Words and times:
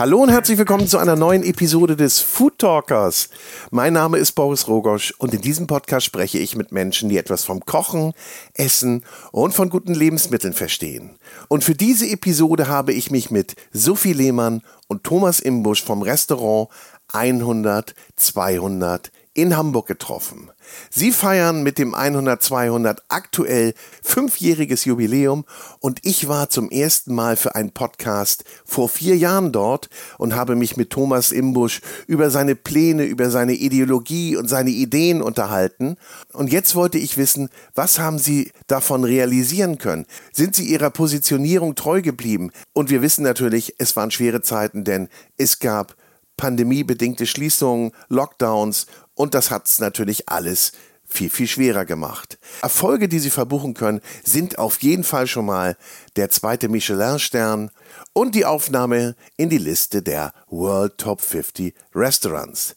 Hallo 0.00 0.22
und 0.22 0.30
herzlich 0.30 0.56
willkommen 0.56 0.88
zu 0.88 0.96
einer 0.96 1.14
neuen 1.14 1.42
Episode 1.42 1.94
des 1.94 2.20
Food 2.20 2.58
Talkers. 2.58 3.28
Mein 3.70 3.92
Name 3.92 4.16
ist 4.16 4.32
Boris 4.32 4.66
Rogosch 4.66 5.12
und 5.18 5.34
in 5.34 5.42
diesem 5.42 5.66
Podcast 5.66 6.06
spreche 6.06 6.38
ich 6.38 6.56
mit 6.56 6.72
Menschen, 6.72 7.10
die 7.10 7.18
etwas 7.18 7.44
vom 7.44 7.60
Kochen, 7.60 8.14
Essen 8.54 9.04
und 9.30 9.52
von 9.52 9.68
guten 9.68 9.92
Lebensmitteln 9.92 10.54
verstehen. 10.54 11.18
Und 11.48 11.64
für 11.64 11.74
diese 11.74 12.08
Episode 12.08 12.66
habe 12.66 12.94
ich 12.94 13.10
mich 13.10 13.30
mit 13.30 13.56
Sophie 13.74 14.14
Lehmann 14.14 14.62
und 14.88 15.04
Thomas 15.04 15.38
Imbusch 15.38 15.84
vom 15.84 16.00
Restaurant 16.00 16.70
100 17.12 17.94
200 18.16 19.12
in 19.40 19.56
Hamburg 19.56 19.86
getroffen. 19.86 20.50
Sie 20.90 21.12
feiern 21.12 21.62
mit 21.62 21.78
dem 21.78 21.94
100 21.94 22.42
200 22.42 23.02
aktuell 23.08 23.74
fünfjähriges 24.02 24.84
Jubiläum 24.84 25.44
und 25.78 26.00
ich 26.02 26.28
war 26.28 26.50
zum 26.50 26.70
ersten 26.70 27.14
Mal 27.14 27.36
für 27.36 27.54
einen 27.54 27.70
Podcast 27.70 28.44
vor 28.64 28.88
vier 28.88 29.16
Jahren 29.16 29.50
dort 29.50 29.88
und 30.18 30.34
habe 30.34 30.56
mich 30.56 30.76
mit 30.76 30.90
Thomas 30.90 31.32
Imbusch 31.32 31.80
über 32.06 32.30
seine 32.30 32.54
Pläne, 32.54 33.04
über 33.04 33.30
seine 33.30 33.54
Ideologie 33.54 34.36
und 34.36 34.48
seine 34.48 34.70
Ideen 34.70 35.22
unterhalten. 35.22 35.96
Und 36.32 36.52
jetzt 36.52 36.74
wollte 36.74 36.98
ich 36.98 37.16
wissen, 37.16 37.48
was 37.74 37.98
haben 37.98 38.18
Sie 38.18 38.52
davon 38.66 39.04
realisieren 39.04 39.78
können? 39.78 40.06
Sind 40.32 40.54
Sie 40.54 40.64
Ihrer 40.64 40.90
Positionierung 40.90 41.74
treu 41.74 42.02
geblieben? 42.02 42.50
Und 42.74 42.90
wir 42.90 43.00
wissen 43.00 43.22
natürlich, 43.22 43.74
es 43.78 43.96
waren 43.96 44.10
schwere 44.10 44.42
Zeiten, 44.42 44.84
denn 44.84 45.08
es 45.38 45.58
gab 45.58 45.96
pandemiebedingte 46.40 47.26
Schließungen, 47.26 47.92
Lockdowns 48.08 48.86
und 49.14 49.34
das 49.34 49.50
hat 49.50 49.66
es 49.66 49.78
natürlich 49.78 50.30
alles 50.30 50.72
viel, 51.04 51.28
viel 51.28 51.46
schwerer 51.46 51.84
gemacht. 51.84 52.38
Erfolge, 52.62 53.08
die 53.08 53.18
Sie 53.18 53.28
verbuchen 53.28 53.74
können, 53.74 54.00
sind 54.24 54.58
auf 54.58 54.80
jeden 54.80 55.04
Fall 55.04 55.26
schon 55.26 55.44
mal 55.44 55.76
der 56.16 56.30
zweite 56.30 56.70
Michelin-Stern 56.70 57.70
und 58.14 58.34
die 58.34 58.46
Aufnahme 58.46 59.16
in 59.36 59.50
die 59.50 59.58
Liste 59.58 60.00
der 60.00 60.32
World 60.48 60.96
Top 60.96 61.20
50 61.20 61.74
Restaurants. 61.94 62.74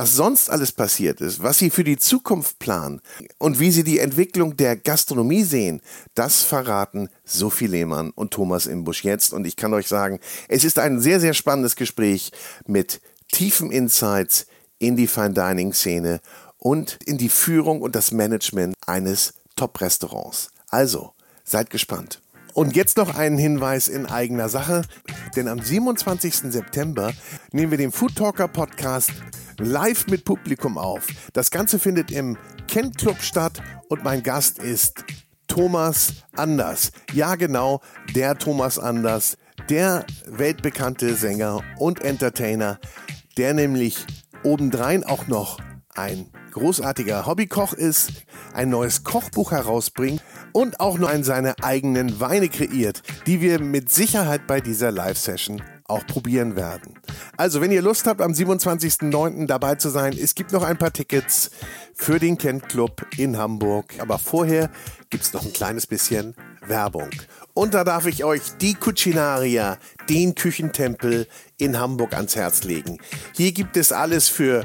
Was 0.00 0.14
sonst 0.14 0.48
alles 0.48 0.70
passiert 0.70 1.20
ist, 1.20 1.42
was 1.42 1.58
Sie 1.58 1.70
für 1.70 1.82
die 1.82 1.98
Zukunft 1.98 2.60
planen 2.60 3.00
und 3.38 3.58
wie 3.58 3.72
Sie 3.72 3.82
die 3.82 3.98
Entwicklung 3.98 4.56
der 4.56 4.76
Gastronomie 4.76 5.42
sehen, 5.42 5.80
das 6.14 6.44
verraten 6.44 7.08
Sophie 7.24 7.66
Lehmann 7.66 8.10
und 8.10 8.30
Thomas 8.30 8.66
Imbusch 8.66 9.02
jetzt. 9.02 9.32
Und 9.32 9.44
ich 9.44 9.56
kann 9.56 9.74
euch 9.74 9.88
sagen, 9.88 10.20
es 10.46 10.62
ist 10.62 10.78
ein 10.78 11.00
sehr, 11.00 11.18
sehr 11.18 11.34
spannendes 11.34 11.74
Gespräch 11.74 12.30
mit 12.64 13.00
tiefen 13.32 13.72
Insights 13.72 14.46
in 14.78 14.94
die 14.94 15.08
Fine 15.08 15.32
Dining 15.32 15.72
Szene 15.72 16.20
und 16.58 17.00
in 17.04 17.18
die 17.18 17.28
Führung 17.28 17.82
und 17.82 17.96
das 17.96 18.12
Management 18.12 18.76
eines 18.86 19.34
Top-Restaurants. 19.56 20.50
Also, 20.68 21.12
seid 21.42 21.70
gespannt. 21.70 22.22
Und 22.58 22.74
jetzt 22.74 22.96
noch 22.96 23.14
einen 23.14 23.38
Hinweis 23.38 23.86
in 23.86 24.04
eigener 24.04 24.48
Sache, 24.48 24.82
denn 25.36 25.46
am 25.46 25.60
27. 25.62 26.50
September 26.50 27.12
nehmen 27.52 27.70
wir 27.70 27.78
den 27.78 27.92
Food 27.92 28.16
Talker 28.16 28.48
Podcast 28.48 29.12
live 29.60 30.08
mit 30.08 30.24
Publikum 30.24 30.76
auf. 30.76 31.06
Das 31.32 31.52
Ganze 31.52 31.78
findet 31.78 32.10
im 32.10 32.36
Kent 32.66 32.98
Club 32.98 33.22
statt 33.22 33.62
und 33.88 34.02
mein 34.02 34.24
Gast 34.24 34.58
ist 34.58 35.04
Thomas 35.46 36.14
Anders. 36.34 36.90
Ja, 37.12 37.36
genau, 37.36 37.80
der 38.16 38.36
Thomas 38.36 38.80
Anders, 38.80 39.38
der 39.70 40.04
weltbekannte 40.26 41.14
Sänger 41.14 41.60
und 41.76 42.00
Entertainer, 42.00 42.80
der 43.36 43.54
nämlich 43.54 44.04
obendrein 44.42 45.04
auch 45.04 45.28
noch 45.28 45.60
ein 45.94 46.26
großartiger 46.50 47.26
Hobbykoch 47.26 47.72
ist, 47.72 48.12
ein 48.52 48.70
neues 48.70 49.04
Kochbuch 49.04 49.52
herausbringt 49.52 50.22
und 50.52 50.80
auch 50.80 50.98
noch 50.98 51.10
seine 51.22 51.54
eigenen 51.62 52.20
Weine 52.20 52.48
kreiert, 52.48 53.02
die 53.26 53.40
wir 53.40 53.60
mit 53.60 53.90
Sicherheit 53.90 54.46
bei 54.46 54.60
dieser 54.60 54.90
Live-Session 54.90 55.62
auch 55.88 56.06
probieren 56.06 56.54
werden. 56.54 56.94
Also, 57.36 57.60
wenn 57.60 57.72
ihr 57.72 57.82
Lust 57.82 58.06
habt, 58.06 58.20
am 58.20 58.32
27.09. 58.32 59.46
dabei 59.46 59.76
zu 59.76 59.88
sein, 59.88 60.12
es 60.12 60.34
gibt 60.34 60.52
noch 60.52 60.62
ein 60.62 60.76
paar 60.76 60.92
Tickets 60.92 61.50
für 61.94 62.18
den 62.18 62.36
Kent 62.36 62.68
Club 62.68 63.06
in 63.16 63.38
Hamburg. 63.38 63.94
Aber 63.98 64.18
vorher 64.18 64.70
gibt 65.10 65.24
es 65.24 65.32
noch 65.32 65.44
ein 65.44 65.52
kleines 65.52 65.86
bisschen 65.86 66.34
Werbung. 66.66 67.08
Und 67.54 67.74
da 67.74 67.82
darf 67.84 68.06
ich 68.06 68.22
euch 68.22 68.42
die 68.60 68.74
Cucinaria, 68.74 69.78
den 70.08 70.34
Küchentempel 70.34 71.26
in 71.56 71.78
Hamburg 71.80 72.14
ans 72.14 72.36
Herz 72.36 72.62
legen. 72.64 72.98
Hier 73.34 73.52
gibt 73.52 73.76
es 73.76 73.90
alles 73.90 74.28
für 74.28 74.64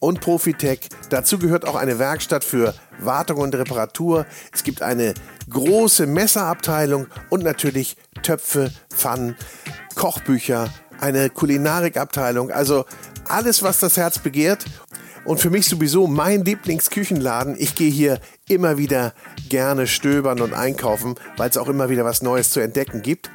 und 0.00 0.20
Profitech. 0.20 0.88
Dazu 1.10 1.38
gehört 1.38 1.66
auch 1.66 1.76
eine 1.76 1.98
Werkstatt 1.98 2.42
für 2.42 2.74
Wartung 2.98 3.38
und 3.38 3.54
Reparatur. 3.54 4.26
Es 4.52 4.64
gibt 4.64 4.82
eine 4.82 5.14
große 5.48 6.06
Messerabteilung 6.06 7.06
und 7.28 7.44
natürlich 7.44 7.96
Töpfe, 8.22 8.72
Pfannen, 8.92 9.36
Kochbücher, 9.94 10.68
eine 10.98 11.30
Kulinarikabteilung. 11.30 12.50
Also 12.50 12.86
alles, 13.28 13.62
was 13.62 13.78
das 13.78 13.96
Herz 13.96 14.18
begehrt. 14.18 14.64
Und 15.24 15.38
für 15.38 15.50
mich 15.50 15.66
sowieso 15.66 16.06
mein 16.06 16.44
Lieblingsküchenladen. 16.46 17.54
Ich 17.58 17.74
gehe 17.74 17.90
hier 17.90 18.20
immer 18.48 18.78
wieder 18.78 19.12
gerne 19.50 19.86
stöbern 19.86 20.40
und 20.40 20.54
einkaufen, 20.54 21.14
weil 21.36 21.50
es 21.50 21.58
auch 21.58 21.68
immer 21.68 21.90
wieder 21.90 22.06
was 22.06 22.22
Neues 22.22 22.50
zu 22.50 22.60
entdecken 22.60 23.02
gibt. 23.02 23.30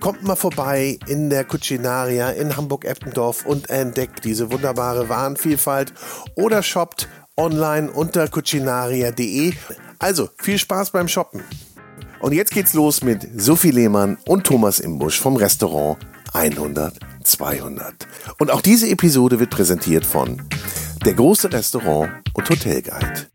Kommt 0.00 0.22
mal 0.22 0.36
vorbei 0.36 0.98
in 1.06 1.30
der 1.30 1.44
Cucinaria 1.44 2.30
in 2.30 2.56
Hamburg-Eppendorf 2.56 3.46
und 3.46 3.70
entdeckt 3.70 4.24
diese 4.24 4.52
wunderbare 4.52 5.08
Warenvielfalt 5.08 5.92
oder 6.36 6.62
shoppt 6.62 7.08
online 7.36 7.90
unter 7.90 8.28
cucinaria.de. 8.28 9.52
Also 9.98 10.28
viel 10.38 10.58
Spaß 10.58 10.90
beim 10.90 11.08
Shoppen. 11.08 11.42
Und 12.20 12.32
jetzt 12.32 12.52
geht's 12.52 12.74
los 12.74 13.02
mit 13.02 13.28
Sophie 13.36 13.70
Lehmann 13.70 14.18
und 14.26 14.44
Thomas 14.44 14.78
Imbusch 14.78 15.20
vom 15.20 15.36
Restaurant 15.36 15.98
100 16.32 16.94
200. 17.24 18.06
Und 18.38 18.50
auch 18.50 18.60
diese 18.60 18.88
Episode 18.88 19.40
wird 19.40 19.50
präsentiert 19.50 20.06
von 20.06 20.42
der 21.04 21.14
große 21.14 21.52
Restaurant 21.52 22.10
und 22.34 22.48
Hotelguide. 22.48 23.33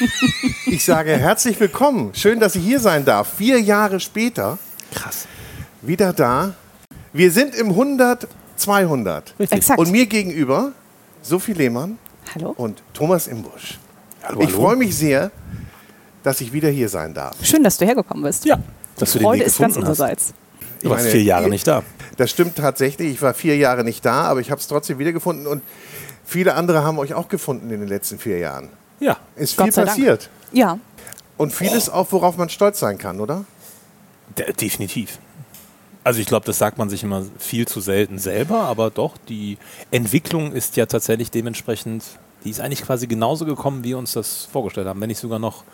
Ich 0.66 0.84
sage 0.84 1.16
herzlich 1.16 1.58
willkommen. 1.60 2.10
Schön, 2.14 2.40
dass 2.40 2.54
ich 2.54 2.64
hier 2.64 2.80
sein 2.80 3.04
darf. 3.04 3.34
Vier 3.36 3.60
Jahre 3.60 4.00
später. 4.00 4.58
Krass. 4.94 5.26
Wieder 5.82 6.12
da. 6.12 6.54
Wir 7.12 7.30
sind 7.30 7.54
im 7.54 7.68
100, 7.70 8.28
200. 8.56 9.34
Exakt. 9.38 9.78
Und 9.78 9.90
mir 9.90 10.06
gegenüber 10.06 10.72
Sophie 11.22 11.52
Lehmann 11.52 11.98
Hallo. 12.34 12.54
und 12.56 12.82
Thomas 12.92 13.26
Imbusch. 13.26 13.78
Hallo, 14.22 14.40
ich 14.42 14.50
freue 14.50 14.76
mich 14.76 14.96
sehr, 14.96 15.30
dass 16.22 16.40
ich 16.40 16.52
wieder 16.52 16.68
hier 16.68 16.88
sein 16.88 17.14
darf. 17.14 17.34
Schön, 17.42 17.64
dass 17.64 17.78
du 17.78 17.86
hergekommen 17.86 18.22
bist. 18.22 18.44
Ja, 18.44 18.58
dass 18.96 19.12
du 19.12 19.18
den 19.18 19.24
Freude 19.24 19.40
Weg 19.40 19.46
ist 19.46 19.58
ganz 19.58 19.72
hast. 19.72 19.78
unsererseits. 19.78 20.34
Du 20.82 20.90
warst 20.90 21.08
vier 21.08 21.22
Jahre 21.22 21.48
nicht 21.48 21.66
da. 21.66 21.82
Das 22.16 22.30
stimmt 22.30 22.56
tatsächlich. 22.56 23.12
Ich 23.12 23.22
war 23.22 23.34
vier 23.34 23.56
Jahre 23.56 23.84
nicht 23.84 24.04
da, 24.04 24.22
aber 24.24 24.40
ich 24.40 24.50
habe 24.50 24.60
es 24.60 24.66
trotzdem 24.66 24.98
wiedergefunden. 24.98 25.46
Und 25.46 25.62
viele 26.24 26.54
andere 26.54 26.84
haben 26.84 26.98
euch 26.98 27.12
auch 27.14 27.28
gefunden 27.28 27.70
in 27.70 27.80
den 27.80 27.88
letzten 27.88 28.18
vier 28.18 28.38
Jahren. 28.38 28.68
Ja. 29.00 29.16
Ist 29.36 29.56
Gott 29.56 29.66
viel 29.66 29.72
sei 29.72 29.84
Dank. 29.84 29.96
passiert. 29.96 30.30
Ja, 30.52 30.78
Und 31.36 31.52
vieles 31.52 31.88
auch, 31.88 32.06
worauf 32.12 32.36
man 32.36 32.48
stolz 32.48 32.78
sein 32.80 32.98
kann, 32.98 33.20
oder? 33.20 33.44
De 34.38 34.52
definitiv. 34.52 35.18
Also 36.04 36.20
ich 36.20 36.26
glaube, 36.26 36.46
das 36.46 36.58
sagt 36.58 36.78
man 36.78 36.88
sich 36.88 37.02
immer 37.02 37.24
viel 37.38 37.66
zu 37.68 37.80
selten 37.80 38.18
selber, 38.18 38.60
aber 38.62 38.90
doch, 38.90 39.16
die 39.28 39.58
Entwicklung 39.90 40.52
ist 40.52 40.76
ja 40.76 40.86
tatsächlich 40.86 41.30
dementsprechend, 41.30 42.04
die 42.44 42.50
ist 42.50 42.60
eigentlich 42.60 42.82
quasi 42.82 43.06
genauso 43.06 43.44
gekommen, 43.44 43.84
wie 43.84 43.90
wir 43.90 43.98
uns 43.98 44.12
das 44.12 44.48
vorgestellt 44.50 44.86
haben, 44.86 45.00
wenn 45.00 45.08
nicht 45.08 45.18
sogar 45.18 45.38
noch 45.38 45.64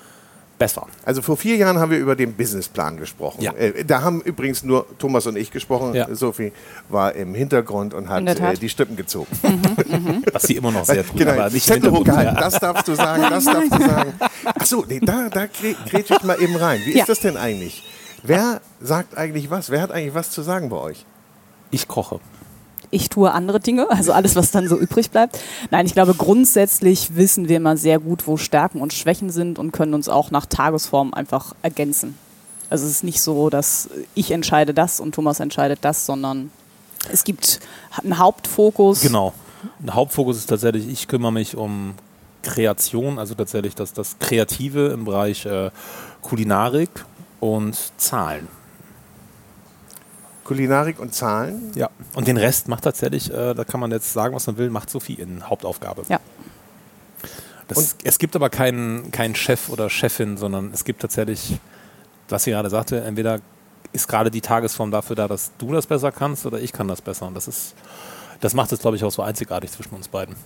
besser. 0.58 0.86
Also 1.04 1.22
vor 1.22 1.36
vier 1.36 1.56
Jahren 1.56 1.78
haben 1.78 1.90
wir 1.90 1.98
über 1.98 2.16
den 2.16 2.32
Businessplan 2.34 2.96
gesprochen. 2.96 3.42
Ja. 3.42 3.52
Äh, 3.52 3.84
da 3.84 4.02
haben 4.02 4.20
übrigens 4.22 4.62
nur 4.62 4.86
Thomas 4.98 5.26
und 5.26 5.36
ich 5.36 5.50
gesprochen. 5.50 5.94
Ja. 5.94 6.14
Sophie 6.14 6.52
war 6.88 7.14
im 7.14 7.34
Hintergrund 7.34 7.94
und 7.94 8.08
hat 8.08 8.26
äh, 8.26 8.54
die 8.54 8.68
Stippen 8.68 8.96
gezogen. 8.96 9.28
Was 10.32 10.44
sie 10.44 10.56
immer 10.56 10.70
noch 10.70 10.84
sehr 10.84 11.06
tun, 11.06 11.16
genau, 11.18 11.32
aber 11.32 11.50
nicht 11.50 11.66
Zettel 11.66 11.90
hochgehalten. 11.90 12.34
Ja. 12.34 12.40
Das 12.40 12.58
darfst 12.58 12.88
du 12.88 12.94
sagen, 12.94 13.22
das 13.28 13.44
darfst 13.44 13.72
du 13.72 13.78
sagen. 13.86 14.12
Achso, 14.44 14.84
nee, 14.88 15.00
da, 15.00 15.28
da 15.28 15.46
grätsch 15.46 16.10
ich 16.10 16.22
mal 16.22 16.40
eben 16.40 16.56
rein. 16.56 16.80
Wie 16.84 16.94
Ja. 16.94 17.00
ist 17.02 17.08
das 17.08 17.20
denn 17.20 17.36
eigentlich? 17.36 17.82
Wer 18.22 18.60
sagt 18.80 19.16
eigentlich 19.16 19.50
was? 19.50 19.70
Wer 19.70 19.82
hat 19.82 19.92
eigentlich 19.92 20.14
was 20.14 20.30
zu 20.30 20.42
sagen 20.42 20.68
bei 20.68 20.76
euch? 20.76 21.04
Ich 21.70 21.86
koche. 21.88 22.20
Ich 22.90 23.08
tue 23.08 23.32
andere 23.32 23.60
Dinge, 23.60 23.90
also 23.90 24.12
alles, 24.12 24.36
was 24.36 24.50
dann 24.50 24.68
so 24.68 24.76
übrig 24.78 25.10
bleibt. 25.10 25.38
Nein, 25.70 25.86
ich 25.86 25.92
glaube, 25.92 26.14
grundsätzlich 26.14 27.16
wissen 27.16 27.48
wir 27.48 27.56
immer 27.56 27.76
sehr 27.76 27.98
gut, 27.98 28.26
wo 28.26 28.36
Stärken 28.36 28.80
und 28.80 28.92
Schwächen 28.92 29.30
sind 29.30 29.58
und 29.58 29.72
können 29.72 29.94
uns 29.94 30.08
auch 30.08 30.30
nach 30.30 30.46
Tagesform 30.46 31.14
einfach 31.14 31.54
ergänzen. 31.62 32.16
Also 32.70 32.84
es 32.84 32.92
ist 32.92 33.04
nicht 33.04 33.20
so, 33.20 33.50
dass 33.50 33.88
ich 34.14 34.30
entscheide 34.30 34.74
das 34.74 35.00
und 35.00 35.14
Thomas 35.14 35.40
entscheidet 35.40 35.80
das, 35.82 36.06
sondern 36.06 36.50
Es 37.12 37.22
gibt 37.22 37.60
einen 38.02 38.18
Hauptfokus. 38.18 39.00
Genau. 39.00 39.32
Ein 39.80 39.94
Hauptfokus 39.94 40.36
ist 40.38 40.46
tatsächlich, 40.46 40.88
ich 40.88 41.06
kümmere 41.06 41.32
mich 41.32 41.56
um 41.56 41.94
Kreation, 42.42 43.18
also 43.18 43.34
tatsächlich 43.34 43.74
das, 43.74 43.92
das 43.92 44.18
Kreative 44.18 44.88
im 44.88 45.04
Bereich 45.04 45.46
äh, 45.46 45.70
Kulinarik 46.22 46.90
und 47.40 47.76
Zahlen. 47.96 48.48
Kulinarik 50.46 51.00
und 51.00 51.12
Zahlen. 51.12 51.72
Ja. 51.74 51.90
Und 52.14 52.28
den 52.28 52.36
Rest 52.36 52.68
macht 52.68 52.84
tatsächlich, 52.84 53.32
äh, 53.32 53.52
da 53.52 53.64
kann 53.64 53.80
man 53.80 53.90
jetzt 53.90 54.12
sagen, 54.12 54.32
was 54.32 54.46
man 54.46 54.56
will, 54.58 54.70
macht 54.70 54.88
Sophie 54.90 55.14
in 55.14 55.48
Hauptaufgabe. 55.48 56.04
Ja. 56.08 56.20
Das, 57.66 57.96
es 58.04 58.18
gibt 58.20 58.36
aber 58.36 58.48
keinen, 58.48 59.10
keinen 59.10 59.34
Chef 59.34 59.68
oder 59.68 59.90
Chefin, 59.90 60.36
sondern 60.36 60.70
es 60.72 60.84
gibt 60.84 61.02
tatsächlich, 61.02 61.58
was 62.28 62.44
sie 62.44 62.52
gerade 62.52 62.70
sagte, 62.70 63.00
entweder 63.00 63.40
ist 63.92 64.06
gerade 64.06 64.30
die 64.30 64.40
Tagesform 64.40 64.92
dafür 64.92 65.16
da, 65.16 65.26
dass 65.26 65.50
du 65.58 65.72
das 65.72 65.86
besser 65.88 66.12
kannst 66.12 66.46
oder 66.46 66.60
ich 66.60 66.72
kann 66.72 66.86
das 66.86 67.02
besser. 67.02 67.26
Und 67.26 67.34
das 67.34 67.48
ist, 67.48 67.74
das 68.40 68.54
macht 68.54 68.70
es, 68.70 68.78
glaube 68.78 68.96
ich, 68.96 69.02
auch 69.02 69.10
so 69.10 69.22
einzigartig 69.22 69.72
zwischen 69.72 69.96
uns 69.96 70.06
beiden. 70.06 70.36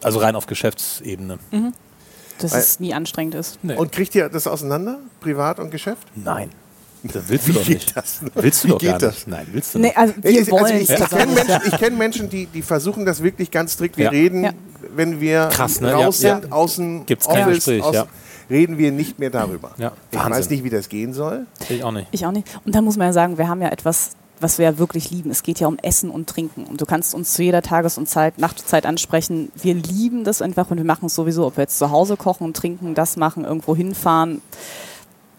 Also 0.00 0.20
rein 0.20 0.36
auf 0.36 0.46
Geschäftsebene. 0.46 1.40
Mhm. 1.50 1.72
Dass 2.38 2.52
Weil- 2.52 2.60
es 2.60 2.78
nie 2.78 2.94
anstrengend 2.94 3.34
ist. 3.34 3.58
Nee. 3.64 3.74
Und 3.74 3.90
kriegt 3.90 4.14
ihr 4.14 4.28
das 4.28 4.46
auseinander? 4.46 5.00
Privat 5.18 5.58
und 5.58 5.72
Geschäft? 5.72 6.06
Nein. 6.14 6.50
Das 7.02 7.22
willst 7.28 7.48
Wie 7.48 7.52
du 7.52 7.58
doch 7.58 7.66
geht 7.66 7.74
nicht. 7.78 7.96
das? 7.96 8.20
Willst 8.34 8.62
du 8.64 8.68
Wie 8.68 8.72
doch 8.72 8.78
gar 8.80 8.92
geht 8.94 9.02
das? 9.02 9.14
nicht. 9.14 9.28
Nein, 9.28 9.46
willst 9.52 9.74
du 9.74 9.78
Nee, 9.78 9.86
nicht. 9.88 9.96
also 9.98 10.14
wir 10.20 10.30
Ich, 10.42 10.50
wollen 10.50 10.64
also 10.64 10.76
ich, 10.76 10.90
ich 10.90 11.08
kenne 11.08 11.32
Menschen, 11.32 11.60
ich 11.66 11.78
kenn 11.78 11.98
Menschen 11.98 12.28
die, 12.30 12.46
die 12.46 12.62
versuchen 12.62 13.06
das 13.06 13.22
wirklich 13.22 13.50
ganz 13.50 13.72
strikt. 13.72 13.96
Wir 13.96 14.04
Ja. 14.06 14.10
reden, 14.10 14.44
Ja. 14.44 14.52
wenn 14.94 15.20
wir 15.20 15.48
Krass, 15.52 15.80
ne? 15.80 15.92
raus 15.92 16.20
Ja. 16.22 16.40
sind, 16.40 16.52
außen 16.52 17.06
Gibt's 17.06 17.26
kein 17.26 17.44
Office, 17.44 17.54
Gespräch, 17.64 17.82
aus, 17.82 17.94
ja. 17.94 18.06
reden 18.50 18.76
wir 18.78 18.92
nicht 18.92 19.18
mehr 19.18 19.30
darüber. 19.30 19.70
Ja. 19.78 19.92
Ich 20.10 20.18
Wahnsinn. 20.18 20.32
weiß 20.32 20.50
nicht, 20.50 20.64
wie 20.64 20.70
das 20.70 20.88
gehen 20.88 21.12
soll. 21.14 21.46
Ich 21.68 21.82
auch 21.84 21.92
nicht. 21.92 22.08
Ich 22.10 22.26
auch 22.26 22.32
nicht. 22.32 22.46
Und 22.66 22.74
dann 22.74 22.84
muss 22.84 22.96
man 22.96 23.06
ja 23.06 23.12
sagen, 23.12 23.38
wir 23.38 23.48
haben 23.48 23.62
ja 23.62 23.68
etwas, 23.68 24.10
was 24.42 24.56
wir 24.58 24.64
ja 24.66 24.78
wirklich 24.78 25.10
lieben. 25.10 25.30
Es 25.30 25.42
geht 25.42 25.60
ja 25.60 25.66
um 25.68 25.76
Essen 25.82 26.10
und 26.10 26.26
Trinken. 26.28 26.64
Und 26.64 26.80
du 26.80 26.86
kannst 26.86 27.14
uns 27.14 27.32
zu 27.34 27.42
jeder 27.42 27.60
Tages- 27.62 27.98
und 27.98 28.08
Zeit, 28.08 28.38
Nachtzeit 28.38 28.86
ansprechen. 28.86 29.52
Wir 29.54 29.74
lieben 29.74 30.24
das 30.24 30.40
einfach 30.42 30.70
und 30.70 30.78
wir 30.78 30.84
machen 30.84 31.06
es 31.06 31.14
sowieso, 31.14 31.46
ob 31.46 31.56
wir 31.58 31.62
jetzt 31.64 31.78
zu 31.78 31.90
Hause 31.90 32.16
kochen 32.16 32.44
und 32.44 32.56
trinken, 32.56 32.94
das 32.94 33.16
machen, 33.16 33.44
irgendwo 33.44 33.74
hinfahren. 33.76 34.40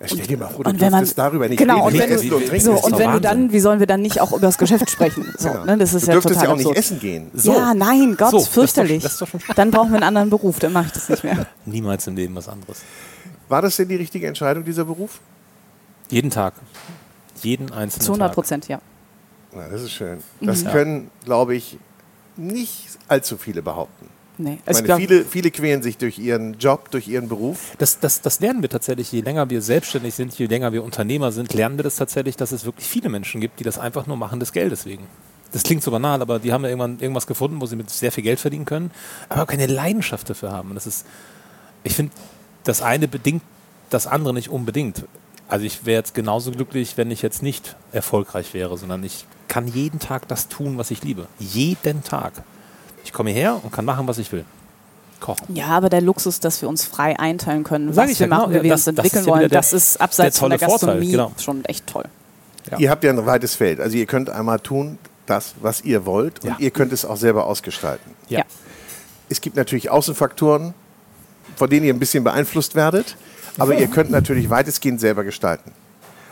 Ja, 0.01 0.07
stell 0.07 0.25
dir 0.25 0.37
mal 0.37 0.47
vor, 0.49 0.63
du 0.63 0.69
und 0.71 0.79
wenn 0.81 0.89
man- 0.91 0.99
dürftest 1.01 1.17
darüber 1.19 1.47
nicht 1.47 1.57
genau, 1.59 1.75
reden. 1.75 1.85
und 1.85 1.93
nicht 1.93 2.01
wenn 2.03 2.11
essen 2.11 2.29
du- 2.29 2.35
und 2.37 2.47
trinken. 2.47 2.65
So, 2.65 2.73
ist 2.73 2.83
und 2.85 2.97
wenn 2.97 3.11
du 3.11 3.21
dann, 3.21 3.51
wie 3.53 3.59
sollen 3.59 3.79
wir 3.79 3.85
dann 3.87 4.01
nicht 4.01 4.19
auch 4.19 4.31
über 4.31 4.41
das 4.41 4.57
Geschäft 4.57 4.89
sprechen? 4.89 5.31
So, 5.37 5.49
Genau. 5.49 5.65
ne, 5.65 5.77
das 5.77 5.93
ist 5.93 6.03
du 6.03 6.07
ja 6.07 6.13
dürftest 6.13 6.33
total 6.39 6.47
ja 6.47 6.53
auch 6.53 6.57
nicht 6.57 6.65
absurd. 6.67 6.77
essen 6.77 6.99
gehen. 6.99 7.31
So. 7.33 7.53
Ja, 7.53 7.73
nein, 7.75 8.15
Gott, 8.17 8.31
So, 8.31 8.37
das 8.37 8.41
ist 8.43 8.47
doch- 8.49 8.53
fürchterlich. 8.53 9.03
das 9.03 9.17
doch 9.17 9.27
schon 9.27 9.39
dann 9.55 9.69
brauchen 9.71 9.89
wir 9.91 9.97
einen 9.97 10.03
anderen 10.05 10.29
Beruf, 10.31 10.57
dann 10.59 10.73
mache 10.73 10.87
ich 10.87 10.91
das 10.93 11.09
nicht 11.09 11.23
mehr. 11.23 11.45
Niemals 11.65 12.07
im 12.07 12.15
Leben 12.15 12.33
was 12.35 12.49
anderes. 12.49 12.79
War 13.47 13.61
das 13.61 13.75
denn 13.75 13.89
die 13.89 13.95
richtige 13.95 14.25
Entscheidung, 14.27 14.63
dieser 14.65 14.85
Beruf? 14.85 15.19
Jeden 16.09 16.31
Tag. 16.31 16.53
Jeden 17.43 17.71
einzelnen 17.71 18.05
Zu 18.05 18.11
100 18.13 18.29
Tag. 18.29 18.35
Prozent, 18.35 18.67
ja. 18.67 18.79
Na, 19.53 19.67
das 19.69 19.81
ist 19.83 19.91
schön. 19.91 20.19
Das 20.39 20.63
Mhm. 20.63 20.67
können, 20.69 21.11
glaube 21.25 21.55
ich, 21.55 21.77
nicht 22.37 22.87
allzu 23.07 23.37
viele 23.37 23.61
behaupten. 23.61 24.07
Nee. 24.41 24.53
Ich 24.61 24.67
Also 24.67 24.79
meine, 24.79 24.85
glaub- 24.87 24.99
viele, 24.99 25.25
viele 25.25 25.51
quälen 25.51 25.83
sich 25.83 25.97
durch 25.97 26.17
ihren 26.17 26.57
Job, 26.57 26.89
durch 26.89 27.07
ihren 27.07 27.29
Beruf. 27.29 27.73
Das, 27.77 27.99
das, 27.99 28.21
das 28.21 28.39
lernen 28.39 28.61
wir 28.61 28.69
tatsächlich, 28.69 29.11
je 29.11 29.21
länger 29.21 29.49
wir 29.49 29.61
selbstständig 29.61 30.15
sind, 30.15 30.33
je 30.37 30.47
länger 30.47 30.73
wir 30.73 30.83
Unternehmer 30.83 31.31
sind, 31.31 31.53
lernen 31.53 31.77
wir 31.77 31.83
das 31.83 31.95
tatsächlich, 31.97 32.37
dass 32.37 32.51
es 32.51 32.65
wirklich 32.65 32.87
viele 32.87 33.09
Menschen 33.09 33.39
gibt, 33.39 33.59
die 33.59 33.63
das 33.63 33.77
einfach 33.77 34.07
nur 34.07 34.17
machen 34.17 34.39
des 34.39 34.51
Geldes 34.51 34.85
wegen. 34.85 35.05
Das 35.51 35.63
klingt 35.63 35.83
so 35.83 35.91
banal, 35.91 36.21
aber 36.21 36.39
die 36.39 36.53
haben 36.53 36.63
ja 36.63 36.69
irgendwann 36.69 36.99
irgendwas 36.99 37.27
gefunden, 37.27 37.61
wo 37.61 37.65
sie 37.65 37.75
mit 37.75 37.89
sehr 37.89 38.11
viel 38.11 38.23
Geld 38.23 38.39
verdienen 38.39 38.65
können, 38.65 38.89
aber 39.29 39.45
keine 39.45 39.67
Leidenschaft 39.67 40.29
dafür 40.29 40.51
haben. 40.51 40.69
Und 40.69 40.75
das 40.75 40.87
ist, 40.87 41.05
ich 41.83 41.93
finde, 41.93 42.13
das 42.63 42.81
eine 42.81 43.07
bedingt 43.07 43.43
das 43.89 44.07
andere 44.07 44.33
nicht 44.33 44.49
unbedingt. 44.49 45.03
Also 45.49 45.65
ich 45.65 45.85
wäre 45.85 45.99
jetzt 45.99 46.13
genauso 46.13 46.51
glücklich, 46.51 46.95
wenn 46.95 47.11
ich 47.11 47.21
jetzt 47.21 47.43
nicht 47.43 47.75
erfolgreich 47.91 48.53
wäre, 48.53 48.77
sondern 48.77 49.03
ich 49.03 49.25
kann 49.49 49.67
jeden 49.67 49.99
Tag 49.99 50.27
das 50.29 50.47
tun, 50.47 50.77
was 50.77 50.89
ich 50.91 51.03
liebe. 51.03 51.27
Jeden 51.37 52.03
Tag. 52.03 52.43
Ich 53.03 53.13
komme 53.13 53.31
hierher 53.31 53.59
und 53.63 53.71
kann 53.71 53.85
machen, 53.85 54.07
was 54.07 54.17
ich 54.17 54.31
will. 54.31 54.45
Kochen. 55.19 55.55
Ja, 55.55 55.67
aber 55.67 55.89
der 55.89 56.01
Luxus, 56.01 56.39
dass 56.39 56.61
wir 56.61 56.69
uns 56.69 56.83
frei 56.83 57.17
einteilen 57.19 57.63
können, 57.63 57.93
Sag 57.93 58.05
was 58.05 58.11
ich 58.11 58.19
wir 58.19 58.25
ja, 58.27 58.29
genau. 58.35 58.41
machen, 58.47 58.53
wie 58.59 58.63
wir 58.63 58.71
das- 58.71 58.87
uns 58.87 58.97
entwickeln 58.97 59.25
wollen, 59.27 59.39
der- 59.41 59.49
das 59.49 59.71
ist 59.73 60.01
abseits 60.01 60.35
der 60.37 60.39
von 60.39 60.49
der 60.49 60.59
Vorteil, 60.59 60.77
Gastronomie 60.87 61.11
genau. 61.11 61.31
schon 61.37 61.63
echt 61.65 61.85
toll. 61.87 62.05
Ja. 62.71 62.77
Ihr 62.79 62.89
habt 62.89 63.03
ja 63.03 63.11
ein 63.11 63.25
weites 63.25 63.55
Feld. 63.55 63.79
Also 63.79 63.97
ihr 63.97 64.05
könnt 64.07 64.29
einmal 64.29 64.59
tun, 64.59 64.97
das, 65.27 65.53
was 65.61 65.81
ihr 65.81 66.05
wollt 66.05 66.43
und 66.43 66.49
Ja. 66.49 66.55
ihr 66.59 66.71
könnt 66.71 66.91
es 66.91 67.05
auch 67.05 67.17
selber 67.17 67.45
ausgestalten. 67.45 68.11
Ja. 68.29 68.39
Ja. 68.39 68.45
Es 69.29 69.41
gibt 69.41 69.55
natürlich 69.55 69.89
Außenfaktoren, 69.91 70.73
von 71.55 71.69
denen 71.69 71.85
ihr 71.85 71.93
ein 71.93 71.99
bisschen 71.99 72.23
beeinflusst 72.23 72.73
werdet, 72.75 73.15
aber 73.59 73.75
ihr 73.75 73.87
könnt 73.87 74.09
natürlich 74.09 74.49
weitestgehend 74.49 74.99
selber 74.99 75.23
gestalten. 75.23 75.71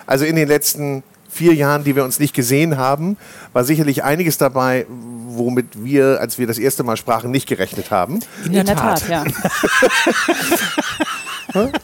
Also 0.08 0.26
in 0.26 0.36
den 0.36 0.48
letzten 0.48 1.04
vier 1.30 1.54
Jahren, 1.54 1.84
die 1.84 1.96
wir 1.96 2.04
uns 2.04 2.20
nicht 2.20 2.34
gesehen 2.34 2.78
haben, 2.78 3.18
war 3.54 3.64
sicherlich 3.64 4.04
einiges 4.04 4.38
dabei, 4.40 4.88
womit 5.38 5.84
wir, 5.84 6.20
als 6.20 6.38
wir 6.38 6.48
das 6.48 6.58
erste 6.58 6.84
Mal 6.84 6.98
sprachen, 6.98 7.32
nicht 7.32 7.48
gerechnet 7.48 7.92
haben. 7.92 8.20
In 8.46 8.54
der 8.54 8.66
Tat, 8.66 9.08
ja. 9.10 9.24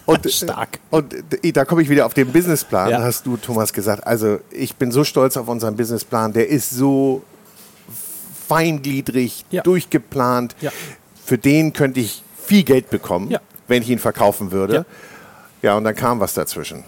Und, 0.06 0.32
Stark. 0.32 0.80
Und 0.92 1.14
äh, 1.44 1.52
da 1.52 1.66
komme 1.66 1.82
ich 1.82 1.90
wieder 1.90 2.06
auf 2.06 2.14
den 2.14 2.32
Businessplan, 2.32 2.90
Ja. 2.92 3.02
hast 3.02 3.26
du, 3.26 3.36
Thomas, 3.38 3.74
gesagt. 3.74 4.06
Also 4.06 4.40
ich 4.52 4.76
bin 4.76 4.92
so 4.92 5.04
stolz 5.04 5.38
auf 5.38 5.48
unseren 5.48 5.76
Businessplan. 5.76 6.34
Der 6.34 6.48
ist 6.50 6.70
so 6.70 7.24
feingliedrig, 8.48 9.44
Ja. 9.50 9.64
durchgeplant. 9.64 10.56
Ja. 10.62 10.72
Für 11.26 11.38
den 11.40 11.74
könnte 11.74 12.00
ich 12.00 12.24
viel 12.46 12.64
Geld 12.64 12.90
bekommen, 12.92 13.32
Ja. 13.32 13.40
wenn 13.68 13.82
ich 13.82 13.90
ihn 13.90 13.98
verkaufen 14.00 14.52
würde. 14.52 14.74
Ja. 14.76 14.86
Ja. 15.72 15.78
und 15.78 15.84
dann 15.84 15.96
kam 15.96 16.20
was 16.20 16.36
dazwischen. 16.36 16.84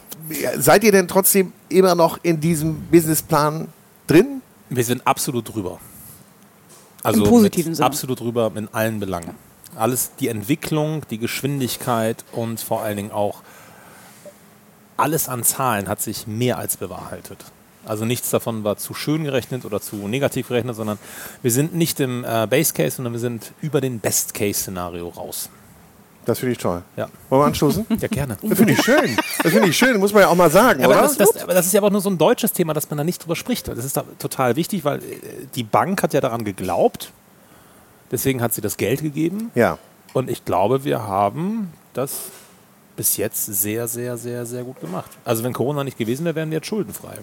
Seid 0.58 0.84
ihr 0.84 0.92
denn 0.92 1.08
trotzdem 1.08 1.54
immer 1.70 1.96
noch 1.96 2.20
in 2.22 2.40
diesem 2.40 2.76
Businessplan 2.92 3.70
drin? 4.06 4.42
Wir 4.70 4.84
sind 4.84 5.08
absolut 5.08 5.52
drüber. 5.52 5.80
Also 7.04 7.24
Im 7.24 7.30
positiven 7.30 7.76
Sinne. 7.76 7.86
Absolut 7.86 8.20
drüber 8.20 8.52
in 8.56 8.68
allen 8.74 9.00
Belangen. 9.00 9.36
Alles, 9.76 10.12
die 10.20 10.28
Entwicklung, 10.28 11.04
die 11.10 11.18
Geschwindigkeit 11.18 12.24
und 12.32 12.60
vor 12.60 12.82
allen 12.82 12.98
Dingen 12.98 13.12
auch 13.12 13.42
alles 14.98 15.30
an 15.30 15.44
Zahlen 15.44 15.88
hat 15.88 16.02
sich 16.02 16.26
mehr 16.26 16.58
als 16.58 16.78
bewahrheitet. 16.78 17.46
Also 17.86 18.04
nichts 18.04 18.30
davon 18.32 18.64
war 18.64 18.78
zu 18.78 18.94
schön 18.94 19.24
gerechnet 19.24 19.64
oder 19.64 19.80
zu 19.80 19.96
negativ 20.08 20.50
gerechnet, 20.50 20.76
sondern 20.76 20.98
wir 21.42 21.52
sind 21.52 21.74
nicht 21.74 22.00
im 22.00 22.26
äh, 22.26 22.48
Base 22.50 22.74
Case, 22.74 22.98
sondern 22.98 23.14
wir 23.14 23.20
sind 23.20 23.54
über 23.62 23.80
den 23.80 24.00
Best 24.00 24.34
Case 24.34 24.60
Szenario 24.60 25.08
raus. 25.08 25.50
Das 26.28 26.40
finde 26.40 26.52
ich 26.52 26.58
toll. 26.58 26.84
Ja, 26.98 27.08
Wollen 27.30 27.42
wir 27.42 27.46
anstoßen? 27.48 27.86
ja 28.00 28.08
gerne. 28.10 28.38
Das 28.42 28.58
finde 28.58 28.74
ich 28.74 28.82
schön. 28.84 29.18
Das 29.42 29.52
finde 29.54 29.70
ich 29.70 29.78
schön, 29.78 29.98
muss 29.98 30.14
man 30.14 30.22
ja 30.24 30.28
auch 30.28 30.36
mal 30.36 30.52
sagen, 30.52 30.82
Ja, 30.82 30.86
aber, 30.88 30.96
oder? 31.00 31.04
das, 31.08 31.18
das, 31.18 31.42
aber 31.42 31.54
das 31.54 31.66
ist 31.66 31.74
ja 31.74 31.80
aber 31.80 31.90
nur 31.90 32.02
so 32.02 32.10
ein 32.10 32.18
deutsches 32.18 32.52
Thema, 32.54 32.74
dass 32.74 32.90
man 32.90 32.98
da 32.98 33.04
nicht 33.04 33.24
drüber 33.24 33.36
spricht. 33.36 33.68
Das 33.70 33.84
ist 33.86 33.96
da 33.98 34.04
total 34.20 34.56
wichtig, 34.58 34.84
weil 34.86 35.00
äh, 35.00 35.02
die 35.56 35.64
Bank 35.64 36.04
hat 36.04 36.14
ja 36.14 36.22
daran 36.22 36.44
geglaubt. 36.44 37.12
Deswegen 38.12 38.42
hat 38.42 38.54
sie 38.54 38.62
das 38.62 38.78
Geld 38.78 39.02
gegeben. 39.02 39.52
ja. 39.56 39.78
Und 40.14 40.30
ich 40.32 40.46
glaube, 40.46 40.84
wir 40.84 41.04
haben 41.04 41.72
das 41.94 42.14
bis 42.96 43.18
jetzt 43.18 43.46
sehr, 43.46 43.88
sehr, 43.88 44.18
sehr, 44.18 44.46
sehr 44.46 44.64
gut 44.64 44.80
gemacht. 44.82 45.12
Also 45.26 45.44
wenn 45.44 45.54
Corona 45.54 45.84
nicht 45.84 45.98
gewesen 45.98 46.26
wäre, 46.26 46.34
wären 46.36 46.50
wir 46.50 46.58
jetzt 46.58 46.68
schuldenfrei. 46.68 47.18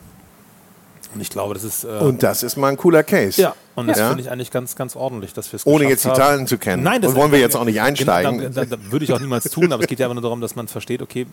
Und 1.14 1.21
ich 1.21 1.30
glaube, 1.30 1.54
das 1.54 1.62
ist... 1.62 1.85
Äh, 1.85 1.88
Und 2.00 2.23
das 2.25 2.42
ist 2.42 2.56
mal 2.56 2.68
ein 2.68 2.76
cooler 2.76 3.02
Case. 3.04 3.40
ja, 3.40 3.54
und 3.76 3.87
das 3.87 3.99
Ja. 3.99 4.09
finde 4.09 4.23
ich 4.25 4.30
eigentlich 4.30 4.50
ganz, 4.50 4.75
ganz 4.75 4.97
ordentlich, 4.97 5.33
dass 5.33 5.52
wir 5.52 5.56
es 5.59 5.66
Ohne 5.66 5.88
jetzt 5.88 6.04
die 6.04 6.09
haben. 6.09 6.16
Zahlen 6.16 6.47
zu 6.49 6.59
kennen. 6.59 6.83
Nein, 6.83 7.00
das 7.02 7.12
Und 7.12 7.16
wollen 7.18 7.30
wir 7.33 7.38
jetzt 7.38 7.54
auch 7.56 7.64
nicht 7.64 7.80
einsteigen. 7.80 8.38
Genau, 8.38 8.50
da, 8.52 8.64
da, 8.64 8.76
da 8.76 8.90
würde 8.90 9.04
ich 9.04 9.12
auch 9.12 9.21
niemals 9.21 9.44
tun, 9.44 9.73
aber 9.73 9.83
es 9.83 9.88
geht 9.88 10.00
ja 10.00 10.06
einfach 10.06 10.14
nur 10.14 10.23
darum, 10.23 10.40
dass 10.40 10.56
man 10.56 10.66
versteht, 10.66 11.02
okay, 11.02 11.26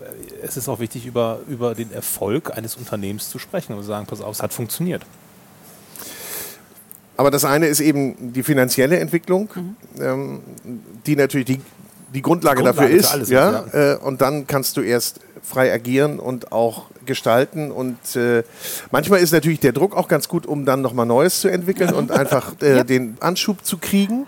es 0.44 0.56
ist 0.58 0.70
auch 0.70 0.80
wichtig, 0.80 1.06
über, 1.08 1.40
über 1.48 1.74
den 1.74 1.92
Erfolg 1.92 2.56
eines 2.56 2.76
Unternehmens 2.76 3.30
zu 3.30 3.40
sprechen 3.40 3.74
und 3.74 3.82
zu 3.82 3.88
sagen, 3.88 4.06
pass 4.06 4.22
auf, 4.22 4.36
es 4.36 4.44
hat 4.44 4.54
funktioniert. 4.54 5.02
Aber 7.18 7.30
das 7.32 7.46
eine 7.46 7.68
ist 7.68 7.80
eben 7.80 8.34
die 8.34 8.44
finanzielle 8.44 9.00
Entwicklung, 9.00 9.50
ähm, 10.00 10.42
die 11.06 11.16
natürlich 11.16 11.46
die, 11.46 11.62
die 12.14 12.22
Grundlage, 12.22 12.62
Grundlage 12.64 12.78
dafür 12.78 12.90
für 12.90 12.96
ist. 13.06 13.12
alles 13.12 13.24
ist, 13.30 13.34
ja, 13.34 13.66
Äh, 13.74 13.98
und 13.98 14.22
dann 14.22 14.48
kannst 14.48 14.78
du 14.78 14.82
erst 14.82 15.20
frei 15.44 15.72
agieren 15.74 16.20
und 16.20 16.52
auch 16.52 16.86
gestalten. 17.12 17.72
Und 17.72 18.16
äh, 18.16 18.44
manchmal 18.90 19.20
ist 19.20 19.32
natürlich 19.34 19.60
der 19.60 19.74
Druck 19.74 19.96
auch 19.96 20.08
ganz 20.08 20.28
gut, 20.28 20.46
um 20.46 20.66
dann 20.66 20.82
nochmal 20.82 21.06
Neues 21.06 21.42
zu 21.42 21.50
entwickeln 21.50 21.94
und 21.94 22.12
einfach 22.12 22.54
äh, 22.62 22.84
den 22.84 23.18
Anschub 23.20 23.66
zu 23.66 23.78
kriegen, 23.78 24.28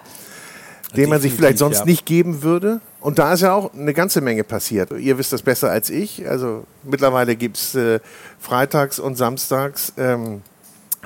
den 0.98 1.10
man 1.10 1.22
sich 1.22 1.34
vielleicht 1.34 1.58
sonst 1.58 1.80
ja. 1.80 1.86
nicht 1.86 2.06
geben 2.06 2.44
würde. 2.44 2.82
Und 3.00 3.20
da 3.20 3.34
ist 3.34 3.42
ja 3.42 3.54
auch 3.54 3.74
eine 3.74 3.94
ganze 3.94 4.22
Menge 4.22 4.44
passiert. 4.44 4.92
Ihr 4.92 5.18
wisst 5.18 5.32
das 5.34 5.42
besser 5.42 5.70
als 5.72 5.90
ich. 5.90 6.28
Also 6.28 6.66
mittlerweile 6.84 7.36
gibt 7.36 7.58
es 7.58 7.75
äh, 7.75 8.00
freitags 8.40 9.00
und 9.00 9.16
samstags 9.16 9.94
ähm, 9.98 10.42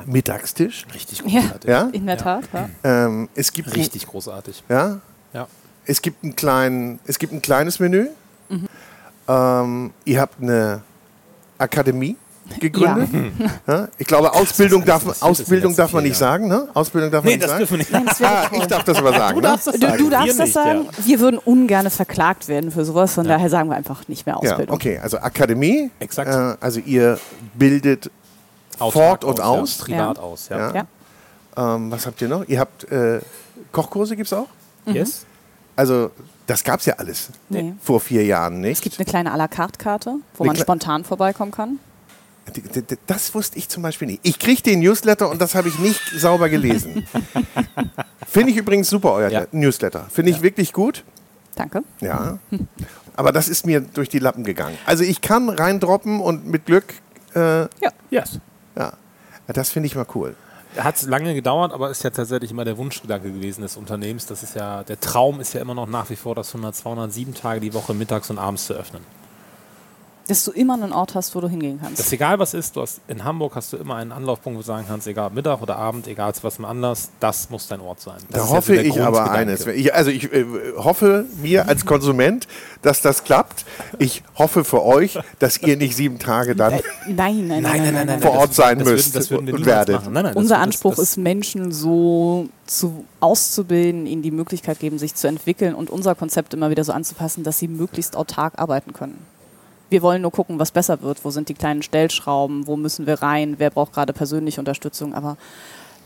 Mittagstisch. 0.06 0.86
Richtig 0.94 1.20
Ja, 1.26 1.42
großartig. 1.42 1.70
Ja? 1.70 1.90
in 1.92 2.06
der 2.06 2.18
Tat. 2.18 2.44
Ja. 2.54 2.70
Ähm, 2.84 3.30
es 3.36 3.52
gibt 3.52 3.76
Richtig 3.76 4.08
großartig. 4.08 4.64
Ein, 4.68 4.76
ja, 4.76 5.00
Ja. 5.34 5.48
es 5.86 6.02
gibt 6.02 6.24
ein 6.24 6.36
klein, 6.36 7.00
es 7.06 7.18
gibt 7.20 7.34
ein 7.34 7.42
kleines 7.42 7.80
Menü. 7.80 8.08
Mhm. 8.50 8.68
Ähm, 9.28 9.92
ihr 10.06 10.22
habt 10.22 10.42
eine 10.42 10.82
Akademie 11.58 12.16
gegründet. 12.62 13.10
Ja. 13.68 13.90
Ich 13.98 14.08
glaube, 14.08 14.32
Ausbildung 14.34 14.86
darf, 14.86 15.22
Ausbildung 15.22 15.76
darf 15.76 15.92
man 15.92 16.04
nicht 16.04 16.16
sagen, 16.16 16.48
ne? 16.48 16.70
Ausbildung 16.74 17.12
darf 17.12 17.24
man 17.24 17.32
Nee, 17.32 17.36
nicht 17.38 17.44
das 17.44 17.50
sagen. 17.52 17.60
dürfen 17.60 17.72
wir 17.72 17.78
nicht. 17.80 17.92
Nein, 17.92 18.08
Ah, 18.22 18.50
ich 18.54 18.66
darf 18.68 18.84
das 18.86 18.98
aber 18.98 19.12
sagen. 19.12 19.36
Du 19.36 19.42
ne? 19.42 19.48
darfst 19.50 19.68
das 19.68 19.74
Du, 19.76 19.82
sagen. 19.82 19.98
du 19.98 20.10
darfst 20.10 20.26
Wir 20.28 20.34
das 20.34 20.46
nicht, 20.46 20.54
sagen. 20.54 20.86
Ja. 20.86 21.06
Wir 21.06 21.20
würden 21.20 21.38
ungern 21.40 21.90
verklagt 21.90 22.48
werden 22.48 22.72
für 22.72 22.86
sowas, 22.86 23.14
von 23.14 23.28
daher 23.28 23.50
sagen 23.50 23.70
wir 23.70 23.76
einfach 23.76 24.08
nicht 24.08 24.26
mehr 24.26 24.40
Ja, 24.42 24.52
Ausbildung. 24.52 24.76
okay, 24.76 24.98
also 24.98 25.18
Akademie. 25.18 25.92
Exakt. 26.00 26.30
Äh, 26.34 26.56
also 26.64 26.80
ihr 26.80 27.20
bildet 27.54 28.10
Autark 28.80 28.94
fort 28.94 29.24
und 29.26 29.40
ja. 29.40 29.44
aus. 29.46 29.78
Privat 29.80 30.18
Ja. 30.18 30.24
aus, 30.24 30.48
Ja. 30.50 30.58
ja. 30.74 30.86
Ja. 31.58 31.76
Ähm, 31.76 31.92
was 31.92 32.06
habt 32.06 32.22
ihr 32.22 32.30
noch? 32.30 32.48
Ihr 32.48 32.60
habt 32.62 32.90
äh, 32.92 33.20
Kochkurse, 33.74 34.16
gibt 34.16 34.28
es 34.28 34.34
auch? 34.34 34.48
Yes? 34.86 35.26
Also, 35.76 36.12
das 36.48 36.64
gab 36.64 36.80
es 36.80 36.86
ja 36.88 36.96
alles 36.96 37.30
Nee. 37.50 37.74
vor 37.82 38.00
vier 38.00 38.26
Jahren 38.26 38.60
nicht. 38.62 38.78
Es 38.78 38.82
gibt 38.82 38.98
eine 39.00 39.06
kleine 39.06 39.32
à 39.34 39.38
la 39.38 39.48
carte 39.48 39.78
Karte, 39.78 40.16
wo 40.36 40.44
Eine 40.44 40.54
man 40.54 40.56
spontan 40.62 41.04
vorbeikommen 41.04 41.52
kann. 41.52 41.80
Das 43.08 43.36
wusste 43.36 43.58
ich 43.58 43.68
zum 43.68 43.84
Beispiel 43.84 44.08
nicht. 44.08 44.22
Ich 44.24 44.40
kriege 44.40 44.62
den 44.62 44.80
Newsletter 44.80 45.30
und 45.30 45.42
das 45.42 45.54
habe 45.54 45.68
ich 45.68 45.78
nicht 45.80 46.02
sauber 46.18 46.48
gelesen. 46.50 47.06
Finde 48.28 48.52
ich 48.52 48.58
übrigens 48.58 48.90
super, 48.90 49.12
euer 49.14 49.30
Ja. 49.30 49.46
Newsletter. 49.52 50.08
Finde 50.10 50.32
ich 50.32 50.42
wirklich 50.42 50.72
gut. 50.74 51.04
Danke. 51.56 51.84
Ja. 52.00 52.40
Aber 53.18 53.32
das 53.34 53.50
ist 53.50 53.66
mir 53.66 53.82
durch 53.82 54.08
die 54.10 54.20
Lappen 54.20 54.44
gegangen. 54.44 54.78
Also 54.86 55.04
ich 55.04 55.20
kann 55.22 55.50
reindroppen 55.50 56.20
und 56.22 56.46
mit 56.48 56.66
Glück, 56.66 56.94
äh, 57.36 57.62
Ja. 57.64 57.68
Yes. 58.10 58.40
ja, 58.78 58.94
das 59.48 59.70
finde 59.72 59.88
ich 59.88 59.96
mal 59.96 60.06
cool. 60.16 60.36
Hat 60.78 61.02
lange 61.04 61.34
gedauert, 61.34 61.74
aber 61.74 61.90
ist 61.90 62.04
ja 62.04 62.10
tatsächlich 62.10 62.52
immer 62.52 62.66
der 62.66 62.78
Wunschgedanke 62.78 63.32
gewesen 63.32 63.62
des 63.62 63.78
Unternehmens. 63.78 64.26
Das 64.26 64.44
ist 64.44 64.56
ja, 64.56 64.84
der 64.84 65.00
Traum 65.00 65.40
ist 65.40 65.54
ja 65.54 65.62
immer 65.62 65.74
noch 65.74 65.88
nach 65.88 66.10
wie 66.10 66.16
vor, 66.16 66.36
das 66.36 66.50
100, 66.50 66.76
207 66.76 67.34
Tage 67.34 67.60
die 67.60 67.74
Woche 67.74 67.94
mittags 67.94 68.30
und 68.30 68.38
abends 68.38 68.68
zu 68.68 68.74
öffnen. 68.74 69.17
Dass 70.28 70.44
du 70.44 70.52
immer 70.52 70.74
einen 70.74 70.94
Ort 70.94 71.16
hast, 71.16 71.36
wo 71.36 71.42
du 71.42 71.48
hingehen 71.48 71.80
kannst. 71.82 72.00
Das 72.00 72.08
ist 72.08 72.14
egal, 72.14 72.38
was 72.40 72.54
ist. 72.54 72.76
Du 72.76 72.82
hast, 72.82 73.00
in 73.08 73.24
Hamburg 73.24 73.56
hast 73.56 73.72
du 73.74 73.78
immer 73.78 73.96
einen 73.96 74.12
Anlaufpunkt, 74.12 74.58
wo 74.58 74.62
du 74.62 74.68
sagen 74.68 74.86
kannst, 74.88 75.08
egal 75.08 75.28
ob 75.28 75.34
Mittag 75.34 75.62
oder 75.62 75.78
Abend, 75.78 76.08
egal 76.08 76.34
zu 76.36 76.44
was 76.44 76.60
Anlass, 76.60 77.10
das 77.20 77.50
muss 77.50 77.68
dein 77.68 77.82
Ort 77.82 78.02
sein. 78.02 78.18
Das 78.18 78.28
Da 78.30 78.38
ist 78.38 78.44
ja 78.44 78.48
so 78.48 78.56
hoffe 78.56 78.76
ich 78.76 79.02
aber 79.02 79.32
eines. 79.32 79.66
Ich, 79.68 79.94
also 79.94 80.12
ich 80.12 80.32
äh, 80.34 80.46
hoffe 80.78 81.26
mir 81.42 81.68
als 81.68 81.86
Konsument, 81.86 82.48
dass 82.82 83.02
das 83.02 83.24
klappt. 83.24 83.66
Ich 84.00 84.24
hoffe 84.36 84.64
für 84.64 84.84
euch, 84.84 85.18
dass 85.40 85.58
ihr 85.62 85.78
nicht 85.78 85.96
sieben 85.96 86.20
Tage 86.20 86.56
dann 86.56 86.74
Nein, 87.08 87.48
nein, 87.48 87.48
nein, 87.48 87.62
nein, 87.64 87.94
nein, 87.94 88.08
nein, 88.08 88.22
Vor 88.22 88.32
Ort 88.32 88.54
sein 88.54 88.80
das 88.80 88.88
müsst 88.88 89.16
das 89.16 89.32
würden 89.32 89.54
und 89.54 89.66
werdet. 89.66 90.02
Unser 90.36 90.60
Anspruch 90.60 90.98
ist, 90.98 91.18
Menschen 91.18 91.72
so 91.72 92.50
zu 92.66 93.06
auszubilden, 93.20 94.06
ihnen 94.06 94.22
die 94.22 94.32
Möglichkeit 94.32 94.80
geben, 94.80 95.00
sich 95.00 95.16
zu 95.16 95.28
entwickeln 95.28 95.74
und 95.74 95.90
unser 95.90 96.16
Konzept 96.16 96.54
immer 96.54 96.70
wieder 96.70 96.84
so 96.84 96.92
anzupassen, 96.92 97.44
dass 97.44 97.60
sie 97.60 97.68
möglichst 97.68 98.16
autark 98.16 98.60
arbeiten 98.60 98.94
können. 98.94 99.37
Wir 99.90 100.02
wollen 100.02 100.22
nur 100.22 100.32
gucken, 100.32 100.60
was 100.60 100.72
besser 100.72 101.02
wird. 101.02 101.24
Wo 101.24 101.32
sind 101.32 101.50
die 101.50 101.54
kleinen 101.54 101.82
Stellschrauben? 101.82 102.68
Wo 102.68 102.76
müssen 102.76 103.08
wir 103.08 103.22
rein? 103.22 103.56
Wer 103.58 103.70
braucht 103.70 103.94
gerade 103.94 104.14
persönliche 104.14 104.60
Unterstützung? 104.60 105.14
Aber 105.14 105.38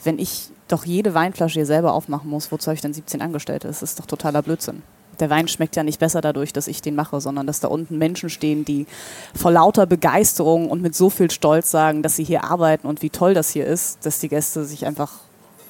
wenn 0.04 0.20
ich 0.20 0.50
doch 0.68 0.86
jede 0.86 1.14
Weinflasche 1.14 1.56
hier 1.56 1.66
selber 1.66 1.94
aufmachen 1.94 2.30
muss, 2.30 2.52
wozu 2.52 2.68
habe 2.68 2.76
ich 2.76 2.82
dann 2.82 2.94
17 2.94 3.22
Angestellte? 3.22 3.68
Das 3.68 3.82
ist 3.82 4.00
doch 4.00 4.06
totaler 4.06 4.42
Blödsinn. 4.42 4.84
Der 5.20 5.30
Wein 5.30 5.48
schmeckt 5.48 5.76
ja 5.76 5.84
nicht 5.84 6.00
besser 6.00 6.22
dadurch, 6.22 6.54
dass 6.54 6.68
ich 6.68 6.82
den 6.82 6.96
mache, 6.96 7.22
sondern 7.22 7.46
dass 7.46 7.60
da 7.60 7.68
unten 7.68 7.98
Menschen 7.98 8.30
stehen, 8.30 8.66
die 8.66 8.88
vor 9.36 9.52
lauter 9.52 9.86
Begeisterung 9.86 10.70
und 10.70 10.82
mit 10.82 10.96
so 10.96 11.10
viel 11.10 11.30
Stolz 11.30 11.70
sagen, 11.70 12.02
dass 12.02 12.16
sie 12.16 12.24
hier 12.24 12.44
arbeiten 12.44 12.88
und 12.88 13.02
wie 13.02 13.10
toll 13.10 13.34
das 13.34 13.52
hier 13.52 13.66
ist, 13.66 14.06
dass 14.06 14.20
die 14.20 14.30
Gäste 14.30 14.66
sich 14.66 14.86
einfach 14.86 15.12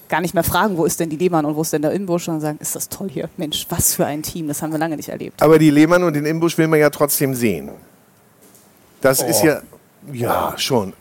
gar 0.07 0.21
nicht 0.21 0.33
mehr 0.33 0.43
fragen, 0.43 0.77
wo 0.77 0.85
ist 0.85 0.99
denn 0.99 1.09
die 1.09 1.17
Lehmann 1.17 1.45
und 1.45 1.55
wo 1.55 1.61
ist 1.63 1.73
denn 1.73 1.81
der 1.81 1.91
Inbusch, 1.91 2.25
sondern 2.25 2.41
sagen, 2.41 2.57
ist 2.61 2.75
das 2.75 2.89
toll 2.89 3.09
hier. 3.09 3.29
Mensch, 3.37 3.65
was 3.69 3.95
für 3.95 4.05
ein 4.05 4.21
Team, 4.21 4.47
das 4.47 4.61
haben 4.61 4.71
wir 4.71 4.79
lange 4.79 4.97
nicht 4.97 5.09
erlebt. 5.09 5.41
Aber 5.41 5.57
die 5.57 5.69
Lehmann 5.69 6.03
und 6.03 6.15
den 6.15 6.25
Imbusch 6.25 6.57
will 6.57 6.67
man 6.67 6.79
ja 6.79 6.89
trotzdem 6.89 7.33
sehen. 7.33 7.71
Das 9.01 9.21
Oh. 9.23 9.27
ist 9.27 9.43
ja, 9.43 9.61
ja, 10.13 10.53
schon. 10.57 10.93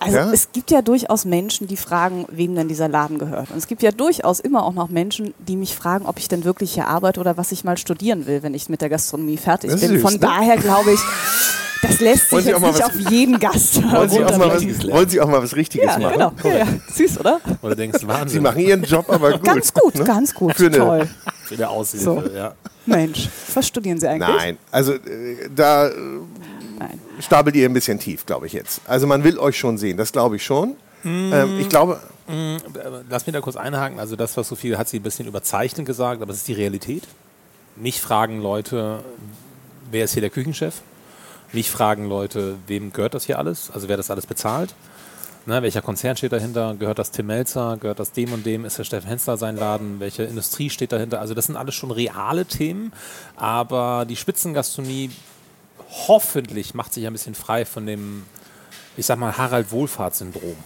Also 0.00 0.16
Ja? 0.18 0.30
es 0.32 0.52
gibt 0.52 0.70
ja 0.70 0.82
durchaus 0.82 1.24
Menschen, 1.24 1.66
die 1.66 1.76
fragen, 1.78 2.26
wem 2.30 2.54
denn 2.54 2.68
dieser 2.68 2.88
Laden 2.88 3.18
gehört. 3.18 3.50
Und 3.50 3.56
es 3.56 3.66
gibt 3.66 3.82
ja 3.82 3.90
durchaus 3.90 4.38
immer 4.40 4.64
auch 4.64 4.74
noch 4.74 4.90
Menschen, 4.90 5.32
die 5.38 5.56
mich 5.56 5.74
fragen, 5.74 6.04
ob 6.06 6.18
ich 6.18 6.28
denn 6.28 6.44
wirklich 6.44 6.74
hier 6.74 6.88
arbeite 6.88 7.20
oder 7.20 7.36
was 7.38 7.52
ich 7.52 7.64
mal 7.64 7.78
studieren 7.78 8.26
will, 8.26 8.42
wenn 8.42 8.52
ich 8.52 8.68
mit 8.68 8.82
der 8.82 8.90
Gastronomie 8.90 9.38
fertig 9.38 9.70
bin. 9.70 9.78
süß, 9.78 10.02
Von 10.02 10.12
ne? 10.14 10.18
daher 10.18 10.56
glaube 10.58 10.92
ich, 10.92 11.00
das 11.80 12.00
lässt 12.00 12.30
sich 12.30 12.44
jetzt 12.44 12.60
nicht 12.60 12.84
auf 12.84 12.94
jeden 13.10 13.38
Gast 13.38 13.76
Wollen 13.82 14.10
Sie, 14.10 14.24
auch 14.24 14.36
mal 14.36 14.48
was, 14.50 14.62
wollen 14.90 15.08
Sie 15.08 15.20
auch 15.20 15.28
mal 15.28 15.42
was 15.42 15.54
Richtiges 15.56 15.86
Ja, 15.86 15.98
machen? 15.98 16.12
genau. 16.12 16.32
Ja, 16.44 16.56
ja. 16.58 16.66
Süß, 16.92 17.20
oder? 17.20 17.40
Oder 17.62 17.70
du 17.70 17.76
denkst, 17.76 18.00
Wahnsinn. 18.06 18.28
Sie 18.28 18.40
machen 18.40 18.58
Ihren 18.60 18.82
Job 18.82 19.08
aber 19.08 19.32
gut. 19.32 19.44
Ganz 19.44 19.72
gut, 19.72 19.94
ne? 19.94 20.04
ganz 20.04 20.34
gut. 20.34 20.54
Für 20.54 20.66
eine- 20.66 20.76
Toll. 20.78 21.08
Für 21.44 21.56
der 21.56 21.70
Aushilfe, 21.70 22.04
So. 22.04 22.22
ja. 22.34 22.52
Mensch, 22.86 23.28
was 23.54 23.66
studieren 23.68 23.98
Sie 23.98 24.06
eigentlich? 24.08 24.28
Nein, 24.36 24.58
also 24.70 24.92
äh, 24.94 25.48
da 25.54 25.88
äh, 25.88 25.92
Nein. 26.78 27.00
Stapelt 27.20 27.56
ihr 27.56 27.68
ein 27.68 27.72
bisschen 27.74 27.98
tief, 27.98 28.26
glaube 28.26 28.46
ich 28.46 28.52
jetzt. 28.52 28.80
Also 28.86 29.06
man 29.06 29.24
will 29.24 29.38
euch 29.38 29.58
schon 29.58 29.78
sehen, 29.78 29.96
das 29.96 30.12
glaube 30.12 30.36
ich 30.36 30.44
schon. 30.44 30.76
Ähm, 31.04 31.58
ich 31.60 31.68
glaube, 31.68 32.00
Äh, 32.28 32.56
Lass 33.10 33.26
mich 33.26 33.34
da 33.34 33.40
kurz 33.42 33.56
einhaken. 33.56 34.00
Also 34.00 34.16
das, 34.16 34.36
was 34.36 34.48
Sophie 34.48 34.76
hat 34.76 34.88
sie 34.88 34.98
ein 34.98 35.02
bisschen 35.02 35.26
überzeichnet 35.26 35.86
gesagt, 35.86 36.22
aber 36.22 36.30
es 36.32 36.38
ist 36.38 36.48
die 36.48 36.54
Realität. 36.54 37.02
Mich 37.76 38.00
fragen 38.00 38.40
Leute, 38.40 39.00
wer 39.90 40.04
ist 40.04 40.12
hier 40.14 40.22
der 40.22 40.30
Küchenchef? 40.30 40.80
Mich 41.52 41.70
fragen 41.70 42.08
Leute, 42.08 42.56
wem 42.66 42.92
gehört 42.92 43.12
das 43.14 43.26
hier 43.26 43.38
alles? 43.38 43.70
Also 43.72 43.88
wer 43.88 43.96
das 43.98 44.10
alles 44.10 44.26
bezahlt? 44.26 44.74
Ne, 45.46 45.60
welcher 45.62 45.82
Konzern 45.82 46.16
steht 46.16 46.32
dahinter? 46.32 46.74
Gehört 46.78 46.98
das 46.98 47.10
Tim 47.10 47.26
Melzer? 47.26 47.76
Gehört 47.78 48.00
das 48.00 48.12
dem 48.12 48.32
und 48.32 48.46
dem? 48.46 48.64
Ist 48.64 48.78
der 48.78 48.84
Steffen 48.84 49.08
Hensler 49.08 49.36
sein 49.36 49.56
Laden? 49.56 50.00
Welche 50.00 50.22
Industrie 50.22 50.70
steht 50.70 50.90
dahinter? 50.92 51.20
Also 51.20 51.34
das 51.34 51.44
sind 51.46 51.56
alles 51.56 51.74
schon 51.74 51.90
reale 51.90 52.46
Themen, 52.46 52.92
aber 53.36 54.06
die 54.08 54.16
Spitzengastronomie 54.16 55.10
hoffentlich 55.90 56.74
macht 56.74 56.92
sich 56.92 57.06
ein 57.06 57.12
bisschen 57.12 57.34
frei 57.34 57.64
von 57.64 57.86
dem, 57.86 58.24
ich 58.96 59.06
sag 59.06 59.18
mal, 59.18 59.36
Harald 59.36 59.70
Wohlfahrt-Syndrom. 59.70 60.56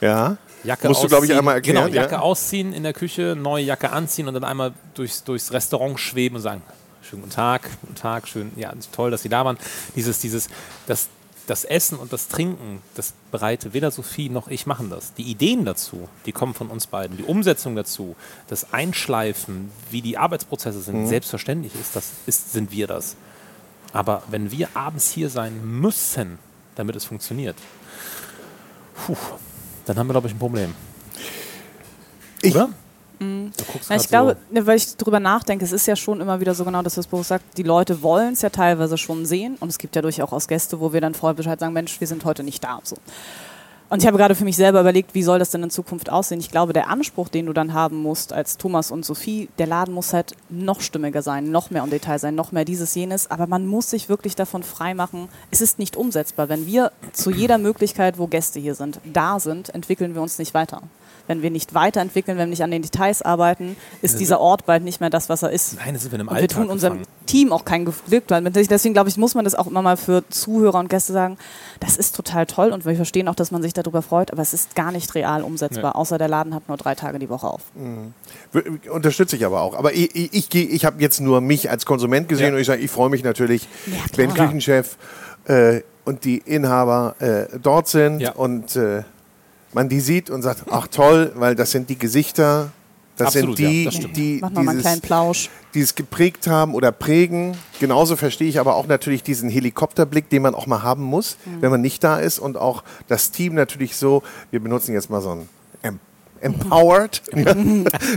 ja. 0.00 0.36
Jacke 0.62 0.88
Musst 0.88 1.02
du, 1.02 1.08
glaube 1.08 1.24
ich, 1.24 1.30
ausziehen. 1.30 1.38
einmal 1.38 1.54
erklären. 1.54 1.84
Genau, 1.86 1.94
Jacke 2.02 2.16
ja? 2.16 2.20
ausziehen 2.20 2.74
in 2.74 2.82
der 2.82 2.92
Küche, 2.92 3.34
neue 3.34 3.64
Jacke 3.64 3.92
anziehen 3.92 4.28
und 4.28 4.34
dann 4.34 4.44
einmal 4.44 4.74
durchs, 4.92 5.24
durchs 5.24 5.52
Restaurant 5.52 5.98
schweben 5.98 6.36
und 6.36 6.42
sagen, 6.42 6.60
schönen 7.02 7.22
guten 7.22 7.32
Tag, 7.34 7.62
guten 7.80 7.94
Tag, 7.94 8.28
schön, 8.28 8.52
ja, 8.56 8.70
toll, 8.92 9.10
dass 9.10 9.22
Sie 9.22 9.30
da 9.30 9.42
waren. 9.46 9.56
Dieses, 9.96 10.18
dieses, 10.18 10.48
das, 10.86 11.08
das 11.46 11.64
Essen 11.64 11.98
und 11.98 12.12
das 12.12 12.28
Trinken, 12.28 12.82
das 12.94 13.14
bereite 13.30 13.72
weder 13.72 13.90
Sophie 13.90 14.28
noch 14.28 14.48
ich 14.48 14.66
machen 14.66 14.90
das. 14.90 15.14
Die 15.14 15.22
Ideen 15.22 15.64
dazu, 15.64 16.10
die 16.26 16.32
kommen 16.32 16.52
von 16.52 16.68
uns 16.68 16.86
beiden. 16.88 17.16
Die 17.16 17.24
Umsetzung 17.24 17.74
dazu, 17.74 18.14
das 18.48 18.74
Einschleifen, 18.74 19.70
wie 19.90 20.02
die 20.02 20.18
Arbeitsprozesse 20.18 20.76
Mhm. 20.80 20.82
sind, 20.82 21.06
selbstverständlich 21.06 21.72
ist 21.80 21.96
das, 21.96 22.10
ist, 22.26 22.52
sind 22.52 22.70
wir 22.70 22.86
das. 22.86 23.16
Aber 23.92 24.22
wenn 24.30 24.50
wir 24.50 24.68
abends 24.74 25.10
hier 25.10 25.28
sein 25.30 25.60
müssen, 25.80 26.38
damit 26.76 26.96
es 26.96 27.04
funktioniert, 27.04 27.56
puh, 29.06 29.16
dann 29.86 29.98
haben 29.98 30.06
wir, 30.08 30.12
glaube 30.14 30.28
ich, 30.28 30.34
ein 30.34 30.38
Problem. 30.38 30.74
Ich- 32.42 32.54
Oder? 32.54 32.70
Grad 33.88 34.00
ich 34.00 34.08
glaube, 34.08 34.36
ne, 34.50 34.66
weil 34.66 34.76
ich 34.78 34.96
drüber 34.96 35.20
nachdenke, 35.20 35.62
es 35.62 35.72
ist 35.72 35.86
ja 35.86 35.94
schon 35.94 36.22
immer 36.22 36.40
wieder 36.40 36.54
so 36.54 36.64
genau, 36.64 36.80
dass 36.80 36.94
das 36.94 37.06
Buch 37.06 37.22
sagt, 37.22 37.58
die 37.58 37.62
Leute 37.62 38.00
wollen 38.02 38.32
es 38.32 38.40
ja 38.40 38.48
teilweise 38.48 38.96
schon 38.96 39.26
sehen 39.26 39.56
und 39.60 39.68
es 39.68 39.76
gibt 39.76 39.94
ja 39.94 40.00
durchaus 40.00 40.48
Gäste, 40.48 40.80
wo 40.80 40.94
wir 40.94 41.02
dann 41.02 41.12
vorher 41.14 41.34
Bescheid 41.34 41.60
sagen, 41.60 41.74
Mensch, 41.74 42.00
wir 42.00 42.06
sind 42.06 42.24
heute 42.24 42.42
nicht 42.42 42.64
da. 42.64 42.80
So. 42.82 42.96
Und 43.90 44.00
ich 44.00 44.06
habe 44.06 44.18
gerade 44.18 44.36
für 44.36 44.44
mich 44.44 44.54
selber 44.54 44.80
überlegt, 44.80 45.14
wie 45.14 45.24
soll 45.24 45.40
das 45.40 45.50
denn 45.50 45.64
in 45.64 45.70
Zukunft 45.70 46.10
aussehen? 46.10 46.38
Ich 46.38 46.52
glaube, 46.52 46.72
der 46.72 46.88
Anspruch, 46.88 47.28
den 47.28 47.46
du 47.46 47.52
dann 47.52 47.74
haben 47.74 47.96
musst 47.96 48.32
als 48.32 48.56
Thomas 48.56 48.92
und 48.92 49.04
Sophie, 49.04 49.48
der 49.58 49.66
Laden 49.66 49.92
muss 49.92 50.12
halt 50.12 50.36
noch 50.48 50.80
stimmiger 50.80 51.22
sein, 51.22 51.50
noch 51.50 51.70
mehr 51.70 51.82
im 51.82 51.90
Detail 51.90 52.20
sein, 52.20 52.36
noch 52.36 52.52
mehr 52.52 52.64
dieses, 52.64 52.94
jenes. 52.94 53.28
Aber 53.32 53.48
man 53.48 53.66
muss 53.66 53.90
sich 53.90 54.08
wirklich 54.08 54.36
davon 54.36 54.62
freimachen. 54.62 55.28
Es 55.50 55.60
ist 55.60 55.80
nicht 55.80 55.96
umsetzbar. 55.96 56.48
Wenn 56.48 56.66
wir 56.66 56.92
zu 57.12 57.32
jeder 57.32 57.58
Möglichkeit, 57.58 58.16
wo 58.16 58.28
Gäste 58.28 58.60
hier 58.60 58.76
sind, 58.76 59.00
da 59.12 59.40
sind, 59.40 59.74
entwickeln 59.74 60.14
wir 60.14 60.22
uns 60.22 60.38
nicht 60.38 60.54
weiter. 60.54 60.82
Wenn 61.30 61.42
wir 61.42 61.50
nicht 61.52 61.74
weiterentwickeln, 61.74 62.36
wenn 62.38 62.48
wir 62.48 62.50
nicht 62.50 62.64
an 62.64 62.72
den 62.72 62.82
Details 62.82 63.22
arbeiten, 63.22 63.76
ist 64.02 64.18
dieser 64.18 64.40
Ort 64.40 64.66
bald 64.66 64.82
nicht 64.82 65.00
mehr 65.00 65.10
das, 65.10 65.28
was 65.28 65.44
er 65.44 65.50
ist. 65.52 65.76
Nein, 65.76 65.94
das 65.94 66.02
sind 66.02 66.10
wir 66.10 66.18
im 66.18 66.26
Und 66.26 66.34
wir 66.34 66.42
Alltag 66.42 66.62
tun 66.62 66.68
unserem 66.70 66.98
gefangen. 66.98 67.14
Team 67.26 67.52
auch 67.52 67.64
kein 67.64 67.84
Glück. 67.84 68.24
Deswegen 68.28 68.94
glaube 68.94 69.08
ich, 69.08 69.16
muss 69.16 69.36
man 69.36 69.44
das 69.44 69.54
auch 69.54 69.68
immer 69.68 69.80
mal 69.80 69.96
für 69.96 70.28
Zuhörer 70.28 70.80
und 70.80 70.88
Gäste 70.90 71.12
sagen. 71.12 71.38
Das 71.78 71.96
ist 71.96 72.16
total 72.16 72.46
toll 72.46 72.70
und 72.72 72.84
wir 72.84 72.96
verstehen 72.96 73.28
auch, 73.28 73.36
dass 73.36 73.52
man 73.52 73.62
sich 73.62 73.72
darüber 73.74 74.02
freut, 74.02 74.32
aber 74.32 74.42
es 74.42 74.52
ist 74.52 74.74
gar 74.74 74.90
nicht 74.90 75.14
real 75.14 75.42
umsetzbar, 75.44 75.94
außer 75.94 76.18
der 76.18 76.26
Laden 76.26 76.52
hat 76.52 76.66
nur 76.66 76.76
drei 76.76 76.96
Tage 76.96 77.20
die 77.20 77.28
Woche 77.28 77.46
auf. 77.46 77.60
W- 78.52 78.88
Unterstütze 78.90 79.36
ich 79.36 79.46
aber 79.46 79.60
auch. 79.60 79.76
Aber 79.78 79.92
ich, 79.94 80.12
ich, 80.16 80.34
ich, 80.34 80.54
ich 80.54 80.84
habe 80.84 81.00
jetzt 81.00 81.20
nur 81.20 81.40
mich 81.40 81.70
als 81.70 81.86
Konsument 81.86 82.28
gesehen 82.28 82.48
Ja. 82.48 82.54
und 82.54 82.60
ich 82.60 82.66
sage, 82.66 82.82
ich 82.82 82.90
freue 82.90 83.08
mich 83.08 83.22
natürlich, 83.22 83.68
Ja, 83.86 83.92
wenn 84.16 84.34
Küchenchef 84.34 84.96
äh, 85.44 85.82
und 86.04 86.24
die 86.24 86.38
Inhaber 86.38 87.14
äh, 87.20 87.46
dort 87.62 87.86
sind 87.86 88.18
Ja. 88.18 88.32
und 88.32 88.74
äh, 88.74 89.04
man 89.72 89.88
die 89.88 90.00
sieht 90.00 90.30
und 90.30 90.42
sagt, 90.42 90.64
ach 90.70 90.86
toll, 90.88 91.32
weil 91.36 91.54
das 91.54 91.70
sind 91.70 91.88
die 91.90 91.98
Gesichter, 91.98 92.72
das 93.16 93.28
Absolut, 93.28 93.56
sind 93.58 93.68
die, 93.68 93.84
ja, 93.84 93.90
das 93.90 94.00
die 94.12 94.40
dieses, 94.42 94.80
kleinen 94.80 95.00
Plausch. 95.02 95.50
die 95.74 95.80
es 95.80 95.94
geprägt 95.94 96.46
haben 96.46 96.74
oder 96.74 96.90
prägen. 96.90 97.54
Genauso 97.78 98.16
verstehe 98.16 98.48
ich 98.48 98.58
aber 98.58 98.74
auch 98.76 98.86
natürlich 98.86 99.22
diesen 99.22 99.50
Helikopterblick, 99.50 100.30
den 100.30 100.40
man 100.42 100.54
auch 100.54 100.66
mal 100.66 100.82
haben 100.82 101.02
muss, 101.04 101.36
Mhm. 101.44 101.60
wenn 101.62 101.70
man 101.70 101.80
nicht 101.82 102.02
da 102.02 102.18
ist. 102.18 102.38
Und 102.38 102.56
auch 102.56 102.82
das 103.08 103.30
Team 103.30 103.54
natürlich 103.54 103.96
so, 103.96 104.22
wir 104.50 104.60
benutzen 104.60 104.94
jetzt 104.94 105.10
mal 105.10 105.20
so 105.20 105.32
ein 105.32 105.48
em 105.82 106.00
Empowered. 106.40 107.20
Ja, 107.34 107.54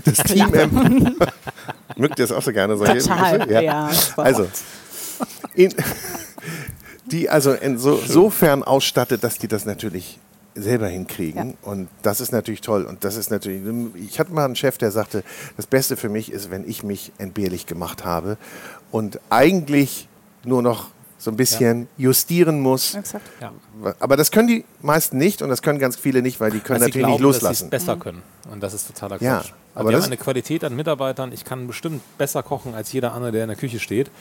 das 0.05 0.17
Team 0.25 0.53
em 0.53 1.15
Mögt 1.97 2.17
ihr 2.19 2.25
das 2.25 2.31
auch 2.31 2.41
so 2.41 2.53
gerne? 2.53 2.77
solche 2.77 2.99
Total, 2.99 3.39
Begriffe? 3.39 3.63
ja. 3.63 3.89
Also, 4.17 4.47
in, 5.53 5.73
die 7.11 7.29
also 7.29 7.51
insofern 7.53 8.63
ausstattet, 8.63 9.23
dass 9.23 9.37
die 9.37 9.47
das 9.49 9.65
natürlich 9.65 10.17
selber 10.55 10.87
hinkriegen. 10.87 11.57
Und 11.61 11.89
das 12.03 12.21
ist 12.21 12.31
natürlich 12.31 12.61
toll. 12.61 12.83
Und 12.85 13.03
das 13.03 13.15
ist 13.15 13.31
natürlich, 13.31 13.61
ich 13.95 14.19
hatte 14.19 14.31
mal 14.33 14.45
einen 14.45 14.55
Chef, 14.55 14.77
der 14.77 14.91
sagte, 14.91 15.23
das 15.57 15.65
Beste 15.67 15.97
für 15.97 16.09
mich 16.09 16.31
ist, 16.31 16.51
wenn 16.51 16.67
ich 16.69 16.83
mich 16.83 17.11
entbehrlich 17.17 17.65
gemacht 17.65 18.05
habe 18.05 18.37
und 18.91 19.19
eigentlich 19.29 20.07
nur 20.45 20.61
noch 20.61 20.87
so 21.17 21.31
ein 21.31 21.37
bisschen 21.37 21.87
justieren 21.97 22.59
muss. 22.59 22.95
Exakt. 22.95 23.25
Ja. 23.39 23.53
Aber 23.99 24.17
das 24.17 24.29
können 24.29 24.49
die 24.49 24.65
meisten 24.81 25.17
nicht 25.17 25.41
und 25.41 25.47
das 25.49 25.61
können 25.61 25.79
ganz 25.79 25.95
viele 25.95 26.21
nicht, 26.21 26.41
weil 26.41 26.51
die 26.51 26.59
können 26.59 26.81
Weil 26.81 26.91
sie 26.91 26.99
natürlich 26.99 27.17
glauben, 27.17 27.23
nicht 27.23 27.35
dass 27.35 27.41
loslassen. 27.41 27.69
besser 27.69 27.95
können. 27.95 28.21
Und 28.51 28.61
das 28.61 28.73
ist 28.73 28.87
totaler 28.87 29.17
Quatsch. 29.19 29.23
Ja, 29.25 29.37
Also 29.37 29.51
aber 29.75 29.89
wir 29.89 29.95
das- 29.95 30.03
haben 30.05 30.11
eine 30.11 30.17
Qualität 30.21 30.63
an 30.65 30.75
Mitarbeitern. 30.75 31.31
Ich 31.31 31.45
kann 31.45 31.65
bestimmt 31.65 32.01
besser 32.17 32.43
kochen 32.43 32.75
als 32.75 32.91
jeder 32.91 33.13
andere, 33.13 33.31
der 33.31 33.43
in 33.43 33.47
der 33.47 33.57
Küche 33.57 33.79
steht. 33.79 34.11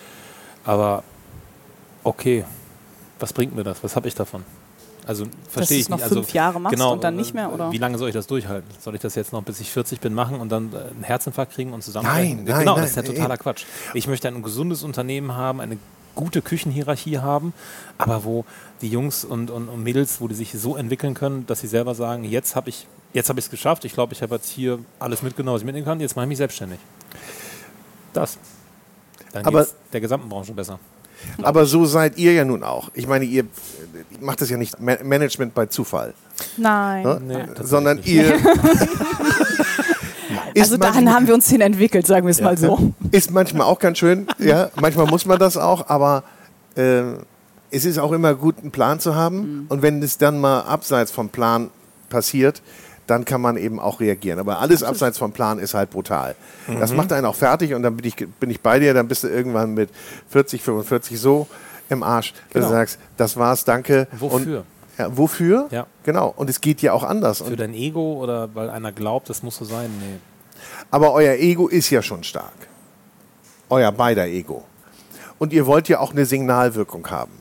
Aber 0.64 1.02
okay, 2.04 2.44
was 3.18 3.32
bringt 3.32 3.54
mir 3.56 3.64
das? 3.64 3.82
Was 3.82 3.96
habe 3.96 4.06
ich 4.06 4.14
davon? 4.14 4.44
Also 5.06 5.26
verstehe 5.48 5.78
ich 5.78 5.88
noch 5.88 5.96
nicht. 5.96 6.04
Also, 6.04 6.16
fünf 6.16 6.32
Jahre 6.32 6.60
machst 6.60 6.76
genau, 6.76 6.92
und 6.92 7.02
dann 7.02 7.16
nicht 7.16 7.34
mehr, 7.34 7.52
oder? 7.52 7.72
Wie 7.72 7.78
lange 7.78 7.98
soll 7.98 8.08
ich 8.08 8.14
das 8.14 8.26
durchhalten? 8.26 8.70
Soll 8.80 8.94
ich 8.94 9.00
das 9.00 9.14
jetzt 9.14 9.32
noch 9.32 9.42
bis 9.42 9.60
ich 9.60 9.70
40 9.70 10.00
bin 10.00 10.14
machen 10.14 10.40
und 10.40 10.50
dann 10.50 10.72
äh, 10.72 10.76
einen 10.76 11.02
Herzinfarkt 11.02 11.52
kriegen 11.54 11.72
und 11.72 11.82
zusammenbrechen? 11.82 12.36
Nein, 12.36 12.44
nein, 12.44 12.58
Genau, 12.60 12.74
nein, 12.74 12.82
das 12.82 12.90
ist 12.90 12.96
ja 12.96 13.02
totaler 13.02 13.28
nein. 13.28 13.38
Quatsch. 13.38 13.64
Ich 13.94 14.06
möchte 14.06 14.28
ein 14.28 14.42
gesundes 14.42 14.82
Unternehmen 14.82 15.34
haben, 15.34 15.60
eine 15.60 15.78
gute 16.14 16.42
Küchenhierarchie 16.42 17.18
haben, 17.18 17.52
aber 17.98 18.24
wo 18.24 18.44
die 18.80 18.88
Jungs 18.88 19.24
und, 19.24 19.50
und, 19.50 19.68
und 19.68 19.82
Mädels, 19.82 20.20
wo 20.20 20.28
die 20.28 20.34
sich 20.34 20.52
so 20.52 20.76
entwickeln 20.76 21.14
können, 21.14 21.46
dass 21.46 21.60
sie 21.60 21.68
selber 21.68 21.94
sagen, 21.94 22.24
jetzt 22.24 22.54
habe 22.54 22.68
ich 22.68 22.86
jetzt 23.12 23.28
habe 23.28 23.38
ich 23.38 23.46
es 23.46 23.50
geschafft, 23.50 23.84
ich 23.84 23.92
glaube, 23.92 24.12
ich 24.14 24.22
habe 24.22 24.34
jetzt 24.34 24.48
hier 24.48 24.78
alles 24.98 25.22
mitgenommen, 25.22 25.54
was 25.54 25.62
ich 25.62 25.66
mitnehmen 25.66 25.84
kann, 25.84 26.00
jetzt 26.00 26.16
mache 26.16 26.24
ich 26.24 26.28
mich 26.28 26.38
selbstständig. 26.38 26.78
Das. 28.12 28.38
Dann 29.32 29.44
Aber- 29.46 29.66
der 29.92 30.00
gesamten 30.00 30.28
Branche 30.28 30.52
besser. 30.52 30.78
Aber 31.42 31.66
so 31.66 31.84
seid 31.86 32.18
ihr 32.18 32.32
ja 32.32 32.44
nun 32.44 32.62
auch. 32.62 32.90
Ich 32.94 33.06
meine, 33.06 33.24
ihr 33.24 33.44
macht 34.20 34.40
das 34.40 34.50
ja 34.50 34.56
nicht 34.56 34.80
Ma 34.80 34.96
Management 35.02 35.54
bei 35.54 35.66
Zufall, 35.66 36.14
Nein. 36.56 37.02
ne? 37.02 37.20
Nee, 37.26 37.34
tatsächlich 37.34 37.66
sondern 37.68 38.00
ihr. 38.04 38.34
ist 40.54 40.62
Also 40.62 40.76
dahin 40.76 40.94
manchmal- 41.04 41.14
haben 41.14 41.26
wir 41.26 41.34
uns 41.34 41.48
hin 41.48 41.60
entwickelt, 41.60 42.06
sagen 42.06 42.26
wir 42.26 42.30
es 42.30 42.40
mal 42.40 42.56
so. 42.58 42.92
Ist 43.10 43.30
manchmal 43.30 43.66
auch 43.66 43.78
ganz 43.78 43.98
schön, 43.98 44.26
ja. 44.38 44.70
Manchmal 44.80 45.06
muss 45.06 45.26
man 45.26 45.38
das 45.38 45.56
auch, 45.56 45.88
aber 45.88 46.24
äh, 46.76 47.02
es 47.70 47.84
ist 47.84 47.98
auch 47.98 48.12
immer 48.12 48.34
gut, 48.34 48.56
einen 48.60 48.70
Plan 48.70 49.00
zu 49.00 49.14
haben. 49.14 49.66
Und 49.68 49.82
wenn 49.82 50.02
es 50.02 50.18
dann 50.18 50.38
mal 50.40 50.60
abseits 50.60 51.10
vom 51.10 51.28
Plan 51.30 51.70
passiert, 52.10 52.60
dann 53.06 53.24
kann 53.24 53.40
man 53.40 53.56
eben 53.56 53.78
auch 53.80 54.00
reagieren. 54.00 54.38
Aber 54.38 54.60
alles 54.60 54.82
abseits 54.82 55.18
vom 55.18 55.32
Plan 55.32 55.58
ist 55.58 55.74
halt 55.74 55.90
brutal. 55.90 56.34
Das 56.80 56.92
macht 56.92 57.12
einen 57.12 57.26
auch 57.26 57.34
fertig 57.34 57.74
und 57.74 57.82
dann 57.82 57.96
bin 57.96 58.06
ich, 58.06 58.16
bin 58.16 58.50
ich 58.50 58.60
bei 58.60 58.78
dir, 58.78 58.94
dann 58.94 59.08
bist 59.08 59.24
du 59.24 59.28
irgendwann 59.28 59.74
mit 59.74 59.90
40, 60.30 60.62
45 60.62 61.18
so 61.20 61.46
im 61.88 62.02
Arsch, 62.02 62.32
dass 62.32 62.42
Genau. 62.52 62.66
du 62.68 62.72
sagst, 62.72 62.98
das 63.16 63.36
war's, 63.36 63.64
danke. 63.64 64.06
Wofür? 64.12 64.58
Und, 64.60 64.64
ja, 64.98 65.16
wofür? 65.16 65.68
Ja. 65.70 65.86
Genau. 66.04 66.32
Und 66.36 66.48
es 66.48 66.60
geht 66.60 66.80
ja 66.82 66.92
auch 66.92 67.02
anders. 67.02 67.38
Für 67.38 67.44
Und, 67.44 67.58
dein 67.60 67.74
Ego 67.74 68.14
oder 68.22 68.54
weil 68.54 68.70
einer 68.70 68.92
glaubt, 68.92 69.28
das 69.30 69.42
muss 69.42 69.56
so 69.56 69.64
sein? 69.64 69.90
Nee. 70.00 70.18
aber 70.90 71.12
euer 71.12 71.34
Ego 71.34 71.68
ist 71.68 71.90
ja 71.90 72.02
schon 72.02 72.22
stark. 72.24 72.52
Euer 73.68 73.90
beider 73.92 74.26
Ego. 74.26 74.64
Und 75.38 75.52
ihr 75.52 75.66
wollt 75.66 75.88
ja 75.88 75.98
auch 75.98 76.12
eine 76.12 76.24
Signalwirkung 76.26 77.10
haben. 77.10 77.32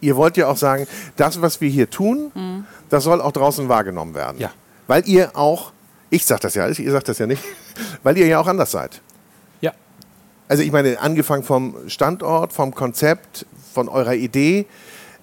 Ihr 0.00 0.16
wollt 0.16 0.36
ja 0.38 0.46
auch 0.48 0.56
sagen, 0.56 0.86
das, 1.16 1.42
was 1.42 1.60
wir 1.60 1.68
hier 1.68 1.90
tun, 1.90 2.64
das 2.88 3.04
soll 3.04 3.20
auch 3.20 3.32
draußen 3.32 3.68
wahrgenommen 3.68 4.14
werden. 4.14 4.38
Ja. 4.38 4.50
Weil 4.90 5.06
ihr 5.08 5.36
auch, 5.36 5.70
ich 6.10 6.26
sag 6.26 6.40
das 6.40 6.56
ja, 6.56 6.66
ihr 6.66 6.90
sagt 6.90 7.08
das 7.08 7.18
ja 7.18 7.28
nicht, 7.28 7.40
weil 8.02 8.18
ihr 8.18 8.26
ja 8.26 8.40
auch 8.40 8.48
anders 8.48 8.72
seid. 8.72 9.00
Ja. 9.60 9.70
Also 10.48 10.64
ich 10.64 10.72
meine, 10.72 10.98
angefangen 11.00 11.44
vom 11.44 11.76
Standort, 11.86 12.52
vom 12.52 12.74
Konzept, 12.74 13.46
von 13.72 13.88
eurer 13.88 14.14
Idee, 14.14 14.66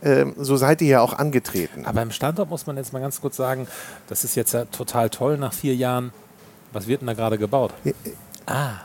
ähm, 0.02 0.36
so 0.38 0.56
seid 0.56 0.82
ihr 0.82 0.88
ja 0.88 1.02
auch 1.02 1.12
angetreten. 1.12 1.86
Aber 1.86 2.02
im 2.02 2.12
Standort 2.12 2.50
muss 2.50 2.66
man 2.66 2.78
jetzt 2.78 2.94
mal 2.94 3.02
ganz 3.02 3.20
kurz 3.20 3.36
sagen, 3.36 3.68
das 4.08 4.24
ist 4.24 4.36
jetzt 4.36 4.54
ja 4.54 4.64
total 4.64 5.10
toll 5.10 5.38
nach 5.38 5.52
vier 5.52 5.76
Jahren. 5.76 6.14
Was 6.72 6.88
wird 6.88 7.02
denn 7.02 7.08
da 7.08 7.14
gerade 7.14 7.38
gebaut? 7.38 7.74
Ah, 8.46 8.76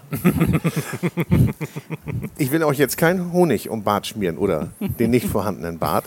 Ich 2.39 2.51
will 2.51 2.65
euch 2.65 2.79
jetzt 2.79 2.97
keinen 2.97 3.33
Honig 3.33 3.71
um 3.71 3.85
Bart 3.85 4.09
schmieren 4.09 4.37
oder 4.37 4.71
den 4.81 5.13
nicht 5.13 5.29
vorhandenen 5.29 5.79
Bart. 5.79 6.07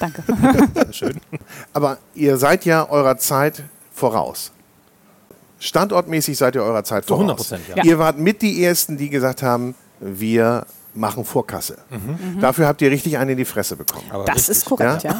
Danke. 0.00 0.22
schön. 0.92 1.20
Aber 1.74 1.98
ihr 2.14 2.38
seid 2.38 2.64
ja 2.64 2.88
eurer 2.88 3.18
Zeit 3.18 3.64
voraus. 3.98 4.52
Standortmäßig 5.60 6.38
seid 6.38 6.54
ihr 6.54 6.62
eurer 6.62 6.84
Zeit 6.84 7.04
Zu 7.06 7.16
voraus. 7.16 7.52
100%, 7.52 7.58
ja. 7.76 7.84
Ihr 7.84 7.98
wart 7.98 8.18
mit 8.18 8.42
die 8.42 8.62
Ersten, 8.64 8.96
die 8.96 9.10
gesagt 9.10 9.42
haben, 9.42 9.74
wir 10.00 10.66
machen 10.94 11.24
Vorkasse. 11.24 11.78
Dafür 12.40 12.66
habt 12.66 12.80
ihr 12.82 12.90
richtig 12.90 13.18
einen 13.18 13.30
in 13.30 13.36
die 13.36 13.44
Fresse 13.44 13.76
bekommen. 13.76 14.04
Aber 14.10 14.24
Das 14.24 14.36
richtig. 14.36 14.56
ist 14.56 14.64
korrekt, 14.64 15.02
ja. 15.04 15.14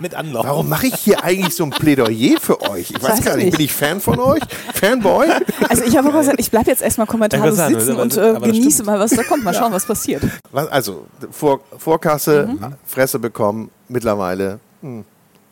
Mit 0.00 0.14
Anlauf. 0.20 0.44
Warum 0.44 0.68
mache 0.68 0.86
ich 0.88 0.94
hier 0.96 1.22
eigentlich 1.22 1.54
so 1.54 1.64
ein 1.64 1.70
Plädoyer 1.70 2.38
für 2.40 2.60
euch? 2.62 2.90
Ich 2.90 3.02
weiß 3.02 3.10
Weiß 3.18 3.24
gar 3.24 3.32
ich 3.38 3.44
nicht, 3.44 3.44
nicht. 3.46 3.56
bin 3.58 3.64
ich 3.66 3.72
Fan 3.72 4.00
von 4.00 4.18
euch? 4.18 4.40
Fanboy? 4.74 5.28
Also 5.68 5.84
ich 5.84 5.96
habe 5.96 6.08
auch 6.08 6.12
gesagt, 6.18 6.40
ich 6.40 6.50
bleibe 6.50 6.68
jetzt 6.70 6.82
erstmal 6.82 7.06
kommentarlos 7.06 7.56
Ja, 7.58 7.68
sitzen 7.68 7.86
sagen, 7.86 8.00
und 8.00 8.16
äh, 8.16 8.20
aber 8.20 8.38
das 8.40 8.48
genieße 8.48 8.70
stimmt. 8.70 8.86
mal, 8.86 8.98
was 8.98 9.10
da 9.12 9.22
kommt. 9.22 9.44
Mal 9.44 9.54
schauen, 9.54 9.72
was 9.72 9.84
passiert. 9.86 10.22
Was, 10.50 10.68
also, 10.68 11.06
Vor, 11.30 11.60
Vorkasse, 11.78 12.48
Fresse 12.86 13.18
bekommen, 13.18 13.70
mittlerweile 13.88 14.60
hm, 14.82 15.04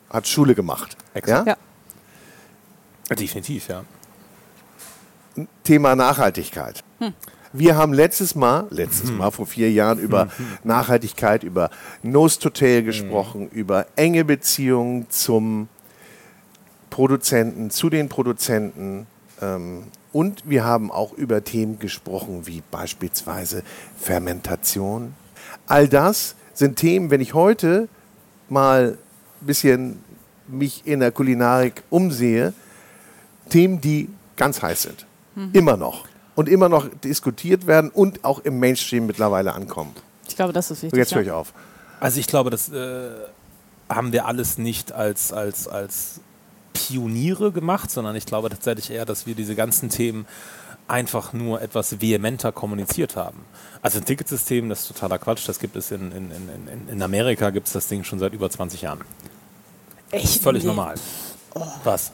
hat 0.09 0.27
Schule 0.27 0.53
gemacht. 0.55 0.97
Exakt. 1.15 1.47
Ja? 1.47 1.57
Definitiv, 3.17 3.67
ja. 3.67 3.83
Thema 5.63 5.95
Nachhaltigkeit. 5.95 6.83
Wir 7.51 7.75
haben 7.75 7.93
letztes 7.93 8.35
Mal, 8.35 8.67
letztes 8.69 9.11
Mal 9.11 9.31
vor 9.31 9.47
vier 9.47 9.71
Jahren 9.71 9.97
über 9.99 10.27
Nachhaltigkeit, 10.63 11.43
über 11.43 11.71
Nose 12.03 12.39
to 12.39 12.49
Tail 12.49 12.83
gesprochen, 12.83 13.49
über 13.49 13.87
enge 13.95 14.25
Beziehungen 14.25 15.09
zum 15.09 15.67
Produzenten, 16.89 17.71
zu 17.71 17.89
den 17.89 18.09
Produzenten. 18.09 19.07
Ähm, 19.41 19.85
und 20.11 20.43
wir 20.49 20.63
haben 20.63 20.91
auch 20.91 21.13
über 21.13 21.43
Themen 21.43 21.79
gesprochen, 21.79 22.45
wie 22.45 22.61
beispielsweise 22.69 23.63
Fermentation. 23.97 25.13
All 25.67 25.87
das 25.87 26.35
sind 26.53 26.75
Themen, 26.75 27.09
wenn 27.09 27.21
ich 27.21 27.33
heute 27.33 27.87
mal 28.49 28.97
ein 29.41 29.45
bisschen 29.45 30.03
mich 30.47 30.85
in 30.85 30.99
der 30.99 31.11
Kulinarik 31.11 31.83
umsehe, 31.89 32.53
Themen, 33.49 33.81
die 33.81 34.09
ganz 34.35 34.61
heiß 34.61 34.83
sind. 34.83 35.05
Immer 35.53 35.77
noch. 35.77 36.05
Und 36.35 36.47
immer 36.49 36.69
noch 36.69 36.87
diskutiert 37.03 37.67
werden 37.67 37.89
und 37.89 38.23
auch 38.23 38.39
im 38.39 38.59
Mainstream 38.59 39.05
mittlerweile 39.05 39.53
ankommen. 39.53 39.93
Ich 40.27 40.35
glaube, 40.35 40.53
das 40.53 40.71
ist 40.71 40.79
So, 40.81 40.83
wichtig. 40.87 40.99
jetzt 40.99 41.15
höre 41.15 41.21
ja. 41.21 41.27
ich 41.27 41.31
auf. 41.31 41.53
Also 41.99 42.19
ich 42.19 42.27
glaube, 42.27 42.49
das 42.49 42.69
äh, 42.69 43.09
haben 43.89 44.11
wir 44.13 44.25
alles 44.25 44.57
nicht 44.57 44.91
als, 44.93 45.33
als, 45.33 45.67
als 45.67 46.21
Pioniere 46.73 47.51
gemacht, 47.51 47.91
sondern 47.91 48.15
ich 48.15 48.25
glaube 48.25 48.49
tatsächlich 48.49 48.89
eher, 48.91 49.05
dass 49.05 49.25
wir 49.27 49.35
diese 49.35 49.55
ganzen 49.55 49.89
Themen 49.89 50.25
einfach 50.87 51.33
nur 51.33 51.61
etwas 51.61 52.01
vehementer 52.01 52.51
kommuniziert 52.51 53.15
haben. 53.15 53.39
Also 53.81 53.99
ein 53.99 54.05
Ticketsystem, 54.05 54.69
das 54.69 54.81
ist 54.81 54.87
totaler 54.87 55.19
Quatsch, 55.19 55.47
das 55.47 55.59
gibt 55.59 55.75
es 55.75 55.91
in, 55.91 56.11
in, 56.11 56.31
in, 56.31 56.87
in- 56.89 57.01
Amerika, 57.01 57.49
gibt 57.51 57.67
es 57.67 57.73
das 57.73 57.87
Ding 57.87 58.03
schon 58.03 58.17
seit 58.19 58.33
über 58.33 58.49
20 58.49 58.81
Jahren. 58.81 59.01
Echt? 60.11 60.41
Völlig 60.41 60.63
Nee. 60.63 60.69
normal. 60.69 60.95
Was? 61.83 62.11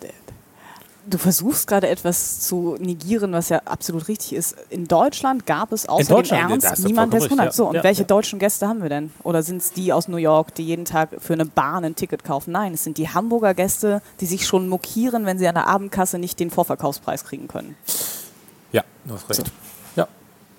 Du 1.08 1.20
versuchst 1.20 1.68
gerade 1.68 1.88
etwas 1.88 2.40
zu 2.40 2.78
negieren, 2.80 3.32
was 3.32 3.50
ja 3.50 3.62
absolut 3.66 4.08
richtig 4.08 4.34
ist. 4.34 4.56
In 4.70 4.88
Deutschland 4.88 5.46
gab 5.46 5.72
es 5.72 5.88
außer 5.88 6.24
dem 6.24 6.32
Ernst 6.32 6.84
niemand, 6.84 7.14
der 7.14 7.22
es 7.22 7.30
wundert. 7.30 7.54
So, 7.54 7.68
und 7.68 7.76
Ja, 7.76 7.84
welche 7.84 8.02
ja. 8.02 8.08
deutschen 8.08 8.40
Gäste 8.40 8.68
haben 8.68 8.82
wir 8.82 8.90
denn? 8.90 9.12
Oder 9.22 9.44
sind 9.44 9.58
es 9.58 9.72
die 9.72 9.94
aus 9.94 10.08
New 10.08 10.18
York, 10.18 10.56
die 10.56 10.64
jeden 10.66 10.86
Tag 10.86 11.10
für 11.20 11.34
eine 11.34 11.46
Bahn 11.46 11.86
ein 11.86 11.96
Ticket 11.96 12.24
kaufen? 12.24 12.52
Nein, 12.52 12.74
es 12.74 12.84
sind 12.84 12.98
die 12.98 13.10
Hamburger 13.10 13.54
Gäste, 13.54 14.02
die 14.20 14.26
sich 14.26 14.48
schon 14.48 14.68
mokieren, 14.68 15.28
wenn 15.28 15.38
sie 15.38 15.48
an 15.48 15.54
der 15.56 15.68
Abendkasse 15.68 16.18
nicht 16.18 16.40
den 16.40 16.50
Vorverkaufspreis 16.50 17.24
kriegen 17.24 17.48
können. 17.48 17.76
Ja, 18.72 18.84
du 19.06 19.14
hast 19.14 19.30
recht. 19.30 19.52
Ja. 19.96 20.08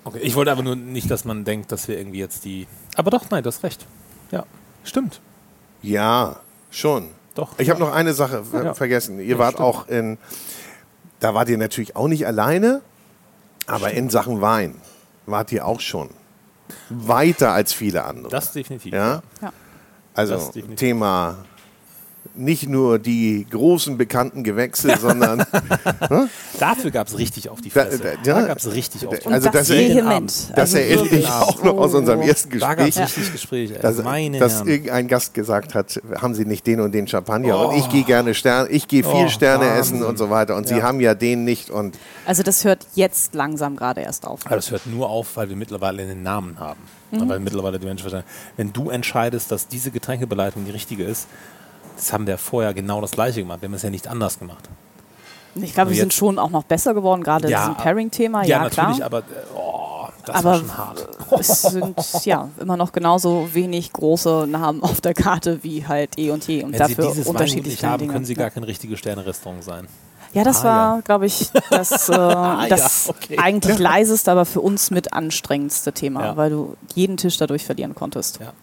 Okay. 0.05 0.19
Ich 0.21 0.35
wollte 0.35 0.51
aber 0.53 0.63
nur 0.63 0.77
nicht, 0.77 1.11
dass 1.11 1.25
man 1.25 1.43
denkt, 1.43 1.73
dass 1.73 1.89
wir 1.89 1.97
irgendwie 1.97 2.19
jetzt 2.19 2.45
die. 2.45 2.67
Aber 2.95 3.11
doch, 3.11 3.29
nein, 3.29 3.43
du 3.43 3.47
hast 3.49 3.63
recht. 3.63 3.85
Ja, 4.31 4.45
stimmt. 4.85 5.19
Ja, 5.81 6.37
schon. 6.71 7.09
Doch. 7.37 7.49
Ich 7.59 7.69
habe 7.69 7.79
noch 7.79 7.93
eine 7.93 8.13
Sache 8.13 8.43
ver 8.43 8.63
Ja. 8.65 8.73
vergessen. 8.73 9.19
Ihr 9.19 9.25
Ja, 9.25 9.37
wart 9.39 9.53
stimmt. 9.55 9.67
auch 9.67 9.87
in, 9.87 10.17
da 11.19 11.33
wart 11.33 11.49
ihr 11.49 11.57
natürlich 11.57 11.95
auch 11.95 12.07
nicht 12.07 12.25
alleine, 12.25 12.81
aber 13.67 13.91
in 13.91 14.09
Sachen 14.09 14.41
Wein 14.41 14.75
wart 15.27 15.51
ihr 15.51 15.65
auch 15.65 15.79
schon 15.79 16.09
weiter 16.89 17.51
als 17.53 17.73
viele 17.73 18.05
andere. 18.05 18.29
Das 18.29 18.51
definitiv. 18.53 18.93
ja? 18.93 19.21
Ja. 19.41 19.53
Also. 20.13 20.51
Thema 20.75 21.37
nicht 22.35 22.67
nur 22.69 22.99
die 22.99 23.45
großen 23.49 23.97
bekannten 23.97 24.43
Gewächse, 24.43 24.95
sondern 25.01 25.45
Dafür 26.59 26.91
gab 26.91 27.07
es 27.07 27.17
richtig 27.17 27.49
auf 27.49 27.61
die 27.61 27.69
Da- 27.69 27.83
Fresse. 27.85 27.99
da- 27.99 28.09
Da, 28.23 28.39
ja. 28.41 28.47
gab 28.47 28.57
es 28.57 28.73
richtig 28.73 29.05
auf 29.07 29.17
die 29.19 29.25
Und 29.27 29.33
Also 29.33 29.49
das 29.49 29.69
vehement. 29.69 30.31
das 30.51 30.57
Also 30.57 30.77
erinnere 30.77 31.15
ich 31.15 31.27
auch 31.29 31.63
noch 31.63 31.77
aus 31.77 31.93
unserem 31.93 32.21
ersten 32.21 32.59
Da 32.59 32.73
gab 32.75 32.87
es 32.87 32.95
Gespräch. 32.95 33.17
richtig 33.17 33.31
Gespräche. 33.33 33.75
ey. 33.75 33.81
dass, 33.81 33.97
Meine 34.03 34.39
dass 34.39 34.55
Herren. 34.57 34.67
irgendein 34.67 35.07
Gast 35.07 35.33
gesagt 35.33 35.75
hat, 35.75 35.99
haben 36.21 36.33
Sie 36.35 36.45
nicht 36.45 36.65
den 36.67 36.79
und 36.81 36.91
den 36.93 37.07
Champagner 37.07 37.67
und 37.69 37.75
ich 37.77 37.89
gehe 37.89 38.03
gerne 38.03 38.33
Sterne, 38.33 38.69
ich 38.69 38.87
gehe 38.87 39.03
viel 39.03 39.25
Oh, 39.25 39.29
Sterne 39.29 39.65
Wahnsinn. 39.65 39.97
essen 39.97 40.03
und 40.03 40.17
so 40.17 40.29
weiter 40.29 40.55
und 40.55 40.67
Sie 40.67 40.77
Ja. 40.77 40.83
haben 40.83 40.99
ja 40.99 41.13
den 41.13 41.43
nicht 41.43 41.69
und 41.69 41.97
Also 42.25 42.43
das 42.43 42.63
hört 42.65 42.85
jetzt 42.95 43.35
langsam 43.35 43.75
gerade 43.75 44.01
erst 44.01 44.25
auf. 44.25 44.41
Aber 44.45 44.55
das 44.55 44.71
hört 44.71 44.85
nur 44.87 45.09
auf, 45.09 45.35
weil 45.35 45.49
wir 45.49 45.55
mittlerweile 45.55 46.03
einen 46.03 46.23
Namen 46.23 46.59
haben. 46.59 46.79
Mhm. 47.11 47.29
Weil 47.29 47.39
mittlerweile 47.39 47.79
die 47.79 47.85
Menschen 47.85 48.01
verstehen, 48.09 48.23
wenn 48.57 48.73
du 48.73 48.89
entscheidest, 48.89 49.51
dass 49.51 49.67
diese 49.67 49.91
Getränkebeleitung 49.91 50.65
die 50.65 50.71
richtige 50.71 51.03
ist, 51.05 51.27
das 51.97 52.13
haben 52.13 52.25
wir 52.27 52.37
vorher 52.37 52.73
genau 52.73 53.01
das 53.01 53.11
gleiche 53.11 53.41
gemacht. 53.41 53.61
Wir 53.61 53.67
haben 53.67 53.73
es 53.73 53.81
ja 53.81 53.89
nicht 53.89 54.07
anders 54.07 54.39
gemacht. 54.39 54.69
Ich 55.55 55.73
glaube, 55.73 55.89
wir 55.89 55.97
sind 55.97 56.13
schon 56.13 56.37
auch 56.37 56.51
noch 56.51 56.63
besser 56.63 56.93
geworden, 56.93 57.23
gerade 57.23 57.49
Ja, 57.49 57.61
diesem 57.61 57.75
Pairing-Thema. 57.77 58.43
Ja, 58.43 58.47
Ja, 58.57 58.63
natürlich, 58.63 58.97
klar. 58.97 59.05
aber 59.07 59.19
äh, 59.19 59.23
oh, 59.55 60.07
Das 60.25 60.35
aber 60.35 60.49
war 60.51 60.57
schon 60.59 60.77
hart. 60.77 61.07
es 61.39 61.61
sind 61.63 62.25
ja 62.25 62.49
immer 62.59 62.77
noch 62.77 62.91
genauso 62.91 63.49
wenig 63.53 63.91
große 63.91 64.45
Namen 64.47 64.83
auf 64.83 65.01
der 65.01 65.15
Karte 65.15 65.63
wie 65.63 65.87
halt 65.87 66.19
eh 66.19 66.29
und 66.29 66.47
je 66.47 66.63
und 66.63 66.73
Wenn 66.73 66.79
dafür 66.79 67.11
Sie 67.11 67.21
dieses 67.23 67.65
nicht 67.65 67.83
haben, 67.83 67.99
Dinge. 67.99 68.13
können 68.13 68.25
Sie 68.25 68.33
ja. 68.33 68.39
gar 68.39 68.51
kein 68.51 68.63
richtiges 68.63 68.99
Sterne-Restaurant 68.99 69.63
sein. 69.63 69.87
Ja, 70.33 70.43
das 70.43 70.61
Ah, 70.61 70.63
war, 70.65 70.95
ja. 70.97 71.01
glaube 71.01 71.25
ich, 71.25 71.49
das, 71.71 72.09
äh, 72.09 72.13
ja, 72.15 72.67
das 72.69 73.09
okay. 73.09 73.39
eigentlich 73.39 73.79
leiseste, 73.79 74.31
aber 74.31 74.45
für 74.45 74.61
uns 74.61 74.91
mit 74.91 75.13
anstrengendste 75.13 75.91
Thema, 75.91 76.23
Ja. 76.23 76.37
weil 76.37 76.51
du 76.51 76.75
jeden 76.93 77.17
Tisch 77.17 77.37
dadurch 77.37 77.65
verlieren 77.65 77.95
konntest. 77.95 78.39
Ja. 78.39 78.53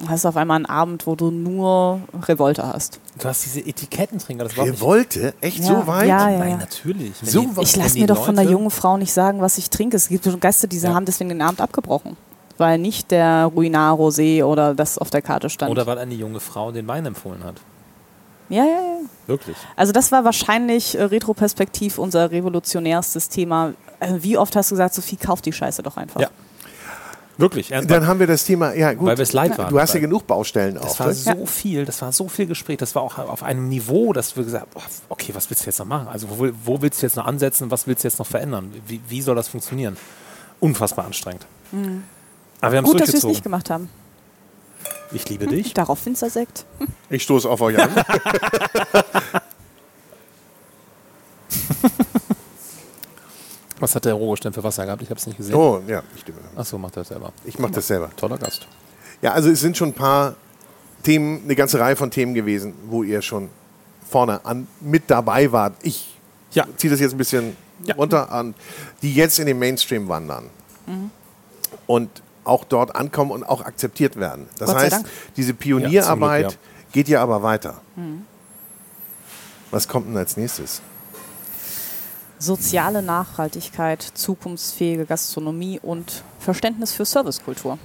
Du 0.00 0.08
hast 0.08 0.24
auf 0.24 0.36
einmal 0.36 0.56
einen 0.56 0.66
Abend, 0.66 1.06
wo 1.06 1.14
du 1.14 1.30
nur 1.30 2.00
Revolte 2.22 2.66
hast. 2.66 2.98
Du 3.18 3.28
hast 3.28 3.44
diese 3.44 3.60
Etikettentrinker, 3.60 4.44
das 4.44 4.56
war 4.56 4.80
wollte? 4.80 5.34
Echt 5.42 5.58
Ja, 5.58 5.64
so 5.66 5.86
weit? 5.86 6.08
ja, 6.08 6.30
ja. 6.30 6.38
Nein, 6.38 6.58
natürlich. 6.58 7.12
Wenn 7.20 7.28
So 7.28 7.40
die- 7.42 7.60
Ich 7.62 7.76
lasse 7.76 7.98
mir 7.98 8.06
doch 8.06 8.24
von 8.24 8.34
der 8.34 8.44
Leute- 8.44 8.52
jungen 8.56 8.70
Frau 8.70 8.96
nicht 8.96 9.12
sagen, 9.12 9.40
was 9.40 9.58
ich 9.58 9.68
trinke. 9.68 9.96
Es 9.96 10.08
gibt 10.08 10.24
schon 10.24 10.40
Gäste, 10.40 10.68
die 10.68 10.78
Ja. 10.78 10.94
haben 10.94 11.04
deswegen 11.04 11.28
den 11.28 11.42
Abend 11.42 11.60
abgebrochen. 11.60 12.16
Weil 12.56 12.78
nicht 12.78 13.10
der 13.10 13.46
Ruinar 13.54 13.94
Rosé 13.96 14.42
oder 14.44 14.74
das 14.74 14.96
auf 14.98 15.10
der 15.10 15.22
Karte 15.22 15.48
stand. 15.50 15.70
Oder 15.70 15.86
weil 15.86 15.98
eine 15.98 16.14
junge 16.14 16.40
Frau 16.40 16.72
den 16.72 16.86
Wein 16.88 17.04
empfohlen 17.06 17.44
hat. 17.44 17.56
ja, 18.48 18.64
ja, 18.64 18.70
ja. 18.70 18.98
Wirklich. 19.26 19.56
Also 19.76 19.92
das 19.92 20.10
war 20.12 20.24
wahrscheinlich 20.24 20.98
äh, 20.98 21.04
retroperspektiv 21.04 21.98
unser 21.98 22.30
revolutionärstes 22.32 23.28
Thema. 23.28 23.74
Äh, 24.00 24.14
wie 24.20 24.36
oft 24.36 24.56
hast 24.56 24.70
du 24.70 24.74
gesagt, 24.74 24.94
Sophie, 24.94 25.16
kauf 25.16 25.40
die 25.40 25.52
Scheiße 25.52 25.82
doch 25.82 25.96
einfach. 25.96 26.20
Ja. 26.20 26.28
Wirklich. 27.40 27.70
ernsthaft. 27.72 27.90
Dann 28.02 28.06
haben 28.06 28.20
wir 28.20 28.26
das 28.26 28.44
Thema, 28.44 28.74
ja 28.74 28.92
gut. 28.92 29.06
Weil 29.06 29.16
wir 29.18 29.22
es 29.22 29.32
leid 29.32 29.56
waren. 29.58 29.70
Du 29.70 29.80
hast 29.80 29.94
ja 29.94 30.00
genug 30.00 30.26
Baustellen 30.26 30.74
Das 30.74 30.84
auch. 30.92 31.00
war 31.00 31.06
ne? 31.08 31.14
so 31.14 31.46
viel, 31.46 31.84
das 31.84 32.00
war 32.02 32.12
so 32.12 32.28
viel 32.28 32.46
Gespräch, 32.46 32.78
das 32.78 32.94
war 32.94 33.02
auch 33.02 33.18
auf 33.18 33.42
einem 33.42 33.68
Niveau, 33.68 34.12
dass 34.12 34.36
wir 34.36 34.44
gesagt 34.44 34.66
haben, 34.74 34.84
okay, 35.08 35.32
was 35.34 35.48
willst 35.50 35.62
du 35.64 35.66
jetzt 35.66 35.78
noch 35.78 35.86
machen? 35.86 36.08
Also 36.08 36.28
wo, 36.30 36.48
wo 36.64 36.82
willst 36.82 37.02
du 37.02 37.06
jetzt 37.06 37.16
noch 37.16 37.26
ansetzen, 37.26 37.70
was 37.70 37.86
willst 37.86 38.04
du 38.04 38.08
jetzt 38.08 38.18
noch 38.18 38.26
verändern? 38.26 38.72
Wie, 38.86 39.00
wie 39.08 39.22
soll 39.22 39.34
das 39.36 39.48
funktionieren? 39.48 39.96
Unfassbar 40.60 41.06
anstrengend. 41.06 41.46
Aber 42.60 42.72
wir 42.72 42.78
haben 42.78 42.84
es 42.84 42.90
Mhm. 42.90 42.92
Gut, 42.92 43.00
dass 43.00 43.08
wir 43.08 43.14
es 43.14 43.22
durchgezogen. 43.22 43.30
nicht 43.30 43.42
gemacht 43.42 43.70
haben. 43.70 43.88
Ich 45.12 45.28
liebe 45.28 45.46
dich. 45.46 45.74
Darauf 45.74 45.98
Finstersekt. 45.98 46.64
Ich 47.10 47.22
stoße 47.24 47.48
auf 47.48 47.60
euch 47.60 47.76
an. 47.78 47.90
Was 53.80 53.94
hat 53.94 54.04
der 54.04 54.14
Rogosch 54.14 54.40
denn 54.40 54.52
für 54.52 54.62
Wasser 54.62 54.84
gehabt? 54.84 55.02
Ich 55.02 55.10
habe 55.10 55.18
es 55.18 55.26
nicht 55.26 55.36
gesehen. 55.38 55.54
Oh, 55.54 55.80
ja, 55.86 56.02
ich, 56.14 56.24
Achso, 56.56 56.78
macht 56.78 56.96
er 56.96 57.04
selber. 57.04 57.32
ich 57.44 57.58
mache 57.58 57.72
das 57.72 57.86
selber. 57.86 58.10
Toller 58.16 58.38
Gast. 58.38 58.66
Ja, 59.22 59.32
also 59.32 59.50
es 59.50 59.60
sind 59.60 59.76
schon 59.76 59.88
ein 59.90 59.94
paar 59.94 60.34
Themen, 61.02 61.42
eine 61.44 61.56
ganze 61.56 61.80
Reihe 61.80 61.96
von 61.96 62.10
Themen 62.10 62.34
gewesen, 62.34 62.74
wo 62.86 63.02
ihr 63.02 63.22
schon 63.22 63.48
vorne 64.08 64.44
an 64.44 64.66
mit 64.80 65.04
dabei 65.10 65.50
wart. 65.52 65.74
Ich 65.82 66.18
Ja. 66.52 66.66
ziehe 66.76 66.90
das 66.90 67.00
jetzt 67.00 67.12
ein 67.12 67.18
bisschen 67.18 67.56
Ja. 67.84 67.94
runter 67.94 68.30
an, 68.30 68.54
die 69.02 69.14
jetzt 69.14 69.38
in 69.38 69.46
den 69.46 69.58
Mainstream 69.58 70.08
wandern 70.08 70.50
und 71.86 72.10
auch 72.44 72.64
dort 72.64 72.94
ankommen 72.96 73.30
und 73.30 73.44
auch 73.44 73.62
akzeptiert 73.64 74.16
werden. 74.16 74.46
Das 74.58 74.66
Gott 74.68 74.76
sei 74.78 74.84
heißt, 74.84 74.92
Dank. 74.96 75.06
diese 75.36 75.54
Pionierarbeit 75.54 76.42
Ja, 76.42 76.48
zum 76.50 76.58
geht 76.92 77.08
ja 77.08 77.22
aber 77.22 77.42
weiter. 77.42 77.80
Was 79.70 79.86
kommt 79.88 80.08
denn 80.08 80.16
als 80.16 80.36
nächstes? 80.36 80.82
Soziale 82.40 83.02
Nachhaltigkeit, 83.02 84.02
zukunftsfähige 84.02 85.04
Gastronomie 85.04 85.78
und 85.82 86.22
Verständnis 86.38 86.92
für 86.92 87.04
Servicekultur. 87.04 87.78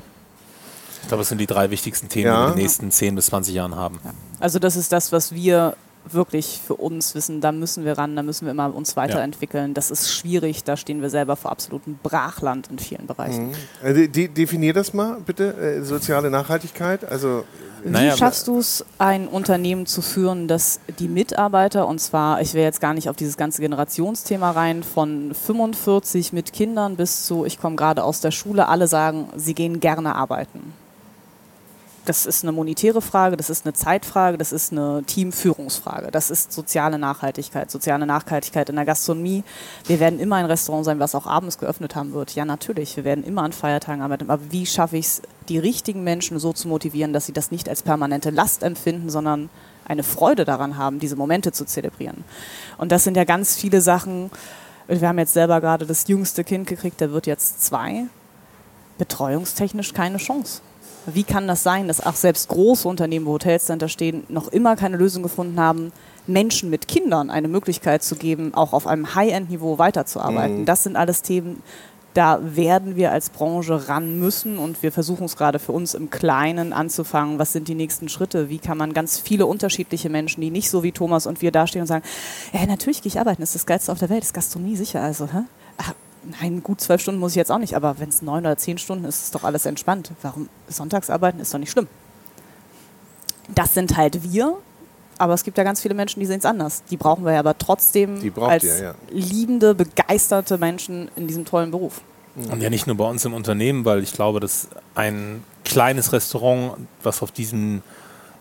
Ich 1.01 1.07
glaube, 1.09 1.21
das 1.21 1.29
sind 1.29 1.39
die 1.39 1.45
drei 1.45 1.69
wichtigsten 1.71 2.07
Themen, 2.09 2.27
Ja. 2.27 2.33
die 2.33 2.41
wir 2.41 2.47
in 2.47 2.53
den 2.57 2.61
nächsten 2.63 2.89
10 2.89 3.15
bis 3.15 3.25
20 3.27 3.53
Jahren 3.53 3.75
haben. 3.75 3.99
Also 4.39 4.57
das 4.57 4.75
ist 4.77 4.91
das, 4.93 5.11
was 5.11 5.33
wir 5.33 5.75
wirklich 6.09 6.61
für 6.65 6.75
uns 6.75 7.15
wissen, 7.15 7.41
da 7.41 7.51
müssen 7.51 7.83
wir 7.83 7.97
ran, 7.97 8.15
da 8.15 8.23
müssen 8.23 8.45
wir 8.45 8.51
immer 8.51 8.73
uns 8.73 8.95
weiterentwickeln. 8.95 9.73
Das 9.73 9.91
ist 9.91 10.11
schwierig, 10.13 10.63
da 10.63 10.77
stehen 10.77 11.01
wir 11.01 11.09
selber 11.09 11.35
vor 11.35 11.51
absolutem 11.51 11.99
Brachland 12.01 12.67
in 12.69 12.79
vielen 12.79 13.07
Bereichen. 13.07 13.53
Äh, 13.83 13.93
de 13.93 14.07
de 14.07 14.27
definier 14.29 14.73
das 14.73 14.93
mal 14.93 15.17
bitte, 15.25 15.53
äh, 15.57 15.83
soziale 15.83 16.29
Nachhaltigkeit. 16.29 17.03
Also 17.05 17.43
Wie 17.85 17.91
Naja, 17.91 18.17
schaffst 18.17 18.47
du 18.47 18.57
es, 18.57 18.83
ein 18.97 19.27
Unternehmen 19.27 19.85
zu 19.85 20.01
führen, 20.01 20.47
dass 20.47 20.79
die 20.97 21.07
Mitarbeiter, 21.07 21.87
und 21.87 21.99
zwar, 21.99 22.41
ich 22.41 22.55
will 22.55 22.63
jetzt 22.63 22.81
gar 22.81 22.95
nicht 22.95 23.09
auf 23.09 23.15
dieses 23.15 23.37
ganze 23.37 23.61
Generationsthema 23.61 24.49
rein, 24.51 24.81
von 24.81 25.35
45 25.35 26.33
mit 26.33 26.51
Kindern 26.51 26.95
bis 26.95 27.27
zu, 27.27 27.45
ich 27.45 27.59
komme 27.59 27.75
gerade 27.75 28.03
aus 28.03 28.21
der 28.21 28.31
Schule, 28.31 28.69
alle 28.69 28.87
sagen, 28.87 29.29
sie 29.35 29.53
gehen 29.53 29.81
gerne 29.81 30.15
arbeiten. 30.15 30.73
Das 32.05 32.27
ist 32.27 32.43
eine 32.43 32.51
monetäre 32.51 33.01
Frage, 33.01 33.35
das 33.35 33.49
ist 33.49 33.65
eine 33.65 33.73
Zeitfrage, 33.73 34.37
das 34.37 34.51
ist 34.51 34.71
eine 34.71 35.03
Teamführungsfrage. 35.07 36.11
Das 36.11 36.29
ist 36.29 36.53
soziale 36.53 36.99
Nachhaltigkeit, 36.99 37.71
soziale 37.71 38.05
Nachhaltigkeit 38.05 38.69
in 38.69 38.75
der 38.75 38.85
Gastronomie. 38.85 39.43
Wir 39.87 39.99
werden 39.99 40.19
immer 40.19 40.35
ein 40.35 40.45
Restaurant 40.45 40.85
sein, 40.85 40.99
was 40.99 41.15
auch 41.15 41.25
abends 41.25 41.57
geöffnet 41.57 41.95
haben 41.95 42.13
wird. 42.13 42.35
Ja, 42.35 42.45
natürlich. 42.45 42.95
Wir 42.95 43.05
werden 43.05 43.23
immer 43.23 43.41
an 43.41 43.53
Feiertagen 43.53 44.03
arbeiten. 44.03 44.29
Aber 44.29 44.51
wie 44.51 44.67
schaffe 44.67 44.97
ich 44.97 45.07
es, 45.07 45.21
die 45.49 45.57
richtigen 45.57 46.03
Menschen 46.03 46.37
so 46.37 46.53
zu 46.53 46.67
motivieren, 46.67 47.11
dass 47.11 47.25
sie 47.25 47.33
das 47.33 47.49
nicht 47.49 47.67
als 47.67 47.81
permanente 47.81 48.29
Last 48.29 48.61
empfinden, 48.61 49.09
sondern 49.09 49.49
eine 49.87 50.03
Freude 50.03 50.45
daran 50.45 50.77
haben, 50.77 50.99
diese 50.99 51.15
Momente 51.15 51.53
zu 51.53 51.65
zelebrieren? 51.65 52.23
Und 52.77 52.91
das 52.91 53.03
sind 53.03 53.17
ja 53.17 53.23
ganz 53.23 53.55
viele 53.55 53.81
Sachen. 53.81 54.29
Wir 54.87 55.07
haben 55.07 55.17
jetzt 55.17 55.33
selber 55.33 55.59
gerade 55.59 55.87
das 55.87 56.07
jüngste 56.07 56.43
Kind 56.43 56.67
gekriegt, 56.67 57.01
der 57.01 57.11
wird 57.11 57.25
jetzt 57.25 57.65
zwei. 57.65 58.05
Betreuungstechnisch 58.99 59.93
keine 59.93 60.17
Chance. 60.17 60.61
Wie 61.05 61.23
kann 61.23 61.47
das 61.47 61.63
sein, 61.63 61.87
dass 61.87 62.05
auch 62.05 62.15
selbst 62.15 62.49
große 62.49 62.87
Unternehmen, 62.87 63.25
wo 63.25 63.33
Hotels 63.33 63.65
dahinter 63.65 63.89
stehen, 63.89 64.23
noch 64.29 64.47
immer 64.47 64.75
keine 64.75 64.97
Lösung 64.97 65.23
gefunden 65.23 65.59
haben, 65.59 65.91
Menschen 66.27 66.69
mit 66.69 66.87
Kindern 66.87 67.29
eine 67.29 67.47
Möglichkeit 67.47 68.03
zu 68.03 68.15
geben, 68.15 68.53
auch 68.53 68.73
auf 68.73 68.87
einem 68.87 69.13
High-End-Niveau 69.13 69.77
weiterzuarbeiten? 69.77 70.65
Das 70.65 70.83
sind 70.83 70.95
alles 70.95 71.21
Themen, 71.21 71.61
da 72.15 72.39
werden 72.41 72.95
wir 72.95 73.11
als 73.11 73.29
Branche 73.29 73.89
ran 73.89 74.19
müssen 74.19 74.57
und 74.57 74.81
wir 74.81 74.91
versuchen 74.93 75.25
es 75.25 75.35
gerade 75.35 75.59
für 75.59 75.73
uns 75.73 75.93
im 75.93 76.09
Kleinen 76.09 76.71
anzufangen. 76.71 77.39
Was 77.39 77.51
sind 77.51 77.67
die 77.67 77.75
nächsten 77.75 78.07
Schritte? 78.07 78.49
Wie 78.49 78.57
kann 78.57 78.77
man 78.77 78.93
ganz 78.93 79.19
viele 79.19 79.45
unterschiedliche 79.45 80.09
Menschen, 80.09 80.39
die 80.39 80.49
nicht 80.49 80.69
so 80.69 80.81
wie 80.81 80.93
Thomas 80.93 81.27
und 81.27 81.41
wir 81.41 81.51
dastehen 81.51 81.81
und 81.81 81.87
sagen, 81.87 82.05
ja, 82.53 82.65
natürlich 82.65 83.01
gehe 83.01 83.09
ich 83.09 83.19
arbeiten, 83.19 83.41
das 83.41 83.49
ist 83.49 83.55
das 83.55 83.65
Geilste 83.65 83.91
auf 83.91 83.99
der 83.99 84.09
Welt, 84.09 84.21
das 84.21 84.29
ist 84.29 84.33
Gastronomie 84.33 84.77
sicher. 84.77 85.01
Also, 85.01 85.25
hä? 85.25 85.41
Nein, 86.41 86.63
gut 86.63 86.81
zwölf 86.81 87.01
Stunden 87.01 87.19
muss 87.19 87.31
ich 87.31 87.37
jetzt 87.37 87.51
auch 87.51 87.59
nicht, 87.59 87.75
aber 87.75 87.99
wenn 87.99 88.09
es 88.09 88.21
neun 88.21 88.45
oder 88.45 88.57
zehn 88.57 88.77
Stunden 88.77 89.05
ist, 89.05 89.23
ist 89.23 89.35
doch 89.35 89.43
alles 89.43 89.65
entspannt. 89.65 90.11
Warum 90.21 90.49
sonntags 90.67 91.09
arbeiten 91.09 91.39
ist 91.39 91.53
doch 91.53 91.59
nicht 91.59 91.71
schlimm. 91.71 91.87
Das 93.53 93.73
sind 93.73 93.95
halt 93.95 94.23
wir, 94.23 94.57
aber 95.17 95.33
es 95.33 95.43
gibt 95.43 95.57
ja 95.57 95.63
ganz 95.63 95.81
viele 95.81 95.93
Menschen, 95.93 96.19
die 96.19 96.25
sehen 96.25 96.39
es 96.39 96.45
anders. 96.45 96.83
Die 96.89 96.97
brauchen 96.97 97.25
wir 97.25 97.33
ja 97.33 97.39
aber 97.39 97.57
trotzdem 97.57 98.19
als 98.41 98.63
ihr, 98.63 98.77
ja. 98.79 98.95
liebende, 99.11 99.75
begeisterte 99.75 100.57
Menschen 100.57 101.09
in 101.15 101.27
diesem 101.27 101.45
tollen 101.45 101.71
Beruf. 101.71 102.01
Und 102.35 102.61
ja 102.61 102.69
nicht 102.69 102.85
nur 102.87 102.97
bei 102.97 103.07
uns 103.07 103.23
im 103.23 103.33
Unternehmen, 103.33 103.85
weil 103.85 104.03
ich 104.03 104.11
glaube, 104.11 104.39
dass 104.39 104.67
ein 104.93 105.43
kleines 105.63 106.11
Restaurant, 106.11 106.75
was 107.01 107.21
auf 107.21 107.31
diesem 107.31 107.81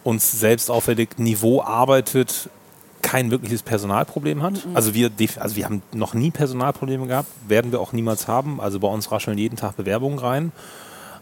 uns 0.03 0.33
selbst 0.33 0.71
auferlegten 0.71 1.25
Niveau 1.25 1.63
arbeitet, 1.63 2.49
kein 3.05 3.31
wirkliches 3.31 3.63
Personalproblem 3.63 4.43
hat. 4.43 4.55
Also, 4.73 4.95
wir, 4.95 5.11
also 5.39 5.57
wir 5.57 5.67
haben 5.67 5.83
noch 5.93 6.15
nie 6.15 6.31
Personalprobleme 6.31 7.07
gehabt, 7.07 7.29
werden 7.47 7.71
wir 7.71 7.81
auch 7.81 7.93
niemals 7.93 8.27
haben. 8.27 8.61
Also 8.61 8.81
bei 8.81 8.89
uns 8.89 9.13
rascheln 9.13 9.37
jeden 9.37 9.57
Tag 9.57 9.77
Bewerbungen 9.77 10.19
rein. 10.19 10.53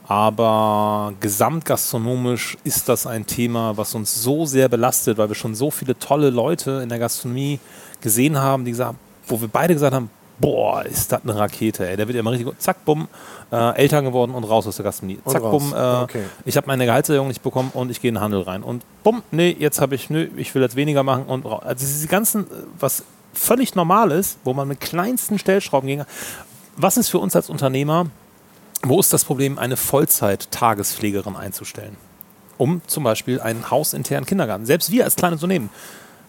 Aber 0.07 1.13
gesamtgastronomisch 1.21 2.57
ist 2.65 2.89
das 2.89 3.07
ein 3.07 3.27
Thema, 3.27 3.77
was 3.77 3.95
uns 3.95 4.23
so 4.23 4.47
sehr 4.47 4.69
belastet, 4.69 5.19
weil 5.19 5.29
wir 5.29 5.35
schon 5.35 5.55
so 5.55 5.71
viele 5.71 5.99
tolle 5.99 6.31
Leute 6.31 6.81
in 6.83 6.89
der 6.89 6.99
Gastronomie 6.99 7.59
gesehen 8.01 8.39
haben, 8.39 8.65
die 8.65 8.71
gesagt, 8.71 8.97
wo 9.27 9.41
wir 9.41 9.49
beide 9.49 9.75
gesagt 9.75 9.95
haben, 9.95 10.11
boah, 10.43 10.85
ist 10.85 11.13
das 11.13 11.23
eine 11.23 11.35
Rakete, 11.37 11.89
ey. 11.89 11.97
Der 11.97 12.07
wird 12.09 12.17
ja 12.17 12.21
immer 12.21 12.33
richtig 12.33 12.47
gut, 12.47 12.61
zack, 12.61 12.85
bumm, 12.85 13.09
äh, 13.51 13.77
Eltern 13.77 14.05
geworden 14.05 14.35
und 14.35 14.45
raus 14.45 14.67
aus 14.67 14.77
der 14.77 14.85
Gastronomie. 14.85 15.21
Zack, 15.27 15.41
bumm, 15.43 15.73
äh, 15.73 16.03
Okay. 16.03 16.25
ich 16.45 16.57
habe 16.59 16.67
meine 16.67 16.85
Gehaltserhöhung 16.85 17.29
nicht 17.29 17.43
bekommen 17.43 17.71
und 17.73 17.91
ich 17.91 18.03
gehe 18.03 18.11
in 18.11 18.17
den 18.17 18.21
Handel 18.23 18.43
rein. 18.43 18.63
Und 18.63 18.85
bumm, 19.05 19.23
nee, 19.31 19.57
jetzt 19.59 19.81
habe 19.81 19.95
ich, 19.95 20.11
nö, 20.11 20.29
ich 20.37 20.55
will 20.55 20.61
jetzt 20.61 20.77
weniger 20.77 21.03
machen 21.05 21.25
und 21.27 21.47
raus. 21.47 21.63
Also 21.65 21.87
diese 21.87 22.09
ganzen, 22.09 22.43
äh, 22.45 22.55
was 22.79 23.05
völlig 23.33 23.75
normal 23.75 24.11
ist, 24.11 24.37
wo 24.45 24.53
man 24.53 24.69
mit 24.69 24.81
kleinsten 24.81 25.39
Stellschrauben 25.39 25.87
gegen. 25.87 26.05
Was 26.77 26.97
ist 26.97 27.09
für 27.09 27.19
uns 27.19 27.37
als 27.37 27.49
Unternehmer, 27.49 28.07
wo 28.83 28.99
ist 28.99 29.13
das 29.13 29.25
Problem, 29.25 29.59
eine 29.59 29.77
Vollzeit-Tagespflegerin 29.77 31.37
einzustellen? 31.37 31.97
Um 32.59 32.83
zum 32.87 33.05
Beispiel 33.05 33.41
einen 33.41 33.71
hausinternen 33.71 34.27
Kindergarten. 34.27 34.67
Selbst 34.67 34.91
wir 34.91 35.05
als 35.05 35.17
kleines 35.17 35.43
Unternehmen. 35.43 35.71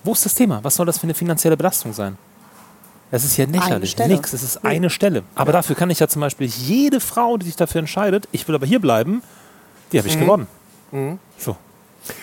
Wo 0.03 0.13
ist 0.13 0.25
das 0.25 0.35
Thema? 0.35 0.59
Was 0.63 0.75
soll 0.75 0.85
das 0.85 0.97
für 0.99 1.03
eine 1.03 1.13
finanzielle 1.13 1.57
Belastung 1.57 1.93
sein? 1.93 2.17
Das 3.13 3.23
ist 3.23 3.37
ja 3.37 3.45
lächerlich. 3.45 3.95
Nix. 3.95 4.33
Es 4.33 4.41
ist 4.41 4.65
eine 4.65 4.89
Stelle. 4.89 5.21
Aber 5.35 5.51
dafür 5.51 5.75
kann 5.75 5.91
ich 5.91 5.99
ja 5.99 6.07
zum 6.07 6.21
Beispiel 6.21 6.47
jede 6.47 6.99
Frau, 6.99 7.37
die 7.37 7.45
sich 7.45 7.55
dafür 7.55 7.77
entscheidet, 7.77 8.27
ich 8.31 8.47
will 8.47 8.55
aber 8.55 8.65
hier 8.65 8.81
bleiben, 8.81 9.21
die 9.91 9.99
habe 9.99 10.07
ich 10.07 10.19
gewonnen. 10.19 10.47
So. 11.37 11.55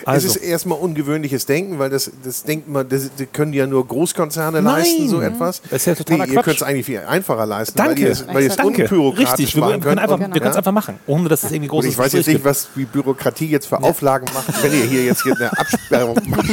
Also. 0.06 0.28
Es 0.28 0.36
ist 0.36 0.42
erstmal 0.42 0.78
ungewöhnliches 0.78 1.46
Denken, 1.46 1.78
weil 1.78 1.90
das, 1.90 2.10
das 2.24 2.42
denkt 2.44 2.68
man, 2.68 2.88
das, 2.88 3.10
das 3.16 3.26
können 3.32 3.52
ja 3.52 3.66
nur 3.66 3.86
Großkonzerne 3.86 4.60
leisten, 4.60 5.08
so 5.08 5.20
etwas. 5.20 5.60
Das 5.70 5.82
ist 5.82 5.86
ja 5.86 5.94
totaler 5.94 6.24
nee, 6.24 6.30
ihr 6.30 6.34
Quatsch. 6.34 6.44
könnt 6.44 6.56
es 6.56 6.62
eigentlich 6.62 6.86
viel 6.86 6.98
einfacher 7.00 7.46
leisten, 7.46 7.76
Danke. 7.76 7.94
weil 7.94 8.00
ihr 8.06 8.10
es, 8.10 8.26
weil 8.26 8.42
ihr 8.44 8.50
es 8.50 8.56
unbürokratisch 8.56 9.30
Richtig, 9.30 9.54
wir, 9.56 9.60
machen 9.60 9.70
wir 9.70 9.72
könnt. 9.74 9.84
können 9.84 9.98
einfach, 9.98 10.14
Und- 10.14 10.20
wir 10.20 10.40
können 10.40 10.46
es 10.50 10.54
ja. 10.54 10.58
einfach 10.58 10.72
machen, 10.72 10.98
ohne 11.06 11.28
dass 11.28 11.42
es 11.44 11.50
irgendwie 11.52 11.68
Und 11.68 11.76
großes 11.76 11.90
ich 11.92 11.98
weiß 11.98 12.12
jetzt 12.12 12.26
nicht, 12.28 12.44
was 12.44 12.68
die 12.76 12.84
Bürokratie 12.84 13.46
jetzt 13.46 13.66
für 13.66 13.82
Auflagen 13.82 14.26
macht, 14.34 14.62
wenn 14.62 14.72
ihr 14.72 14.84
hier 14.86 15.04
jetzt 15.04 15.22
hier 15.22 15.34
eine 15.36 15.50
Absperrung 15.58 16.16
macht 16.28 16.46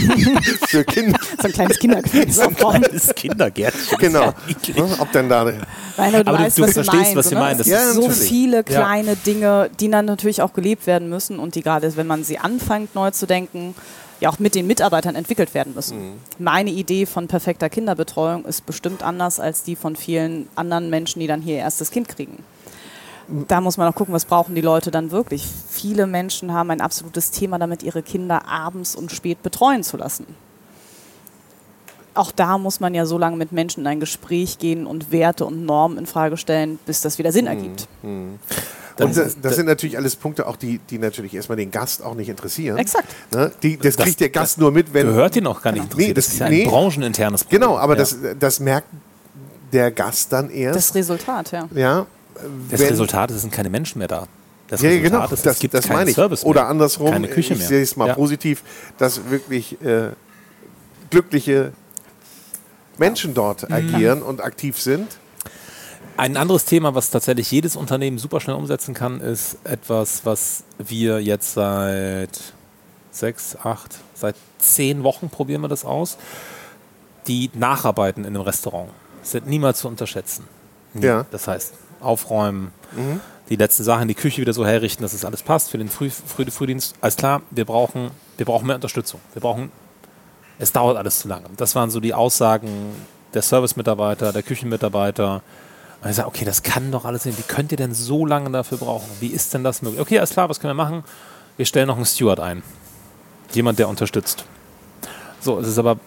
für 0.68 0.84
Kinder. 0.84 1.20
So 1.42 1.48
ein 1.48 1.54
kleines 1.54 1.80
Kinderquiz. 1.80 2.40
Das 2.92 3.14
Kindergärtchen. 3.16 3.98
Genau. 4.00 4.22
Ja, 4.22 4.34
eklig. 4.50 4.78
Ne, 4.78 4.88
Ob 5.00 5.12
denn 5.12 5.30
da 5.30 5.44
Nein, 5.46 6.14
aber 6.14 6.24
du, 6.24 6.30
Aber 6.30 6.40
weißt, 6.40 6.58
du 6.58 6.64
was 6.64 6.74
verstehst, 6.74 6.94
du 6.94 6.98
meinst, 6.98 7.16
was 7.16 7.30
sie 7.30 7.36
ne? 7.36 7.42
meinen. 7.42 7.60
Es 7.60 7.68
Das 7.70 7.80
ist- 7.80 7.86
sind 7.86 7.96
so 7.96 8.02
Ja, 8.02 8.08
natürlich. 8.10 8.30
viele 8.30 8.58
Ja. 8.58 8.64
kleine 8.64 9.16
Dinge, 9.16 9.70
die 9.80 9.90
dann 9.90 10.06
natürlich 10.06 10.42
auch 10.42 10.54
gelebt 10.54 10.86
werden 10.88 11.10
müssen 11.10 11.40
und 11.40 11.56
die 11.56 11.62
gerade, 11.62 11.96
wenn 11.98 12.08
man 12.08 12.24
sie 12.24 12.38
anfängt 12.38 12.94
neu 12.96 13.12
zu 13.12 13.26
denken, 13.26 13.37
ja 14.20 14.30
auch 14.30 14.40
mit 14.40 14.56
den 14.56 14.68
Mitarbeitern 14.68 15.16
entwickelt 15.16 15.54
werden 15.54 15.74
müssen. 15.76 15.98
Mhm. 15.98 16.14
Meine 16.40 16.72
Idee 16.72 17.06
von 17.06 17.28
perfekter 17.28 17.70
Kinderbetreuung 17.70 18.46
ist 18.46 18.66
bestimmt 18.66 19.04
anders 19.04 19.40
als 19.40 19.64
die 19.64 19.76
von 19.76 19.96
vielen 19.96 20.48
anderen 20.56 20.90
Menschen, 20.90 21.20
die 21.20 21.28
dann 21.28 21.42
hier 21.42 21.56
ihr 21.56 21.62
erstes 21.62 21.92
Kind 21.92 22.08
kriegen. 22.08 22.44
Da 23.48 23.60
muss 23.62 23.78
man 23.78 23.88
auch 23.88 23.96
gucken, 23.96 24.14
was 24.14 24.26
brauchen 24.26 24.56
die 24.56 24.62
Leute 24.62 24.90
dann 24.90 25.12
wirklich. 25.12 25.46
Viele 25.70 26.08
Menschen 26.08 26.54
haben 26.54 26.72
ein 26.72 26.82
absolutes 26.82 27.32
Thema 27.32 27.60
damit, 27.60 27.84
ihre 27.84 28.02
Kinder 28.02 28.48
abends 28.48 28.96
und 28.96 29.12
spät 29.12 29.44
betreuen 29.44 29.84
zu 29.84 29.98
lassen 29.98 30.26
auch 32.18 32.32
da 32.32 32.58
muss 32.58 32.80
man 32.80 32.94
ja 32.94 33.06
so 33.06 33.18
lange 33.18 33.38
mit 33.38 33.52
Menschen 33.52 33.82
in 33.82 33.88
ein 33.88 34.00
Gespräch 34.00 34.58
gehen 34.58 34.86
und 34.86 35.12
Werte 35.12 35.46
und 35.46 35.66
Normen 35.66 35.98
in 35.98 36.06
Frage 36.06 36.38
stellen, 36.38 36.80
bis 36.86 37.02
das 37.02 37.18
wieder 37.18 37.32
Sinn 37.32 37.48
ergibt. 37.48 37.88
Und 39.00 39.16
das, 39.18 39.38
das 39.42 39.56
sind 39.56 39.66
natürlich 39.68 39.98
alles 39.98 40.16
Punkte, 40.16 40.48
auch 40.48 40.56
die, 40.56 40.80
die 40.90 40.98
natürlich 40.98 41.34
erstmal 41.34 41.56
den 41.58 41.72
Gast 41.72 42.04
auch 42.04 42.16
nicht 42.16 42.30
interessieren. 42.30 42.78
Exakt. 42.78 43.08
Ne? 43.32 43.52
Die, 43.64 43.78
das, 43.78 43.96
Das- 43.96 44.06
kriegt 44.06 44.20
der 44.20 44.30
Gast 44.30 44.58
nur 44.58 44.72
mit, 44.72 44.94
wenn. 44.94 45.08
Gehört 45.08 45.36
ihn 45.36 45.46
auch 45.48 45.62
gar 45.62 45.72
nicht 45.72 45.84
interessiert. 45.84 46.08
Nee, 46.10 46.14
das- 46.14 46.26
das 46.26 46.34
ist 46.34 46.40
ja 46.40 46.46
ein 46.48 46.52
nee. 46.54 46.66
brancheninternes 46.66 47.44
Problem. 47.44 47.62
Genau, 47.62 47.78
aber 47.78 47.94
ja. 47.94 48.00
das, 48.00 48.18
das 48.40 48.60
merkt 48.60 48.88
der 49.74 49.92
Gast 49.92 50.32
dann 50.34 50.50
erst. 50.50 50.76
Das 50.78 50.96
Resultat, 50.96 51.52
ja. 51.52 51.68
ja, 51.76 52.06
Das 52.70 52.80
wenn- 52.80 52.88
Resultat 52.90 53.30
ist, 53.32 53.38
es 53.38 53.42
sind 53.44 53.54
keine 53.54 53.70
Menschen 53.70 54.00
mehr 54.00 54.08
da. 54.08 54.28
Das 54.70 54.82
Ja, 54.82 54.90
Resultat 54.90 55.12
genau, 55.12 55.24
ist, 55.34 55.46
das, 55.46 55.54
es 55.56 55.60
gibt 55.60 55.74
das 55.74 55.88
meine 55.88 56.10
ich. 56.10 56.16
Service 56.16 56.42
mehr. 56.44 56.50
Oder 56.50 56.68
andersrum, 56.68 57.12
Keine 57.12 57.28
Küche 57.30 57.54
ich 57.54 57.60
mehr. 57.60 57.68
sehe 57.70 57.82
es 57.82 57.96
mal 57.96 58.08
Ja. 58.10 58.16
positiv, 58.16 58.64
dass 58.98 59.30
wirklich 59.30 59.82
äh, 59.82 60.10
glückliche 61.10 61.72
Menschen 62.98 63.34
dort 63.34 63.70
Mhm. 63.70 63.76
agieren 63.76 64.22
und 64.22 64.42
aktiv 64.44 64.80
sind. 64.80 65.08
Ein 66.18 66.36
anderes 66.36 66.66
Thema, 66.66 66.96
was 66.96 67.12
tatsächlich 67.12 67.52
jedes 67.52 67.76
Unternehmen 67.76 68.18
super 68.18 68.40
schnell 68.40 68.56
umsetzen 68.56 68.96
kann, 68.96 69.22
ist 69.22 69.58
etwas, 69.64 70.26
was 70.26 70.64
wir 70.80 71.22
jetzt 71.22 71.54
seit 71.54 72.54
sechs, 73.12 73.56
acht, 73.56 74.00
seit 74.16 74.36
zehn 74.58 75.04
Wochen 75.04 75.30
probieren 75.30 75.62
wir 75.62 75.68
das 75.68 75.86
aus. 75.86 76.18
Die 77.28 77.52
Nacharbeiten 77.54 78.24
in 78.24 78.36
einem 78.36 78.42
Restaurant 78.42 78.90
sind 79.22 79.48
niemals 79.48 79.80
zu 79.80 79.88
unterschätzen. 79.88 80.48
Ja. 80.96 81.26
Das 81.30 81.48
heißt, 81.48 81.74
aufräumen, 82.00 82.72
die 83.50 83.56
letzten 83.56 83.84
Sachen, 83.84 84.08
die 84.08 84.16
Küche 84.16 84.42
wieder 84.42 84.54
so 84.54 84.66
herrichten, 84.66 85.04
dass 85.04 85.14
es 85.14 85.24
alles 85.24 85.44
passt 85.44 85.70
für 85.70 85.78
den 85.78 85.90
Früh, 85.90 86.10
Früh, 86.10 86.50
Frühdienst. 86.50 86.96
Alles 87.00 87.16
klar, 87.16 87.44
wir 87.52 87.66
brauchen, 87.66 88.10
wir 88.38 88.46
brauchen 88.46 88.66
mehr 88.66 88.76
Unterstützung. 88.76 89.20
Wir 89.34 89.42
brauchen, 89.42 89.72
es 90.58 90.72
dauert 90.72 90.98
alles 90.98 91.20
zu 91.20 91.28
lange. 91.28 91.46
Das 91.58 91.76
waren 91.76 91.92
so 91.92 92.00
die 92.00 92.14
Aussagen 92.14 92.96
der 93.34 93.44
Service-Mitarbeiter, 93.44 94.34
der 94.34 94.42
Küchenmitarbeiter. 94.42 95.44
Und 96.08 96.12
ich 96.12 96.16
sage, 96.16 96.30
okay, 96.30 96.46
das 96.46 96.64
kann 96.64 96.90
doch 96.90 97.04
alles 97.04 97.26
nicht. 97.26 97.38
Wie 97.38 97.54
könnt 97.54 97.70
ihr 97.74 97.78
denn 97.78 97.94
so 97.94 98.26
lange 98.26 98.50
dafür 98.50 98.78
brauchen? 98.78 99.10
Wie 99.20 99.28
ist 99.28 99.54
denn 99.54 99.66
das 99.66 99.82
möglich? 99.82 100.00
Okay, 100.00 100.20
alles 100.20 100.30
klar, 100.30 100.48
was 100.48 100.62
können 100.62 100.70
wir 100.70 100.82
machen? 100.82 101.04
Wir 101.58 101.66
stellen 101.66 101.88
noch 101.88 101.98
einen 101.98 102.06
Steward 102.06 102.40
ein. 102.40 102.64
Jemand, 103.52 103.78
der 103.78 103.90
unterstützt. 103.90 104.46
So, 105.42 105.60
es 105.60 105.68
ist 105.68 105.78
aber, 105.78 105.98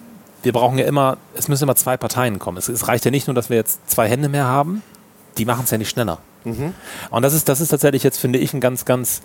wir 0.42 0.54
brauchen 0.54 0.78
ja 0.78 0.86
immer, 0.86 1.18
es 1.34 1.48
müssen 1.48 1.64
immer 1.64 1.76
zwei 1.76 1.98
Parteien 1.98 2.38
kommen. 2.38 2.56
Es, 2.56 2.70
es 2.70 2.88
reicht 2.88 3.04
ja 3.04 3.10
nicht 3.10 3.26
nur, 3.26 3.34
dass 3.34 3.50
wir 3.50 3.58
jetzt 3.58 3.90
zwei 3.90 4.08
Hände 4.08 4.30
mehr 4.30 4.46
haben, 4.46 4.82
die 5.36 5.44
machen 5.44 5.64
es 5.64 5.70
ja 5.70 5.76
nicht 5.76 5.90
schneller. 5.90 6.16
Und 7.10 7.20
das 7.20 7.34
ist, 7.34 7.50
das 7.50 7.60
ist 7.60 7.68
tatsächlich 7.68 8.02
jetzt, 8.02 8.16
finde 8.16 8.38
ich, 8.38 8.54
ein 8.54 8.60
ganz, 8.62 8.86
ganz, 8.86 9.20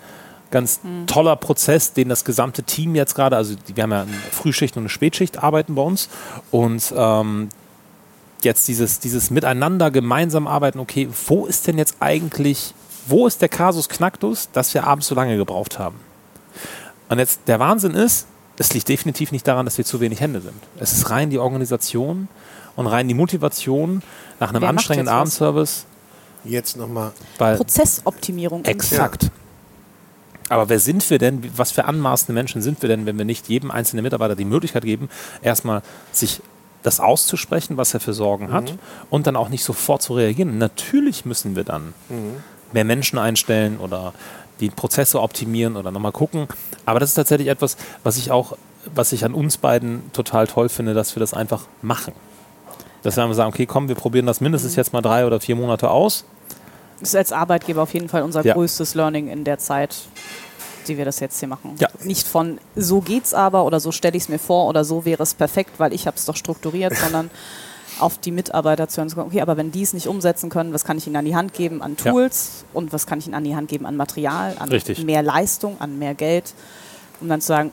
ganz 0.50 0.80
toller 1.06 1.36
Prozess, 1.36 1.94
den 1.94 2.10
das 2.10 2.26
gesamte 2.26 2.64
Team 2.64 2.94
jetzt 2.94 3.14
gerade, 3.14 3.34
also 3.38 3.54
wir 3.74 3.82
haben 3.82 3.92
ja 3.92 4.02
eine 4.02 4.12
Frühschicht 4.30 4.76
und 4.76 4.82
eine 4.82 4.90
Spätschicht 4.90 5.42
arbeiten 5.42 5.74
bei 5.74 5.80
uns 5.80 6.10
und 6.50 6.92
ähm, 6.94 7.48
jetzt 8.42 8.68
dieses, 8.68 9.00
dieses 9.00 9.30
Miteinander 9.30 9.90
gemeinsam 9.90 10.46
arbeiten, 10.46 10.78
okay, 10.78 11.08
wo 11.26 11.46
ist 11.46 11.66
denn 11.66 11.78
jetzt 11.78 11.96
eigentlich, 12.00 12.74
wo 13.06 13.26
ist 13.26 13.40
der 13.40 13.48
Kasus 13.48 13.88
Knacktus, 13.88 14.48
dass 14.52 14.74
wir 14.74 14.84
abends 14.84 15.06
so 15.06 15.14
lange 15.14 15.36
gebraucht 15.36 15.78
haben? 15.78 15.96
Und 17.08 17.18
jetzt 17.18 17.40
der 17.46 17.60
Wahnsinn 17.60 17.94
ist, 17.94 18.26
es 18.58 18.72
liegt 18.72 18.88
definitiv 18.88 19.32
nicht 19.32 19.46
daran, 19.46 19.66
dass 19.66 19.78
wir 19.78 19.84
zu 19.84 20.00
wenig 20.00 20.20
Hände 20.20 20.40
sind. 20.40 20.56
Es 20.78 20.92
ist 20.92 21.10
rein 21.10 21.30
die 21.30 21.38
Organisation 21.38 22.28
und 22.74 22.86
rein 22.86 23.06
die 23.06 23.14
Motivation 23.14 24.02
nach 24.40 24.50
einem 24.50 24.62
Wer 24.62 24.70
anstrengenden? 24.70 25.14
Abendservice, 25.14 25.86
Jetzt 26.48 26.76
nochmal. 26.76 27.12
Prozessoptimierung. 27.38 28.64
Exakt. 28.64 29.30
Aber 30.48 30.68
wer 30.68 30.78
sind 30.78 31.08
wir 31.10 31.18
denn, 31.18 31.42
was 31.56 31.72
für 31.72 31.86
anmaßende 31.86 32.32
Menschen 32.32 32.62
sind 32.62 32.80
wir 32.82 32.88
denn, 32.88 33.04
wenn 33.04 33.18
wir 33.18 33.24
nicht 33.24 33.48
jedem 33.48 33.70
einzelnen 33.72 34.04
Mitarbeiter 34.04 34.36
die 34.36 34.44
Möglichkeit 34.44 34.84
geben, 34.84 35.08
erstmal 35.42 35.82
sich 36.12 36.40
das 36.86 37.00
auszusprechen, 37.00 37.76
was 37.76 37.92
er 37.94 38.00
für 38.00 38.12
Sorgen 38.12 38.52
hat 38.52 38.74
und 39.10 39.26
dann 39.26 39.34
auch 39.36 39.48
nicht 39.48 39.64
sofort 39.64 40.02
zu 40.02 40.14
reagieren. 40.14 40.56
Natürlich 40.58 41.24
müssen 41.24 41.56
wir 41.56 41.64
dann 41.64 41.94
mehr 42.72 42.84
Menschen 42.84 43.18
einstellen 43.18 43.78
oder 43.78 44.12
die 44.60 44.70
Prozesse 44.70 45.20
optimieren 45.20 45.76
oder 45.76 45.90
nochmal 45.90 46.12
gucken. 46.12 46.46
Aber 46.86 47.00
das 47.00 47.10
ist 47.10 47.14
tatsächlich 47.16 47.48
etwas, 47.48 47.76
was 48.04 48.16
ich 48.16 48.30
auch, 48.30 48.56
was 48.94 49.12
ich 49.12 49.24
an 49.24 49.34
uns 49.34 49.56
beiden 49.56 50.10
total 50.12 50.46
toll 50.46 50.68
finde, 50.68 50.94
dass 50.94 51.16
wir 51.16 51.20
das 51.20 51.34
einfach 51.34 51.64
machen. 51.82 52.14
Dass 53.02 53.16
wir 53.16 53.24
einfach 53.24 53.36
sagen, 53.36 53.48
okay, 53.48 53.66
komm, 53.66 53.88
wir 53.88 53.96
probieren 53.96 54.26
das 54.26 54.40
mindestens 54.40 54.76
jetzt 54.76 54.92
mal 54.92 55.02
drei 55.02 55.26
oder 55.26 55.40
vier 55.40 55.56
Monate 55.56 55.90
aus. 55.90 56.24
Das 57.00 57.10
ist 57.10 57.16
als 57.16 57.32
Arbeitgeber 57.32 57.82
auf 57.82 57.92
jeden 57.92 58.08
Fall 58.08 58.22
unser 58.22 58.44
Ja. 58.44 58.54
größtes 58.54 58.94
Learning 58.94 59.28
in 59.28 59.44
der 59.44 59.58
Zeit, 59.58 59.96
die 60.88 60.98
wir 60.98 61.04
das 61.04 61.20
jetzt 61.20 61.38
hier 61.38 61.48
machen. 61.48 61.76
Ja. 61.78 61.88
Nicht 62.02 62.26
von 62.26 62.58
so 62.74 63.00
geht's 63.00 63.34
aber 63.34 63.64
oder 63.64 63.80
so 63.80 63.92
stelle 63.92 64.16
ich 64.16 64.24
es 64.24 64.28
mir 64.28 64.38
vor 64.38 64.66
oder 64.68 64.84
so 64.84 65.04
wäre 65.04 65.22
es 65.22 65.34
perfekt, 65.34 65.72
weil 65.78 65.92
ich 65.92 66.06
habe 66.06 66.16
es 66.16 66.24
doch 66.24 66.36
strukturiert, 66.36 66.96
sondern 67.02 67.30
auf 67.98 68.18
die 68.18 68.30
Mitarbeiter 68.30 68.88
zu 68.88 69.00
hören, 69.00 69.12
okay, 69.16 69.40
aber 69.40 69.56
wenn 69.56 69.70
die 69.70 69.82
es 69.82 69.94
nicht 69.94 70.06
umsetzen 70.06 70.50
können, 70.50 70.74
was 70.74 70.84
kann 70.84 70.98
ich 70.98 71.06
ihnen 71.06 71.16
an 71.16 71.24
die 71.24 71.34
Hand 71.34 71.54
geben 71.54 71.80
an 71.82 71.96
Ja. 72.02 72.10
Tools 72.12 72.64
und 72.74 72.92
was 72.92 73.06
kann 73.06 73.18
ich 73.18 73.26
ihnen 73.26 73.34
an 73.34 73.44
die 73.44 73.56
Hand 73.56 73.68
geben 73.68 73.86
an 73.86 73.96
Material, 73.96 74.56
an 74.58 74.68
Richtig. 74.68 75.02
mehr 75.04 75.22
Leistung, 75.22 75.76
an 75.80 75.98
mehr 75.98 76.14
Geld, 76.14 76.52
um 77.20 77.28
dann 77.28 77.40
zu 77.40 77.48
sagen, 77.48 77.72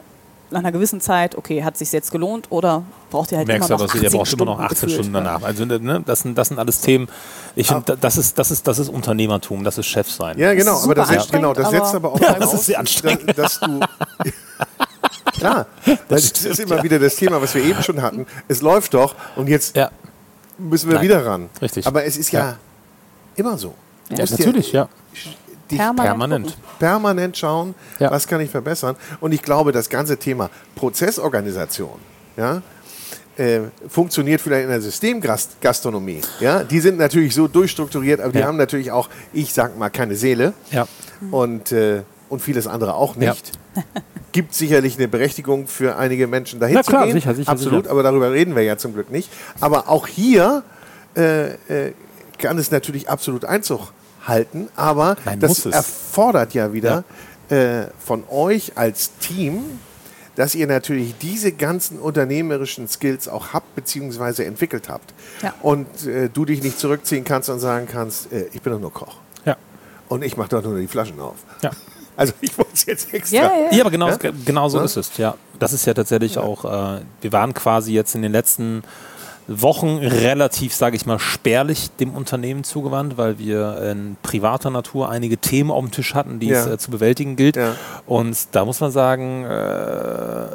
nach 0.53 0.59
einer 0.61 0.71
gewissen 0.71 1.01
Zeit, 1.01 1.35
okay, 1.37 1.63
hat 1.63 1.77
sich 1.77 1.91
jetzt 1.91 2.11
gelohnt 2.11 2.47
oder 2.49 2.83
braucht 3.09 3.31
ihr 3.31 3.37
halt 3.39 3.47
merkst 3.47 3.69
immer 3.69 3.75
aber, 3.81 3.87
noch 3.87 3.95
ihr 3.95 4.01
18 4.05 4.17
brauchst 4.17 4.33
immer 4.33 4.45
noch 4.45 4.53
Stunden 4.55 4.65
18 4.73 4.87
gefühlt. 4.87 4.91
Stunden 4.93 5.13
danach. 5.13 5.43
Also 5.43 5.65
ne, 5.65 6.03
das, 6.05 6.21
sind, 6.21 6.37
das 6.37 6.47
sind 6.47 6.59
alles 6.59 6.81
Themen. 6.81 7.07
Ich 7.55 7.67
finde, 7.67 7.97
das 7.99 8.17
ist, 8.17 8.39
das, 8.39 8.51
ist, 8.51 8.67
das 8.67 8.79
ist 8.79 8.89
Unternehmertum, 8.89 9.63
das 9.63 9.77
ist 9.77 9.85
Chef 9.87 10.09
sein. 10.09 10.37
Ja, 10.37 10.53
genau, 10.53 10.77
ist 10.77 10.83
aber 10.85 10.95
das, 10.95 11.09
setzt, 11.09 11.31
genau, 11.31 11.53
das 11.53 11.69
setzt 11.69 11.95
aber 11.95 12.13
auch 12.13 12.19
Ja, 12.19 12.33
das 12.39 12.53
ist 12.53 12.65
sehr 12.67 12.79
anstrengend. 12.79 13.37
Dass, 13.37 13.59
dass 13.59 13.59
du. 13.59 13.79
Klar, 15.33 15.65
weil 15.85 15.97
das 16.07 16.31
ist 16.31 16.59
immer 16.59 16.81
wieder 16.83 16.99
das 16.99 17.15
Thema, 17.15 17.41
was 17.41 17.53
wir 17.55 17.63
eben 17.63 17.81
schon 17.83 18.01
hatten. 18.01 18.25
Es 18.47 18.61
läuft 18.61 18.93
doch 18.93 19.15
und 19.35 19.47
jetzt 19.49 19.75
Ja, 19.75 19.91
müssen 20.57 20.87
wir 20.89 20.95
Nein. 20.95 21.03
wieder 21.05 21.25
ran. 21.25 21.49
Richtig. 21.61 21.85
Aber 21.87 22.05
es 22.05 22.17
ist 22.17 22.31
ja, 22.31 22.39
Ja. 22.39 22.57
immer 23.35 23.57
so. 23.57 23.73
Ja, 24.09 24.25
natürlich, 24.29 24.71
ja. 24.71 24.87
Dich 25.71 25.77
Permanent 25.79 26.17
Permanent. 26.17 26.57
permanent 26.79 27.37
schauen, 27.37 27.75
Ja. 27.99 28.11
was 28.11 28.27
kann 28.27 28.41
ich 28.41 28.49
verbessern. 28.49 28.95
Und 29.19 29.33
ich 29.33 29.41
glaube, 29.41 29.71
das 29.71 29.89
ganze 29.89 30.17
Thema 30.17 30.49
Prozessorganisation, 30.75 31.99
ja, 32.37 32.61
äh, 33.37 33.61
funktioniert 33.87 34.41
vielleicht 34.41 34.63
in 34.65 34.69
der 34.69 34.81
Systemgastronomie. 34.81 36.21
Ja? 36.39 36.63
Die 36.63 36.79
sind 36.79 36.97
natürlich 36.97 37.33
so 37.33 37.47
durchstrukturiert, 37.47 38.21
aber 38.21 38.31
die 38.31 38.39
Ja. 38.39 38.45
haben 38.47 38.57
natürlich 38.57 38.91
auch, 38.91 39.09
ich 39.33 39.53
sag 39.53 39.77
mal, 39.77 39.89
keine 39.89 40.15
Seele 40.15 40.53
Ja. 40.71 40.87
und, 41.31 41.71
äh, 41.71 42.03
und 42.29 42.41
vieles 42.41 42.67
andere 42.67 42.93
auch 42.95 43.15
nicht. 43.15 43.51
Gibt 44.31 44.53
sicherlich 44.53 44.97
eine 44.97 45.07
Berechtigung 45.07 45.67
für 45.67 45.95
einige 45.97 46.27
Menschen 46.27 46.59
dahin 46.59 46.75
Na 46.75 46.83
zu 46.83 46.91
klar, 46.91 47.05
gehen. 47.05 47.13
sicher, 47.13 47.33
sicher, 47.35 47.51
Absolut, 47.51 47.83
sicher. 47.85 47.91
aber 47.91 48.03
darüber 48.03 48.31
reden 48.31 48.55
wir 48.55 48.63
ja 48.63 48.77
zum 48.77 48.93
Glück 48.93 49.11
nicht. 49.11 49.29
Aber 49.59 49.89
auch 49.89 50.07
hier 50.07 50.63
äh, 51.15 51.53
äh, 51.53 51.93
kann 52.39 52.57
es 52.57 52.71
natürlich 52.71 53.09
absolut 53.09 53.45
Einzug 53.45 53.91
halten, 54.23 54.69
aber 54.75 55.17
Nein, 55.25 55.39
das 55.39 55.65
erfordert 55.65 56.53
ja 56.53 56.73
wieder 56.73 57.03
äh, 57.49 57.83
von 57.99 58.23
euch 58.29 58.73
als 58.75 59.11
Team, 59.19 59.63
dass 60.35 60.55
ihr 60.55 60.65
natürlich 60.65 61.15
diese 61.21 61.51
ganzen 61.51 61.99
unternehmerischen 61.99 62.87
Skills 62.87 63.27
auch 63.27 63.53
habt 63.53 63.75
bzw. 63.75 64.43
entwickelt 64.45 64.89
habt. 64.89 65.13
Ja. 65.41 65.53
Und 65.61 66.07
äh, 66.07 66.29
du 66.29 66.45
dich 66.45 66.63
nicht 66.63 66.79
zurückziehen 66.79 67.23
kannst 67.23 67.49
und 67.49 67.59
sagen 67.59 67.87
kannst, 67.91 68.31
äh, 68.31 68.47
ich 68.53 68.61
bin 68.61 68.73
doch 68.73 68.79
nur 68.79 68.91
Koch 68.93 69.17
Ja. 69.45 69.57
und 70.09 70.23
ich 70.23 70.35
mache 70.37 70.49
doch 70.49 70.63
nur 70.63 70.77
die 70.79 70.87
Flaschen 70.87 71.19
auf. 71.19 71.35
Ja. 71.61 71.71
Also 72.15 72.33
ich 72.41 72.55
wollte 72.59 72.73
es 72.75 72.85
jetzt 72.85 73.11
extra. 73.11 73.35
Ja, 73.37 73.43
ja, 73.71 73.71
Ja, 73.75 73.81
aber 73.81 73.89
genau, 73.89 74.15
genau 74.45 74.69
so 74.69 74.77
Ja? 74.77 74.83
ist 74.83 74.97
es. 74.97 75.17
Ja, 75.17 75.33
das 75.57 75.73
ist 75.73 75.87
ja 75.87 75.95
tatsächlich 75.95 76.37
auch. 76.37 76.63
Äh, 76.97 77.01
wir 77.21 77.31
waren 77.31 77.55
quasi 77.55 77.91
jetzt 77.91 78.13
in 78.13 78.21
den 78.21 78.31
letzten 78.31 78.83
Wochen 79.47 79.97
relativ, 79.97 80.73
sage 80.73 80.95
ich 80.95 81.05
mal, 81.05 81.19
spärlich 81.19 81.89
dem 81.99 82.11
Unternehmen 82.13 82.63
zugewandt, 82.63 83.17
weil 83.17 83.39
wir 83.39 83.77
in 83.91 84.15
privater 84.23 84.69
Natur 84.69 85.09
einige 85.09 85.37
Themen 85.37 85.69
auf 85.69 85.83
dem 85.83 85.91
Tisch 85.91 86.15
hatten, 86.15 86.39
die 86.39 86.47
Ja. 86.47 86.61
es 86.61 86.67
äh, 86.67 86.77
zu 86.77 86.91
bewältigen 86.91 87.35
gilt. 87.35 87.57
Ja. 87.57 87.75
Und 88.05 88.37
da 88.53 88.63
muss 88.65 88.79
man 88.79 88.91
sagen, 88.91 89.43
äh, 89.43 90.45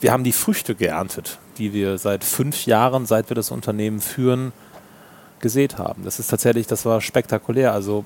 wir 0.00 0.12
haben 0.12 0.24
die 0.24 0.32
Früchte 0.32 0.74
geerntet, 0.74 1.38
die 1.58 1.72
wir 1.72 1.98
seit 1.98 2.22
fünf 2.22 2.66
Jahren, 2.66 3.06
seit 3.06 3.30
wir 3.30 3.34
das 3.34 3.50
Unternehmen 3.50 4.00
führen, 4.00 4.52
gesät 5.40 5.78
haben. 5.78 6.04
Das 6.04 6.18
ist 6.18 6.28
tatsächlich, 6.28 6.66
das 6.66 6.84
war 6.84 7.00
spektakulär. 7.00 7.72
Also 7.72 8.04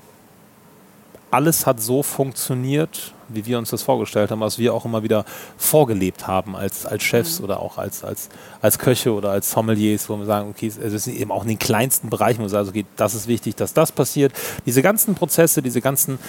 alles 1.31 1.65
hat 1.65 1.81
so 1.81 2.03
funktioniert, 2.03 3.12
wie 3.29 3.45
wir 3.45 3.57
uns 3.57 3.69
das 3.69 3.81
vorgestellt 3.83 4.31
haben, 4.31 4.41
was 4.41 4.57
wir 4.59 4.73
auch 4.73 4.85
immer 4.85 5.03
wieder 5.03 5.25
vorgelebt 5.57 6.27
haben 6.27 6.55
als, 6.55 6.85
als 6.85 7.03
Chefs 7.03 7.41
oder 7.41 7.59
auch 7.59 7.77
als, 7.77 8.03
als, 8.03 8.29
als 8.61 8.77
Köche 8.79 9.13
oder 9.13 9.31
als 9.31 9.51
Sommeliers, 9.51 10.09
wo 10.09 10.17
wir 10.17 10.25
sagen, 10.25 10.49
okay, 10.49 10.67
es 10.67 10.77
ist 10.77 11.07
eben 11.07 11.31
auch 11.31 11.43
in 11.43 11.49
den 11.49 11.59
kleinsten 11.59 12.09
Bereichen, 12.09 12.39
wo 12.39 12.43
wir 12.43 12.49
sagen, 12.49 12.69
okay, 12.69 12.85
das 12.97 13.15
ist 13.15 13.27
wichtig, 13.27 13.55
dass 13.55 13.73
das 13.73 13.91
passiert. 13.91 14.33
Diese 14.65 14.81
ganzen 14.81 15.15
Prozesse, 15.15 15.61
diese 15.61 15.81
ganzen 15.81 16.19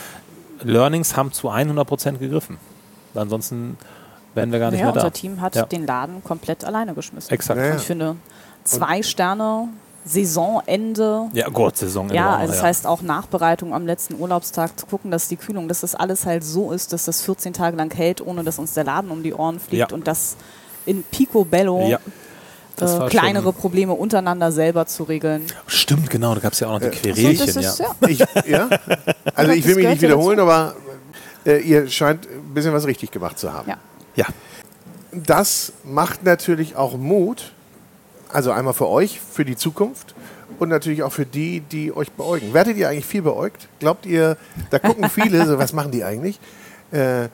Learnings 0.62 1.16
haben 1.16 1.32
zu 1.32 1.48
100 1.50 1.86
Prozent 1.86 2.20
gegriffen. 2.20 2.56
Ansonsten 3.14 3.76
wären 4.34 4.50
wir 4.52 4.58
gar 4.58 4.70
nicht 4.70 4.80
Ja, 4.80 4.86
mehr 4.86 4.94
da. 4.94 5.00
unser 5.00 5.12
Team 5.12 5.40
hat 5.40 5.54
Ja. 5.54 5.66
den 5.66 5.86
Laden 5.86 6.22
komplett 6.24 6.64
alleine 6.64 6.94
geschmissen. 6.94 7.32
Exakt. 7.32 7.58
Ja, 7.58 7.66
ja. 7.66 7.72
Und 7.72 7.78
ich 7.80 7.86
finde, 7.86 8.16
zwei 8.64 9.02
Sterne, 9.02 9.68
Saisonende. 10.04 11.28
Ja, 11.32 11.48
Gott, 11.48 11.76
Saison. 11.76 12.10
Ja, 12.10 12.36
also 12.36 12.52
das 12.52 12.62
heißt 12.62 12.86
auch 12.86 13.02
Nachbereitung 13.02 13.72
am 13.74 13.86
letzten 13.86 14.14
Urlaubstag 14.20 14.78
zu 14.78 14.86
gucken, 14.86 15.10
dass 15.10 15.28
die 15.28 15.36
Kühlung, 15.36 15.68
dass 15.68 15.80
das 15.80 15.94
alles 15.94 16.26
halt 16.26 16.44
so 16.44 16.72
ist, 16.72 16.92
dass 16.92 17.04
das 17.04 17.22
14 17.22 17.52
Tage 17.52 17.76
lang 17.76 17.92
hält, 17.94 18.20
ohne 18.20 18.44
dass 18.44 18.58
uns 18.58 18.74
der 18.74 18.84
Laden 18.84 19.10
um 19.10 19.22
die 19.22 19.32
Ohren 19.34 19.58
fliegt 19.60 19.90
Ja. 19.90 19.94
und 19.96 20.06
das 20.06 20.36
in 20.86 21.02
Picobello 21.04 21.88
Ja. 21.88 21.98
Das 22.76 22.98
äh, 22.98 23.06
kleinere 23.06 23.44
schon- 23.44 23.54
Probleme 23.54 23.92
untereinander 23.92 24.50
selber 24.50 24.84
zu 24.86 25.04
regeln. 25.04 25.46
Stimmt, 25.68 26.10
genau, 26.10 26.34
da 26.34 26.40
gab 26.40 26.54
es 26.54 26.60
ja 26.60 26.66
auch 26.66 26.72
noch 26.72 26.80
die 26.80 26.86
So, 26.86 27.02
Querelchen. 27.14 27.46
das 27.46 27.56
ist, 27.56 27.78
ja. 27.78 27.86
ja. 27.86 28.08
Ich, 28.08 28.18
ja? 28.50 28.68
Also 29.34 29.52
ich 29.52 29.64
will 29.64 29.76
mich 29.76 29.86
nicht 29.86 30.02
ja 30.02 30.08
wiederholen, 30.08 30.40
aber 30.40 30.74
äh, 31.46 31.58
ihr 31.60 31.88
scheint 31.88 32.26
ein 32.26 32.52
bisschen 32.52 32.72
was 32.72 32.84
richtig 32.86 33.12
gemacht 33.12 33.38
zu 33.38 33.52
haben. 33.52 33.68
Ja. 33.70 33.76
ja. 34.16 34.26
Das 35.12 35.72
macht 35.84 36.24
natürlich 36.24 36.74
auch 36.74 36.96
Mut, 36.96 37.52
also 38.32 38.50
einmal 38.52 38.74
für 38.74 38.88
euch, 38.88 39.20
für 39.20 39.44
die 39.44 39.56
Zukunft 39.56 40.14
und 40.58 40.68
natürlich 40.68 41.02
auch 41.02 41.12
für 41.12 41.26
die, 41.26 41.60
die 41.60 41.92
euch 41.92 42.10
beäugen. 42.12 42.54
Werdet 42.54 42.76
ihr 42.76 42.88
eigentlich 42.88 43.06
viel 43.06 43.22
beäugt? 43.22 43.68
Glaubt 43.78 44.06
ihr, 44.06 44.36
da 44.70 44.78
gucken 44.78 45.08
viele, 45.08 45.46
so, 45.46 45.58
was 45.58 45.72
machen 45.72 45.90
die 45.90 46.04
eigentlich? 46.04 46.38
Äh, 46.90 47.28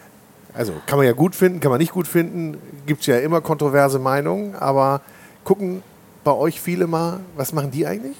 also 0.54 0.72
kann 0.86 0.98
man 0.98 1.06
ja 1.06 1.12
gut 1.12 1.34
finden, 1.34 1.60
kann 1.60 1.70
man 1.70 1.78
nicht 1.78 1.92
gut 1.92 2.08
finden, 2.08 2.58
gibt 2.86 3.02
es 3.02 3.06
ja 3.06 3.18
immer 3.18 3.40
kontroverse 3.40 3.98
Meinungen, 3.98 4.54
aber 4.56 5.00
gucken 5.44 5.82
bei 6.24 6.32
euch 6.32 6.60
viele 6.60 6.86
mal, 6.86 7.20
was 7.36 7.52
machen 7.52 7.70
die 7.70 7.86
eigentlich? 7.86 8.16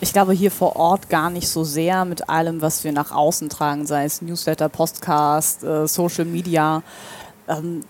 Ich 0.00 0.12
glaube 0.12 0.32
hier 0.32 0.50
vor 0.50 0.74
Ort 0.74 1.08
gar 1.08 1.30
nicht 1.30 1.48
so 1.48 1.62
sehr 1.62 2.04
mit 2.04 2.28
allem, 2.28 2.60
was 2.60 2.82
wir 2.82 2.90
nach 2.90 3.12
außen 3.12 3.48
tragen, 3.48 3.86
sei 3.86 4.04
es 4.04 4.20
Newsletter, 4.20 4.68
Podcast, 4.68 5.62
äh, 5.62 5.86
Social 5.86 6.24
Media. 6.24 6.82
Ähm, 7.46 7.82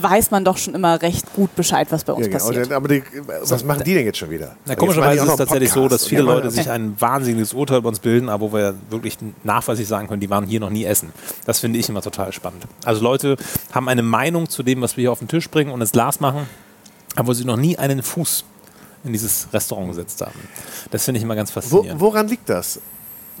weiß 0.00 0.30
man 0.30 0.44
doch 0.44 0.56
schon 0.58 0.74
immer 0.74 1.00
recht 1.02 1.32
gut 1.34 1.54
Bescheid, 1.56 1.86
was 1.90 2.04
bei 2.04 2.12
uns 2.12 2.26
Ja, 2.26 2.32
genau. 2.32 2.44
passiert. 2.46 2.72
Aber 2.72 2.88
die, 2.88 3.02
was 3.42 3.64
machen 3.64 3.84
die 3.84 3.94
denn 3.94 4.04
jetzt 4.04 4.18
schon 4.18 4.30
wieder? 4.30 4.56
Na, 4.66 4.74
komischerweise 4.74 5.24
ist 5.24 5.30
es 5.30 5.36
tatsächlich 5.36 5.72
so, 5.72 5.88
dass 5.88 6.06
viele 6.06 6.22
Leute 6.22 6.50
sich 6.50 6.68
ein 6.70 6.94
wahnsinniges 7.00 7.52
Urteil 7.54 7.78
über 7.78 7.88
uns 7.88 8.00
bilden, 8.00 8.28
aber 8.28 8.50
wo 8.50 8.56
wir 8.56 8.74
wirklich 8.90 9.18
nachweislich 9.44 9.86
sagen 9.88 10.08
können, 10.08 10.20
die 10.20 10.30
waren 10.30 10.46
hier 10.46 10.60
noch 10.60 10.70
nie 10.70 10.84
essen. 10.84 11.12
Das 11.46 11.60
finde 11.60 11.78
ich 11.78 11.88
immer 11.88 12.02
total 12.02 12.32
spannend. 12.32 12.64
Also 12.84 13.02
Leute 13.02 13.36
haben 13.72 13.88
eine 13.88 14.02
Meinung 14.02 14.48
zu 14.48 14.62
dem, 14.62 14.80
was 14.82 14.96
wir 14.96 15.02
hier 15.02 15.12
auf 15.12 15.18
den 15.20 15.28
Tisch 15.28 15.48
bringen 15.50 15.70
und 15.70 15.80
ins 15.80 15.92
Glas 15.92 16.20
machen, 16.20 16.46
aber 17.16 17.28
wo 17.28 17.32
sie 17.32 17.44
noch 17.44 17.56
nie 17.56 17.76
einen 17.78 18.02
Fuß 18.02 18.44
in 19.04 19.12
dieses 19.12 19.48
Restaurant 19.52 19.88
gesetzt 19.88 20.20
haben. 20.20 20.38
Das 20.90 21.04
finde 21.04 21.18
ich 21.18 21.24
immer 21.24 21.34
ganz 21.36 21.50
Wo, 21.50 21.60
faszinierend. 21.60 22.00
woran 22.00 22.28
liegt 22.28 22.48
das? 22.48 22.80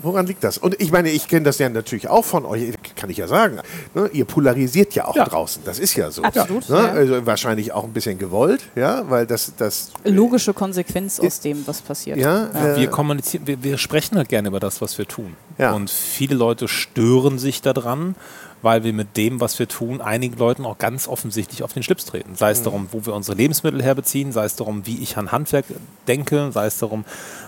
Woran 0.02 0.26
liegt 0.26 0.42
das? 0.44 0.58
Und 0.58 0.80
ich 0.80 0.90
meine, 0.92 1.10
ich 1.10 1.28
kenne 1.28 1.44
das 1.44 1.58
ja 1.58 1.68
natürlich 1.68 2.08
auch 2.08 2.24
von 2.24 2.44
euch, 2.46 2.72
kann 2.96 3.10
ich 3.10 3.16
ja 3.18 3.26
sagen. 3.28 3.58
Ne? 3.94 4.08
Ihr 4.12 4.24
polarisiert 4.24 4.94
ja 4.94 5.06
auch 5.06 5.16
Ja. 5.16 5.24
draußen, 5.24 5.62
das 5.64 5.78
ist 5.78 5.94
ja 5.96 6.10
so. 6.10 6.22
Absolut, 6.22 6.68
Ne? 6.68 6.76
ja. 6.76 6.88
Also 6.90 7.26
wahrscheinlich 7.26 7.72
auch 7.72 7.84
ein 7.84 7.92
bisschen 7.92 8.18
gewollt, 8.18 8.62
ja, 8.76 9.08
weil 9.10 9.26
das, 9.26 9.52
das 9.56 9.90
Logische 10.04 10.54
Konsequenz 10.54 11.20
aus 11.20 11.40
dem, 11.40 11.66
was 11.66 11.80
passiert. 11.82 12.18
ja, 12.18 12.46
äh, 12.54 12.76
wir 12.78 12.88
kommunizieren, 12.88 13.46
wir, 13.46 13.62
wir 13.62 13.78
sprechen 13.78 14.16
halt 14.16 14.28
gerne 14.28 14.48
über 14.48 14.60
das, 14.60 14.80
was 14.80 14.96
wir 14.98 15.06
tun. 15.06 15.36
Ja. 15.58 15.72
Und 15.72 15.90
viele 15.90 16.34
Leute 16.34 16.68
stören 16.68 17.38
sich 17.38 17.60
daran, 17.62 18.14
weil 18.62 18.84
wir 18.84 18.92
mit 18.92 19.16
dem, 19.16 19.40
was 19.40 19.58
wir 19.58 19.68
tun, 19.68 20.00
einigen 20.00 20.36
Leuten 20.36 20.64
auch 20.66 20.76
ganz 20.78 21.08
offensichtlich 21.08 21.62
auf 21.62 21.72
den 21.72 21.82
Schlips 21.82 22.04
treten. 22.04 22.34
Sei 22.36 22.48
Mhm. 22.48 22.52
es 22.52 22.62
darum, 22.62 22.88
wo 22.92 23.06
wir 23.06 23.14
unsere 23.14 23.36
Lebensmittel 23.36 23.82
herbeziehen, 23.82 24.32
sei 24.32 24.44
es 24.44 24.56
darum, 24.56 24.86
wie 24.86 24.98
ich 25.02 25.16
an 25.16 25.32
Handwerk 25.32 25.64
denke, 26.08 26.50
sei 26.52 26.66
es 26.66 26.78
darum, 26.78 27.04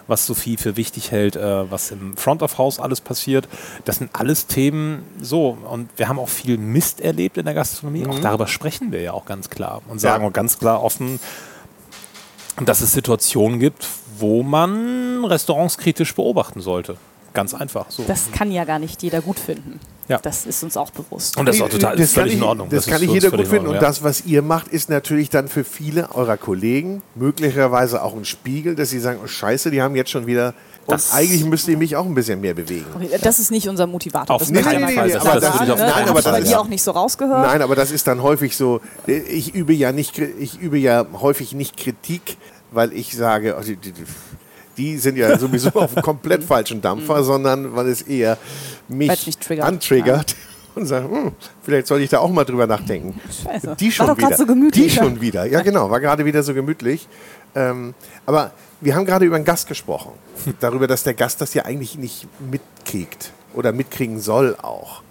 was 0.07 0.27
Sophie 0.27 0.57
für 0.57 0.77
wichtig 0.77 1.11
hält, 1.11 1.37
äh, 1.37 1.71
was 1.71 1.91
im 1.91 2.17
Front 2.17 2.43
of 2.43 2.59
House 2.59 2.81
alles 2.81 3.01
passiert. 3.01 3.49
Das 3.85 3.97
sind 3.97 4.11
alles 4.15 4.47
Themen 4.47 5.03
so. 5.21 5.57
Und 5.71 5.91
wir 5.97 6.09
haben 6.09 6.19
auch 6.19 6.29
viel 6.31 6.57
Mist 6.59 7.01
erlebt 7.01 7.37
in 7.37 7.45
der 7.45 7.55
Gastronomie. 7.55 8.07
Auch 8.07 8.19
darüber 8.19 8.47
sprechen 8.47 8.91
wir 8.93 9.01
ja 9.03 9.13
auch 9.13 9.27
ganz 9.27 9.51
klar 9.51 9.83
und 9.89 10.01
sagen 10.01 10.19
Mhm. 10.19 10.23
Ja. 10.25 10.29
auch 10.31 10.33
ganz 10.33 10.59
klar 10.59 10.83
offen, 10.83 11.21
dass 12.65 12.81
es 12.81 12.93
Situationen 12.93 13.61
gibt, 13.61 13.87
wo 14.19 14.43
man 14.43 15.25
Restaurants 15.25 15.79
kritisch 15.79 16.15
beobachten 16.15 16.61
sollte. 16.61 16.97
Ganz 17.33 17.55
einfach. 17.55 17.91
So. 17.91 18.05
Das 18.07 18.31
kann 18.31 18.53
ja 18.53 18.65
gar 18.65 18.79
nicht 18.79 19.03
jeder 19.03 19.21
gut 19.23 19.39
finden. 19.39 19.81
Ja. 20.09 20.19
Das 20.19 20.47
ist 20.47 20.63
uns 20.65 20.77
auch 20.77 20.91
bewusst. 20.91 21.37
und 21.37 21.47
das 21.47 21.57
ist 21.57 21.63
auch 21.63 21.69
total 21.69 21.97
das 21.97 22.13
kann 22.13 22.23
völlig 22.23 22.33
ich, 22.35 22.39
in 22.41 22.45
Ordnung. 22.45 22.69
Das, 22.71 22.87
ist 22.87 22.93
kann 22.93 23.01
uns 23.03 23.13
jeder 23.13 23.31
gut 23.31 23.41
in 23.41 23.47
finden. 23.47 23.67
Und 23.69 23.75
Ordnung, 23.77 23.89
das, 23.89 24.03
was 24.03 24.25
ihr 24.27 24.43
macht, 24.43 24.69
ist 24.69 24.91
natürlich 24.91 25.31
dann 25.31 25.49
für 25.49 25.65
viele 25.65 26.13
eurer 26.15 26.37
Kollegen 26.37 27.03
möglicherweise 27.15 28.03
auch 28.03 28.15
ein 28.15 28.25
Spiegel, 28.25 28.75
dass 28.75 28.91
sie 28.91 28.99
sagen, 29.01 29.21
oh 29.23 29.27
Scheiße, 29.27 29.71
die 29.71 29.81
haben 29.81 29.95
jetzt 29.97 30.11
schon 30.11 30.27
wieder. 30.27 30.55
Und 30.87 30.95
Das- 30.95 31.13
eigentlich 31.13 31.45
müsste 31.45 31.71
ich 31.71 31.79
mich 31.79 31.95
auch 31.95 32.05
ein 32.05 32.15
bisschen 32.15 32.41
mehr 32.41 32.55
bewegen. 32.55 32.87
Okay, 32.97 33.09
Das 33.23 33.39
ist 33.39 33.53
nicht 33.53 33.69
unser 33.69 33.87
Motivator. 33.87 34.35
Auf 34.35 34.43
das 34.43 34.49
keinen 34.53 34.65
möchte 34.65 34.91
ich 34.91 34.97
mal 34.97 35.11
Fall. 35.11 35.21
Aber 35.21 35.41
das 35.41 35.55
ich 35.55 35.61
ne? 35.61 35.67
nein, 35.77 36.09
aber 36.09 36.19
ich 36.19 36.25
das 36.25 36.39
ist- 36.41 36.55
auch 36.55 36.69
nicht 36.69 36.83
so 36.83 36.91
rausgehört. 36.91 37.47
Nein, 37.47 37.63
aber 37.63 37.77
das 37.77 37.93
ist 37.93 38.07
dann 38.09 38.23
häufig 38.23 38.57
so, 38.57 38.81
ich 39.07 39.55
übe 39.55 39.73
ja 39.73 39.93
nicht, 39.93 40.19
ich 40.19 40.59
übe 40.61 40.79
ja 40.79 41.07
häufig 41.21 41.53
nicht 41.55 41.77
Kritik, 41.77 42.37
weil 42.73 42.93
ich 42.93 43.17
sage, 43.17 43.57
oh, 43.57 43.63
die, 44.77 44.99
sind 44.99 45.17
ja 45.17 45.39
sowieso 45.39 45.71
auf 45.75 45.97
einem 45.97 46.03
komplett 46.03 46.45
falschen 46.45 46.81
Dampfer, 46.81 47.23
sondern 47.23 47.75
weil 47.75 47.89
es 47.89 48.03
eher 48.03 48.39
mich 48.89 49.27
mich 49.27 49.39
triggert. 49.39 49.67
antriggert 49.67 50.37
und 50.75 50.87
sagt, 50.87 51.11
hm, 51.11 51.33
vielleicht 51.63 51.87
soll 51.87 52.01
ich 52.01 52.11
da 52.11 52.19
auch 52.19 52.31
mal 52.31 52.45
drüber 52.45 52.67
nachdenken. 52.67 53.21
Scheiße. 53.45 53.77
Die 53.79 53.93
schon 53.93 54.09
War 54.09 54.17
wieder. 54.17 54.37
so 54.37 54.47
gemütlich, 54.47 54.93
die 54.93 54.97
ja. 54.97 55.03
schon 55.03 55.21
wieder. 55.21 55.45
Ja, 55.45 55.63
genau, 55.63 55.91
war 55.91 56.01
gerade 56.01 56.25
wieder 56.25 56.43
so 56.43 56.55
gemütlich. 56.55 57.09
Ähm, 57.55 57.95
aber 58.27 58.53
wir 58.81 58.95
haben 58.95 59.05
gerade 59.05 59.25
über 59.25 59.39
den 59.39 59.45
Gast 59.45 59.69
gesprochen. 59.69 60.13
Darüber, 60.61 60.87
dass 60.87 61.03
der 61.03 61.15
Gast 61.15 61.41
das 61.41 61.55
ja 61.55 61.65
eigentlich 61.65 61.97
nicht 61.97 62.27
mitkriegt 62.41 63.33
oder 63.55 63.73
mitkriegen 63.73 64.21
soll 64.21 64.57
auch. 64.61 65.03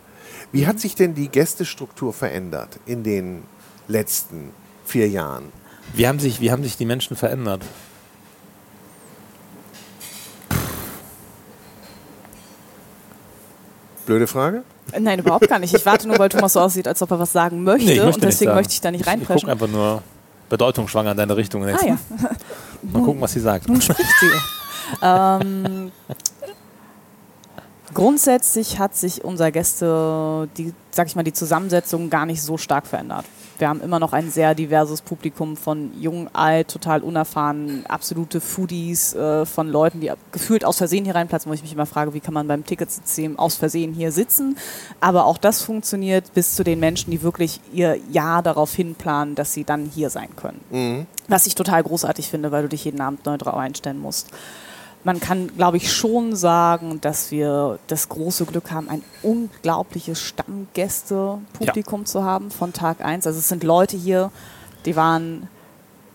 Wie 0.52 0.67
hat 0.67 0.80
sich 0.80 0.95
denn 0.95 1.13
die 1.13 1.30
Gästestruktur 1.30 2.12
verändert 2.13 2.80
in 2.86 3.04
den 3.04 3.43
letzten 3.88 4.52
vier 4.86 5.08
Jahren? 5.08 5.45
Wie 5.93 6.08
haben 6.08 6.19
sich, 6.19 6.41
wie 6.41 6.52
haben 6.52 6.63
sich 6.63 6.78
die 6.78 6.86
Menschen 6.86 7.15
verändert? 7.15 7.62
Blöde 14.06 14.28
Frage? 14.28 14.64
Nein, 15.00 15.20
überhaupt 15.20 15.48
gar 15.48 15.60
nicht. 15.60 15.74
Ich 15.74 15.86
warte 15.86 16.08
nur, 16.08 16.18
weil 16.20 16.30
Thomas 16.30 16.54
so 16.54 16.60
aussieht, 16.60 16.88
als 16.88 17.02
ob 17.02 17.12
er 17.12 17.20
was 17.20 17.32
sagen 17.32 17.64
möchte. 17.64 17.86
Nee, 17.88 17.94
ich 17.94 18.00
möchte 18.04 18.16
und 18.16 18.24
deswegen 18.24 18.54
möchte 18.56 18.74
ich 18.74 18.82
da 18.82 18.92
nicht 18.92 19.02
Ich 19.02 19.06
gucke 19.06 19.18
reinpreschen. 19.20 19.50
einfach 19.50 19.68
nur 19.68 20.02
bedeutungsschwanger 20.50 21.12
in 21.12 21.18
deine 21.18 21.38
Richtung. 21.38 21.64
Ah 21.64 21.86
ja, 21.86 21.98
Mal 22.82 23.04
gucken, 23.04 23.22
was 23.22 23.32
sie 23.34 23.40
sagt. 23.40 23.68
nun 23.70 23.80
spricht 23.82 24.02
sie. 24.20 24.30
ähm, 25.02 25.92
grundsätzlich 27.94 28.80
hat 28.80 28.96
sich 28.96 29.24
unser 29.24 29.52
Gäste, 29.52 30.50
die, 30.58 30.74
sag 30.92 31.08
ich 31.08 31.16
mal, 31.16 31.24
die 31.24 31.34
Zusammensetzung 31.34 32.10
gar 32.10 32.26
nicht 32.26 32.42
so 32.42 32.58
stark 32.58 32.88
verändert. 32.88 33.26
Wir 33.62 33.69
haben 33.69 33.82
immer 33.82 34.00
noch 34.00 34.12
ein 34.12 34.32
sehr 34.32 34.56
diverses 34.56 35.02
Publikum 35.02 35.56
von 35.56 35.91
jung, 36.00 36.30
alt, 36.34 36.67
total 36.69 37.02
unerfahren, 37.04 37.86
absolute 37.88 38.41
Foodies, 38.41 39.13
äh, 39.13 39.45
von 39.45 39.69
Leuten, 39.69 40.02
die 40.02 40.12
gefühlt 40.32 40.65
aus 40.65 40.80
Versehen 40.80 41.06
hier 41.06 41.13
reinplatzen, 41.13 41.47
wo 41.47 41.54
ich 41.54 41.62
mich 41.62 41.71
immer 41.71 41.86
frage, 41.86 42.15
wie 42.15 42.21
kann 42.21 42.34
man 42.34 42.47
beim 42.47 42.65
Ticketsystem 42.65 43.38
aus 43.38 43.56
Versehen 43.56 43.93
hier 43.93 44.12
sitzen. 44.12 44.58
Aber 45.00 45.26
auch 45.26 45.38
das 45.38 45.62
funktioniert 45.62 46.34
bis 46.34 46.56
zu 46.56 46.63
den 46.63 46.80
Menschen, 46.80 47.12
die 47.12 47.21
wirklich 47.21 47.62
ihr 47.71 48.00
Jahr 48.12 48.41
darauf 48.41 48.74
hinplanen, 48.74 49.36
dass 49.36 49.54
sie 49.54 49.63
dann 49.63 49.86
hier 49.86 50.10
sein 50.10 50.36
können. 50.36 50.60
Was 51.28 51.45
ich 51.45 51.54
total 51.54 51.84
großartig 51.84 52.30
finde, 52.30 52.52
weil 52.52 52.63
du 52.63 52.69
dich 52.69 52.84
jeden 52.84 53.00
Abend 53.00 53.28
neu 53.28 53.38
drauf 53.38 53.54
einstellen 53.54 54.00
musst. 54.00 54.32
Man 55.04 55.20
kann, 55.20 55.56
glaube 55.56 55.78
ich, 55.78 55.92
schon 55.92 56.36
sagen, 56.36 57.02
dass 57.02 57.32
wir 57.32 57.80
das 57.88 58.10
große 58.10 58.46
Glück 58.46 58.72
haben, 58.72 58.88
ein 58.88 59.04
unglaubliches 59.24 60.22
Stammgäste-Publikum 60.22 62.06
zu 62.06 62.24
haben 62.24 62.52
von 62.52 62.72
Tag 62.72 63.04
1. 63.04 63.26
Also 63.26 63.40
es 63.40 63.48
sind 63.48 63.64
Leute 63.64 63.98
hier, 63.98 64.32
die 64.86 64.96
waren 64.96 65.48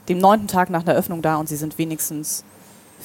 dem 0.09 0.19
neunten 0.19 0.47
Tag 0.47 0.71
nach 0.71 0.85
der 0.85 0.95
Öffnung 0.95 1.21
da 1.21 1.37
und 1.37 1.49
sie 1.49 1.57
sind 1.57 1.79
wenigstens 1.79 2.45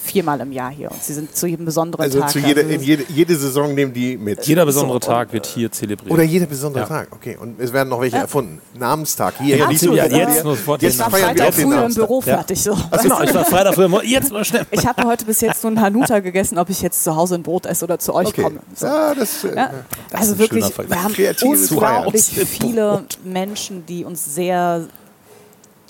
viermal 0.04 0.40
im 0.42 0.52
Jahr 0.52 0.72
hier 0.72 0.92
und 0.92 1.04
sie 1.04 1.14
sind 1.14 1.36
zu 1.36 1.46
jedem 1.48 1.66
besonderen 1.66 2.02
Also 2.04 2.20
Tag. 2.20 2.32
zu 2.32 2.40
jeder, 2.40 2.62
also 2.62 2.74
in 2.74 2.82
jede, 2.82 3.04
jede 3.10 3.36
Saison 3.36 3.74
nehmen 3.76 3.94
die 3.94 4.18
mit. 4.18 4.46
Jeder 4.46 4.66
besondere 4.66 4.96
So, 4.96 5.00
Tag 5.12 5.32
wird 5.32 5.46
hier 5.46 5.72
zelebriert. 5.72 6.12
Oder 6.12 6.24
jeder 6.24 6.48
besondere 6.48 6.84
Ja. 6.84 6.88
Tag, 6.90 7.08
okay. 7.12 7.38
Und 7.40 7.60
es 7.60 7.72
werden 7.72 7.90
noch 7.90 8.02
welche 8.02 8.16
Ja. 8.16 8.24
erfunden. 8.24 8.60
Namenstag 8.78 9.36
hier. 9.40 9.58
Ja, 9.58 9.68
nicht 9.68 9.80
so, 9.80 9.94
ja, 9.94 10.06
jetzt 10.06 10.36
wir- 10.38 10.44
nur 10.44 10.56
sofort 10.56 10.82
jetzt 10.82 10.94
ich 10.96 11.00
war 11.00 11.12
Freitag 11.12 11.54
früher 11.54 11.86
im. 11.86 11.94
Büro 11.94 12.22
fertig. 12.22 12.62
So. 12.64 12.76
genau, 13.02 13.22
ich 13.22 13.34
war 13.34 13.46
Freitag 13.46 13.76
früher, 13.76 14.04
jetzt 14.04 14.32
mal 14.32 14.44
schnell. 14.44 14.66
Ich 14.72 14.86
habe 14.88 15.04
heute 15.04 15.26
bis 15.26 15.42
jetzt 15.42 15.64
nur 15.64 15.72
ein 15.74 15.82
Hanuta 15.82 16.20
gegessen, 16.20 16.58
ob 16.58 16.70
ich 16.70 16.82
jetzt 16.82 17.04
zu 17.04 17.16
Hause 17.16 17.36
ein 17.36 17.44
Brot 17.44 17.66
esse 17.66 17.86
oder 17.86 18.00
zu 18.00 18.14
euch 18.16 18.28
Okay. 18.30 18.42
komme. 18.44 18.60
So. 18.76 18.88
Ja, 18.88 19.14
das, 19.14 19.44
äh, 19.44 19.56
Ja. 19.56 19.72
Also 20.12 20.34
ein 20.34 20.40
wirklich, 20.40 20.66
wir 20.88 21.04
haben 21.04 21.14
Kreatives 21.14 21.72
unglaublich 21.72 22.24
viele 22.24 23.04
Menschen, 23.24 23.86
die 23.86 24.04
uns 24.04 24.34
sehr 24.34 24.88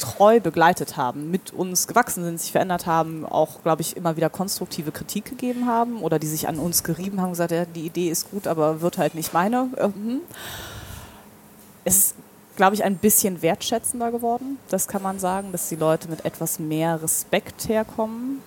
treu 0.01 0.39
begleitet 0.39 0.97
haben, 0.97 1.31
mit 1.31 1.53
uns 1.53 1.87
gewachsen 1.87 2.23
sind, 2.23 2.41
sich 2.41 2.51
verändert 2.51 2.85
haben, 2.85 3.25
auch, 3.25 3.61
glaube 3.63 3.81
ich, 3.81 3.95
immer 3.95 4.17
wieder 4.17 4.29
konstruktive 4.29 4.91
Kritik 4.91 5.25
gegeben 5.25 5.67
haben 5.67 6.01
oder 6.01 6.19
die 6.19 6.27
sich 6.27 6.47
an 6.47 6.59
uns 6.59 6.83
gerieben 6.83 7.19
haben 7.19 7.27
und 7.27 7.33
gesagt, 7.33 7.51
ja, 7.51 7.65
die 7.65 7.85
Idee 7.85 8.09
ist 8.09 8.31
gut, 8.31 8.47
aber 8.47 8.81
wird 8.81 8.97
halt 8.97 9.15
nicht 9.15 9.33
meine. 9.33 9.69
Mhm. 9.95 10.21
Es 11.85 11.97
ist, 11.97 12.15
glaube 12.55 12.75
ich, 12.75 12.83
ein 12.83 12.97
bisschen 12.97 13.41
wertschätzender 13.41 14.11
geworden, 14.11 14.57
das 14.69 14.87
kann 14.87 15.01
man 15.01 15.19
sagen, 15.19 15.51
dass 15.51 15.69
die 15.69 15.75
Leute 15.75 16.09
mit 16.09 16.25
etwas 16.25 16.59
mehr 16.59 17.01
Respekt 17.01 17.69
herkommen. 17.69 18.41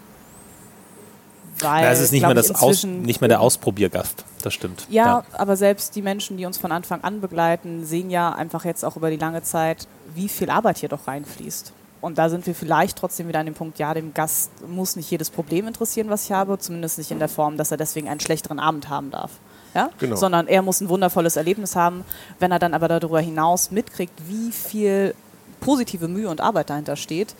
Weil, 1.60 1.84
Ja, 1.84 1.92
es 1.92 2.00
ist 2.00 2.10
nicht 2.10 2.22
mehr, 2.22 2.34
das 2.34 2.52
Aus, 2.54 2.82
nicht 2.82 3.20
mehr 3.20 3.28
der 3.28 3.40
Ausprobiergast, 3.40 4.24
das 4.42 4.52
stimmt. 4.54 4.86
ja, 4.90 5.24
aber 5.32 5.56
selbst 5.56 5.94
die 5.94 6.02
Menschen, 6.02 6.36
die 6.36 6.46
uns 6.46 6.58
von 6.58 6.72
Anfang 6.72 7.02
an 7.04 7.20
begleiten, 7.20 7.86
sehen 7.86 8.10
ja 8.10 8.32
einfach 8.32 8.64
jetzt 8.64 8.84
auch 8.84 8.96
über 8.96 9.08
die 9.08 9.16
lange 9.16 9.42
Zeit, 9.42 9.86
wie 10.14 10.28
viel 10.28 10.50
Arbeit 10.50 10.78
hier 10.78 10.88
doch 10.88 11.06
reinfließt. 11.06 11.72
Und 12.00 12.18
da 12.18 12.28
sind 12.28 12.46
wir 12.46 12.54
vielleicht 12.54 12.98
trotzdem 12.98 13.28
wieder 13.28 13.40
an 13.40 13.46
dem 13.46 13.54
Punkt, 13.54 13.78
ja, 13.78 13.94
dem 13.94 14.12
Gast 14.12 14.50
muss 14.68 14.94
nicht 14.94 15.10
jedes 15.10 15.30
Problem 15.30 15.66
interessieren, 15.66 16.10
was 16.10 16.24
ich 16.26 16.32
habe, 16.32 16.58
zumindest 16.58 16.98
nicht 16.98 17.10
in 17.10 17.18
der 17.18 17.30
Form, 17.30 17.56
dass 17.56 17.70
er 17.70 17.78
deswegen 17.78 18.08
einen 18.08 18.20
schlechteren 18.20 18.58
Abend 18.58 18.90
haben 18.90 19.10
darf. 19.10 19.30
Ja? 19.74 19.88
Genau. 19.98 20.16
Sondern 20.16 20.46
er 20.46 20.60
muss 20.60 20.82
ein 20.82 20.90
wundervolles 20.90 21.36
Erlebnis 21.36 21.76
haben. 21.76 22.04
Wenn 22.38 22.52
er 22.52 22.58
dann 22.58 22.74
aber 22.74 22.88
darüber 22.88 23.20
hinaus 23.20 23.70
mitkriegt, 23.70 24.12
wie 24.28 24.52
viel 24.52 25.14
positive 25.60 26.08
Mühe 26.08 26.28
und 26.28 26.42
Arbeit 26.42 26.68
dahinter 26.68 26.96
steht, 26.96 27.34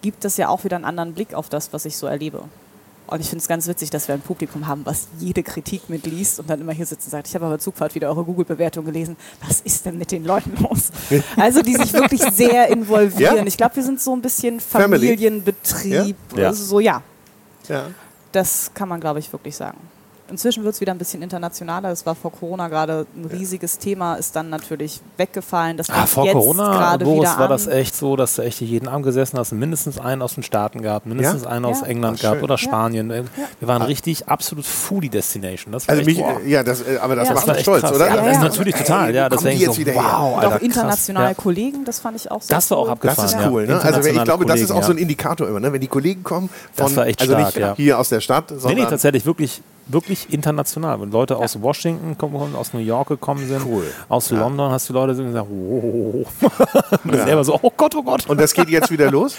gibt 0.00 0.24
es 0.24 0.36
ja 0.36 0.48
auch 0.48 0.62
wieder 0.62 0.76
einen 0.76 0.84
anderen 0.84 1.14
Blick 1.14 1.34
auf 1.34 1.48
das, 1.48 1.72
was 1.72 1.84
ich 1.84 1.96
so 1.96 2.06
erlebe. 2.06 2.44
Und 3.06 3.20
ich 3.20 3.28
finde 3.28 3.42
es 3.42 3.48
ganz 3.48 3.66
witzig, 3.66 3.90
dass 3.90 4.08
wir 4.08 4.14
ein 4.14 4.22
Publikum 4.22 4.66
haben, 4.66 4.86
was 4.86 5.08
jede 5.18 5.42
Kritik 5.42 5.90
mitliest 5.90 6.40
und 6.40 6.48
dann 6.48 6.60
immer 6.60 6.72
hier 6.72 6.86
sitzt 6.86 7.06
und 7.06 7.10
sagt, 7.10 7.28
ich 7.28 7.34
habe 7.34 7.44
aber 7.44 7.58
Zugfahrt 7.58 7.94
wieder 7.94 8.08
eure 8.08 8.24
Google-Bewertung 8.24 8.86
gelesen. 8.86 9.16
Was 9.46 9.60
ist 9.60 9.84
denn 9.84 9.98
mit 9.98 10.10
den 10.10 10.24
Leuten 10.24 10.56
los? 10.62 10.90
Also 11.36 11.62
die 11.62 11.74
sich 11.74 11.92
wirklich 11.92 12.22
sehr 12.22 12.68
involvieren. 12.68 13.36
Ja. 13.36 13.46
Ich 13.46 13.56
glaube, 13.56 13.76
wir 13.76 13.82
sind 13.82 14.00
so 14.00 14.14
ein 14.14 14.22
bisschen. 14.22 14.60
Familienbetrieb. 14.60 16.16
Ja. 16.36 16.48
Also 16.48 16.64
so, 16.64 16.80
ja, 16.80 17.02
ja. 17.68 17.86
das 18.32 18.70
kann 18.72 18.88
man, 18.88 19.00
glaube 19.00 19.18
ich, 19.18 19.32
wirklich 19.32 19.56
sagen. 19.56 19.78
Inzwischen 20.30 20.64
wird 20.64 20.74
es 20.74 20.80
wieder 20.80 20.92
ein 20.92 20.98
bisschen 20.98 21.20
internationaler. 21.22 21.90
Das 21.90 22.06
war 22.06 22.14
vor 22.14 22.32
Corona 22.32 22.68
gerade 22.68 23.06
ein 23.14 23.26
riesiges 23.26 23.76
Thema, 23.78 24.14
ist 24.14 24.34
dann 24.34 24.48
natürlich 24.48 25.00
weggefallen. 25.18 25.76
Das 25.76 25.90
Ah, 25.90 26.06
vor 26.06 26.24
jetzt 26.24 26.32
Corona, 26.32 26.72
gerade 26.72 27.04
Boris, 27.04 27.28
war 27.38 27.46
das 27.48 27.66
echt 27.66 27.94
so, 27.94 28.16
dass 28.16 28.36
du 28.36 28.42
echt 28.42 28.60
jeden 28.62 28.88
Abend 28.88 29.04
gesessen 29.04 29.38
hast 29.38 29.52
und 29.52 29.58
mindestens 29.58 29.98
einen 29.98 30.22
aus 30.22 30.34
den 30.34 30.42
Staaten 30.42 30.80
gehabt, 30.80 31.04
mindestens 31.04 31.42
Ja? 31.42 31.50
einen 31.50 31.66
aus 31.66 31.82
Ja. 31.82 31.88
England 31.88 32.16
Ach, 32.18 32.22
gehabt 32.22 32.36
schön. 32.36 32.44
oder 32.44 32.54
Ja. 32.54 32.58
Spanien. 32.58 33.10
Wir 33.10 33.68
waren 33.68 33.82
richtig 33.82 34.26
absolut 34.26 34.64
Foodie-Destination. 34.64 35.72
Das 35.72 35.86
war 35.86 35.94
Also 35.94 36.08
echt, 36.08 36.18
mich, 36.18 36.26
wow. 36.26 36.40
ja, 36.46 36.62
das, 36.62 36.80
äh, 36.80 36.96
aber 37.02 37.16
das 37.16 37.28
Ja. 37.28 37.34
macht 37.34 37.48
Das 37.48 37.56
echt 37.56 37.64
stolz, 37.64 37.82
krass. 37.82 37.92
oder? 37.94 38.06
Ja, 38.08 38.14
Ja, 38.14 38.22
das 38.22 38.26
ist 38.30 38.36
ja. 38.38 38.42
natürlich 38.48 38.74
total. 38.76 39.14
Ja, 39.14 39.28
Kommen 39.28 39.38
die 39.38 39.44
deswegen 39.44 39.60
jetzt 39.60 39.74
so, 39.74 39.78
wieder 39.80 39.94
wow, 39.94 40.36
Und 40.36 40.42
Alter, 40.44 40.56
auch 40.56 40.60
internationale 40.62 41.26
krass. 41.28 41.36
Ja. 41.36 41.42
Kollegen, 41.42 41.84
das 41.84 41.98
fand 42.00 42.16
ich 42.16 42.30
auch 42.30 42.40
sehr 42.40 42.56
Das 42.56 42.70
war 42.70 42.78
auch 42.78 42.86
cool. 42.86 42.90
abgefahren. 42.92 43.24
Das 43.26 43.34
ist 43.34 43.40
ja. 43.40 43.50
cool, 43.50 43.66
ne? 43.66 43.80
Also 43.82 44.08
ich 44.08 44.24
glaube, 44.24 44.46
das 44.46 44.60
ist 44.60 44.70
auch 44.70 44.82
so 44.82 44.92
ein 44.92 44.98
Indikator 44.98 45.46
immer, 45.48 45.60
ne? 45.60 45.70
Wenn 45.72 45.80
die 45.82 45.86
Kollegen 45.88 46.22
kommen 46.22 46.48
von, 46.72 46.86
Das 46.86 46.96
war 46.96 47.06
echt 47.06 47.20
also 47.20 47.36
nicht 47.36 47.56
ja. 47.56 47.74
hier 47.76 47.98
aus 47.98 48.08
der 48.08 48.20
Stadt, 48.20 48.48
sondern 48.48 48.74
nee, 48.84 48.88
tatsächlich 48.88 49.26
wirklich, 49.26 49.60
wirklich 49.86 50.32
international. 50.32 51.00
Wenn 51.00 51.10
Leute 51.10 51.36
aus 51.36 51.60
Washington 51.60 52.16
kommen, 52.18 52.54
aus 52.56 52.72
New 52.72 52.80
York 52.80 53.08
gekommen 53.08 53.46
sind, 53.46 53.64
Cool. 53.66 53.84
aus 54.08 54.30
Ja. 54.30 54.38
London, 54.38 54.70
hast 54.70 54.88
du 54.88 54.92
Leute 54.92 55.14
die 55.14 55.24
gesagt, 55.24 55.46
oh, 55.50 56.24
und 57.04 57.14
Ja. 57.14 57.24
selber 57.24 57.44
so, 57.44 57.58
oh 57.62 57.72
Gott, 57.76 57.94
oh 57.94 58.02
Gott. 58.02 58.28
und 58.28 58.40
das 58.40 58.52
geht 58.54 58.68
jetzt 58.68 58.90
wieder 58.90 59.10
los. 59.10 59.36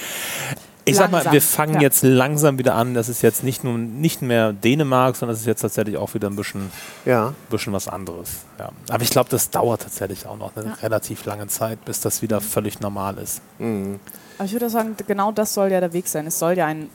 Ich 0.87 0.97
sag 0.97 1.09
mal, 1.09 1.17
Langsam, 1.17 1.33
wir 1.33 1.41
fangen 1.41 1.73
ja. 1.75 1.81
jetzt 1.81 2.03
langsam 2.03 2.59
wieder 2.59 2.75
an. 2.75 2.93
Das 2.93 3.09
ist 3.09 3.23
jetzt 3.23 3.43
nicht 3.43 3.63
nur 3.63 3.75
nicht 3.75 4.21
mehr 4.21 4.53
Dänemark, 4.53 5.15
sondern 5.15 5.33
es 5.33 5.39
ist 5.41 5.47
jetzt 5.47 5.61
tatsächlich 5.61 5.97
auch 5.97 6.13
wieder 6.13 6.29
ein 6.29 6.35
bisschen, 6.35 6.69
Ja. 7.05 7.33
bisschen 7.49 7.73
was 7.73 7.87
anderes. 7.87 8.41
Ja. 8.59 8.69
Aber 8.89 9.01
ich 9.01 9.09
glaube, 9.09 9.27
das 9.31 9.49
dauert 9.49 9.81
tatsächlich 9.81 10.27
auch 10.27 10.37
noch 10.37 10.55
eine 10.55 10.79
relativ 10.83 11.25
lange 11.25 11.47
Zeit, 11.47 11.83
bis 11.85 12.01
das 12.01 12.21
wieder 12.21 12.39
völlig 12.39 12.81
normal 12.81 13.17
ist. 13.17 13.41
Aber 13.59 14.45
ich 14.45 14.51
würde 14.51 14.69
sagen, 14.69 14.95
genau 15.07 15.31
das 15.31 15.55
soll 15.55 15.71
ja 15.71 15.79
der 15.79 15.91
Weg 15.93 16.07
sein. 16.07 16.27
Es 16.27 16.37
soll 16.37 16.55
ja 16.55 16.67
ein, 16.67 16.87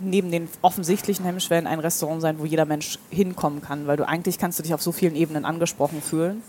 neben 0.00 0.30
den 0.30 0.48
offensichtlichen 0.62 1.24
Hemmschwellen 1.24 1.66
ein 1.66 1.80
Restaurant 1.80 2.20
sein, 2.20 2.38
wo 2.38 2.44
jeder 2.44 2.64
Mensch 2.64 2.98
hinkommen 3.10 3.62
kann, 3.62 3.86
weil 3.86 3.96
du 3.96 4.06
eigentlich 4.06 4.38
kannst 4.38 4.58
du 4.58 4.62
dich 4.62 4.74
auf 4.74 4.82
so 4.82 4.92
vielen 4.92 5.16
Ebenen 5.16 5.44
angesprochen 5.44 6.02
fühlen. 6.02 6.42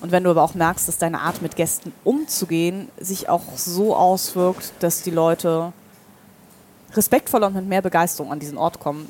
Und 0.00 0.12
wenn 0.12 0.24
du 0.24 0.30
aber 0.30 0.42
auch 0.42 0.54
merkst, 0.54 0.86
dass 0.88 0.98
deine 0.98 1.20
Art 1.20 1.40
mit 1.40 1.56
Gästen 1.56 1.92
umzugehen 2.04 2.88
sich 2.98 3.28
auch 3.28 3.56
so 3.56 3.96
auswirkt, 3.96 4.72
dass 4.80 5.02
die 5.02 5.10
Leute 5.10 5.72
respektvoller 6.94 7.48
und 7.48 7.54
mit 7.54 7.66
mehr 7.66 7.82
Begeisterung 7.82 8.30
an 8.30 8.38
diesen 8.38 8.58
Ort 8.58 8.80
kommen, 8.80 9.08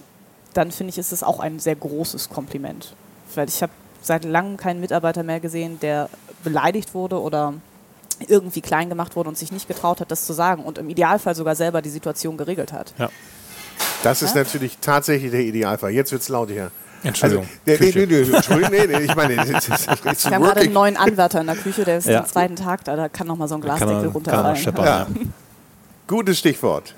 dann 0.55 0.71
finde 0.71 0.91
ich, 0.91 0.99
ist 0.99 1.13
es 1.13 1.23
auch 1.23 1.41
ein 1.41 1.59
sehr 1.59 1.77
großes 1.77 2.31
Kompliment. 2.31 2.95
Weil 3.35 3.49
ich 3.49 3.63
habe 3.63 3.73
seit 4.03 4.25
langem 4.25 4.57
keinen 4.57 4.81
Mitarbeiter 4.81 5.23
mehr 5.23 5.41
gesehen, 5.41 5.81
der 5.81 6.09
beleidigt 6.45 6.95
wurde 6.95 7.21
oder 7.21 7.55
irgendwie 8.29 8.61
klein 8.61 8.89
gemacht 8.89 9.17
wurde 9.17 9.29
und 9.29 9.39
sich 9.39 9.51
nicht 9.51 9.67
getraut 9.67 10.01
hat, 10.01 10.11
das 10.11 10.27
zu 10.27 10.33
sagen 10.33 10.63
und 10.65 10.79
im 10.79 10.89
Idealfall 10.89 11.35
sogar 11.35 11.57
selber 11.57 11.83
die 11.83 11.91
Situation 11.91 12.37
geregelt 12.37 12.73
hat. 12.73 12.95
Ja. 12.99 13.11
Das 14.03 14.23
ist 14.23 14.35
natürlich 14.35 14.79
tatsächlich 14.81 15.31
der 15.31 15.41
Idealfall. 15.41 15.91
Jetzt 15.91 16.13
wird's 16.13 16.29
laut 16.29 16.51
hier. 16.51 16.71
Entschuldigung. 17.03 17.45
Also, 17.67 17.85
nee, 17.85 17.93
nee, 17.95 18.07
nee, 18.07 18.35
Entschuldigung, 18.37 18.71
nee, 18.71 18.87
nee, 18.87 19.05
ich 19.05 19.15
meine, 19.15 19.35
it's, 19.35 19.69
it's, 19.69 19.87
it's 20.05 20.25
Wir 20.25 20.33
haben 20.37 20.43
gerade 20.43 20.61
einen 20.61 20.73
neuen 20.73 20.97
Anwärter 20.97 21.41
in 21.43 21.47
der 21.49 21.57
Küche, 21.57 21.85
der 21.85 21.99
ist 21.99 22.07
Ja. 22.07 22.21
den 22.23 22.27
zweiten 22.27 22.57
Tag 22.57 22.85
da, 22.85 22.97
da 22.97 23.09
kann 23.11 23.27
noch 23.27 23.37
mal 23.37 23.47
so 23.47 23.57
ein 23.57 23.61
Kann 23.61 23.77
Glasdeckel 23.77 23.97
er- 23.97 24.03
er 24.05 24.09
runterfallen. 24.09 24.57
scheppern. 24.57 24.85
Ja. 24.87 25.07
Gutes 26.07 26.39
Stichwort. 26.39 26.95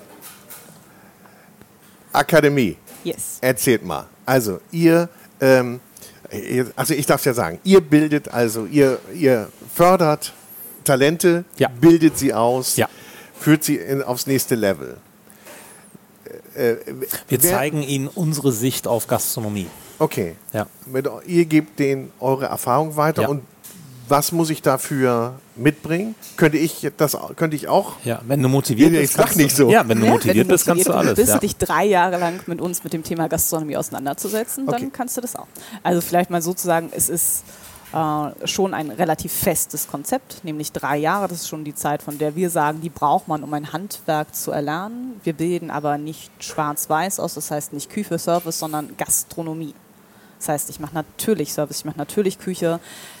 Akademie. 2.13 2.77
Yes. 3.03 3.37
Erzählt 3.41 3.85
mal. 3.85 4.05
Also, 4.25 4.59
ihr, 4.71 5.09
ähm, 5.41 5.79
ihr- 6.31 6.71
also 6.75 6.93
ich 6.93 7.05
darf 7.05 7.23
ja 7.25 7.33
sagen, 7.33 7.59
ihr 7.63 7.81
bildet 7.81 8.29
also, 8.33 8.65
ihr, 8.65 8.99
ihr 9.13 9.49
fördert 9.73 10.33
Talente, 10.83 11.43
Ja. 11.57 11.67
bildet 11.69 12.17
sie 12.17 12.33
aus, 12.33 12.75
Ja. 12.77 12.87
führt 13.39 13.63
sie 13.63 13.75
in, 13.75 14.01
aufs 14.01 14.25
nächste 14.27 14.55
Level. 14.55 14.97
Äh, 16.57 16.75
Wir 17.27 17.43
wer- 17.43 17.51
zeigen 17.51 17.83
Ihnen 17.83 18.07
unsere 18.07 18.51
Sicht 18.51 18.87
auf 18.87 19.07
Gastronomie. 19.07 19.67
Okay. 19.99 20.35
Ja. 20.53 20.67
Mit, 20.85 21.07
ihr 21.25 21.45
gebt 21.45 21.79
denen 21.79 22.11
eure 22.19 22.45
Erfahrung 22.45 22.95
weiter 22.97 23.23
Ja. 23.23 23.27
und 23.29 23.41
was 24.09 24.31
muss 24.31 24.49
ich 24.49 24.61
dafür 24.61 25.33
mitbringen? 25.57 26.15
Könnte 26.37 26.57
ich 26.57 26.87
das 26.95 27.17
könnte 27.35 27.57
ich 27.57 27.67
auch? 27.67 27.93
Ja, 28.05 28.21
wenn 28.25 28.41
du 28.41 28.47
motiviert 28.47 28.91
bist. 28.93 29.03
ich 29.11 29.17
lach 29.17 29.25
kannst 29.25 29.37
du- 29.39 29.43
nicht 29.43 29.55
so. 29.55 29.69
Ja, 29.69 29.87
wenn 29.87 29.99
du 29.99 30.05
Ja, 30.05 30.11
motiviert 30.13 30.37
wenn 30.37 30.47
bist, 30.47 30.65
kannst 30.65 30.85
du 30.85 30.91
motiviert 30.91 31.07
alles. 31.09 31.15
bist, 31.17 31.33
Ja. 31.33 31.39
dich 31.39 31.57
drei 31.57 31.85
Jahre 31.85 32.17
lang 32.17 32.39
mit 32.47 32.61
uns 32.61 32.83
mit 32.85 32.93
dem 32.93 33.03
Thema 33.03 33.27
Gastronomie 33.27 33.75
auseinanderzusetzen, 33.75 34.65
dann 34.65 34.75
Okay. 34.75 34.89
kannst 34.93 35.17
du 35.17 35.21
das 35.21 35.35
auch. 35.35 35.47
Also 35.83 35.99
vielleicht 35.99 36.29
mal 36.29 36.41
sozusagen, 36.41 36.89
es 36.95 37.09
ist 37.09 37.43
äh, 37.93 38.47
schon 38.47 38.73
ein 38.73 38.91
relativ 38.91 39.31
festes 39.31 39.87
Konzept, 39.87 40.43
nämlich 40.43 40.71
drei 40.71 40.97
Jahre. 40.97 41.27
Das 41.27 41.41
ist 41.41 41.47
schon 41.47 41.63
die 41.63 41.75
Zeit, 41.75 42.01
von 42.01 42.17
der 42.17 42.35
wir 42.35 42.49
sagen, 42.49 42.81
die 42.81 42.89
braucht 42.89 43.27
man, 43.27 43.43
um 43.43 43.53
ein 43.53 43.71
Handwerk 43.71 44.35
zu 44.35 44.51
erlernen. 44.51 45.19
Wir 45.23 45.33
bilden 45.33 45.71
aber 45.71 45.97
nicht 45.97 46.31
schwarz-weiß 46.43 47.19
aus, 47.19 47.35
das 47.35 47.49
heißt 47.49 47.73
nicht 47.73 47.89
Küche, 47.89 48.19
Service, 48.19 48.59
sondern 48.59 48.95
Gastronomie. 48.97 49.73
Das 50.39 50.49
heißt, 50.49 50.69
ich 50.69 50.79
mache 50.79 50.93
natürlich 50.93 51.53
Service, 51.53 51.79
ich 51.79 51.85
mache 51.85 51.97
natürlich 51.97 52.39
Küche. 52.39 52.79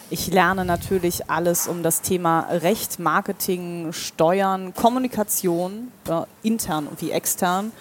Ich 0.09 0.27
lerne 0.27 0.63
natürlich 0.63 1.29
alles 1.29 1.67
um 1.67 1.83
das 1.83 2.01
Thema 2.01 2.47
Recht, 2.49 2.99
Marketing, 2.99 3.91
Steuern, 3.91 4.73
Kommunikation, 4.73 5.91
ja, 6.07 6.27
intern 6.43 6.87
wie 6.99 7.11
extern. 7.11 7.71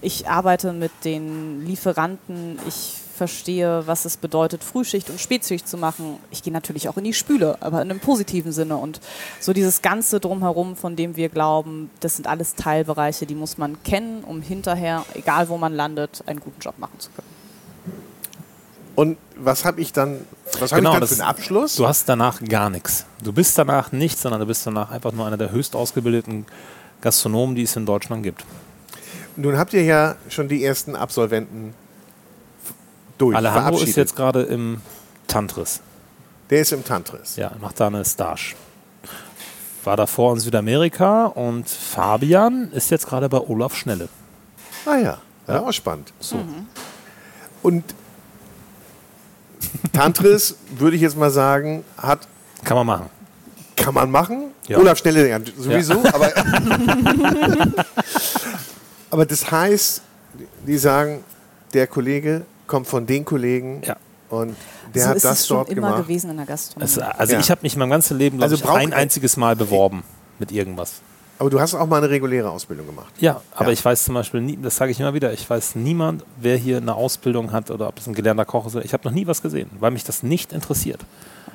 Ich 0.00 0.28
arbeite 0.28 0.72
mit 0.72 0.92
den 1.04 1.66
Lieferanten. 1.66 2.58
Ich 2.66 2.99
verstehe, 3.20 3.86
was 3.86 4.06
es 4.06 4.16
bedeutet, 4.16 4.64
Frühschicht 4.64 5.10
und 5.10 5.20
Spätschicht 5.20 5.68
zu 5.68 5.76
machen. 5.76 6.16
Ich 6.30 6.42
gehe 6.42 6.54
natürlich 6.54 6.88
auch 6.88 6.96
in 6.96 7.04
die 7.04 7.12
Spüle, 7.12 7.58
aber 7.60 7.82
in 7.82 7.90
einem 7.90 8.00
positiven 8.00 8.50
Sinne. 8.50 8.78
Und 8.78 8.98
so 9.40 9.52
dieses 9.52 9.82
Ganze 9.82 10.20
drumherum, 10.20 10.74
von 10.74 10.96
dem 10.96 11.16
wir 11.16 11.28
glauben, 11.28 11.90
das 12.00 12.16
sind 12.16 12.26
alles 12.26 12.54
Teilbereiche, 12.54 13.26
die 13.26 13.34
muss 13.34 13.58
man 13.58 13.82
kennen, 13.82 14.24
um 14.24 14.40
hinterher, 14.40 15.04
egal 15.12 15.50
wo 15.50 15.58
man 15.58 15.74
landet, 15.74 16.22
einen 16.24 16.40
guten 16.40 16.62
Job 16.62 16.78
machen 16.78 16.98
zu 16.98 17.10
können. 17.10 17.28
Und 18.94 19.18
was 19.36 19.66
habe 19.66 19.82
ich 19.82 19.92
dann? 19.92 20.20
Was 20.58 20.72
habe 20.72 20.80
Genau, 20.80 20.94
ich 20.94 21.00
dann 21.00 21.08
für 21.08 21.14
einen 21.16 21.30
Abschluss? 21.30 21.76
Du 21.76 21.86
hast 21.86 22.08
danach 22.08 22.42
gar 22.42 22.70
nichts. 22.70 23.04
Du 23.22 23.34
bist 23.34 23.58
danach 23.58 23.92
nichts, 23.92 24.22
sondern 24.22 24.40
du 24.40 24.46
bist 24.46 24.66
danach 24.66 24.90
einfach 24.90 25.12
nur 25.12 25.26
einer 25.26 25.36
der 25.36 25.52
höchst 25.52 25.76
ausgebildeten 25.76 26.46
Gastronomen, 27.02 27.54
die 27.54 27.64
es 27.64 27.76
in 27.76 27.84
Deutschland 27.84 28.22
gibt. 28.22 28.46
Nun 29.36 29.58
habt 29.58 29.74
ihr 29.74 29.84
ja 29.84 30.16
schon 30.30 30.48
die 30.48 30.64
ersten 30.64 30.96
Absolventen 30.96 31.74
durch 33.20 33.36
Alejandro 33.36 33.78
ist 33.80 33.96
jetzt 33.96 34.16
gerade 34.16 34.42
im 34.42 34.80
Tantris. 35.26 35.80
Der 36.48 36.62
ist 36.62 36.72
im 36.72 36.84
Tantris. 36.84 37.36
Ja, 37.36 37.52
macht 37.60 37.78
da 37.78 37.88
eine 37.88 38.04
Stage. 38.04 38.54
War 39.84 39.96
davor 39.96 40.34
in 40.34 40.40
Südamerika 40.40 41.26
und 41.26 41.68
Fabian 41.68 42.70
ist 42.72 42.90
jetzt 42.90 43.06
gerade 43.06 43.28
bei 43.28 43.38
Olaf 43.38 43.76
Schnelle. 43.76 44.08
Ah 44.86 44.96
ja. 44.96 45.18
Ja, 45.46 45.60
auch 45.60 45.72
spannend. 45.72 46.12
So. 46.20 46.38
Und 47.62 47.84
Tantris, 49.92 50.56
würde 50.78 50.96
ich 50.96 51.02
jetzt 51.02 51.16
mal 51.16 51.30
sagen, 51.30 51.84
hat 51.96 52.26
Kann 52.64 52.76
man 52.76 52.86
machen. 52.86 53.10
kann 53.76 53.94
man 53.94 54.10
machen. 54.10 54.52
Ja. 54.68 54.78
Olaf 54.78 54.98
Schnelle 54.98 55.28
ja, 55.28 55.38
sowieso, 55.58 56.02
aber, 56.12 56.32
aber 59.10 59.26
das 59.26 59.50
heißt, 59.50 60.02
die 60.66 60.78
sagen, 60.78 61.24
der 61.72 61.86
Kollege 61.86 62.44
kommt 62.70 62.86
von 62.86 63.04
den 63.06 63.24
Kollegen 63.26 63.82
Ja. 63.84 63.96
und 64.30 64.56
der 64.94 65.02
so 65.02 65.08
hat 65.10 65.16
ist 65.16 65.24
das 65.26 65.40
es 65.40 65.46
schon 65.46 65.58
dort 65.58 65.68
immer 65.68 65.88
gemacht. 65.88 66.02
gewesen 66.06 66.30
in 66.30 66.36
der 66.38 66.46
Gastronomie. 66.46 66.84
Es, 66.90 66.98
also 66.98 67.32
Ja. 67.34 67.40
ich 67.40 67.50
habe 67.50 67.60
mich 67.62 67.76
mein 67.76 67.90
ganzes 67.90 68.16
Leben, 68.16 68.38
glaube 68.38 68.52
Also 68.54 68.68
ein 68.70 68.92
einziges 68.94 69.36
Mal 69.36 69.56
beworben 69.56 70.02
mit 70.38 70.50
irgendwas. 70.52 70.94
Aber 71.38 71.48
du 71.48 71.58
hast 71.58 71.74
auch 71.74 71.86
mal 71.86 71.96
eine 71.98 72.10
reguläre 72.10 72.50
Ausbildung 72.50 72.86
gemacht. 72.86 73.12
Ja, 73.18 73.40
aber 73.54 73.66
Ja. 73.68 73.72
ich 73.72 73.82
weiß 73.84 74.04
zum 74.04 74.14
Beispiel, 74.14 74.42
nie, 74.42 74.58
das 74.60 74.76
sage 74.76 74.90
ich 74.92 75.00
immer 75.00 75.14
wieder, 75.14 75.32
ich 75.32 75.48
weiß 75.48 75.74
niemand, 75.74 76.22
wer 76.36 76.56
hier 76.56 76.76
eine 76.76 76.94
Ausbildung 76.94 77.50
hat 77.52 77.70
oder 77.70 77.88
ob 77.88 77.98
es 77.98 78.06
ein 78.06 78.14
gelernter 78.14 78.44
Koch 78.44 78.66
ist. 78.66 78.74
Ich 78.84 78.92
habe 78.92 79.08
noch 79.08 79.14
nie 79.14 79.26
was 79.26 79.40
gesehen, 79.40 79.70
weil 79.80 79.90
mich 79.90 80.04
das 80.04 80.22
nicht 80.22 80.52
interessiert. 80.52 81.00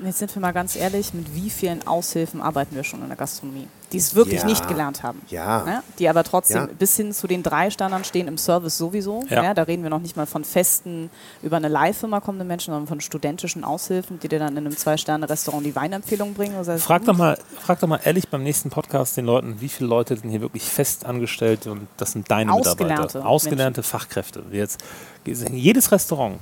Jetzt 0.04 0.20
sind 0.20 0.36
wir 0.36 0.42
mal 0.42 0.52
ganz 0.52 0.76
ehrlich, 0.76 1.14
mit 1.14 1.34
wie 1.36 1.50
vielen 1.50 1.86
Aushilfen 1.88 2.42
arbeiten 2.42 2.76
wir 2.76 2.84
schon 2.84 3.02
in 3.02 3.08
der 3.08 3.16
Gastronomie, 3.18 3.68
die 3.92 3.98
es 3.98 4.14
wirklich 4.16 4.42
Ja. 4.42 4.46
nicht 4.48 4.68
gelernt 4.68 5.04
haben. 5.04 5.22
Ja. 5.30 5.64
Ne? 5.64 5.84
Die 6.00 6.10
aber 6.10 6.24
trotzdem 6.24 6.58
Ja. 6.58 6.70
bis 6.78 6.96
hin 6.98 7.14
zu 7.14 7.28
den 7.28 7.44
drei 7.44 7.70
Standards 7.70 8.08
stehen 8.08 8.28
im 8.28 8.38
Service 8.38 8.78
sowieso. 8.78 9.24
Ja. 9.30 9.44
Ja. 9.44 9.54
da 9.54 9.64
reden 9.64 9.84
wir 9.84 9.90
noch 9.90 10.00
nicht 10.02 10.18
mal 10.18 10.26
von 10.26 10.44
festen, 10.44 11.10
über 11.42 11.58
eine 11.58 11.68
Leihfirma 11.70 12.20
kommenden 12.20 12.48
Menschen, 12.48 12.72
sondern 12.74 12.88
von 12.88 13.00
studentischen 13.02 13.64
Aushilfen, 13.64 14.20
die 14.20 14.28
dir 14.28 14.40
dann 14.40 14.58
in 14.58 14.66
einem 14.66 14.76
Zwei-Sterne-Restaurant 14.76 15.66
die 15.66 15.76
Weinempfehlung 15.76 16.34
bringen. 16.34 16.56
Also 16.56 16.78
Frag 16.78 17.06
doch, 17.06 17.16
mal, 17.16 17.38
frag 17.62 17.80
doch 17.80 17.88
mal 17.88 18.00
ehrlich 18.04 18.28
beim 18.30 18.44
nächsten 18.44 18.70
Podcast 18.70 19.16
den 19.18 19.26
Leuten, 19.26 19.62
wie 19.62 19.70
viele 19.70 19.88
Leute 19.90 20.18
sind 20.18 20.30
hier 20.30 20.42
wirklich 20.42 20.64
fest 20.64 21.06
angestellt 21.06 21.68
und 21.68 21.88
das 21.98 22.12
sind 22.12 22.30
deine 22.30 22.52
Ausgelernte 22.52 22.84
Mitarbeiter. 23.04 23.26
Ausgelernte 23.28 23.84
Fachkräfte. 23.84 24.44
Wie 24.50 24.58
Jetzt, 24.58 24.80
jedes 25.26 25.92
Restaurant 25.92 26.40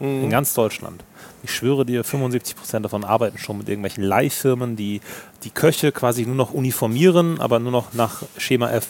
Mhm. 0.00 0.24
in 0.24 0.30
ganz 0.30 0.54
Deutschland, 0.54 1.02
ich 1.42 1.54
schwöre 1.54 1.84
dir, 1.86 2.04
75 2.04 2.56
Prozent 2.56 2.84
davon 2.84 3.04
arbeiten 3.04 3.38
schon 3.38 3.58
mit 3.58 3.68
irgendwelchen 3.68 4.02
Leihfirmen, 4.04 4.76
die 4.76 5.00
die 5.44 5.50
Köche 5.50 5.92
quasi 5.92 6.26
nur 6.26 6.34
noch 6.34 6.52
uniformieren, 6.52 7.40
aber 7.40 7.58
nur 7.60 7.72
noch 7.72 7.92
nach 7.94 8.22
Schema 8.36 8.70
F, 8.70 8.88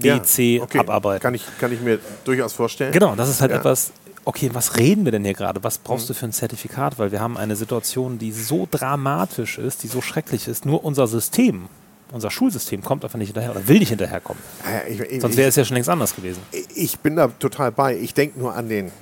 B, 0.00 0.20
C 0.22 0.60
okay. 0.60 0.78
abarbeiten. 0.78 1.22
Kann 1.22 1.34
ich, 1.34 1.44
kann 1.58 1.72
ich 1.72 1.80
mir 1.80 1.98
durchaus 2.24 2.52
vorstellen. 2.52 2.92
Genau, 2.92 3.14
das 3.16 3.28
ist 3.28 3.40
halt 3.40 3.50
Ja. 3.50 3.58
etwas, 3.58 3.92
okay, 4.24 4.50
was 4.52 4.76
reden 4.76 5.04
wir 5.04 5.12
denn 5.12 5.24
hier 5.24 5.34
gerade? 5.34 5.62
Was 5.64 5.78
brauchst 5.78 6.08
du 6.08 6.14
für 6.14 6.26
ein 6.26 6.32
Zertifikat? 6.32 6.98
Weil 6.98 7.10
wir 7.10 7.20
haben 7.20 7.36
eine 7.36 7.56
Situation, 7.56 8.18
die 8.18 8.32
so 8.32 8.68
dramatisch 8.70 9.58
ist, 9.58 9.82
die 9.82 9.88
so 9.88 10.00
schrecklich 10.02 10.46
ist. 10.46 10.66
Nur 10.66 10.84
unser 10.84 11.06
System, 11.06 11.66
unser 12.12 12.30
Schulsystem 12.30 12.82
kommt 12.82 13.04
einfach 13.04 13.18
nicht 13.18 13.28
hinterher 13.28 13.50
oder 13.52 13.66
will 13.66 13.78
nicht 13.78 13.88
hinterherkommen. 13.88 14.42
Ich, 14.88 15.00
ich, 15.00 15.20
Sonst 15.20 15.36
wäre 15.36 15.48
es 15.48 15.56
ja 15.56 15.64
schon 15.64 15.74
längst 15.74 15.88
anders 15.88 16.14
gewesen. 16.14 16.40
ich, 16.52 16.66
ich 16.76 16.98
bin 17.00 17.16
da 17.16 17.28
total 17.28 17.72
bei. 17.72 17.96
Ich 17.96 18.14
denke 18.14 18.38
nur 18.38 18.54
an 18.54 18.68
den. 18.68 18.92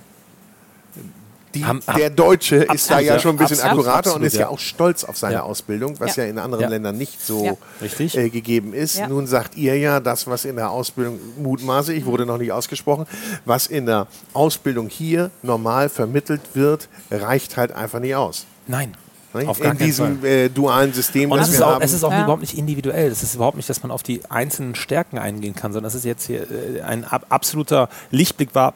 Die, 1.54 1.64
ham- 1.64 1.80
der 1.96 2.10
Deutsche 2.10 2.56
ist 2.56 2.68
da 2.68 2.72
Absolut, 2.72 3.02
ja 3.06 3.14
ja. 3.14 3.18
schon 3.20 3.30
ein 3.34 3.38
bisschen 3.38 3.60
Absolut, 3.60 3.86
akkurater 3.86 4.10
und 4.10 4.12
absolut, 4.16 4.26
ist 4.26 4.34
ja 4.34 4.40
ja. 4.42 4.48
auch 4.48 4.58
stolz 4.58 5.04
auf 5.04 5.16
seine 5.16 5.34
Ja. 5.36 5.42
Ausbildung, 5.44 5.94
was 5.98 6.16
ja, 6.16 6.24
Ja. 6.24 6.30
in 6.30 6.38
anderen 6.38 6.62
Ja. 6.64 6.68
Ländern 6.68 6.98
nicht 6.98 7.20
so 7.24 7.58
äh, 7.80 8.28
gegeben 8.28 8.74
ist. 8.74 8.98
Ja. 8.98 9.08
Nun 9.08 9.26
sagt 9.26 9.56
ihr 9.56 9.76
ja, 9.78 10.00
das, 10.00 10.26
was 10.26 10.44
in 10.44 10.56
der 10.56 10.70
Ausbildung, 10.70 11.18
mutmaße 11.38 11.94
ich, 11.94 12.04
wurde 12.04 12.26
noch 12.26 12.38
nicht 12.38 12.52
ausgesprochen, 12.52 13.06
was 13.44 13.66
in 13.66 13.86
der 13.86 14.06
Ausbildung 14.34 14.88
hier 14.88 15.30
normal 15.42 15.88
vermittelt 15.88 16.42
wird, 16.54 16.88
reicht 17.10 17.56
halt 17.56 17.72
einfach 17.72 18.00
nicht 18.00 18.14
aus. 18.14 18.44
Nein. 18.66 18.94
In 19.34 19.76
diesem 19.78 20.24
äh, 20.24 20.48
dualen 20.48 20.92
System, 20.92 21.30
Und 21.30 21.38
das 21.38 21.48
es 21.48 21.54
ist, 21.54 21.60
wir 21.60 21.66
auch, 21.66 21.72
haben. 21.74 21.82
es 21.82 21.92
ist 21.92 22.02
auch 22.02 22.10
Ja. 22.10 22.22
überhaupt 22.24 22.40
nicht 22.40 22.56
individuell. 22.56 23.10
Es 23.10 23.22
ist 23.22 23.34
überhaupt 23.34 23.56
nicht, 23.56 23.68
dass 23.68 23.82
man 23.82 23.92
auf 23.92 24.02
die 24.02 24.22
einzelnen 24.30 24.74
Stärken 24.74 25.18
eingehen 25.18 25.54
kann, 25.54 25.72
sondern 25.72 25.88
es 25.88 25.94
ist 25.94 26.04
jetzt 26.04 26.26
hier 26.26 26.42
äh, 26.50 26.80
ein 26.82 27.04
ab 27.04 27.26
absoluter 27.28 27.88
Lichtblick 28.10 28.54
war, 28.54 28.72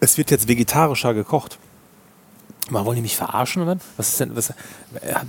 es 0.00 0.16
wird 0.16 0.30
jetzt 0.30 0.46
vegetarischer 0.48 1.12
gekocht. 1.12 1.58
Mal 2.70 2.84
wollen 2.84 2.96
die 2.96 3.02
mich 3.02 3.16
verarschen? 3.16 3.62
Oder? 3.62 3.76
Was 3.96 4.08
ist 4.10 4.20
denn, 4.20 4.36
was, 4.36 4.50
äh, 4.50 4.54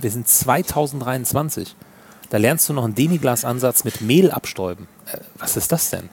wir 0.00 0.10
sind 0.10 0.28
2023. 0.28 1.74
Da 2.30 2.38
lernst 2.38 2.68
du 2.68 2.72
noch 2.72 2.84
einen 2.84 2.94
Demiglas-Ansatz 2.94 3.84
mit 3.84 4.00
Mehl 4.00 4.30
abstäuben. 4.30 4.88
Äh, 5.12 5.18
was 5.38 5.56
ist 5.56 5.70
das 5.72 5.90
denn? 5.90 6.08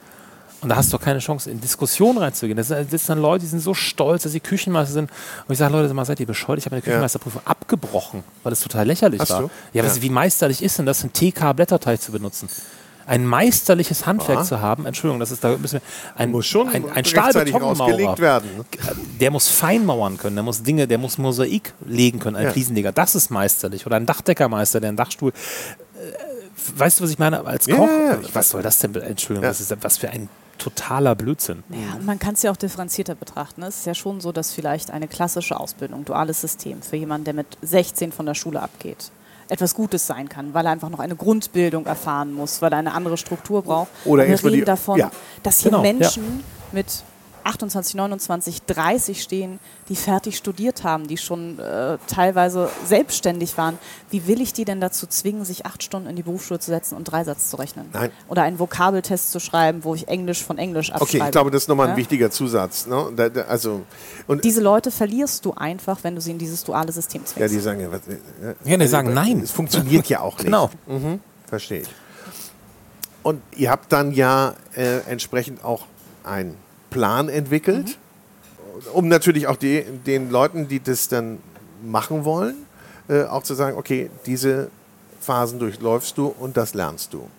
Und 0.61 0.67
da 0.67 0.75
hast 0.75 0.91
du 0.91 0.97
doch 0.97 1.03
keine 1.05 1.19
Chance, 1.19 1.49
in 1.49 1.61
Diskussion 1.61 2.17
reinzugehen. 2.17 2.57
Das 2.57 2.67
sind, 2.67 2.91
das 2.91 3.05
sind 3.05 3.09
dann 3.15 3.21
Leute, 3.21 3.43
die 3.45 3.47
sind 3.49 3.61
so 3.61 3.73
stolz, 3.73 4.23
dass 4.23 4.33
sie 4.33 4.41
Küchenmeister 4.41 4.91
sind. 4.93 5.09
Und 5.47 5.53
ich 5.53 5.57
sage, 5.57 5.71
Leute, 5.71 5.93
mal, 5.93 6.03
seid 6.03 6.19
ihr 6.19 6.25
bescheuert? 6.25 6.59
Ich 6.59 6.65
habe 6.65 6.75
eine 6.75 6.81
Küchenmeisterprüfung 6.81 7.41
abgebrochen, 7.45 8.25
weil 8.43 8.49
das 8.49 8.59
total 8.59 8.85
lächerlich 8.85 9.21
Hast 9.21 9.29
war. 9.29 9.41
du? 9.43 9.49
Ja, 9.71 9.83
Ja. 9.83 9.89
was, 9.89 10.01
wie 10.01 10.09
meisterlich 10.09 10.61
ist 10.61 10.77
denn 10.77 10.85
das, 10.85 11.01
einen 11.03 11.13
TK-Blätterteig 11.13 12.01
zu 12.01 12.11
benutzen? 12.11 12.49
Ein 13.09 13.25
meisterliches 13.25 14.05
Handwerk 14.05 14.39
Ja. 14.39 14.45
zu 14.45 14.61
haben, 14.61 14.85
Entschuldigung, 14.85 15.19
das 15.19 15.31
ist 15.31 15.43
da 15.43 15.57
müssen 15.57 15.75
wir, 15.75 15.81
ein, 16.15 16.31
muss 16.31 16.45
schon 16.45 16.69
ein, 16.69 16.89
ein 16.91 17.03
Stahlbetonmaurer. 17.05 18.17
werden. 18.19 18.49
Der 19.19 19.31
muss 19.31 19.47
feinmauern 19.47 20.17
können, 20.17 20.35
der 20.35 20.43
muss 20.43 20.61
Dinge, 20.63 20.87
der 20.87 20.97
muss 20.99 21.17
Mosaik 21.17 21.73
legen 21.85 22.19
können, 22.19 22.35
ein 22.35 22.45
Ja. 22.45 22.51
Fliesenleger. 22.51 22.91
Das 22.91 23.15
ist 23.15 23.31
meisterlich. 23.31 23.85
Oder 23.85 23.95
ein 23.95 24.05
Dachdeckermeister, 24.05 24.79
der 24.79 24.89
einen 24.89 24.97
Dachstuhl. 24.97 25.31
Äh, 25.31 26.29
Weißt 26.75 26.99
du, 26.99 27.05
was 27.05 27.09
ich 27.11 27.17
meine? 27.17 27.45
Als 27.45 27.65
Koch, 27.67 27.87
ja, 27.87 28.11
ja. 28.13 28.19
was 28.33 28.49
soll 28.49 28.61
das 28.61 28.79
denn? 28.79 28.93
Entschuldigung, 28.93 29.43
Ja. 29.43 29.49
das 29.49 29.61
ist 29.61 29.73
was 29.81 29.97
für 29.97 30.09
ein 30.09 30.27
totaler 30.57 31.15
Blödsinn. 31.15 31.63
Ja, 31.69 31.95
und 31.95 32.05
man 32.05 32.19
kann 32.19 32.33
es 32.33 32.43
ja 32.43 32.51
auch 32.51 32.57
differenzierter 32.57 33.15
betrachten. 33.15 33.63
Es 33.63 33.77
ist 33.79 33.85
ja 33.85 33.95
schon 33.95 34.19
so, 34.19 34.31
dass 34.33 34.51
vielleicht 34.51 34.91
eine 34.91 35.07
klassische 35.07 35.57
Ausbildung, 35.59 36.03
duales 36.03 36.41
System, 36.41 36.81
für 36.81 36.97
jemanden, 36.97 37.23
der 37.25 37.33
mit 37.33 37.47
16 37.61 38.11
von 38.11 38.25
der 38.25 38.33
Schule 38.35 38.61
abgeht, 38.61 39.09
etwas 39.49 39.73
Gutes 39.73 40.05
sein 40.07 40.29
kann, 40.29 40.53
weil 40.53 40.65
er 40.65 40.71
einfach 40.71 40.89
noch 40.89 40.99
eine 40.99 41.15
Grundbildung 41.15 41.85
erfahren 41.85 42.31
muss, 42.33 42.61
weil 42.61 42.71
er 42.71 42.77
eine 42.79 42.93
andere 42.93 43.17
Struktur 43.17 43.61
braucht. 43.63 43.89
Oder 44.05 44.23
wir 44.23 44.29
erstmal 44.31 44.51
die- 44.51 44.57
reden 44.59 44.65
davon, 44.67 44.99
ja. 44.99 45.11
dass 45.43 45.59
hier 45.59 45.71
Genau, 45.71 45.83
ja. 45.83 45.93
Menschen 45.93 46.43
mit 46.71 47.03
28, 47.43 47.95
29, 47.95 48.63
30 48.63 49.21
stehen, 49.21 49.59
die 49.89 49.95
fertig 49.95 50.37
studiert 50.37 50.83
haben, 50.83 51.07
die 51.07 51.17
schon 51.17 51.57
äh, 51.59 51.97
teilweise 52.07 52.69
selbstständig 52.85 53.57
waren. 53.57 53.77
Wie 54.09 54.27
will 54.27 54.41
ich 54.41 54.53
die 54.53 54.65
denn 54.65 54.79
dazu 54.81 55.07
zwingen, 55.07 55.45
sich 55.45 55.65
acht 55.65 55.81
Stunden 55.83 56.07
in 56.09 56.15
die 56.15 56.23
Berufsschule 56.23 56.59
zu 56.59 56.71
setzen 56.71 56.95
und 56.95 57.05
Dreisatz 57.05 57.49
zu 57.49 57.57
rechnen? 57.57 57.89
Nein. 57.93 58.11
Oder 58.27 58.43
einen 58.43 58.59
Vokabeltest 58.59 59.31
zu 59.31 59.39
schreiben, 59.39 59.83
wo 59.83 59.95
ich 59.95 60.07
Englisch 60.07 60.43
von 60.43 60.57
Englisch 60.57 60.91
abschreibe. 60.91 61.17
Okay, 61.17 61.23
ich 61.25 61.31
glaube, 61.31 61.51
das 61.51 61.63
ist 61.63 61.67
nochmal 61.67 61.87
ein 61.87 61.91
Ja? 61.93 61.97
wichtiger 61.97 62.29
Zusatz. 62.31 62.85
Ne? 62.87 63.11
Da, 63.15 63.29
da, 63.29 63.41
also, 63.43 63.81
und 64.27 64.43
Diese 64.43 64.61
Leute 64.61 64.91
verlierst 64.91 65.45
du 65.45 65.53
einfach, 65.53 66.03
wenn 66.03 66.15
du 66.15 66.21
sie 66.21 66.31
in 66.31 66.37
dieses 66.37 66.63
duale 66.63 66.91
System 66.91 67.25
zwingst. 67.25 67.39
ja, 67.39 67.47
die 67.47 67.59
sagen 67.63 67.81
ja, 67.81 67.91
was, 67.91 68.01
ja, 68.07 68.53
Ja, 68.71 68.77
die 68.77 68.87
sagen 68.87 69.13
nein. 69.13 69.39
Es 69.41 69.51
funktioniert 69.51 70.07
ja 70.09 70.19
auch 70.21 70.37
nicht. 70.37 70.45
Genau. 70.45 70.69
Verstehe 71.47 71.81
ich. 71.81 71.87
Und 73.23 73.41
ihr 73.55 73.69
habt 73.69 73.91
dann 73.91 74.11
ja 74.13 74.53
äh, 74.75 74.99
entsprechend 75.09 75.63
auch 75.63 75.85
einen 76.23 76.55
Plan 76.89 77.29
entwickelt, 77.29 77.97
um 78.93 79.07
natürlich 79.07 79.47
auch 79.47 79.57
die, 79.57 79.83
den 80.05 80.29
Leuten, 80.29 80.67
die 80.67 80.79
das 80.79 81.07
dann 81.07 81.39
machen 81.83 82.25
wollen, 82.25 82.55
äh, 83.07 83.23
auch 83.23 83.43
zu 83.43 83.53
sagen, 83.53 83.77
okay, 83.77 84.09
diese 84.25 84.69
Phasen 85.21 85.59
durchläufst 85.59 86.17
du 86.17 86.27
und 86.27 86.57
das 86.57 86.73
lernst 86.73 87.13
du. 87.13 87.29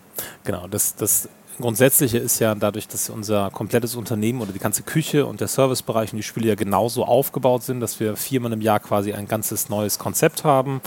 Genau, 0.45 0.67
das, 0.69 0.95
das 0.95 1.29
Grundsätzliche 1.61 2.19
ist 2.19 2.39
ja 2.39 2.55
dadurch, 2.55 2.89
dass 2.89 3.11
unser 3.11 3.51
komplettes 3.51 3.95
Unternehmen 3.95 4.41
oder 4.41 4.53
die 4.53 4.59
ganze 4.59 4.83
Küche 4.83 5.27
und 5.27 5.41
der 5.41 5.49
Servicebereich 5.49 6.13
und 6.13 6.17
die 6.17 6.23
Spiele 6.23 6.49
ja 6.49 6.55
genauso 6.55 7.05
aufgebaut 7.05 7.63
sind, 7.63 7.81
dass 7.81 8.01
wir 8.01 8.17
viermal 8.17 8.53
im 8.53 8.61
Jahr 8.61 8.81
quasi 8.81 9.13
ein 9.13 9.29
ganzes 9.29 9.69
neues 9.69 9.99
Konzept 9.99 10.45
haben, 10.45 10.81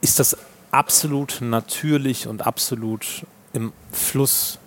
ist 0.00 0.18
das 0.18 0.36
absolut 0.70 1.38
natürlich 1.40 2.26
und 2.26 2.46
absolut 2.46 3.24
im 3.52 3.72
Fluss 3.92 4.58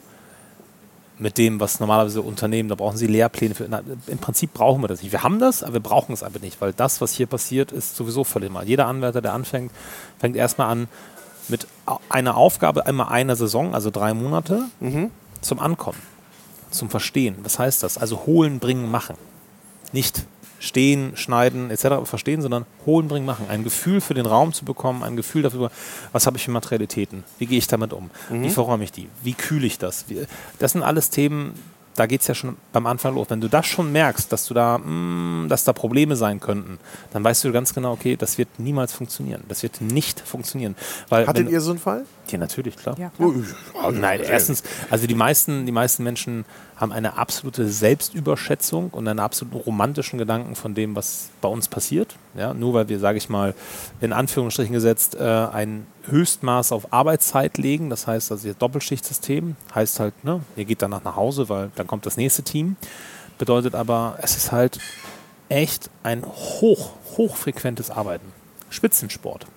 mit 1.19 1.37
dem, 1.37 1.59
was 1.59 1.79
normalerweise 1.79 2.21
Unternehmen, 2.21 2.69
da 2.69 2.75
brauchen 2.75 2.97
sie 2.97 3.07
Lehrpläne 3.07 3.55
für. 3.55 3.67
Na, 3.69 3.81
Im 4.07 4.17
Prinzip 4.17 4.53
brauchen 4.53 4.81
wir 4.81 4.87
das 4.87 5.01
nicht. 5.03 5.11
Wir 5.11 5.23
haben 5.23 5.39
das, 5.39 5.63
aber 5.63 5.73
wir 5.73 5.79
brauchen 5.81 6.13
es 6.13 6.23
einfach 6.23 6.41
nicht, 6.41 6.61
weil 6.61 6.73
das, 6.73 7.01
was 7.01 7.13
hier 7.13 7.27
passiert, 7.27 7.71
ist 7.71 7.95
sowieso 7.95 8.23
völlig 8.23 8.51
mal. 8.51 8.67
Jeder 8.67 8.87
Anwärter, 8.87 9.21
der 9.21 9.33
anfängt, 9.33 9.71
fängt 10.17 10.35
erstmal 10.35 10.69
an 10.69 10.87
mit 11.49 11.67
einer 12.09 12.37
Aufgabe, 12.37 12.85
einmal 12.85 13.09
einer 13.09 13.35
Saison, 13.35 13.73
also 13.73 13.89
drei 13.89 14.13
Monate, 14.13 14.65
zum 15.41 15.59
Ankommen, 15.59 15.97
zum 16.69 16.89
Verstehen. 16.89 17.37
Was 17.43 17.59
heißt 17.59 17.83
das? 17.83 17.97
Also 17.97 18.25
holen, 18.25 18.59
bringen, 18.59 18.89
machen. 18.89 19.15
Nicht 19.91 20.25
stehen, 20.59 21.15
schneiden 21.15 21.71
etc. 21.71 22.05
verstehen, 22.05 22.41
sondern 22.41 22.65
holen, 22.85 23.07
bringen, 23.07 23.25
machen. 23.25 23.45
Ein 23.49 23.63
Gefühl 23.63 24.01
für 24.01 24.13
den 24.13 24.25
Raum 24.25 24.53
zu 24.53 24.65
bekommen, 24.65 25.03
ein 25.03 25.15
Gefühl 25.15 25.41
dafür, 25.41 25.71
was 26.11 26.27
habe 26.27 26.37
ich 26.37 26.45
für 26.45 26.51
Materialitäten, 26.51 27.23
wie 27.37 27.45
gehe 27.45 27.57
ich 27.57 27.67
damit 27.67 27.93
um, 27.93 28.09
wie 28.29 28.49
verräume 28.49 28.83
ich 28.83 28.91
die, 28.91 29.07
wie 29.23 29.33
kühle 29.33 29.65
ich 29.65 29.77
das. 29.77 30.05
Das 30.59 30.73
sind 30.73 30.83
alles 30.83 31.09
Themen, 31.09 31.53
da 31.99 32.05
geht 32.05 32.21
es 32.21 32.27
ja 32.27 32.33
schon 32.33 32.55
beim 32.71 32.87
Anfang 32.87 33.15
los. 33.15 33.27
Wenn 33.29 33.41
du 33.41 33.49
das 33.49 33.65
schon 33.65 33.91
merkst, 33.91 34.31
dass 34.31 34.45
du 34.47 34.53
da, 34.53 34.77
mm, 34.77 35.47
dass 35.49 35.65
da 35.65 35.73
Probleme 35.73 36.15
sein 36.15 36.39
könnten, 36.39 36.79
dann 37.11 37.23
weißt 37.23 37.43
du 37.43 37.51
ganz 37.51 37.73
genau, 37.73 37.91
okay, 37.91 38.15
das 38.15 38.37
wird 38.37 38.47
niemals 38.57 38.93
funktionieren. 38.93 39.43
Das 39.49 39.63
wird 39.63 39.81
nicht 39.81 40.19
funktionieren. 40.21 40.75
Weil 41.09 41.27
Hattet 41.27 41.47
wenn, 41.47 41.53
ihr 41.53 41.59
so 41.59 41.71
einen 41.71 41.79
Fall? 41.79 42.05
Ja, 42.31 42.37
natürlich, 42.37 42.75
klar. 42.75 42.97
Ja, 42.99 43.09
klar. 43.09 43.31
Oh, 43.83 43.91
Nein, 43.91 44.21
erstens, 44.21 44.63
also 44.89 45.07
die 45.07 45.15
meisten, 45.15 45.65
die 45.65 45.71
meisten 45.71 46.03
Menschen 46.03 46.45
haben 46.75 46.91
eine 46.91 47.17
absolute 47.17 47.67
Selbstüberschätzung 47.67 48.89
und 48.91 49.07
einen 49.07 49.19
absoluten 49.19 49.57
romantischen 49.57 50.17
Gedanken 50.17 50.55
von 50.55 50.75
dem, 50.75 50.95
was 50.95 51.29
bei 51.41 51.49
uns 51.49 51.67
passiert. 51.67 52.15
Ja, 52.35 52.53
nur 52.53 52.73
weil 52.73 52.89
wir, 52.89 52.99
sage 52.99 53.17
ich 53.17 53.29
mal, 53.29 53.53
in 54.01 54.13
Anführungsstrichen 54.13 54.73
gesetzt, 54.73 55.15
äh, 55.15 55.23
ein 55.23 55.87
Höchstmaß 56.07 56.71
auf 56.71 56.93
Arbeitszeit 56.93 57.57
legen. 57.57 57.89
Das 57.89 58.07
heißt, 58.07 58.31
also 58.31 58.47
ihr 58.47 58.53
Doppelschichtsystem 58.53 59.55
heißt 59.73 59.99
halt, 59.99 60.23
ne, 60.23 60.41
ihr 60.55 60.65
geht 60.65 60.81
danach 60.81 61.03
nach 61.03 61.15
Hause, 61.15 61.49
weil 61.49 61.71
dann 61.75 61.87
kommt 61.87 62.05
das 62.05 62.17
nächste 62.17 62.43
Team. 62.43 62.77
Bedeutet 63.37 63.75
aber, 63.75 64.17
es 64.21 64.35
ist 64.35 64.51
halt 64.51 64.79
echt 65.49 65.89
ein 66.03 66.25
hoch, 66.25 66.91
hochfrequentes 67.17 67.89
Arbeiten. 67.91 68.31
Spitzensport. 68.69 69.47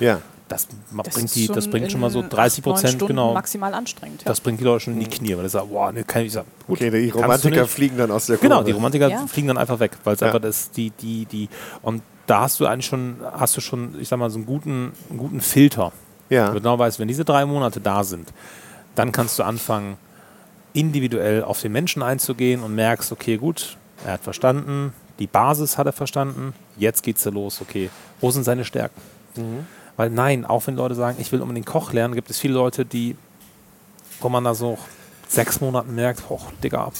Ja. 0.00 0.20
Das, 0.52 0.68
Das 1.04 1.14
bringt, 1.14 1.34
die, 1.34 1.46
das 1.48 1.68
bringt 1.68 1.90
schon 1.90 2.00
mal 2.00 2.10
so 2.10 2.20
in 2.20 2.28
30 2.28 2.58
acht, 2.60 2.66
neun 2.66 2.74
Prozent, 2.74 3.06
genau. 3.06 3.32
maximal 3.34 3.72
anstrengend. 3.74 4.22
Ja. 4.22 4.26
Das 4.28 4.40
bringt 4.40 4.60
die 4.60 4.64
Leute 4.64 4.80
schon 4.84 4.94
in 4.94 5.00
die 5.00 5.06
Knie, 5.08 5.36
weil 5.36 5.46
ich 5.46 5.52
sage, 5.52 5.66
boah, 5.66 5.92
ne, 5.92 6.04
kann 6.04 6.22
ich 6.24 6.32
sagen, 6.32 6.48
gut, 6.66 6.78
Okay, 6.78 6.90
die 6.90 7.10
Romantiker 7.10 7.66
fliegen 7.66 7.96
dann 7.96 8.10
aus 8.10 8.26
der 8.26 8.36
Kurve. 8.36 8.48
Genau, 8.48 8.62
die 8.62 8.72
Romantiker 8.72 9.08
Ja. 9.08 9.26
fliegen 9.26 9.48
dann 9.48 9.58
einfach 9.58 9.80
weg, 9.80 9.92
weil 10.04 10.14
es 10.14 10.20
Ja. 10.20 10.28
einfach 10.28 10.40
das, 10.40 10.70
die, 10.70 10.90
die, 10.90 11.24
die, 11.26 11.48
und 11.82 12.02
da 12.26 12.42
hast 12.42 12.60
du 12.60 12.66
eigentlich 12.66 12.86
schon, 12.86 13.16
hast 13.32 13.56
du 13.56 13.60
schon, 13.60 14.00
ich 14.00 14.08
sag 14.08 14.18
mal, 14.18 14.30
so 14.30 14.36
einen 14.38 14.46
guten, 14.46 14.92
einen 15.10 15.18
guten 15.18 15.40
Filter. 15.40 15.92
Ja. 16.30 16.48
Du 16.48 16.54
genau 16.54 16.78
weißt, 16.78 16.98
wenn 16.98 17.08
diese 17.08 17.24
drei 17.24 17.44
Monate 17.44 17.80
da 17.80 18.04
sind, 18.04 18.32
dann 18.94 19.10
kannst 19.12 19.38
du 19.38 19.42
anfangen, 19.42 19.96
individuell 20.72 21.44
auf 21.44 21.60
den 21.60 21.72
Menschen 21.72 22.02
einzugehen 22.02 22.62
und 22.62 22.74
merkst, 22.74 23.12
okay, 23.12 23.36
gut, 23.36 23.76
er 24.06 24.12
hat 24.14 24.22
verstanden, 24.22 24.92
die 25.18 25.26
Basis 25.26 25.78
hat 25.78 25.86
er 25.86 25.92
verstanden, 25.92 26.54
jetzt 26.76 27.02
geht's 27.02 27.24
ja 27.24 27.30
los, 27.30 27.60
okay, 27.60 27.90
wo 28.20 28.30
sind 28.30 28.44
seine 28.44 28.64
Stärken? 28.64 29.00
Mhm. 29.36 29.66
Weil 29.96 30.10
nein, 30.10 30.44
auch 30.44 30.66
wenn 30.66 30.76
Leute 30.76 30.94
sagen, 30.94 31.18
ich 31.20 31.32
will 31.32 31.42
unbedingt 31.42 31.66
Koch 31.66 31.92
lernen, 31.92 32.14
gibt 32.14 32.30
es 32.30 32.38
viele 32.38 32.54
Leute, 32.54 32.84
die, 32.84 33.16
wo 34.20 34.28
man 34.28 34.44
da 34.44 34.54
so 34.54 34.78
sechs 35.28 35.60
Monaten 35.60 35.94
merkt, 35.94 36.28
hoch, 36.28 36.52
Digga, 36.62 36.90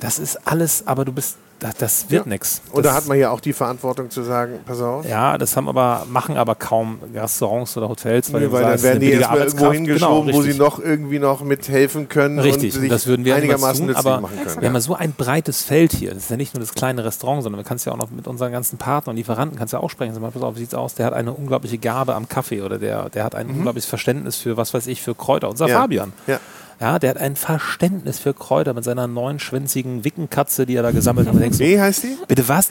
das 0.00 0.18
ist 0.18 0.46
alles, 0.46 0.86
aber 0.86 1.04
du 1.04 1.12
bist, 1.12 1.38
das, 1.58 1.74
das 1.76 2.10
wird 2.10 2.26
Ja. 2.26 2.36
Und 2.72 2.84
da 2.84 2.92
hat 2.94 3.06
man 3.06 3.18
ja 3.18 3.30
auch 3.30 3.40
die 3.40 3.52
Verantwortung 3.52 4.10
zu 4.10 4.22
sagen, 4.22 4.60
pass 4.66 4.80
auf. 4.80 5.06
ja, 5.08 5.38
das 5.38 5.56
haben 5.56 5.68
aber, 5.68 6.06
machen 6.10 6.36
aber 6.36 6.54
kaum 6.54 6.98
Restaurants 7.14 7.76
oder 7.76 7.88
Hotels, 7.88 8.32
weil, 8.32 8.42
Nee, 8.42 8.52
weil 8.52 8.62
dann 8.62 8.82
werden 8.82 9.00
die 9.00 9.10
erstmal 9.12 9.38
irgendwo 9.40 9.72
hingeschoben, 9.72 10.26
Genau, 10.26 10.38
wo 10.38 10.42
sie 10.42 10.54
noch 10.54 10.78
irgendwie 10.78 11.18
noch 11.18 11.42
mithelfen 11.42 12.08
können 12.08 12.38
Richtig, 12.38 12.74
und 12.74 12.80
sich 12.82 12.90
das 12.90 13.06
würden 13.06 13.24
wir 13.24 13.34
einigermaßen 13.36 13.86
tun, 13.86 13.96
aber 13.96 14.20
machen 14.20 14.36
können. 14.44 14.60
wir 14.60 14.68
haben 14.68 14.74
ja 14.74 14.80
so 14.80 14.94
ein 14.94 15.12
breites 15.12 15.62
Feld 15.62 15.92
hier. 15.92 16.10
Das 16.14 16.24
ist 16.24 16.30
ja 16.30 16.36
nicht 16.36 16.54
nur 16.54 16.60
das 16.60 16.74
kleine 16.74 17.04
Restaurant, 17.04 17.42
sondern 17.42 17.60
wir 17.60 17.64
kannst 17.64 17.86
ja 17.86 17.92
auch 17.92 17.96
noch 17.96 18.10
mit 18.10 18.26
unseren 18.28 18.52
ganzen 18.52 18.76
Partnern 18.78 19.12
und 19.14 19.16
Lieferanten 19.16 19.58
kannst 19.58 19.72
ja 19.72 19.80
auch 19.80 19.90
sprechen. 19.90 20.12
Sag 20.12 20.22
mal, 20.22 20.30
pass 20.30 20.42
auf, 20.42 20.56
wie 20.56 20.60
sieht's 20.60 20.74
aus? 20.74 20.94
Der 20.94 21.06
hat 21.06 21.14
eine 21.14 21.32
unglaubliche 21.32 21.78
Gabe 21.78 22.14
am 22.14 22.28
Kaffee 22.28 22.60
oder 22.62 22.78
der, 22.78 23.08
der 23.10 23.24
hat 23.24 23.34
ein 23.34 23.48
unglaubliches 23.48 23.88
Verständnis 23.88 24.36
für, 24.36 24.56
was 24.56 24.74
weiß 24.74 24.86
ich, 24.88 25.00
für 25.02 25.14
Kräuter. 25.14 25.48
Unser 25.48 25.66
Mhm. 25.66 25.70
Ja. 25.70 25.80
Fabian. 25.80 26.12
Ja. 26.26 26.40
Ja, 26.78 26.98
der 26.98 27.10
hat 27.10 27.16
ein 27.16 27.36
Verständnis 27.36 28.18
für 28.18 28.34
Kräuter 28.34 28.74
mit 28.74 28.84
seiner 28.84 29.06
neunschwänzigen 29.06 30.04
Wickenkatze, 30.04 30.66
die 30.66 30.76
er 30.76 30.82
da 30.82 30.90
gesammelt 30.90 31.26
hat. 31.26 31.58
Wie 31.58 31.80
heißt 31.80 32.02
die? 32.02 32.18
Bitte 32.28 32.46
was? 32.48 32.68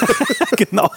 genau. 0.56 0.90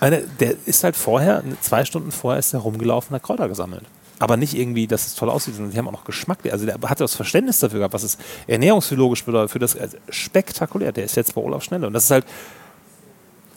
Der 0.00 0.54
ist 0.66 0.82
halt 0.82 0.96
vorher, 0.96 1.44
zwei 1.60 1.84
Stunden 1.84 2.10
vorher 2.10 2.40
ist 2.40 2.54
er 2.54 2.60
rumgelaufen, 2.60 3.14
hat 3.14 3.22
Kräuter 3.22 3.48
gesammelt. 3.48 3.84
Aber 4.18 4.36
nicht 4.36 4.54
irgendwie, 4.54 4.88
dass 4.88 5.06
es 5.06 5.14
toll 5.14 5.30
aussieht, 5.30 5.54
sondern 5.54 5.72
die 5.72 5.78
haben 5.78 5.86
auch 5.86 5.92
noch 5.92 6.04
Geschmack. 6.04 6.38
Also 6.50 6.66
der 6.66 6.76
hat 6.82 7.00
das 7.00 7.14
Verständnis 7.14 7.60
dafür 7.60 7.78
gehabt, 7.78 7.94
was 7.94 8.02
es 8.02 8.18
ernährungsphysiologisch 8.48 9.24
bedeutet, 9.24 9.52
für 9.52 9.60
das 9.60 9.76
also 9.76 9.96
spektakulär. 10.08 10.90
Der 10.90 11.04
ist 11.04 11.14
jetzt 11.14 11.36
bei 11.36 11.40
Olaf 11.40 11.62
Schnelle. 11.62 11.86
Und 11.86 11.92
das 11.92 12.04
ist 12.04 12.10
halt, 12.10 12.24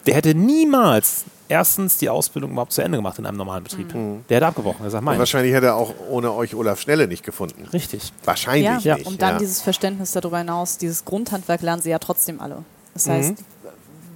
der 0.06 0.16
hätte 0.16 0.36
niemals 0.36 1.26
erstens 1.52 1.98
die 1.98 2.10
Ausbildung 2.10 2.52
überhaupt 2.52 2.72
zu 2.72 2.82
Ende 2.82 2.98
gemacht 2.98 3.20
in 3.20 3.26
einem 3.26 3.38
normalen 3.38 3.64
Betrieb. 3.64 3.90
Der 4.30 4.38
hätte 4.38 4.48
abgebrochen. 4.48 4.86
Er 4.86 4.90
sagt, 4.90 5.02
Und 5.02 5.06
mein. 5.06 5.20
wahrscheinlich 5.20 5.54
hätte 5.54 5.68
er 5.68 5.76
auch 5.76 5.94
ohne 6.10 6.34
euch 6.34 6.56
Olaf 6.56 6.80
Schnelle 6.80 7.08
nicht 7.08 7.24
gefunden. 7.24 7.68
Richtig. 7.72 8.14
Wahrscheinlich 8.24 8.84
ja, 8.84 8.96
nicht. 8.96 9.06
und 9.06 9.22
dann 9.22 9.34
ja. 9.34 9.38
dieses 9.40 9.62
Verständnis 9.62 10.14
darüber 10.14 10.38
hinaus, 10.38 10.78
dieses 10.78 11.04
Grundhandwerk 11.04 11.62
lernen 11.62 11.82
sie 11.82 11.90
ja 11.90 12.00
trotzdem 12.00 12.40
alle. 12.40 12.64
Das 12.94 13.08
heißt, 13.08 13.36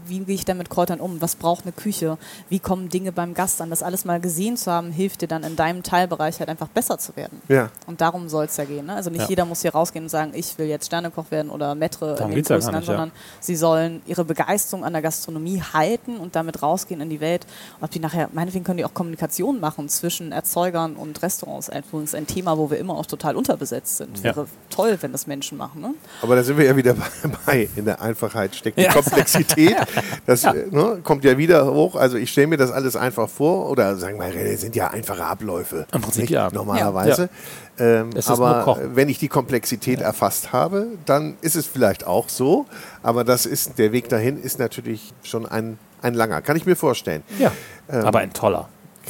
wie 0.08 0.20
gehe 0.20 0.36
ich 0.36 0.46
denn 0.46 0.58
mit 0.58 0.70
Kräutern 0.70 1.00
um? 1.00 1.22
Was 1.22 1.36
braucht 1.36 1.64
eine 1.66 1.72
Küche? 1.72 2.18
Wie 2.50 2.60
kommen 2.60 2.90
Dinge 2.90 3.12
beim 3.12 3.34
Gast 3.34 3.62
an? 3.62 3.70
Das 3.70 3.84
alles 3.84 4.06
mal 4.06 4.20
gesehen 4.20 4.58
zu 4.58 4.72
haben, 4.72 4.92
hilft 4.92 5.22
dir 5.22 5.28
dann 5.28 5.44
in 5.44 5.56
deinem 5.56 5.84
Teilbereich 5.84 6.40
halt 6.40 6.50
einfach 6.50 6.68
besser 6.68 6.98
zu 6.98 7.16
werden. 7.16 7.42
ja. 7.48 7.70
Und 7.88 8.02
darum 8.02 8.30
soll 8.30 8.46
es 8.46 8.58
ja 8.58 8.66
gehen. 8.66 8.86
Ne? 8.88 8.94
Also 8.96 9.10
nicht 9.10 9.22
Ja. 9.24 9.28
jeder 9.30 9.46
muss 9.46 9.62
hier 9.62 9.72
rausgehen 9.74 10.06
und 10.06 10.10
sagen, 10.10 10.32
ich 10.36 10.58
will 10.58 10.68
jetzt 10.68 10.88
Sternekoch 10.88 11.32
werden 11.32 11.50
oder 11.50 11.76
Darum 11.76 12.32
in 12.32 12.36
den 12.36 12.36
geht's 12.36 12.50
ja 12.50 12.56
Größen, 12.58 12.72
nicht, 12.74 12.82
ja. 12.88 12.94
sondern 12.94 13.12
sie 13.40 13.56
sollen 13.56 14.02
ihre 14.06 14.26
Begeisterung 14.26 14.84
an 14.84 14.94
der 14.94 15.02
Gastronomie 15.02 15.62
halten 15.74 16.18
und 16.18 16.36
damit 16.36 16.62
rausgehen 16.62 17.02
in 17.02 17.10
die 17.10 17.20
Welt. 17.20 17.46
Ob 17.82 17.92
die 17.92 18.00
nachher, 18.00 18.30
meinetwegen 18.34 18.64
können 18.66 18.78
die 18.78 18.86
auch 18.86 18.94
Kommunikation 18.94 19.60
machen 19.60 19.90
zwischen 19.90 20.32
Erzeugern 20.32 20.96
und 20.96 21.22
Restaurants. 21.22 21.70
Übrigens 21.70 22.16
ein 22.16 22.28
Thema, 22.28 22.58
wo 22.58 22.70
wir 22.70 22.78
immer 22.80 22.96
auch 22.98 23.06
total 23.06 23.36
unterbesetzt 23.36 23.98
sind. 23.98 24.18
Ja. 24.20 24.24
Wäre 24.24 24.48
toll, 24.70 24.98
wenn 25.02 25.12
das 25.12 25.28
Menschen 25.28 25.58
machen. 25.58 25.82
Ne? 25.82 25.94
Aber 26.22 26.36
da 26.36 26.44
sind 26.44 26.58
wir 26.58 26.66
ja 26.66 26.76
wieder 26.76 26.96
bei. 27.46 27.70
In 27.76 27.86
der 27.86 28.02
Einfachheit 28.02 28.56
steckt 28.56 28.78
die 28.78 28.84
Ja. 28.84 28.94
Komplexität. 28.94 29.76
Das 30.26 30.44
äh, 30.44 30.66
ne, 30.72 31.00
kommt 31.04 31.24
ja 31.24 31.38
wieder 31.38 31.72
hoch. 31.72 31.96
Also 31.96 32.18
ich 32.18 32.32
stelle 32.32 32.48
mir 32.48 32.58
das 32.58 32.72
alles 32.72 32.96
einfach 32.96 33.30
vor. 33.30 33.70
Oder 33.70 33.96
sagen 33.98 34.20
wir, 34.20 34.32
das 34.32 34.62
sind 34.62 34.76
ja 34.76 34.88
einfache 34.90 35.26
Abläufe. 35.26 35.86
Im 35.94 36.02
Prinzip 36.02 36.24
nicht? 36.24 36.32
ja. 36.32 36.50
Normalerweise. 36.52 37.30
Ähm, 37.78 38.12
ist 38.12 38.30
nur 38.30 38.40
aber 38.46 38.80
wenn 38.96 39.10
ich 39.10 39.20
die 39.20 39.28
Komplexität 39.28 40.02
erfasst 40.02 40.54
habe, 40.54 40.88
dann 41.06 41.36
ist 41.42 41.56
es 41.56 41.68
vielleicht 41.68 42.06
auch 42.08 42.30
so. 42.30 42.66
Aber 43.04 43.24
das 43.24 43.46
ist, 43.46 43.78
der 43.78 43.92
Weg 43.92 44.10
dahin 44.10 44.42
ist 44.42 44.60
natürlich 44.60 45.14
schon 45.24 45.46
ein, 45.46 45.78
ein 46.02 46.14
langer. 46.14 46.42
Kann 46.42 46.56
ich 46.56 46.66
mir 46.66 46.76
vorstellen. 46.76 47.24
Ja. 47.40 47.52
Aber 47.88 48.20
ein 48.20 48.34
toller. 48.34 48.70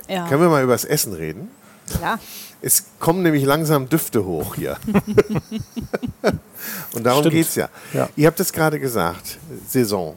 Ja, 0.10 0.28
Können 0.28 0.42
wir 0.42 0.50
mal 0.50 0.64
über 0.64 0.74
das 0.74 0.86
Essen 0.86 1.14
reden? 1.14 1.50
klar. 1.98 2.20
Es 2.62 2.86
kommen 3.00 3.22
nämlich 3.22 3.46
langsam 3.46 3.88
Düfte 3.90 4.26
hoch 4.26 4.56
hier. 4.56 4.78
Und 6.94 7.04
darum 7.06 7.30
geht 7.30 7.48
es 7.48 7.56
ja. 7.56 7.70
Ja. 7.94 8.10
Ihr 8.16 8.28
habt 8.28 8.40
es 8.40 8.52
gerade 8.52 8.80
gesagt, 8.80 9.38
Saison. 9.68 10.16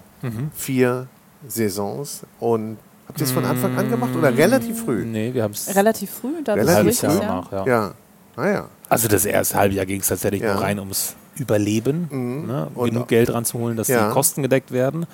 Vier 0.55 1.07
Saisons. 1.47 2.23
Und 2.41 2.79
habt 3.07 3.21
ihr 3.21 3.25
es 3.27 3.33
von 3.33 3.45
Anfang 3.45 3.77
an 3.77 3.91
gemacht 3.91 4.14
oder 4.16 4.37
relativ 4.37 4.85
früh? 4.85 5.05
Nee, 5.05 5.33
wir 5.35 5.43
haben 5.45 5.53
es 5.53 5.75
Relativ 5.75 6.11
früh, 6.11 6.43
da 6.45 6.55
Relativ 6.55 6.99
früh? 7.01 7.07
Jahr 7.07 7.23
ja. 7.23 7.27
nach, 7.29 7.53
ja. 7.53 7.66
Ja. 7.66 7.95
Naja. 8.37 8.69
Also 8.89 9.09
das 9.09 9.25
erste 9.25 9.57
halbe 9.59 9.75
Jahr 9.75 9.87
ging 9.87 10.01
es 10.01 10.09
tatsächlich 10.09 10.43
Ja. 10.43 10.55
nur 10.55 10.62
rein 10.62 10.79
ums 10.79 11.14
Überleben, 11.37 12.47
ne? 12.47 12.69
Und- 12.75 12.91
genug 12.91 13.09
Geld 13.09 13.33
ranzuholen, 13.33 13.77
dass 13.77 13.89
Ja. 13.89 14.09
die 14.09 14.12
Kosten 14.12 14.43
gedeckt 14.43 14.73
werden. 14.73 15.07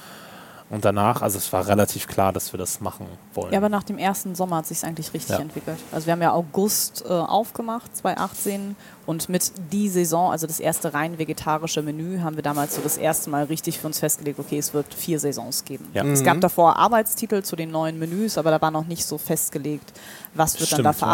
Und 0.71 0.85
danach, 0.85 1.21
also 1.21 1.37
es 1.39 1.53
war 1.53 1.67
relativ 1.69 2.07
klar, 2.09 2.33
dass 2.33 2.53
wir 2.53 2.59
das 2.59 2.81
machen 2.81 3.07
wollen. 3.35 3.53
Ja, 3.53 3.59
aber 3.59 3.69
nach 3.69 3.83
dem 3.83 3.99
ersten 3.99 4.35
Sommer 4.35 4.57
hat 4.57 4.67
sich 4.67 4.83
eigentlich 4.83 5.12
richtig 5.12 5.37
Ja. 5.37 5.41
entwickelt. 5.43 5.79
Also 5.93 6.07
wir 6.07 6.12
haben 6.15 6.23
ja 6.23 6.33
August 6.33 7.05
äh, 7.07 7.12
aufgemacht, 7.12 7.95
2018, 7.97 8.75
und 9.07 9.29
mit 9.29 9.53
die 9.73 9.91
Saison, 9.91 10.31
also 10.31 10.47
das 10.47 10.61
erste 10.61 10.95
rein 10.95 11.19
vegetarische 11.19 11.83
Menü, 11.83 12.21
haben 12.21 12.37
wir 12.37 12.43
damals 12.43 12.75
so 12.77 12.81
das 12.81 12.97
erste 12.97 13.29
Mal 13.29 13.45
richtig 13.45 13.79
für 13.79 13.87
uns 13.87 13.99
festgelegt, 13.99 14.39
okay, 14.39 14.59
es 14.59 14.73
wird 14.73 14.93
vier 14.95 15.21
Saisons 15.21 15.65
geben. 15.67 15.87
Ja. 15.93 16.03
Es 16.05 16.25
gab 16.25 16.41
davor 16.41 16.77
Arbeitstitel 16.77 17.43
zu 17.43 17.57
den 17.57 17.71
neuen 17.71 17.99
Menüs, 17.99 18.39
aber 18.39 18.51
da 18.51 18.61
war 18.62 18.71
noch 18.71 18.87
nicht 18.87 19.05
so 19.05 19.19
festgelegt, 19.19 19.93
was 20.33 20.59
wird 20.59 20.73
dann 20.73 20.83
da 20.83 20.93
Stimmt, 20.95 21.03
ja. 21.03 21.09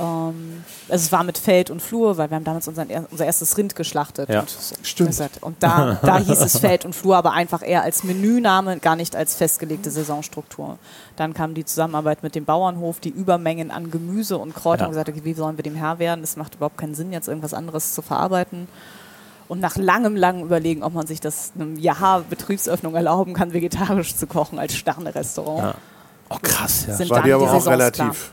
Ähm, 0.00 0.64
also 0.88 1.04
es 1.04 1.12
war 1.12 1.22
mit 1.24 1.36
Feld 1.38 1.70
und 1.70 1.80
Flur, 1.82 2.16
weil 2.16 2.30
wir 2.30 2.36
haben 2.36 2.44
damals 2.44 2.66
unseren, 2.68 2.88
er- 2.90 3.04
unser 3.10 3.26
erstes 3.26 3.56
Rind 3.58 3.76
geschlachtet. 3.76 4.28
Ja. 4.28 4.40
Und, 4.40 4.50
so. 4.50 4.74
Stimmt. 4.82 5.20
Hat- 5.20 5.42
Und 5.42 5.62
da, 5.62 5.98
da 6.02 6.18
hieß 6.18 6.40
es 6.40 6.58
Feld 6.60 6.84
und 6.84 6.94
Flur, 6.94 7.16
aber 7.16 7.32
einfach 7.32 7.62
eher 7.66 7.82
als 7.82 8.02
Menüname, 8.04 8.78
gar 8.78 8.96
nicht 8.96 9.14
als 9.16 9.34
festgelegte 9.34 9.90
Saisonstruktur. 9.90 10.78
Dann 11.16 11.34
kam 11.34 11.54
die 11.54 11.64
Zusammenarbeit 11.64 12.22
mit 12.22 12.34
dem 12.34 12.44
Bauernhof, 12.44 13.00
die 13.00 13.10
Übermengen 13.10 13.70
an 13.70 13.90
Gemüse 13.90 14.38
und 14.38 14.54
Kräutern 14.54 14.80
Ja. 14.80 14.86
und 14.86 14.92
gesagt, 14.92 15.08
okay, 15.10 15.20
wie 15.24 15.34
sollen 15.34 15.58
wir 15.58 15.62
dem 15.62 15.74
Herr 15.74 15.98
werden? 15.98 16.22
Das 16.22 16.36
macht 16.36 16.54
überhaupt 16.54 16.78
keinen 16.78 16.94
Sinn, 16.94 17.12
jetzt 17.12 17.28
irgendwas 17.28 17.52
anderes 17.54 17.94
zu 17.94 18.02
verarbeiten. 18.02 18.68
Und 19.48 19.58
nach 19.60 19.76
langem, 19.76 20.14
langem 20.14 20.44
Überlegen, 20.46 20.84
ob 20.84 20.94
man 20.94 21.08
sich 21.08 21.18
das 21.20 21.50
einem 21.56 21.76
Jahr 21.76 22.20
Betriebsöffnung 22.30 22.94
erlauben 22.94 23.34
kann, 23.34 23.52
vegetarisch 23.52 24.14
zu 24.14 24.28
kochen 24.28 24.60
als 24.60 24.76
Sterne-Restaurant. 24.76 25.58
Ja. 25.60 25.74
Oh 26.28 26.36
krass, 26.40 26.86
ja. 26.86 26.94
Sind 26.94 27.10
War 27.10 27.22
die 27.24 27.32
aber 27.32 27.42
auch 27.42 27.48
Saisons 27.54 27.66
relativ, 27.66 28.30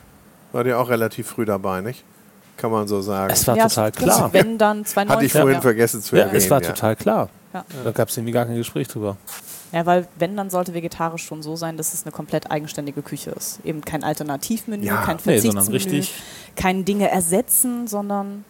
war 0.52 0.64
dir 0.64 0.80
auch 0.80 0.90
relativ 0.90 1.28
früh 1.28 1.46
dabei, 1.46 1.82
nicht? 1.82 2.04
Kann 2.58 2.72
man 2.72 2.88
so 2.88 3.02
sagen. 3.02 3.32
Es 3.32 3.46
war 3.48 3.56
Ja, 3.56 3.68
total 3.68 3.92
klar. 3.92 4.34
Wenn 4.34 4.58
dann 4.58 4.84
2019. 4.84 5.10
Hatte 5.16 5.26
ich 5.26 5.32
vorhin 5.32 5.54
ja. 5.56 5.62
vergessen 5.62 6.02
zu 6.02 6.16
Ja, 6.16 6.24
erwähnen. 6.24 6.38
es 6.38 6.50
war 6.50 6.62
ja. 6.62 6.70
total 6.70 6.96
klar. 6.96 7.30
Ja. 7.54 7.64
Da 7.84 7.92
gab 7.92 8.10
es 8.10 8.18
irgendwie 8.18 8.34
gar 8.34 8.46
kein 8.46 8.56
Gespräch 8.56 8.88
drüber. 8.88 9.18
Ja, 9.72 9.86
weil 9.86 10.08
wenn, 10.18 10.36
dann 10.38 10.50
sollte 10.50 10.74
vegetarisch 10.74 11.24
schon 11.26 11.44
so 11.44 11.56
sein, 11.56 11.78
dass 11.78 11.94
es 11.94 12.04
eine 12.04 12.12
komplett 12.12 12.50
eigenständige 12.50 13.02
Küche 13.02 13.32
ist. 13.32 13.60
Eben 13.64 13.82
kein 13.82 14.04
Alternativmenü, 14.04 14.86
Ja. 14.86 14.98
kein 15.04 15.18
Nee, 15.26 15.40
sondern 15.40 15.66
Verzichtsmenü, 15.66 15.98
richtig. 16.00 16.14
kein 16.56 16.84
Dinge 16.86 17.12
ersetzen, 17.12 17.88
sondern 17.88 18.44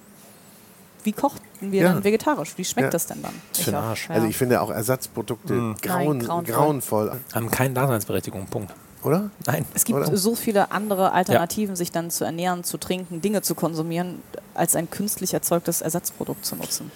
wie 1.03 1.11
kochten 1.13 1.71
wir 1.71 1.81
Ja. 1.83 1.93
dann 1.93 2.03
vegetarisch? 2.03 2.53
Wie 2.57 2.65
schmeckt 2.65 2.87
Ja. 2.87 2.91
das 2.91 3.07
denn 3.07 3.21
dann? 3.23 3.33
Für 3.53 3.63
den 3.71 3.75
auch, 3.75 3.81
Arsch. 3.83 4.07
Ja. 4.09 4.15
Also 4.15 4.27
ich 4.27 4.37
finde 4.37 4.61
auch 4.61 4.69
Ersatzprodukte 4.69 5.53
grauen, 5.81 6.17
Nein, 6.19 6.19
grauenvoll. 6.27 6.43
grauenvoll, 6.43 7.11
Haben 7.33 7.51
keine 7.51 7.73
Daseinsberechtigung. 7.73 8.45
Punkt. 8.45 8.73
Oder? 9.03 9.29
Nein. 9.45 9.65
es 9.73 9.85
gibt 9.85 9.97
oder? 9.97 10.15
so 10.17 10.35
viele 10.35 10.71
andere 10.71 11.11
Alternativen, 11.11 11.75
sich 11.75 11.91
dann 11.91 12.11
zu 12.11 12.25
ernähren, 12.25 12.63
zu 12.63 12.77
trinken, 12.77 13.21
Dinge 13.21 13.41
zu 13.41 13.55
konsumieren, 13.55 14.21
als 14.53 14.75
ein 14.75 14.89
künstlich 14.89 15.33
erzeugtes 15.33 15.81
Ersatzprodukt 15.81 16.45
zu 16.45 16.55
nutzen. 16.55 16.91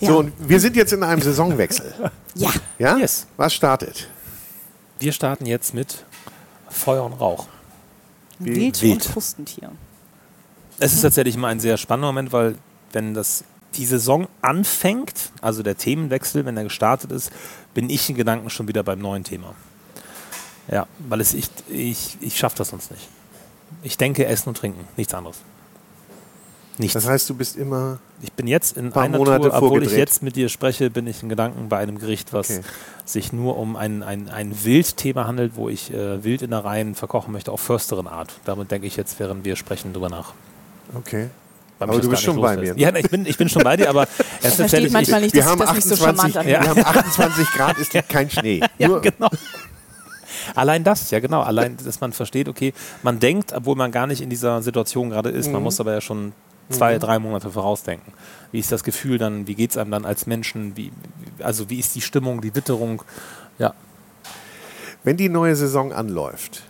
Ja. 0.00 0.08
So, 0.08 0.18
und 0.18 0.32
wir 0.38 0.58
sind 0.58 0.76
jetzt 0.76 0.92
in 0.92 1.02
einem 1.02 1.22
Saisonwechsel. 1.22 1.94
ja. 2.34 2.50
Ja? 2.78 2.96
Yes. 2.96 3.26
Was 3.36 3.54
startet? 3.54 4.08
Wir 4.98 5.12
starten 5.12 5.46
jetzt 5.46 5.74
mit 5.74 6.04
Feuer 6.68 7.04
und 7.04 7.14
Rauch. 7.14 7.46
Wildtier 8.38 8.90
Wild. 8.90 9.06
und 9.06 9.12
Krustentier. 9.12 9.72
Es 10.78 10.92
ist 10.92 11.02
tatsächlich 11.02 11.36
immer 11.36 11.48
ein 11.48 11.60
sehr 11.60 11.76
spannender 11.76 12.08
Moment, 12.08 12.32
weil 12.32 12.56
wenn 12.92 13.14
das 13.14 13.44
die 13.74 13.86
Saison 13.86 14.26
anfängt, 14.42 15.30
also 15.40 15.62
der 15.62 15.76
Themenwechsel, 15.76 16.44
wenn 16.44 16.56
er 16.56 16.64
gestartet 16.64 17.12
ist, 17.12 17.30
bin 17.74 17.88
ich 17.88 18.08
in 18.10 18.16
Gedanken 18.16 18.50
schon 18.50 18.68
wieder 18.68 18.82
beim 18.82 18.98
neuen 18.98 19.24
Thema. 19.24 19.54
Ja, 20.70 20.86
weil 21.08 21.20
es 21.20 21.34
ich, 21.34 21.48
ich, 21.68 22.16
ich 22.20 22.36
schaffe 22.38 22.56
das 22.58 22.68
sonst 22.68 22.90
nicht. 22.90 23.08
Ich 23.82 23.96
denke 23.96 24.26
Essen 24.26 24.48
und 24.50 24.56
Trinken, 24.56 24.86
nichts 24.96 25.12
anderes. 25.14 25.38
Nichts. 26.78 26.94
Das 26.94 27.06
heißt, 27.06 27.28
du 27.28 27.34
bist 27.34 27.56
immer. 27.56 27.98
Ich 28.22 28.32
bin 28.32 28.46
jetzt 28.46 28.76
in 28.78 28.92
paar 28.92 29.02
einer 29.02 29.18
Monate 29.18 29.50
Tour, 29.50 29.62
obwohl 29.62 29.82
ich 29.82 29.92
jetzt 29.92 30.22
mit 30.22 30.36
dir 30.36 30.48
spreche, 30.48 30.88
bin 30.88 31.06
ich 31.06 31.22
in 31.22 31.28
Gedanken 31.28 31.68
bei 31.68 31.78
einem 31.78 31.98
Gericht, 31.98 32.32
was 32.32 32.48
Okay. 32.50 32.60
sich 33.04 33.32
nur 33.32 33.58
um 33.58 33.76
ein, 33.76 34.02
ein, 34.02 34.30
ein 34.30 34.64
Wildthema 34.64 35.26
handelt, 35.26 35.54
wo 35.56 35.68
ich 35.68 35.92
äh, 35.92 36.24
Wildinnereien 36.24 36.94
verkochen 36.94 37.32
möchte 37.32 37.52
auf 37.52 37.60
försteren 37.60 38.06
Art. 38.06 38.32
Damit 38.46 38.70
denke 38.70 38.86
ich 38.86 38.96
jetzt, 38.96 39.18
während 39.20 39.44
wir 39.44 39.56
sprechen, 39.56 39.92
drüber 39.92 40.08
nach. 40.08 40.32
Okay. 40.94 41.28
Aber 41.78 41.98
du 41.98 42.08
bist 42.08 42.22
schon 42.22 42.40
bei 42.40 42.56
mir, 42.56 42.74
Ja, 42.78 42.94
ich 42.94 43.10
bin, 43.10 43.26
ich 43.26 43.36
bin 43.36 43.48
schon 43.48 43.64
bei 43.64 43.76
dir, 43.76 43.90
aber 43.90 44.06
es 44.42 44.58
ist 44.58 44.92
manchmal 44.92 45.02
ich, 45.18 45.24
nicht, 45.24 45.34
Wir 45.34 45.42
dass 45.42 45.50
haben, 45.50 45.58
das 45.60 45.74
nicht 45.74 45.88
so 45.88 45.96
charmant 45.96 46.36
28, 46.36 46.56
anhört. 46.56 46.76
wir 46.76 46.84
haben 46.86 46.98
28 46.98 47.46
Grad, 47.48 47.78
es 47.78 47.92
liegt 47.92 48.08
kein 48.08 48.30
Schnee. 48.30 48.60
ja, 48.78 48.88
Nur, 48.88 49.00
genau. 49.00 49.28
Allein 50.54 50.84
das, 50.84 51.10
ja 51.10 51.20
genau. 51.20 51.42
Allein, 51.42 51.76
dass 51.84 52.00
man 52.00 52.12
versteht, 52.12 52.48
okay, 52.48 52.72
man 53.02 53.18
denkt, 53.20 53.52
obwohl 53.52 53.76
man 53.76 53.90
gar 53.92 54.06
nicht 54.06 54.20
in 54.20 54.30
dieser 54.30 54.62
Situation 54.62 55.10
gerade 55.10 55.30
ist, 55.30 55.46
Mhm. 55.46 55.52
man 55.54 55.62
muss 55.64 55.80
aber 55.80 55.92
ja 55.92 56.00
schon 56.00 56.32
zwei, 56.70 56.98
drei 56.98 57.18
Monate 57.18 57.50
vorausdenken. 57.50 58.12
Wie 58.50 58.58
ist 58.58 58.72
das 58.72 58.82
Gefühl 58.84 59.18
dann, 59.18 59.46
wie 59.46 59.54
geht 59.54 59.70
es 59.72 59.76
einem 59.76 59.90
dann 59.90 60.04
als 60.06 60.26
Menschen, 60.26 60.76
wie, 60.76 60.90
also 61.42 61.68
wie 61.68 61.78
ist 61.78 61.94
die 61.94 62.00
Stimmung, 62.00 62.40
die 62.40 62.54
Witterung, 62.54 63.02
ja. 63.58 63.74
Wenn 65.04 65.16
die 65.16 65.28
neue 65.28 65.56
Saison 65.56 65.92
anläuft, 65.92 66.62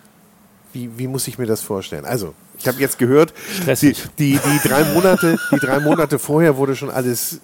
wie, 0.72 0.90
wie 0.98 1.06
muss 1.06 1.28
ich 1.28 1.38
mir 1.38 1.46
das 1.46 1.60
vorstellen? 1.60 2.04
Also, 2.06 2.34
ich 2.58 2.66
habe 2.66 2.80
jetzt 2.80 2.98
gehört, 2.98 3.34
die, 3.66 3.92
die, 4.18 4.38
die, 4.38 4.68
drei 4.68 4.84
Monate, 4.94 5.38
die 5.52 5.58
drei 5.58 5.80
Monate 5.80 6.18
vorher 6.18 6.56
wurde 6.56 6.74
schon 6.74 6.90
alles 6.90 7.40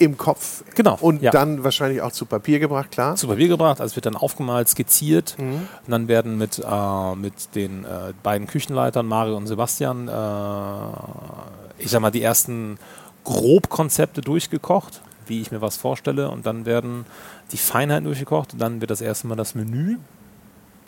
im 0.00 0.16
Kopf 0.16 0.64
Genau, 0.74 0.96
und 1.00 1.22
ja. 1.22 1.30
dann 1.30 1.62
wahrscheinlich 1.62 2.00
auch 2.02 2.10
zu 2.10 2.24
Papier 2.26 2.58
gebracht, 2.58 2.90
klar. 2.90 3.14
zu 3.16 3.28
Papier 3.28 3.48
gebracht, 3.48 3.80
also 3.80 3.92
es 3.92 3.96
wird 3.96 4.06
dann 4.06 4.16
aufgemalt, 4.16 4.68
skizziert 4.68 5.36
Mhm. 5.38 5.68
und 5.86 5.90
dann 5.90 6.08
werden 6.08 6.38
mit, 6.38 6.58
äh, 6.58 7.14
mit 7.14 7.54
den 7.54 7.84
äh, 7.84 8.12
beiden 8.22 8.46
Küchenleitern, 8.48 9.06
Mario 9.06 9.36
und 9.36 9.46
Sebastian, 9.46 10.08
äh, 10.08 10.12
ich 11.78 11.90
sag 11.90 12.00
mal, 12.00 12.10
die 12.10 12.22
ersten 12.22 12.78
Grobkonzepte 13.24 14.20
durchgekocht, 14.22 15.02
wie 15.26 15.40
ich 15.40 15.50
mir 15.50 15.60
was 15.60 15.76
vorstelle 15.76 16.30
und 16.30 16.46
dann 16.46 16.64
werden 16.66 17.04
die 17.52 17.58
Feinheiten 17.58 18.04
durchgekocht 18.04 18.54
und 18.54 18.58
dann 18.58 18.80
wird 18.80 18.90
das 18.90 19.00
erste 19.00 19.26
Mal 19.26 19.36
das 19.36 19.54
Menü 19.54 19.98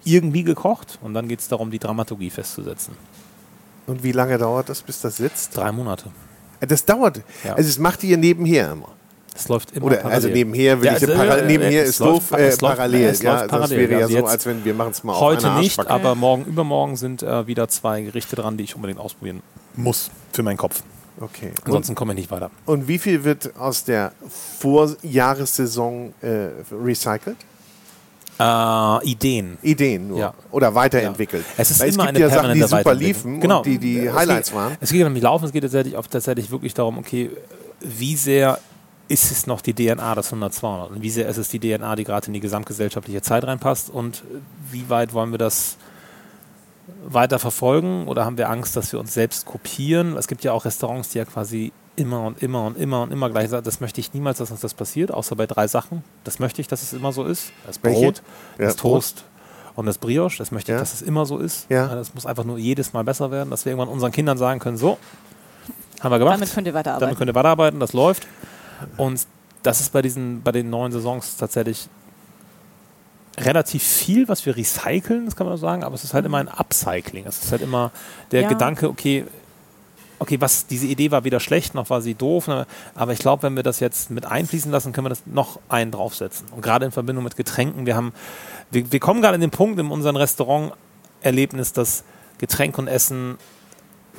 irgendwie 0.05 0.43
gekocht 0.43 0.99
und 1.03 1.15
dann 1.15 1.29
geht 1.29 1.41
es 1.41 1.49
darum, 1.49 1.71
die 1.71 1.79
Dramaturgie 1.79 2.31
festzusetzen. 2.31 2.95
Und 3.87 4.03
wie 4.03 4.13
lange 4.13 4.39
dauert 4.39 4.69
das, 4.69 4.83
bis 4.83 5.01
das 5.01 5.17
sitzt? 5.17 5.57
Drei 5.57 5.71
Monate. 5.71 6.11
Das 6.61 6.85
dauert. 6.85 7.23
Ja. 7.45 7.55
Also, 7.55 7.69
es 7.69 7.79
macht 7.79 8.05
ihr 8.05 8.17
nebenher 8.17 8.73
immer. 8.73 8.91
Das 9.35 9.49
läuft 9.49 9.70
immer 9.72 9.87
Oder 9.87 9.97
parallel. 9.97 10.14
also 10.14 10.28
nebenher, 10.28 10.78
will 10.80 10.87
Ja, 10.87 10.97
ich 10.97 11.09
also, 11.09 11.12
äh, 11.22 11.47
nebenher 11.47 11.83
es 11.85 11.89
ist 11.91 11.99
läuft- 12.01 12.33
doof, 12.33 12.39
äh, 12.39 12.47
es 12.49 12.61
läuft- 12.61 12.76
parallel. 12.76 13.09
es 13.09 13.22
ja, 13.22 13.30
läuft 13.33 13.43
das 13.45 13.51
parallel. 13.51 13.78
wäre 13.78 13.93
ja 14.01 14.07
Also 14.07 14.18
so, 14.18 14.26
als 14.26 14.47
wenn 14.47 14.64
wir 14.64 14.74
machen 14.74 14.91
es 14.91 15.05
mal 15.05 15.18
Heute 15.18 15.51
nicht, 15.55 15.87
aber 15.87 16.14
morgen, 16.14 16.45
übermorgen 16.45 16.97
sind 16.97 17.22
äh, 17.22 17.47
wieder 17.47 17.66
zwei 17.68 18.03
Gerichte 18.03 18.37
dran, 18.37 18.57
die 18.59 18.64
ich 18.64 18.76
unbedingt 18.76 19.01
ausprobieren 19.01 19.43
muss 19.74 20.11
für 20.33 20.43
meinen 20.43 20.59
Kopf. 20.59 20.83
Okay. 21.20 21.49
Und, 21.51 21.66
Ansonsten 21.66 21.95
komme 21.95 22.12
ich 22.14 22.18
nicht 22.18 22.30
weiter. 22.30 22.51
und 22.66 22.89
wie 22.89 22.99
viel 22.99 23.24
wird 23.24 23.57
aus 23.59 23.85
der 23.85 24.12
Vorjahressaison 24.59 26.12
äh, 26.22 26.49
recycelt? 26.85 27.37
Äh, 28.41 29.05
Ideen. 29.07 29.59
Ideen 29.62 30.09
nur. 30.09 30.18
Ja. 30.18 30.35
Oder 30.51 30.74
weiterentwickelt. 30.74 31.45
Es 31.57 31.70
ist 31.70 31.80
Weil 31.80 31.93
immer 31.93 32.05
es 32.05 32.09
gibt 32.14 32.16
eine 32.24 32.35
ja 32.35 32.43
Sachen, 32.43 32.55
die 32.55 32.62
super 32.62 32.95
liefen 32.95 33.41
Genau. 33.41 33.62
die, 33.62 33.78
die 33.78 34.07
Es 34.07 34.14
Highlights 34.14 34.49
geht, 34.51 34.57
waren. 34.59 34.76
Es 34.80 34.91
geht 34.91 35.07
um 35.07 35.12
nicht 35.12 35.22
laufen, 35.22 35.45
es 35.45 35.53
geht 35.53 35.62
tatsächlich, 35.62 35.97
auch 35.97 36.07
tatsächlich 36.07 36.51
wirklich 36.51 36.74
darum, 36.74 36.99
okay, 36.99 37.30
wie 37.80 38.16
sehr 38.16 38.59
ist 39.13 39.31
es 39.31 39.47
noch 39.47 39.61
die 39.61 39.75
DNA 39.75 40.15
des 40.15 40.27
100, 40.29 40.55
200 40.55 40.91
und 40.91 41.03
wie 41.03 41.11
sehr 41.11 41.29
ist 41.29 41.37
es 41.37 41.51
die 41.51 41.59
DNA, 41.61 41.97
die 41.97 42.05
gerade 42.05 42.29
in 42.29 42.33
die 42.33 42.41
gesamtgesellschaftliche 42.41 43.21
Zeit 43.21 43.45
reinpasst 43.45 43.91
und 43.91 44.25
wie 44.71 44.89
weit 44.89 45.13
wollen 45.13 45.33
wir 45.33 45.39
das 45.39 45.77
weiter 47.05 47.39
verfolgen 47.39 48.09
oder 48.09 48.25
haben 48.25 48.39
wir 48.39 48.49
Angst, 48.49 48.75
dass 48.75 48.91
wir 48.93 48.99
uns 49.01 49.13
selbst 49.13 49.45
kopieren? 49.45 50.17
Es 50.17 50.29
gibt 50.29 50.45
ja 50.45 50.53
auch 50.53 50.65
Restaurants, 50.65 51.11
die 51.11 51.19
ja 51.19 51.25
quasi 51.27 51.73
immer 51.95 52.23
und 52.23 52.43
immer 52.43 52.65
und 52.65 52.79
immer 52.79 53.03
und 53.03 53.13
immer 53.13 53.29
gleich 53.29 53.51
sagen, 53.51 53.65
das 53.65 53.81
möchte 53.81 54.01
ich 54.01 54.15
niemals, 54.15 54.39
dass 54.39 54.51
uns 54.51 54.61
das 54.61 54.73
passiert, 54.73 55.13
außer 55.13 55.37
bei 55.37 55.47
drei 55.47 55.69
Sachen. 55.69 56.03
Das 56.25 56.39
möchte 56.39 56.63
ich, 56.63 56.69
dass 56.69 56.83
es 56.83 56.95
immer 56.95 57.13
so 57.13 57.25
ist. 57.25 57.53
Das 57.67 57.83
Welche? 57.83 58.01
Brot, 58.01 58.23
Ja, 58.59 58.65
das 58.65 58.77
Toast 58.77 59.25
und 59.77 59.85
das 59.85 59.99
Brioche. 59.99 60.39
Das 60.39 60.51
möchte 60.53 60.73
ich, 60.73 60.77
Ja. 60.77 60.81
dass 60.81 60.95
es 60.95 61.03
immer 61.03 61.27
so 61.27 61.37
ist. 61.37 61.67
Ja. 61.69 61.95
Das 61.95 62.15
muss 62.15 62.25
einfach 62.25 62.45
nur 62.45 62.57
jedes 62.57 62.95
Mal 62.95 63.05
besser 63.05 63.31
werden, 63.31 63.51
dass 63.51 63.67
wir 63.67 63.73
irgendwann 63.73 63.93
unseren 63.93 64.11
Kindern 64.11 64.39
sagen 64.39 64.59
können, 64.59 64.79
so, 64.79 64.97
haben 66.01 66.11
wir 66.11 66.19
gemacht. 66.19 66.35
Damit 66.37 66.53
könnt 66.55 66.67
ihr 66.67 66.75
weiterarbeiten. 66.75 67.01
Damit 67.07 67.19
könnt 67.19 67.31
ihr 67.31 67.35
weiterarbeiten, 67.35 67.79
das 67.79 67.93
läuft. 67.93 68.27
Und 68.97 69.26
das 69.62 69.80
ist 69.80 69.93
bei 69.93 70.03
diesen, 70.03 70.43
bei 70.43 70.53
den 70.53 70.70
neuen 70.70 70.93
Saisons 70.93 71.37
tatsächlich 71.37 71.89
relativ 73.39 73.83
viel, 73.83 74.28
was 74.28 74.45
wir 74.45 74.57
recyceln, 74.57 75.24
das 75.24 75.37
kann 75.37 75.47
man 75.47 75.57
so 75.57 75.62
sagen, 75.62 75.85
aber 75.85 75.95
es 75.95 76.05
ist 76.05 76.14
halt 76.14 76.26
immer 76.26 76.39
ein 76.39 76.49
Upcycling. 76.49 77.24
Es 77.26 77.43
ist 77.43 77.53
halt 77.53 77.62
immer 77.62 77.91
der 78.30 78.43
Ja. 78.43 78.49
Gedanke, 78.49 78.89
okay, 78.89 79.24
okay, 80.18 80.41
was 80.41 80.66
diese 80.66 80.87
Idee 80.87 81.11
war 81.11 81.24
weder 81.24 81.41
schlecht 81.41 81.74
noch 81.74 81.91
war 81.91 82.01
sie 82.01 82.14
doof, 82.14 82.47
ne, 82.47 82.66
aber 82.95 83.12
ich 83.12 83.18
glaube, 83.18 83.43
wenn 83.43 83.57
wir 83.57 83.62
das 83.62 83.80
jetzt 83.80 84.11
mit 84.11 84.26
einfließen 84.26 84.70
lassen, 84.70 84.93
können 84.93 85.07
wir 85.07 85.11
das 85.11 85.22
noch 85.26 85.59
einen 85.68 85.91
draufsetzen. 85.91 86.47
Und 86.51 86.62
gerade 86.62 86.85
in 86.85 86.93
Verbindung 86.93 87.24
mit 87.24 87.37
Getränken, 87.37 87.87
wir 87.87 87.97
haben, 87.97 88.12
wir, 88.70 88.93
wir 88.93 89.01
kommen 89.01 89.20
gerade 89.20 89.35
an 89.35 89.41
den 89.41 89.51
Punkt 89.51 89.80
in 89.80 89.91
unserem 89.91 90.16
Restaurant-Erlebnis, 90.16 91.72
dass 91.72 92.05
Getränk 92.39 92.78
und 92.78 92.87
Essen 92.87 93.39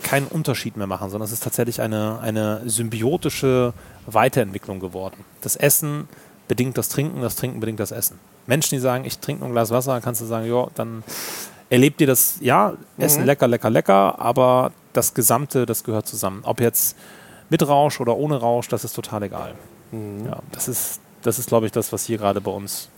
keinen 0.04 0.28
Unterschied 0.28 0.78
mehr 0.78 0.88
machen, 0.88 1.10
sondern 1.10 1.26
es 1.26 1.32
ist 1.32 1.44
tatsächlich 1.44 1.82
eine, 1.82 2.20
eine 2.20 2.62
symbiotische 2.66 3.74
Weiterentwicklung 4.06 4.80
geworden. 4.80 5.26
Das 5.42 5.56
Essen 5.56 6.08
bedingt 6.48 6.78
das 6.78 6.90
Trinken, 6.90 7.22
das 7.22 7.36
Trinken 7.36 7.60
bedingt 7.60 7.80
das 7.80 7.92
Essen. 7.92 8.20
Menschen, 8.46 8.76
die 8.76 8.80
sagen, 8.82 9.06
ich 9.06 9.20
trinke 9.20 9.40
nur 9.40 9.50
ein 9.50 9.54
Glas 9.54 9.72
Wasser, 9.72 10.02
kannst 10.02 10.22
du 10.22 10.26
sagen, 10.26 10.46
ja, 10.48 10.68
dann 10.76 11.04
erlebt 11.70 12.02
ihr 12.02 12.08
das, 12.08 12.38
ja, 12.42 12.74
Essen 12.98 13.26
lecker, 13.26 13.48
lecker, 13.48 13.70
lecker, 13.70 14.20
aber 14.20 14.72
das 14.92 15.14
Gesamte, 15.14 15.66
das 15.66 15.84
gehört 15.84 16.08
zusammen. 16.08 16.42
Ob 16.44 16.60
jetzt 16.60 16.96
mit 17.50 17.66
Rausch 17.68 18.00
oder 18.00 18.16
ohne 18.16 18.36
Rausch, 18.38 18.68
das 18.68 18.84
ist 18.84 18.94
total 18.94 19.24
egal. 19.24 19.56
Ja, 19.92 20.40
das 20.52 20.68
ist, 20.68 21.00
das 21.22 21.40
ist, 21.40 21.48
glaube 21.48 21.66
ich, 21.66 21.72
das, 21.72 21.94
was 21.94 22.06
hier 22.06 22.18
gerade 22.18 22.42
bei 22.42 22.52
uns 22.52 22.90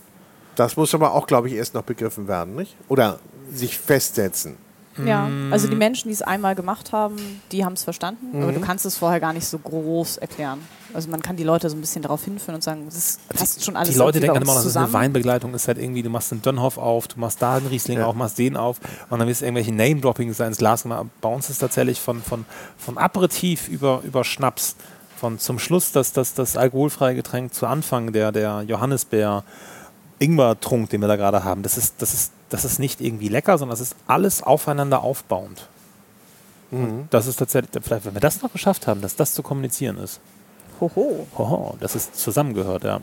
Das 0.56 0.76
muss 0.76 0.94
aber 0.94 1.12
auch, 1.12 1.26
glaube 1.26 1.48
ich, 1.48 1.54
erst 1.54 1.74
noch 1.74 1.82
begriffen 1.82 2.26
werden, 2.26 2.56
nicht? 2.56 2.76
Oder 2.88 3.18
sich 3.52 3.78
festsetzen. 3.78 4.56
Ja, 5.04 5.30
also 5.50 5.66
Mm. 5.66 5.70
die 5.70 5.76
Menschen, 5.76 6.08
die 6.08 6.14
es 6.14 6.22
einmal 6.22 6.54
gemacht 6.54 6.92
haben, 6.92 7.42
die 7.52 7.64
haben 7.64 7.74
es 7.74 7.84
verstanden, 7.84 8.28
aber 8.42 8.50
Mhm. 8.52 8.54
du 8.54 8.60
kannst 8.60 8.86
es 8.86 8.96
vorher 8.96 9.20
gar 9.20 9.32
nicht 9.32 9.46
so 9.46 9.58
groß 9.58 10.16
erklären. 10.18 10.60
Also 10.94 11.10
man 11.10 11.20
kann 11.20 11.36
die 11.36 11.44
Leute 11.44 11.68
so 11.68 11.76
ein 11.76 11.80
bisschen 11.82 12.00
darauf 12.00 12.24
hinführen 12.24 12.54
und 12.54 12.62
sagen, 12.62 12.84
das 12.86 13.18
passt 13.28 13.62
schon 13.62 13.76
alles 13.76 13.90
Die 13.90 13.98
Leute 13.98 14.20
denken 14.20 14.34
dann 14.34 14.42
immer, 14.44 14.52
uns 14.52 14.60
noch, 14.60 14.64
das 14.64 14.70
ist 14.70 14.76
eine. 14.78 14.92
Weinbegleitung, 14.92 15.52
ist 15.52 15.68
halt 15.68 15.76
irgendwie, 15.78 16.02
du 16.02 16.08
machst 16.08 16.32
einen 16.32 16.40
Dönhoff 16.40 16.78
auf, 16.78 17.08
du 17.08 17.20
machst 17.20 17.42
da 17.42 17.56
einen 17.56 17.66
Riesling 17.66 17.98
Ja. 17.98 18.06
auf, 18.06 18.14
machst 18.14 18.38
den 18.38 18.56
auf 18.56 18.80
und 19.10 19.18
dann 19.18 19.28
wirst 19.28 19.42
du 19.42 19.44
irgendwelche 19.44 19.74
Name-Droppings 19.74 20.40
ins 20.40 20.56
Glas 20.56 20.84
gemacht. 20.84 21.06
Bei 21.20 21.28
uns 21.28 21.50
ist 21.50 21.58
tatsächlich 21.58 22.00
von, 22.00 22.22
von, 22.22 22.46
vom 22.78 22.96
Aperitif 22.96 23.68
über, 23.68 24.00
über 24.04 24.24
Schnaps, 24.24 24.76
von 25.18 25.38
zum 25.38 25.58
Schluss 25.58 25.92
das, 25.92 26.12
das, 26.12 26.32
das 26.34 26.56
alkoholfreie 26.56 27.14
Getränk 27.14 27.52
zu 27.52 27.66
Anfang, 27.66 28.12
der, 28.12 28.32
der 28.32 28.62
Johannisbeer 28.62 29.44
Ingwer-Trunk, 30.18 30.90
den 30.90 31.00
wir 31.00 31.08
da 31.08 31.16
gerade 31.16 31.44
haben, 31.44 31.62
das 31.62 31.76
ist, 31.76 31.94
das, 31.98 32.14
ist, 32.14 32.32
das 32.48 32.64
ist 32.64 32.78
nicht 32.78 33.00
irgendwie 33.00 33.28
lecker, 33.28 33.58
sondern 33.58 33.72
das 33.78 33.80
ist 33.80 33.96
alles 34.06 34.42
aufeinander 34.42 35.02
aufbauend. 35.02 35.68
Und 36.70 37.08
Das 37.10 37.26
ist 37.26 37.36
tatsächlich, 37.36 37.70
vielleicht, 37.82 38.04
wenn 38.06 38.14
wir 38.14 38.20
das 38.20 38.42
noch 38.42 38.52
geschafft 38.52 38.86
haben, 38.86 39.00
dass 39.00 39.14
das 39.16 39.34
zu 39.34 39.42
kommunizieren 39.42 39.98
ist. 39.98 40.20
Hoho. 40.80 41.26
Hoho, 41.38 41.76
dass 41.80 41.94
es 41.94 42.12
zusammengehört, 42.12 42.84
ja. 42.84 43.00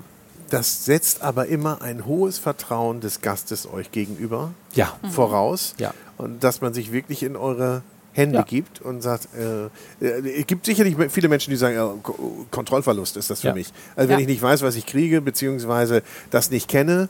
Das 0.49 0.85
setzt 0.85 1.23
aber 1.23 1.47
immer 1.47 1.81
ein 1.81 2.05
hohes 2.05 2.37
Vertrauen 2.37 3.01
des 3.01 3.21
Gastes 3.21 3.67
euch 3.67 3.91
gegenüber 3.91 4.51
Ja, 4.73 4.93
voraus. 5.09 5.73
Ja. 5.77 5.93
Und 6.17 6.43
dass 6.43 6.61
man 6.61 6.73
sich 6.73 6.91
wirklich 6.91 7.23
in 7.23 7.35
eure 7.35 7.81
Hände 8.13 8.37
Ja. 8.37 8.43
gibt 8.43 8.81
und 8.81 9.01
sagt, 9.01 9.27
äh, 9.35 9.65
äh, 10.05 10.39
es 10.41 10.47
gibt 10.47 10.65
sicherlich 10.65 10.95
viele 11.09 11.27
Menschen, 11.27 11.49
die 11.51 11.57
sagen, 11.57 11.75
ja, 11.75 11.93
Ko- 12.01 12.45
Kontrollverlust 12.51 13.17
ist 13.17 13.29
das 13.29 13.41
für 13.41 13.47
Ja. 13.47 13.53
mich. 13.53 13.73
Also 13.95 14.09
wenn 14.09 14.19
Ja. 14.19 14.21
ich 14.21 14.27
nicht 14.27 14.41
weiß, 14.41 14.61
was 14.61 14.75
ich 14.75 14.85
kriege, 14.85 15.19
beziehungsweise 15.21 16.03
das 16.29 16.51
nicht 16.51 16.67
kenne, 16.69 17.09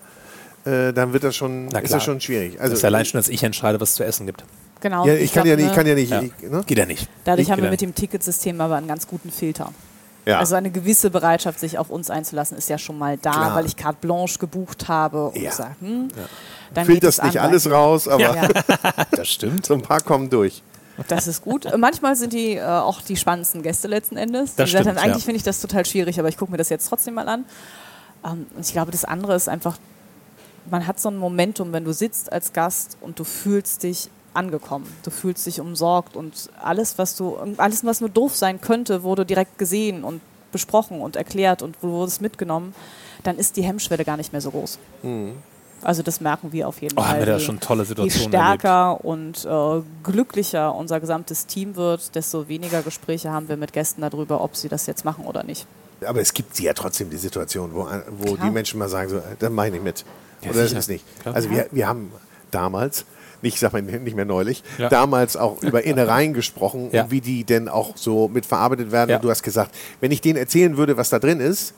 äh, 0.65 0.93
dann 0.93 1.11
wird 1.13 1.23
das 1.25 1.35
schon, 1.35 1.67
ist 1.71 1.93
das 1.93 2.03
schon 2.03 2.21
schwierig. 2.21 2.59
Also 2.59 2.71
das 2.71 2.79
ist 2.79 2.85
allein 2.85 3.05
schon, 3.05 3.17
dass 3.19 3.27
ich 3.29 3.43
entscheide, 3.43 3.79
was 3.81 3.89
es 3.89 3.95
zu 3.95 4.05
essen 4.05 4.25
gibt. 4.25 4.45
Genau. 4.79 5.05
ja, 5.05 5.13
ich, 5.13 5.31
kann 5.33 5.45
ja 5.47 5.55
nicht, 5.55 5.67
ich 5.67 5.73
kann 5.73 5.87
ja 5.87 5.95
nicht, 5.95 6.09
Ja. 6.11 6.21
ich, 6.21 6.31
ne? 6.49 6.61
Geht 6.65 6.77
ja 6.77 6.85
nicht. 6.85 7.07
Dadurch 7.23 7.47
Ich 7.47 7.51
haben 7.51 7.61
wir 7.61 7.69
mit 7.69 7.81
ja 7.81 7.87
dem 7.87 7.95
Ticketsystem 7.95 8.59
aber 8.59 8.75
einen 8.75 8.87
ganz 8.87 9.07
guten 9.07 9.31
Filter. 9.31 9.71
Ja. 10.25 10.39
Also 10.39 10.55
eine 10.55 10.71
gewisse 10.71 11.09
Bereitschaft, 11.09 11.59
sich 11.59 11.77
auf 11.77 11.89
uns 11.89 12.09
einzulassen, 12.09 12.57
ist 12.57 12.69
ja 12.69 12.77
schon 12.77 12.97
mal 12.97 13.17
da, 13.17 13.31
Klar. 13.31 13.55
weil 13.55 13.65
ich 13.65 13.75
carte 13.75 13.97
blanche 13.99 14.39
gebucht 14.39 14.87
habe 14.87 15.27
und 15.29 15.37
Ja. 15.41 15.51
sage, 15.51 15.75
hm, 15.81 16.07
dann 16.73 16.85
geht 16.87 16.93
Filterst 16.93 17.19
es 17.19 17.25
nicht 17.25 17.39
an, 17.41 17.49
alles 17.49 17.69
raus, 17.69 18.07
aber 18.07 18.21
Ja, 18.35 18.47
Das 19.11 19.27
stimmt. 19.27 19.65
so 19.65 19.73
ein 19.73 19.81
paar 19.81 19.99
kommen 19.99 20.29
durch. 20.29 20.63
Das 21.07 21.27
ist 21.27 21.41
gut. 21.41 21.67
Manchmal 21.77 22.15
sind 22.15 22.33
die 22.33 22.55
äh, 22.55 22.63
auch 22.63 23.01
die 23.01 23.15
spannendsten 23.15 23.61
Gäste 23.63 23.87
letzten 23.87 24.17
Endes. 24.17 24.55
Das 24.55 24.65
die 24.65 24.75
stimmt, 24.75 24.87
dann, 24.87 24.97
eigentlich 24.97 25.23
ja. 25.23 25.25
finde 25.25 25.37
ich 25.37 25.43
das 25.43 25.59
total 25.59 25.85
schwierig, 25.85 26.19
aber 26.19 26.29
ich 26.29 26.37
gucke 26.37 26.51
mir 26.51 26.57
das 26.57 26.69
jetzt 26.69 26.87
trotzdem 26.87 27.15
mal 27.15 27.27
an. 27.27 27.45
Ähm, 28.23 28.45
und 28.55 28.65
ich 28.65 28.71
glaube, 28.71 28.91
das 28.91 29.05
andere 29.05 29.35
ist 29.35 29.49
einfach, 29.49 29.77
man 30.69 30.85
hat 30.87 30.99
so 30.99 31.09
ein 31.09 31.17
Momentum, 31.17 31.73
wenn 31.73 31.83
du 31.83 31.93
sitzt 31.93 32.31
als 32.31 32.53
Gast 32.53 32.97
und 33.01 33.19
du 33.19 33.23
fühlst 33.23 33.83
dich 33.83 34.09
angekommen. 34.33 34.87
Du 35.03 35.11
fühlst 35.11 35.45
dich 35.45 35.59
umsorgt 35.59 36.15
und 36.15 36.49
alles, 36.61 36.97
was 36.97 37.15
du, 37.15 37.37
alles, 37.57 37.85
was 37.85 38.01
nur 38.01 38.09
doof 38.09 38.35
sein 38.35 38.61
könnte, 38.61 39.03
wurde 39.03 39.25
direkt 39.25 39.57
gesehen 39.57 40.03
und 40.03 40.21
besprochen 40.51 41.01
und 41.01 41.15
erklärt 41.15 41.61
und 41.61 41.75
du 41.81 41.89
wurdest 41.89 42.21
mitgenommen, 42.21 42.73
dann 43.23 43.37
ist 43.37 43.57
die 43.57 43.63
Hemmschwelle 43.63 44.05
gar 44.05 44.17
nicht 44.17 44.31
mehr 44.31 44.41
so 44.41 44.51
groß. 44.51 44.79
Mhm. 45.01 45.35
Also 45.83 46.01
das 46.03 46.21
merken 46.21 46.51
wir 46.51 46.67
auf 46.67 46.81
jeden 46.81 46.97
Oh, 46.97 47.01
Fall. 47.01 47.11
haben 47.11 47.19
wir 47.19 47.25
da 47.25 47.37
Je- 47.37 47.43
schon 47.45 47.59
tolle 47.59 47.83
Je 47.83 47.87
Situationen 47.89 48.29
stärker 48.29 49.03
und 49.03 49.45
äh, 49.45 49.81
glücklicher 50.03 50.73
unser 50.75 50.99
gesamtes 50.99 51.45
Team 51.45 51.75
wird, 51.75 52.15
desto 52.15 52.47
weniger 52.47 52.81
Gespräche 52.81 53.31
haben 53.31 53.49
wir 53.49 53.57
mit 53.57 53.73
Gästen 53.73 54.01
darüber, 54.01 54.41
ob 54.41 54.55
sie 54.55 54.69
das 54.69 54.85
jetzt 54.87 55.03
machen 55.05 55.25
oder 55.25 55.43
nicht. 55.43 55.65
Aber 56.05 56.19
es 56.21 56.33
gibt 56.33 56.59
ja 56.59 56.73
trotzdem 56.73 57.09
die 57.09 57.17
Situation, 57.17 57.71
wo, 57.73 57.87
wo 58.19 58.33
Klar. 58.35 58.47
die 58.47 58.51
Menschen 58.51 58.79
mal 58.79 58.89
sagen, 58.89 59.09
so, 59.09 59.17
äh, 59.17 59.21
da 59.39 59.49
mache 59.49 59.67
ich 59.67 59.73
nicht 59.73 59.83
mit. 59.83 60.05
Ja, 60.41 60.49
Oder 60.51 60.59
das 60.61 60.69
sicher. 60.69 60.79
ist 60.79 60.89
nicht. 60.89 61.05
Klar. 61.21 61.35
Also 61.35 61.49
wir, 61.49 61.67
wir 61.71 61.87
haben 61.87 62.11
damals, 62.51 63.05
nicht, 63.41 63.55
ich 63.55 63.59
sag 63.59 63.73
mal 63.73 63.81
nicht 63.81 64.15
mehr 64.15 64.25
neulich, 64.25 64.63
Ja. 64.77 64.89
damals 64.89 65.37
auch 65.37 65.61
über 65.63 65.83
Innereien 65.85 66.33
gesprochen 66.33 66.89
Ja. 66.91 67.03
und 67.03 67.11
wie 67.11 67.21
die 67.21 67.43
denn 67.45 67.69
auch 67.69 67.95
so 67.97 68.27
mit 68.27 68.45
verarbeitet 68.45 68.91
werden. 68.91 69.09
Ja. 69.11 69.15
Und 69.17 69.23
du 69.23 69.29
hast 69.29 69.43
gesagt, 69.43 69.73
wenn 70.01 70.11
ich 70.11 70.21
denen 70.21 70.37
erzählen 70.37 70.75
würde, 70.77 70.97
was 70.97 71.09
da 71.09 71.19
drin 71.19 71.39
ist, 71.39 71.73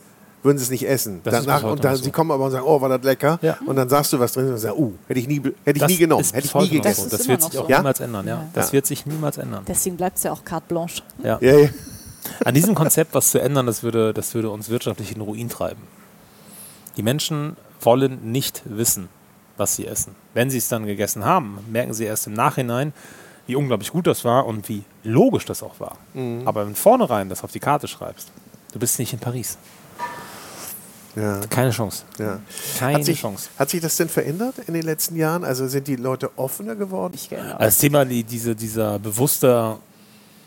würden 0.45 0.57
sie 0.57 0.63
es 0.63 0.69
nicht 0.69 0.87
essen. 0.87 1.21
Das 1.23 1.43
Danach, 1.43 1.63
und 1.63 1.83
dann, 1.83 1.95
so. 1.95 2.03
sie 2.03 2.11
kommen 2.11 2.31
aber 2.31 2.45
und 2.45 2.51
sagen, 2.51 2.65
oh, 2.65 2.79
war 2.79 2.89
das 2.89 3.03
lecker. 3.03 3.39
Ja. 3.41 3.57
Und 3.65 3.75
dann 3.75 3.89
sagst 3.89 4.13
du 4.13 4.19
was 4.19 4.31
drin 4.33 4.47
und 4.49 4.57
sagst, 4.57 4.77
uh, 4.77 4.93
hätte 5.07 5.19
ich 5.19 5.27
nie, 5.27 5.41
hätte 5.41 5.55
ich 5.65 5.79
Das 5.79 5.91
nie 5.91 5.97
genommen, 5.97 6.23
hätte 6.23 6.47
ich 6.47 6.53
nie 6.55 6.69
gegessen. 6.69 7.03
so. 7.05 7.09
Das 7.09 7.19
Das, 7.19 7.27
wird 7.27 7.41
sich 7.41 7.59
auch 7.59 7.63
so. 7.65 7.69
Ja? 7.69 7.77
niemals 7.79 7.99
ändern. 7.99 8.27
Ja. 8.27 8.35
Ja. 8.35 8.49
Das 8.53 8.71
wird 8.71 8.85
sich 8.85 9.05
niemals 9.05 9.37
ändern. 9.37 9.63
Deswegen 9.67 9.97
bleibt 9.97 10.17
es 10.17 10.23
ja 10.23 10.31
auch 10.31 10.45
carte 10.45 10.67
blanche. 10.67 11.01
Ja. 11.23 11.39
Ja, 11.41 11.57
ja. 11.57 11.69
An 12.43 12.53
diesem 12.53 12.75
Konzept 12.75 13.13
was 13.13 13.31
zu 13.31 13.39
ändern, 13.39 13.65
das 13.65 13.83
würde, 13.83 14.13
das 14.13 14.33
würde 14.33 14.49
uns 14.49 14.69
wirtschaftlich 14.69 15.15
in 15.15 15.21
Ruin 15.21 15.49
treiben. 15.49 15.81
Die 16.97 17.03
Menschen 17.03 17.57
wollen 17.81 18.31
nicht 18.31 18.61
wissen, 18.65 19.09
was 19.57 19.75
sie 19.75 19.85
essen. 19.85 20.15
Wenn 20.33 20.49
sie 20.49 20.57
es 20.57 20.67
dann 20.69 20.85
gegessen 20.85 21.25
haben, 21.25 21.59
merken 21.71 21.93
sie 21.93 22.05
erst 22.05 22.27
im 22.27 22.33
Nachhinein, 22.33 22.93
wie 23.47 23.55
unglaublich 23.55 23.91
gut 23.91 24.07
das 24.07 24.25
war 24.25 24.45
und 24.45 24.69
wie 24.69 24.83
logisch 25.03 25.45
das 25.45 25.61
auch 25.61 25.79
war. 25.79 25.97
Aber 26.45 26.65
wenn 26.65 26.75
vornherein 26.75 27.29
das 27.29 27.43
auf 27.43 27.51
die 27.51 27.59
Karte 27.59 27.87
schreibst, 27.87 28.31
du 28.73 28.79
bist 28.79 28.97
nicht 28.97 29.13
in 29.13 29.19
Paris. 29.19 29.57
Ja. 31.16 31.39
Keine 31.49 31.72
Chance. 31.72 32.03
Ja. 32.20 32.39
Keine 32.78 32.97
Hat 32.97 33.05
sich, 33.05 33.22
Chance. 33.22 33.49
hat 33.57 33.70
sich 33.70 33.82
das 33.82 33.95
denn 33.97 34.09
verändert 34.09 34.55
in 34.68 34.74
den 34.74 34.84
letzten 34.84 35.16
Jahren? 35.16 35.43
Also 35.43 35.68
sind 35.68 35.88
die 35.88 35.95
Leute 35.95 36.30
offener 36.38 36.76
geworden? 36.76 37.13
Also 37.13 37.57
das 37.57 37.78
Thema, 37.78 38.03
die, 38.05 38.24
diese, 38.24 38.55
dieser 38.55 38.99
bewusste 38.99 39.78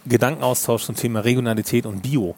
Gedankenaustausch 0.07 0.85
zum 0.85 0.95
Thema 0.95 1.21
Regionalität 1.21 1.87
und 1.87 2.03
Bio, 2.03 2.35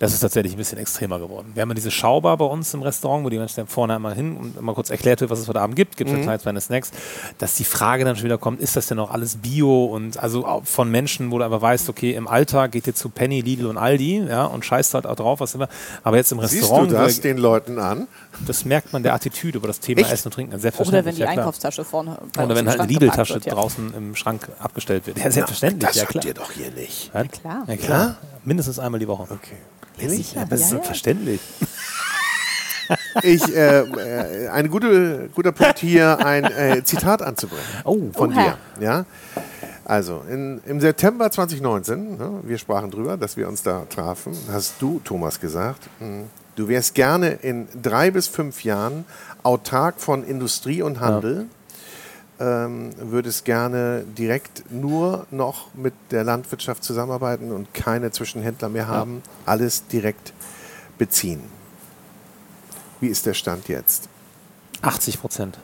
das 0.00 0.14
ist 0.14 0.20
tatsächlich 0.20 0.54
ein 0.54 0.56
bisschen 0.56 0.78
extremer 0.78 1.18
geworden. 1.18 1.52
Wir 1.52 1.60
haben 1.60 1.68
ja 1.68 1.74
diese 1.74 1.90
Schaubar 1.90 2.38
bei 2.38 2.46
uns 2.46 2.72
im 2.72 2.80
Restaurant, 2.80 3.22
wo 3.22 3.28
die 3.28 3.38
Menschen 3.38 3.56
dann 3.56 3.66
vorne 3.66 3.94
einmal 3.94 4.14
hin 4.14 4.34
und 4.34 4.60
mal 4.60 4.74
kurz 4.74 4.88
erklärt 4.88 5.20
wird, 5.20 5.30
was 5.30 5.38
es 5.38 5.46
heute 5.46 5.60
Abend 5.60 5.76
gibt, 5.76 5.98
gibt 5.98 6.10
es 6.10 6.16
mhm. 6.26 6.38
kleine 6.38 6.60
Snacks, 6.60 6.90
dass 7.36 7.54
die 7.54 7.64
Frage 7.64 8.06
dann 8.06 8.16
schon 8.16 8.24
wieder 8.24 8.38
kommt, 8.38 8.60
ist 8.60 8.76
das 8.76 8.86
denn 8.86 8.98
auch 8.98 9.10
alles 9.10 9.36
Bio 9.36 9.84
und 9.84 10.18
also 10.18 10.62
von 10.64 10.90
Menschen, 10.90 11.30
wo 11.30 11.38
du 11.38 11.44
aber 11.44 11.60
weißt, 11.60 11.90
okay, 11.90 12.14
im 12.14 12.28
Alltag 12.28 12.72
geht 12.72 12.86
ihr 12.86 12.94
zu 12.94 13.10
Penny, 13.10 13.42
Lidl 13.42 13.66
und 13.66 13.76
Aldi, 13.76 14.24
ja, 14.26 14.46
und 14.46 14.64
scheißt 14.64 14.94
halt 14.94 15.04
auch 15.06 15.16
drauf, 15.16 15.40
was 15.40 15.54
immer, 15.54 15.68
aber 16.02 16.16
jetzt 16.16 16.32
im 16.32 16.38
Restaurant, 16.38 16.88
Siehst 16.88 16.98
du 16.98 17.04
das 17.04 17.20
den 17.20 17.36
Leuten 17.36 17.78
an? 17.78 18.08
Das 18.46 18.64
merkt 18.64 18.92
man 18.92 19.02
der 19.02 19.14
Attitüde 19.14 19.58
über 19.58 19.66
das 19.68 19.80
Thema 19.80 20.00
Echt? 20.02 20.12
Essen 20.12 20.28
und 20.28 20.34
Trinken, 20.34 20.52
Oder 20.54 20.60
selbstverständlich. 20.60 21.06
wenn 21.06 21.14
die 21.16 21.20
ja. 21.22 21.28
Einkaufstasche 21.28 21.84
vorne 21.84 22.18
Oder 22.36 22.54
wenn 22.54 22.68
halt 22.68 22.80
eine 22.80 22.88
Lidl-Tasche 22.92 23.40
ja. 23.44 23.52
draußen 23.54 23.94
im 23.94 24.14
Schrank 24.16 24.48
abgestellt 24.58 25.06
wird. 25.06 25.18
Ja, 25.18 25.30
selbstverständlich, 25.30 25.86
Das 25.88 25.96
ja 25.96 26.02
habt 26.02 26.12
klar. 26.12 26.24
ihr 26.24 26.34
doch 26.34 26.52
hier 26.52 26.70
nicht. 26.70 27.10
Ja, 27.14 27.24
klar. 27.24 27.64
Ja, 27.66 27.76
klar. 27.76 28.16
Mindestens 28.44 28.78
einmal 28.78 28.98
die 29.00 29.08
Woche. 29.08 29.22
Okay. 29.24 29.56
Ja, 29.96 30.04
Ehrlich? 30.04 30.26
sicher. 30.28 30.46
Das 30.48 30.60
ist 30.60 30.66
Ja, 30.66 30.66
ja. 30.66 30.70
selbstverständlich. 30.70 31.40
Ich, 33.22 33.42
äh, 33.54 33.82
äh, 33.82 34.48
ein 34.48 34.68
gute, 34.68 35.28
guter 35.34 35.52
Punkt 35.52 35.78
hier, 35.78 36.18
ein 36.26 36.44
äh, 36.44 36.82
Zitat 36.82 37.22
anzubringen 37.22 37.62
Oh, 37.84 38.10
von 38.12 38.32
Oha. 38.32 38.56
dir. 38.78 38.84
Ja? 38.84 39.04
Also, 39.84 40.22
in, 40.28 40.60
im 40.66 40.80
September 40.80 41.30
2019, 41.30 42.16
ne, 42.18 42.40
wir 42.42 42.58
sprachen 42.58 42.90
drüber, 42.90 43.16
dass 43.16 43.36
wir 43.36 43.46
uns 43.46 43.62
da 43.62 43.84
trafen, 43.88 44.36
hast 44.50 44.74
du, 44.80 45.00
Thomas, 45.04 45.38
gesagt, 45.40 45.88
mh, 46.00 46.24
du 46.60 46.68
wärst 46.68 46.94
gerne 46.94 47.30
in 47.30 47.68
drei 47.80 48.10
bis 48.10 48.28
fünf 48.28 48.64
Jahren 48.64 49.04
autark 49.42 49.98
von 50.00 50.22
Industrie 50.24 50.82
und 50.82 51.00
Handel, 51.00 51.46
ähm, 52.38 52.90
würdest 52.98 53.44
gerne 53.44 54.04
direkt 54.16 54.70
nur 54.70 55.26
noch 55.30 55.72
mit 55.74 55.94
der 56.10 56.24
Landwirtschaft 56.24 56.84
zusammenarbeiten 56.84 57.50
und 57.52 57.72
keine 57.74 58.10
Zwischenhändler 58.10 58.68
mehr 58.68 58.88
haben, 58.88 59.22
alles 59.46 59.86
direkt 59.88 60.32
beziehen. 60.98 61.42
Wie 63.00 63.08
ist 63.08 63.24
der 63.26 63.34
Stand 63.34 63.68
jetzt? 63.68 64.08
80 64.82 65.20
Prozent. 65.20 65.58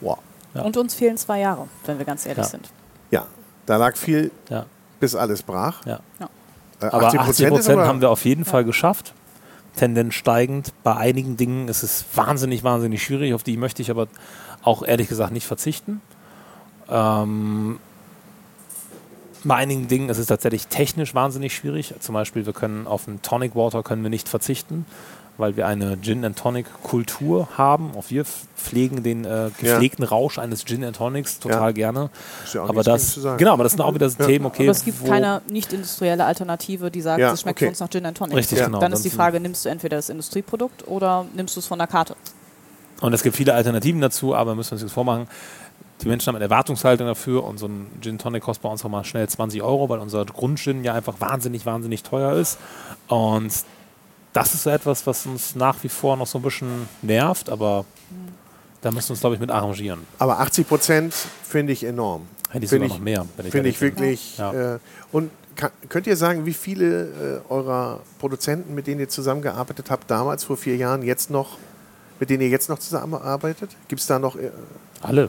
Wow. 0.00 0.18
Ja. 0.54 0.62
Und 0.62 0.76
uns 0.76 0.94
fehlen 0.94 1.16
zwei 1.16 1.38
Jahre, 1.40 1.68
wenn 1.86 1.98
wir 1.98 2.04
ganz 2.04 2.26
ehrlich 2.26 2.44
Ja. 2.44 2.50
sind. 2.50 2.70
Ja, 3.12 3.26
da 3.66 3.76
lag 3.76 3.96
viel, 3.96 4.32
Ja, 4.48 4.66
bis 4.98 5.14
alles 5.14 5.42
brach. 5.42 5.84
ja. 5.86 6.00
Äh, 6.80 6.86
Aber 6.86 7.06
80 7.08 7.20
ist 7.46 7.48
Prozent 7.52 7.78
aber- 7.78 7.86
haben 7.86 8.00
wir 8.00 8.10
auf 8.10 8.24
jeden 8.24 8.44
Fall 8.44 8.64
geschafft. 8.64 9.14
Tendenz 9.76 10.14
steigend. 10.14 10.72
Bei 10.82 10.96
einigen 10.96 11.36
Dingen 11.36 11.68
ist 11.68 11.82
es 11.82 12.04
wahnsinnig, 12.14 12.64
wahnsinnig 12.64 13.02
schwierig. 13.02 13.34
Auf 13.34 13.42
die 13.42 13.56
möchte 13.56 13.82
ich 13.82 13.90
aber 13.90 14.08
auch 14.62 14.82
ehrlich 14.82 15.08
gesagt 15.08 15.32
nicht 15.32 15.46
verzichten. 15.46 16.00
Ähm, 16.88 17.78
bei 19.42 19.54
einigen 19.54 19.88
Dingen 19.88 20.08
ist 20.08 20.18
es 20.18 20.26
tatsächlich 20.26 20.66
technisch 20.66 21.14
wahnsinnig 21.14 21.54
schwierig. 21.54 21.94
Zum 22.00 22.12
Beispiel, 22.12 22.44
wir 22.44 22.52
können 22.52 22.86
auf 22.86 23.08
einen 23.08 23.22
Tonic 23.22 23.54
Water 23.54 23.82
können 23.82 24.02
wir 24.02 24.10
nicht 24.10 24.28
verzichten, 24.28 24.84
weil 25.40 25.56
wir 25.56 25.66
eine 25.66 25.98
Gin 26.00 26.24
and 26.24 26.38
Tonic 26.38 26.66
Kultur 26.82 27.48
haben. 27.58 27.90
Auch 27.96 28.04
wir 28.08 28.24
pflegen 28.24 29.02
den 29.02 29.24
äh, 29.24 29.50
gepflegten 29.58 30.04
Rausch 30.04 30.38
eines 30.38 30.64
Gin 30.64 30.84
and 30.84 30.94
Tonics 30.96 31.38
total 31.40 31.68
Ja. 31.68 31.72
gerne. 31.72 32.10
Ist 32.44 32.54
ja 32.54 32.62
auch 32.62 32.68
aber 32.68 32.82
das, 32.82 33.14
zu 33.14 33.20
sagen. 33.20 33.38
genau, 33.38 33.54
aber 33.54 33.62
das 33.64 33.72
sind 33.72 33.80
auch 33.80 33.94
wieder 33.94 34.08
so 34.10 34.22
Themen, 34.24 34.46
okay. 34.46 34.62
Aber 34.64 34.70
es 34.72 34.84
gibt 34.84 35.00
wo- 35.02 35.08
keine 35.08 35.42
nicht 35.50 35.72
industrielle 35.72 36.24
Alternative, 36.24 36.90
die 36.90 37.00
sagt, 37.00 37.18
Ja, 37.20 37.32
es 37.32 37.40
schmeckt 37.40 37.58
okay. 37.58 37.64
für 37.66 37.70
uns 37.70 37.80
nach 37.80 37.88
Gin 37.90 38.06
and 38.06 38.16
Tonic. 38.16 38.36
Richtig, 38.36 38.58
Ja. 38.58 38.66
genau. 38.66 38.78
Dann 38.80 38.92
ist 38.92 39.04
die 39.04 39.10
Frage, 39.10 39.40
nimmst 39.40 39.64
du 39.64 39.68
entweder 39.70 39.96
das 39.96 40.08
Industrieprodukt 40.10 40.86
oder 40.86 41.24
nimmst 41.34 41.56
du 41.56 41.60
es 41.60 41.66
von 41.66 41.78
der 41.78 41.88
Karte? 41.88 42.14
Und 43.00 43.12
es 43.14 43.22
gibt 43.22 43.34
viele 43.36 43.54
Alternativen 43.54 44.00
dazu, 44.00 44.34
aber 44.34 44.54
müssen 44.54 44.70
wir 44.70 44.74
uns 44.74 44.82
jetzt 44.82 44.92
vormachen. 44.92 45.26
Die 46.02 46.08
Menschen 46.08 46.28
haben 46.28 46.36
eine 46.36 46.44
Erwartungshaltung 46.44 47.06
dafür 47.06 47.44
und 47.44 47.58
so 47.58 47.66
ein 47.66 47.86
Gin 48.00 48.16
Tonic 48.18 48.42
kostet 48.42 48.62
bei 48.62 48.68
uns 48.70 48.82
auch 48.84 48.88
mal 48.88 49.04
schnell 49.04 49.28
20 49.28 49.62
Euro, 49.62 49.88
weil 49.90 49.98
unser 49.98 50.24
Grundgin 50.24 50.82
ja 50.82 50.94
einfach 50.94 51.14
wahnsinnig, 51.18 51.66
wahnsinnig 51.66 52.02
teuer 52.02 52.32
ist. 52.34 52.58
Und 53.08 53.52
das 54.32 54.54
ist 54.54 54.62
so 54.62 54.70
etwas, 54.70 55.06
was 55.06 55.26
uns 55.26 55.54
nach 55.54 55.76
wie 55.82 55.88
vor 55.88 56.16
noch 56.16 56.26
so 56.26 56.38
ein 56.38 56.42
bisschen 56.42 56.88
nervt, 57.02 57.50
aber 57.50 57.84
da 58.80 58.90
müssen 58.90 59.08
wir 59.08 59.12
uns, 59.12 59.20
glaube 59.20 59.34
ich, 59.34 59.40
mit 59.40 59.50
arrangieren. 59.50 60.06
Aber 60.18 60.40
80 60.40 60.66
Prozent 60.68 61.14
finde 61.42 61.72
ich 61.72 61.84
enorm. 61.84 62.26
Hätte 62.50 62.64
ich 62.64 62.70
Finde 62.70 62.86
sogar 62.86 62.98
noch 62.98 63.04
mehr. 63.04 63.26
wenn 63.36 63.50
Finde 63.50 63.68
ich 63.68 63.80
wirklich. 63.80 64.38
Ja. 64.38 64.74
Äh, 64.74 64.78
und 65.12 65.30
kann, 65.56 65.70
könnt 65.88 66.06
ihr 66.06 66.16
sagen, 66.16 66.46
wie 66.46 66.54
viele 66.54 67.40
äh, 67.48 67.52
eurer 67.52 68.00
Produzenten, 68.18 68.74
mit 68.74 68.86
denen 68.86 69.00
ihr 69.00 69.08
zusammengearbeitet 69.08 69.90
habt, 69.90 70.10
damals 70.10 70.44
vor 70.44 70.56
vier 70.56 70.76
Jahren, 70.76 71.02
jetzt 71.02 71.30
noch, 71.30 71.58
mit 72.18 72.30
denen 72.30 72.42
ihr 72.42 72.48
jetzt 72.48 72.68
noch 72.68 72.78
zusammenarbeitet? 72.78 73.70
Gibt 73.88 74.00
es 74.00 74.06
da 74.06 74.18
noch. 74.18 74.36
Äh, 74.36 74.50
Alle, 75.02 75.28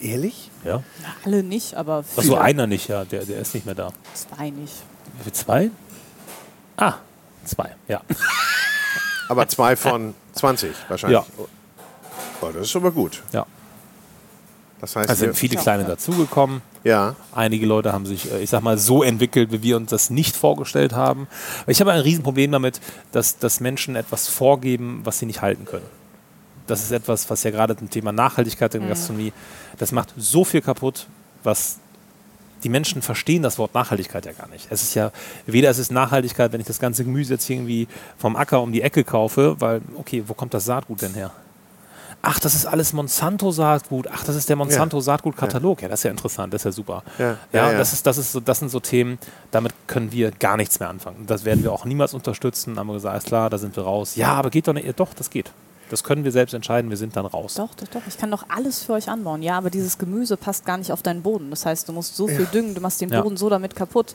ehrlich? 0.00 0.50
ja. 0.64 0.82
Na, 1.02 1.08
alle 1.24 1.42
nicht, 1.42 1.74
aber 1.74 1.98
Achso, 1.98 2.22
viele. 2.22 2.40
einer 2.40 2.66
nicht, 2.66 2.88
ja, 2.88 3.04
der, 3.04 3.24
der 3.24 3.40
ist 3.40 3.54
nicht 3.54 3.66
mehr 3.66 3.74
da. 3.74 3.92
Zwei 4.14 4.50
nicht. 4.50 4.74
Wie 5.18 5.24
viel? 5.24 5.32
Zwei? 5.32 5.70
Ah, 6.76 6.94
zwei, 7.46 7.74
ja. 7.88 8.00
Aber 9.28 9.48
zwei 9.48 9.76
von 9.76 10.14
20 10.34 10.72
wahrscheinlich. 10.88 11.20
Ja. 11.20 11.26
Oh, 12.40 12.46
das 12.52 12.62
ist 12.62 12.70
schon 12.70 12.82
mal 12.82 12.92
gut. 12.92 13.22
ja. 13.32 13.46
Das 14.78 14.94
heißt, 14.94 15.08
Also 15.08 15.24
sind 15.24 15.34
viele 15.36 15.56
kleine 15.56 15.84
dazugekommen. 15.84 16.60
ja, 16.84 17.16
Einige 17.34 17.64
Leute 17.64 17.94
haben 17.94 18.04
sich, 18.04 18.30
äh, 18.30 18.40
ich 18.42 18.50
sag 18.50 18.62
mal, 18.62 18.76
so 18.76 19.02
entwickelt, 19.02 19.50
wie 19.50 19.62
wir 19.62 19.76
uns 19.78 19.88
das 19.88 20.10
nicht 20.10 20.36
vorgestellt 20.36 20.92
haben. 20.92 21.28
Ich 21.66 21.80
habe 21.80 21.92
ein 21.92 22.00
Riesenproblem 22.00 22.52
damit, 22.52 22.80
dass, 23.10 23.38
dass 23.38 23.60
Menschen 23.60 23.96
etwas 23.96 24.28
vorgeben, 24.28 25.00
was 25.04 25.18
sie 25.18 25.24
nicht 25.24 25.40
halten 25.40 25.64
können. 25.64 25.86
Das 26.66 26.82
ist 26.82 26.90
etwas, 26.92 27.30
was 27.30 27.42
ja 27.42 27.50
gerade 27.52 27.74
zum 27.74 27.88
Thema 27.88 28.12
Nachhaltigkeit 28.12 28.74
in 28.74 28.82
der 28.82 28.90
Gastronomie, 28.90 29.32
das 29.78 29.92
macht 29.92 30.12
so 30.18 30.44
viel 30.44 30.60
kaputt, 30.60 31.06
was 31.42 31.78
die 32.66 32.70
Menschen 32.70 33.00
verstehen 33.00 33.42
das 33.42 33.58
Wort 33.58 33.74
Nachhaltigkeit 33.74 34.26
ja 34.26 34.32
gar 34.32 34.48
nicht. 34.48 34.66
Es 34.70 34.82
ist 34.82 34.96
ja, 34.96 35.12
weder 35.46 35.70
ist 35.70 35.78
es 35.78 35.92
Nachhaltigkeit, 35.92 36.52
wenn 36.52 36.60
ich 36.60 36.66
das 36.66 36.80
ganze 36.80 37.04
Gemüse 37.04 37.34
jetzt 37.34 37.48
irgendwie 37.48 37.86
vom 38.18 38.34
Acker 38.34 38.60
um 38.60 38.72
die 38.72 38.82
Ecke 38.82 39.04
kaufe, 39.04 39.54
weil, 39.60 39.82
okay, 39.94 40.24
wo 40.26 40.34
kommt 40.34 40.52
das 40.52 40.64
Saatgut 40.64 41.00
denn 41.00 41.14
her? 41.14 41.30
Ach, 42.22 42.40
das 42.40 42.56
ist 42.56 42.66
alles 42.66 42.92
Monsanto-Saatgut. 42.92 44.08
Ach, 44.10 44.24
das 44.24 44.34
ist 44.34 44.48
der 44.48 44.56
Monsanto-Saatgut-Katalog. 44.56 45.82
Ja, 45.82 45.88
das 45.88 46.00
ist 46.00 46.04
ja 46.04 46.10
interessant, 46.10 46.52
das 46.52 46.62
ist 46.62 46.64
ja 46.64 46.72
super. 46.72 47.04
Ja, 47.20 47.36
Ja, 47.52 47.70
ja. 47.70 47.78
Das, 47.78 47.92
ist, 47.92 48.04
das, 48.04 48.18
ist 48.18 48.32
so, 48.32 48.40
das 48.40 48.58
sind 48.58 48.68
so 48.68 48.80
Themen, 48.80 49.20
damit 49.52 49.72
können 49.86 50.10
wir 50.10 50.32
gar 50.32 50.56
nichts 50.56 50.80
mehr 50.80 50.88
anfangen. 50.88 51.24
Das 51.28 51.44
werden 51.44 51.62
wir 51.62 51.70
auch 51.70 51.84
niemals 51.84 52.14
unterstützen. 52.14 52.70
Dann 52.70 52.80
haben 52.80 52.88
wir 52.88 52.94
gesagt, 52.94 53.12
alles 53.12 53.24
klar, 53.26 53.48
da 53.48 53.58
sind 53.58 53.76
wir 53.76 53.84
raus. 53.84 54.16
Ja, 54.16 54.32
aber 54.32 54.50
geht 54.50 54.66
doch 54.66 54.72
nicht. 54.72 54.98
Doch, 54.98 55.14
das 55.14 55.30
geht. 55.30 55.52
Das 55.90 56.02
können 56.02 56.24
wir 56.24 56.32
selbst 56.32 56.52
entscheiden, 56.52 56.90
wir 56.90 56.96
sind 56.96 57.16
dann 57.16 57.26
raus. 57.26 57.54
Doch, 57.54 57.74
doch, 57.74 57.86
doch. 57.88 58.00
Ich 58.08 58.18
kann 58.18 58.30
doch 58.30 58.44
alles 58.48 58.82
für 58.82 58.94
euch 58.94 59.08
anbauen. 59.08 59.42
Ja, 59.42 59.56
aber 59.58 59.70
dieses 59.70 59.98
Gemüse 59.98 60.36
passt 60.36 60.64
gar 60.64 60.76
nicht 60.78 60.90
auf 60.92 61.02
deinen 61.02 61.22
Boden. 61.22 61.50
Das 61.50 61.64
heißt, 61.64 61.88
du 61.88 61.92
musst 61.92 62.16
so 62.16 62.26
viel 62.26 62.46
düngen, 62.46 62.74
du 62.74 62.80
machst 62.80 63.00
den 63.00 63.08
Ja. 63.10 63.22
Boden 63.22 63.36
so 63.36 63.48
damit 63.48 63.76
kaputt. 63.76 64.14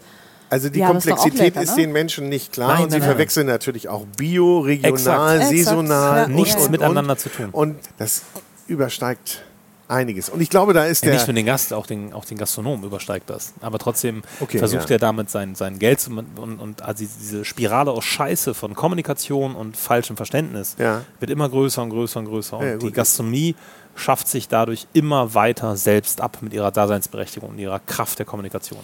Also 0.49 0.67
die 0.67 0.79
Ja, 0.79 0.91
das 0.91 1.05
ist 1.05 1.11
Komplexität 1.11 1.55
lecker, 1.55 1.61
ist 1.63 1.77
ne? 1.77 1.83
den 1.83 1.91
Menschen 1.93 2.27
nicht 2.27 2.51
klar 2.51 2.73
Nein, 2.73 2.83
und 2.83 2.89
sie 2.91 2.97
nein, 2.97 3.07
nein. 3.07 3.09
verwechseln 3.15 3.47
natürlich 3.47 3.87
auch 3.87 4.05
Bio, 4.17 4.59
regional, 4.59 5.37
Exakt. 5.37 5.49
saisonal. 5.49 6.17
Ja, 6.17 6.25
und, 6.25 6.35
Nichts 6.35 6.65
und, 6.65 6.71
miteinander 6.71 7.13
und. 7.13 7.19
zu 7.19 7.29
tun. 7.29 7.49
Und 7.53 7.77
das 7.97 8.23
übersteigt 8.67 9.43
einiges. 9.91 10.29
Und 10.29 10.41
ich 10.41 10.49
glaube, 10.49 10.73
da 10.73 10.85
ist 10.85 11.03
Ja, 11.03 11.09
der. 11.11 11.15
nicht 11.19 11.27
nur 11.27 11.35
den 11.35 11.45
Gast, 11.45 11.73
auch 11.73 11.85
den, 11.85 12.13
auch 12.13 12.25
den 12.25 12.37
Gastronom 12.37 12.83
übersteigt 12.83 13.29
das. 13.29 13.53
Aber 13.61 13.77
trotzdem 13.77 14.23
Okay, 14.39 14.57
versucht 14.59 14.89
ja. 14.89 14.95
er 14.95 14.99
damit 14.99 15.29
sein, 15.29 15.55
sein 15.55 15.77
Geld 15.79 15.99
zu, 15.99 16.11
und, 16.11 16.59
und 16.59 16.81
also 16.81 17.03
diese 17.03 17.45
Spirale 17.45 17.91
aus 17.91 18.03
Scheiße 18.05 18.53
von 18.53 18.73
Kommunikation 18.73 19.55
und 19.55 19.77
falschem 19.77 20.17
Verständnis 20.17 20.75
Ja. 20.79 21.03
wird 21.19 21.29
immer 21.31 21.49
größer 21.49 21.81
und 21.83 21.89
größer 21.91 22.19
und 22.19 22.25
größer. 22.25 22.57
Und 22.57 22.81
die. 22.83 22.91
Gastronomie 22.91 23.55
schafft 23.95 24.27
sich 24.27 24.47
dadurch 24.47 24.87
immer 24.93 25.33
weiter 25.33 25.75
selbst 25.75 26.21
ab 26.21 26.37
mit 26.41 26.53
ihrer 26.53 26.71
Daseinsberechtigung 26.71 27.49
und 27.49 27.59
ihrer 27.59 27.79
Kraft 27.79 28.19
der 28.19 28.25
Kommunikation. 28.25 28.79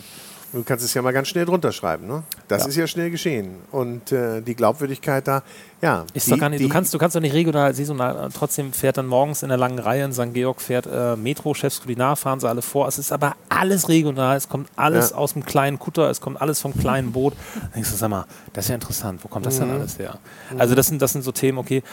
Du 0.53 0.63
kannst 0.63 0.85
es 0.85 0.93
ja 0.93 1.01
mal 1.01 1.11
ganz 1.11 1.27
schnell 1.27 1.45
drunter 1.45 1.73
schreiben. 1.73 2.07
Ne? 2.07 2.23
Das 2.47 2.63
Ja. 2.63 2.69
ist 2.69 2.75
ja 2.77 2.87
schnell 2.87 3.11
geschehen. 3.11 3.57
Und 3.71 4.13
äh, 4.13 4.41
die 4.41 4.55
Glaubwürdigkeit 4.55 5.27
da, 5.27 5.43
ja. 5.81 6.05
Ist 6.13 6.27
die, 6.27 6.31
doch 6.31 6.39
gar 6.39 6.49
nicht, 6.49 6.63
du, 6.63 6.69
kannst, 6.69 6.93
du 6.93 6.97
kannst 6.97 7.15
doch 7.17 7.21
nicht 7.21 7.33
regional, 7.33 7.73
saisonal, 7.73 8.27
äh, 8.27 8.29
trotzdem 8.33 8.71
fährt 8.71 8.97
dann 8.97 9.07
morgens 9.07 9.43
in 9.43 9.49
der 9.49 9.57
langen 9.57 9.77
Reihe 9.77 10.05
in 10.05 10.13
St. 10.13 10.33
Georg, 10.33 10.61
fährt 10.61 10.87
äh, 10.87 11.17
Metro, 11.17 11.53
Chefs 11.53 11.81
Kulinar, 11.81 12.15
fahren 12.15 12.39
sie 12.39 12.47
alle 12.47 12.61
vor. 12.61 12.87
Es 12.87 12.97
ist 12.97 13.11
aber 13.11 13.35
alles 13.49 13.89
regional, 13.89 14.37
es 14.37 14.47
kommt 14.47 14.69
alles 14.77 15.09
Ja. 15.09 15.17
aus 15.17 15.33
dem 15.33 15.43
kleinen 15.45 15.79
Kutter, 15.79 16.09
es 16.09 16.21
kommt 16.21 16.41
alles 16.41 16.61
vom 16.61 16.73
kleinen 16.73 17.11
Boot. 17.11 17.33
Da 17.61 17.67
denkst 17.75 17.91
du, 17.91 17.97
sag 17.97 18.09
mal, 18.09 18.25
das 18.53 18.65
ist 18.65 18.69
ja 18.69 18.75
interessant, 18.75 19.23
wo 19.23 19.27
kommt 19.27 19.45
das 19.45 19.55
Mhm. 19.59 19.63
denn 19.65 19.71
alles 19.71 19.99
her? 19.99 20.17
Also 20.57 20.75
das 20.75 20.87
sind, 20.87 21.01
das 21.01 21.11
sind 21.11 21.23
so 21.23 21.33
Themen, 21.33 21.57
okay, 21.57 21.83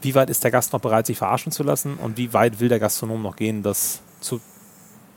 wie 0.00 0.14
weit 0.14 0.30
ist 0.30 0.42
der 0.42 0.50
Gast 0.50 0.72
noch 0.72 0.80
bereit, 0.80 1.06
sich 1.06 1.18
verarschen 1.18 1.52
zu 1.52 1.62
lassen 1.62 1.98
und 2.02 2.16
wie 2.16 2.32
weit 2.32 2.60
will 2.60 2.70
der 2.70 2.78
Gastronom 2.80 3.20
noch 3.20 3.36
gehen, 3.36 3.62
das 3.62 4.00
zu 4.22 4.40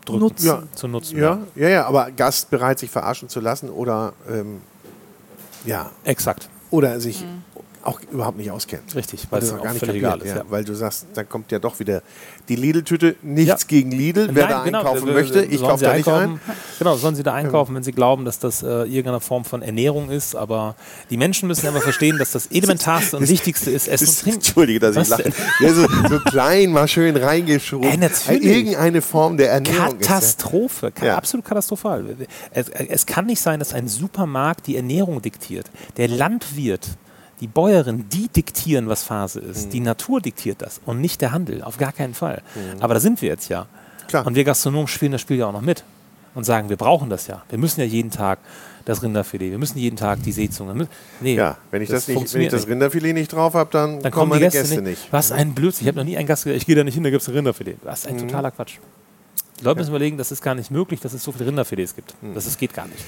Nutzen. 0.09 0.45
Ja. 0.45 0.63
zu 0.75 0.87
nutzen? 0.87 1.17
Ja, 1.17 1.39
ja, 1.55 1.69
ja, 1.69 1.85
aber 1.85 2.11
Gast 2.11 2.49
bereit, 2.49 2.79
sich 2.79 2.91
verarschen 2.91 3.29
zu 3.29 3.39
lassen 3.39 3.69
oder, 3.69 4.13
ähm, 4.29 4.61
ja, 5.65 5.91
Exakt, 6.03 6.49
oder 6.69 6.99
sich 6.99 7.23
auch 7.83 7.99
überhaupt 8.11 8.37
nicht 8.37 8.49
auskennt. 8.51 8.95
richtig, 8.95 9.27
Weil 9.29 9.41
es 9.43 9.49
das 9.49 9.59
auch 9.59 9.63
gar 9.63 9.73
nicht 9.73 9.83
egal 9.87 10.19
ist. 10.21 10.27
ja, 10.29 10.37
Ja. 10.37 10.43
Weil 10.49 10.63
du 10.63 10.73
sagst, 10.73 11.07
da 11.13 11.23
kommt 11.23 11.51
ja 11.51 11.59
doch 11.59 11.79
wieder 11.79 12.01
die 12.49 12.55
Lidl-Tüte. 12.55 13.15
Nichts 13.21 13.63
Ja. 13.63 13.67
gegen 13.67 13.91
Lidl. 13.91 14.29
Wer 14.31 14.47
da 14.47 14.63
genau, 14.63 14.79
einkaufen 14.79 15.07
äh, 15.09 15.11
möchte, 15.13 15.41
äh, 15.41 15.45
ich 15.45 15.61
kaufe 15.61 15.83
da 15.83 15.93
nicht 15.95 16.07
ein. 16.07 16.13
einkaufen. 16.31 16.39
Genau, 16.79 16.95
sollen 16.95 17.15
sie 17.15 17.23
da 17.23 17.33
einkaufen, 17.33 17.75
wenn 17.75 17.83
sie 17.83 17.91
glauben, 17.91 18.25
dass 18.25 18.39
das 18.39 18.63
äh, 18.63 18.67
irgendeine 18.83 19.19
Form 19.19 19.43
von 19.45 19.61
Ernährung 19.61 20.09
ist. 20.09 20.35
Aber 20.35 20.75
die 21.09 21.17
Menschen 21.17 21.47
müssen 21.47 21.67
aber 21.67 21.81
verstehen, 21.81 22.17
dass 22.17 22.31
das 22.31 22.47
Elementarste 22.47 23.17
und 23.17 23.27
Wichtigste 23.29 23.71
ist 23.71 23.87
Essen 23.87 24.07
und 24.07 24.19
Trinken. 24.19 24.35
Entschuldige, 24.39 24.79
dass 24.79 24.95
Was 24.95 25.19
ich 25.19 25.25
lache. 25.59 25.73
so, 25.73 25.87
so 26.09 26.19
klein, 26.21 26.71
mal 26.71 26.87
schön 26.87 27.15
reingeschoben. 27.17 27.89
Ey, 27.89 27.97
natürlich. 27.97 28.43
Irgendeine 28.45 29.01
Form 29.01 29.37
der 29.37 29.51
Ernährung 29.51 29.99
ist. 29.99 30.07
Katastrophe, 30.07 30.91
ka 30.91 31.05
Ja. 31.05 31.17
absolut 31.17 31.45
katastrophal. 31.45 32.05
Es, 32.51 32.69
es 32.69 33.05
kann 33.05 33.25
nicht 33.25 33.41
sein, 33.41 33.59
dass 33.59 33.73
ein 33.73 33.87
Supermarkt 33.87 34.67
die 34.67 34.75
Ernährung 34.77 35.21
diktiert. 35.21 35.69
Der 35.97 36.07
Landwirt, 36.07 36.87
die 37.43 37.47
Bäuerin, 37.47 38.05
die 38.07 38.29
diktieren, 38.29 38.87
was 38.87 39.03
Phase 39.03 39.41
ist. 39.41 39.65
Mhm. 39.65 39.69
Die 39.71 39.79
Natur 39.81 40.21
diktiert 40.21 40.61
das 40.61 40.79
und 40.85 41.01
nicht 41.01 41.19
der 41.19 41.33
Handel, 41.33 41.61
auf 41.61 41.77
gar 41.77 41.91
keinen 41.91 42.13
Fall. 42.13 42.41
Aber 42.79 42.93
da 42.93 43.01
sind 43.01 43.21
wir 43.21 43.27
jetzt 43.27 43.49
ja. 43.49 43.67
Klar. 44.07 44.25
Und 44.25 44.35
wir 44.35 44.45
Gastronomen 44.45 44.87
spielen 44.87 45.11
das 45.11 45.19
Spiel 45.19 45.37
ja 45.37 45.47
auch 45.47 45.51
noch 45.51 45.61
mit 45.61 45.83
und 46.35 46.45
sagen, 46.45 46.69
wir 46.69 46.77
brauchen 46.77 47.09
das 47.09 47.27
ja. 47.27 47.43
Wir 47.49 47.57
müssen 47.57 47.81
ja 47.81 47.85
jeden 47.85 48.11
Tag 48.11 48.39
das 48.85 49.03
Rinderfilet, 49.03 49.51
wir 49.51 49.57
müssen 49.57 49.77
jeden 49.77 49.97
Tag 49.97 50.23
die 50.23 50.31
Seezunge. 50.31 50.87
Nee, 51.19 51.35
Ja, 51.35 51.57
wenn 51.69 51.81
ich 51.81 51.89
das, 51.89 52.07
nicht, 52.07 52.33
wenn 52.33 52.41
ich 52.43 52.47
das. 52.49 52.65
Rinderfilet 52.65 53.13
nicht 53.13 53.33
drauf 53.33 53.55
habe, 53.55 53.69
dann, 53.73 54.01
Dann 54.01 54.11
kommen 54.13 54.29
kommen 54.29 54.39
die 54.39 54.45
Gäste, 54.45 54.59
Gäste 54.59 54.81
nicht. 54.81 55.01
nicht. 55.01 55.11
Was 55.11 55.33
ein 55.33 55.53
Blödsinn. 55.53 55.83
Ich 55.83 55.87
habe 55.89 55.97
noch 55.97 56.05
nie 56.05 56.15
einen 56.15 56.27
Gast 56.27 56.45
gesagt, 56.45 56.61
ich 56.61 56.65
gehe 56.65 56.77
da 56.77 56.85
nicht 56.85 56.93
hin, 56.93 57.03
da 57.03 57.09
gibt 57.09 57.23
es 57.23 57.27
ein 57.27 57.33
Rinderfilet. 57.35 57.77
Was 57.83 58.05
ein 58.05 58.17
totaler 58.17 58.51
Quatsch. 58.51 58.77
Die 59.59 59.65
Leute 59.65 59.79
müssen 59.79 59.89
überlegen, 59.89 60.17
das 60.17 60.31
ist 60.31 60.41
gar 60.41 60.55
nicht 60.55 60.71
möglich, 60.71 61.01
dass 61.01 61.11
es 61.13 61.21
so 61.21 61.33
viele 61.33 61.47
Rinderfilets 61.47 61.93
gibt. 61.93 62.15
Das 62.33 62.45
ist, 62.45 62.57
geht 62.57 62.73
gar 62.73 62.87
nicht. 62.87 63.03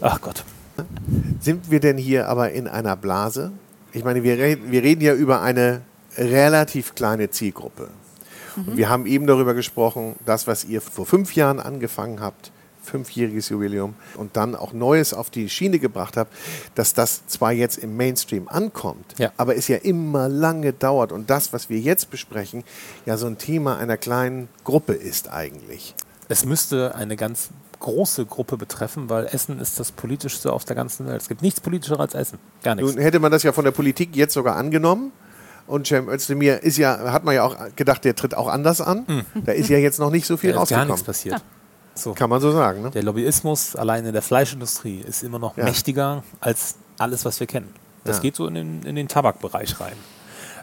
Ach 0.00 0.20
Gott. 0.20 0.44
Sind 1.40 1.70
wir 1.70 1.80
denn 1.80 1.98
hier 1.98 2.28
aber 2.28 2.52
in 2.52 2.68
einer 2.68 2.96
Blase? 2.96 3.52
Ich 3.92 4.04
meine, 4.04 4.22
wir 4.22 4.38
reden, 4.38 4.70
wir 4.72 4.82
reden 4.82 5.02
ja 5.02 5.14
über 5.14 5.42
eine 5.42 5.82
relativ 6.16 6.94
kleine 6.94 7.30
Zielgruppe. 7.30 7.88
Und 8.56 8.76
wir 8.76 8.88
haben 8.90 9.06
eben 9.06 9.26
darüber 9.26 9.54
gesprochen, 9.54 10.16
das, 10.26 10.46
was 10.46 10.64
ihr 10.64 10.80
vor 10.80 11.06
fünf 11.06 11.34
Jahren 11.34 11.58
angefangen 11.58 12.20
habt, 12.20 12.52
fünfjähriges 12.82 13.48
Jubiläum, 13.48 13.94
und 14.16 14.36
dann 14.36 14.54
auch 14.54 14.72
Neues 14.72 15.14
auf 15.14 15.30
die 15.30 15.48
Schiene 15.48 15.78
gebracht 15.78 16.16
habt, 16.16 16.32
dass 16.74 16.92
das 16.94 17.26
zwar 17.28 17.52
jetzt 17.52 17.78
im 17.78 17.96
Mainstream 17.96 18.48
ankommt, 18.48 19.14
Ja. 19.18 19.32
aber 19.36 19.56
es 19.56 19.68
ja 19.68 19.76
immer 19.78 20.28
lange 20.28 20.72
dauert 20.72 21.12
und 21.12 21.30
das, 21.30 21.52
was 21.52 21.70
wir 21.70 21.78
jetzt 21.78 22.10
besprechen, 22.10 22.64
ja 23.06 23.16
so 23.16 23.26
ein 23.26 23.38
Thema 23.38 23.78
einer 23.78 23.96
kleinen 23.96 24.48
Gruppe 24.64 24.92
ist 24.94 25.30
eigentlich. 25.30 25.94
Es 26.28 26.44
müsste 26.44 26.94
eine 26.94 27.16
ganz 27.16 27.50
große 27.82 28.24
Gruppe 28.26 28.56
betreffen, 28.56 29.10
weil 29.10 29.26
Essen 29.26 29.60
ist 29.60 29.78
das 29.78 29.92
Politischste 29.92 30.52
auf 30.52 30.64
der 30.64 30.74
ganzen 30.76 31.06
Welt. 31.06 31.20
Es 31.20 31.28
gibt 31.28 31.42
nichts 31.42 31.60
Politischer 31.60 32.00
als 32.00 32.14
Essen. 32.14 32.38
Gar 32.62 32.76
nichts. 32.76 32.94
Nun 32.94 33.02
hätte 33.02 33.20
man 33.20 33.30
das 33.30 33.42
ja 33.42 33.52
von 33.52 33.64
der 33.64 33.72
Politik 33.72 34.16
jetzt 34.16 34.34
sogar 34.34 34.56
angenommen. 34.56 35.12
Und 35.66 35.86
Cem 35.86 36.08
Özdemir 36.08 36.62
ist 36.62 36.76
ja, 36.76 37.12
hat 37.12 37.24
man 37.24 37.34
ja 37.34 37.44
auch 37.44 37.56
gedacht, 37.76 38.04
der 38.04 38.14
tritt 38.16 38.34
auch 38.34 38.48
anders 38.48 38.80
an. 38.80 39.24
Da 39.44 39.52
ist 39.52 39.68
ja 39.68 39.78
jetzt 39.78 40.00
noch 40.00 40.10
nicht 40.10 40.26
so 40.26 40.36
viel. 40.36 40.52
Da 40.52 40.62
ist 40.62 40.70
gar 40.70 40.78
rausgekommen. 40.80 40.88
nichts 40.88 41.02
passiert. 41.06 41.42
So. 41.94 42.14
Kann 42.14 42.30
man 42.30 42.40
so 42.40 42.50
sagen. 42.52 42.82
Ne? 42.82 42.90
Der 42.90 43.02
Lobbyismus 43.02 43.76
allein 43.76 44.04
in 44.06 44.12
der 44.12 44.22
Fleischindustrie 44.22 45.00
ist 45.06 45.22
immer 45.22 45.38
noch 45.38 45.56
Ja. 45.56 45.64
mächtiger 45.64 46.24
als 46.40 46.76
alles, 46.98 47.24
was 47.24 47.38
wir 47.38 47.46
kennen. 47.46 47.68
Das 48.04 48.16
Ja. 48.16 48.22
geht 48.22 48.36
so 48.36 48.46
in 48.46 48.54
den, 48.54 48.82
in 48.82 48.96
den 48.96 49.08
Tabakbereich 49.08 49.78
rein. 49.80 49.92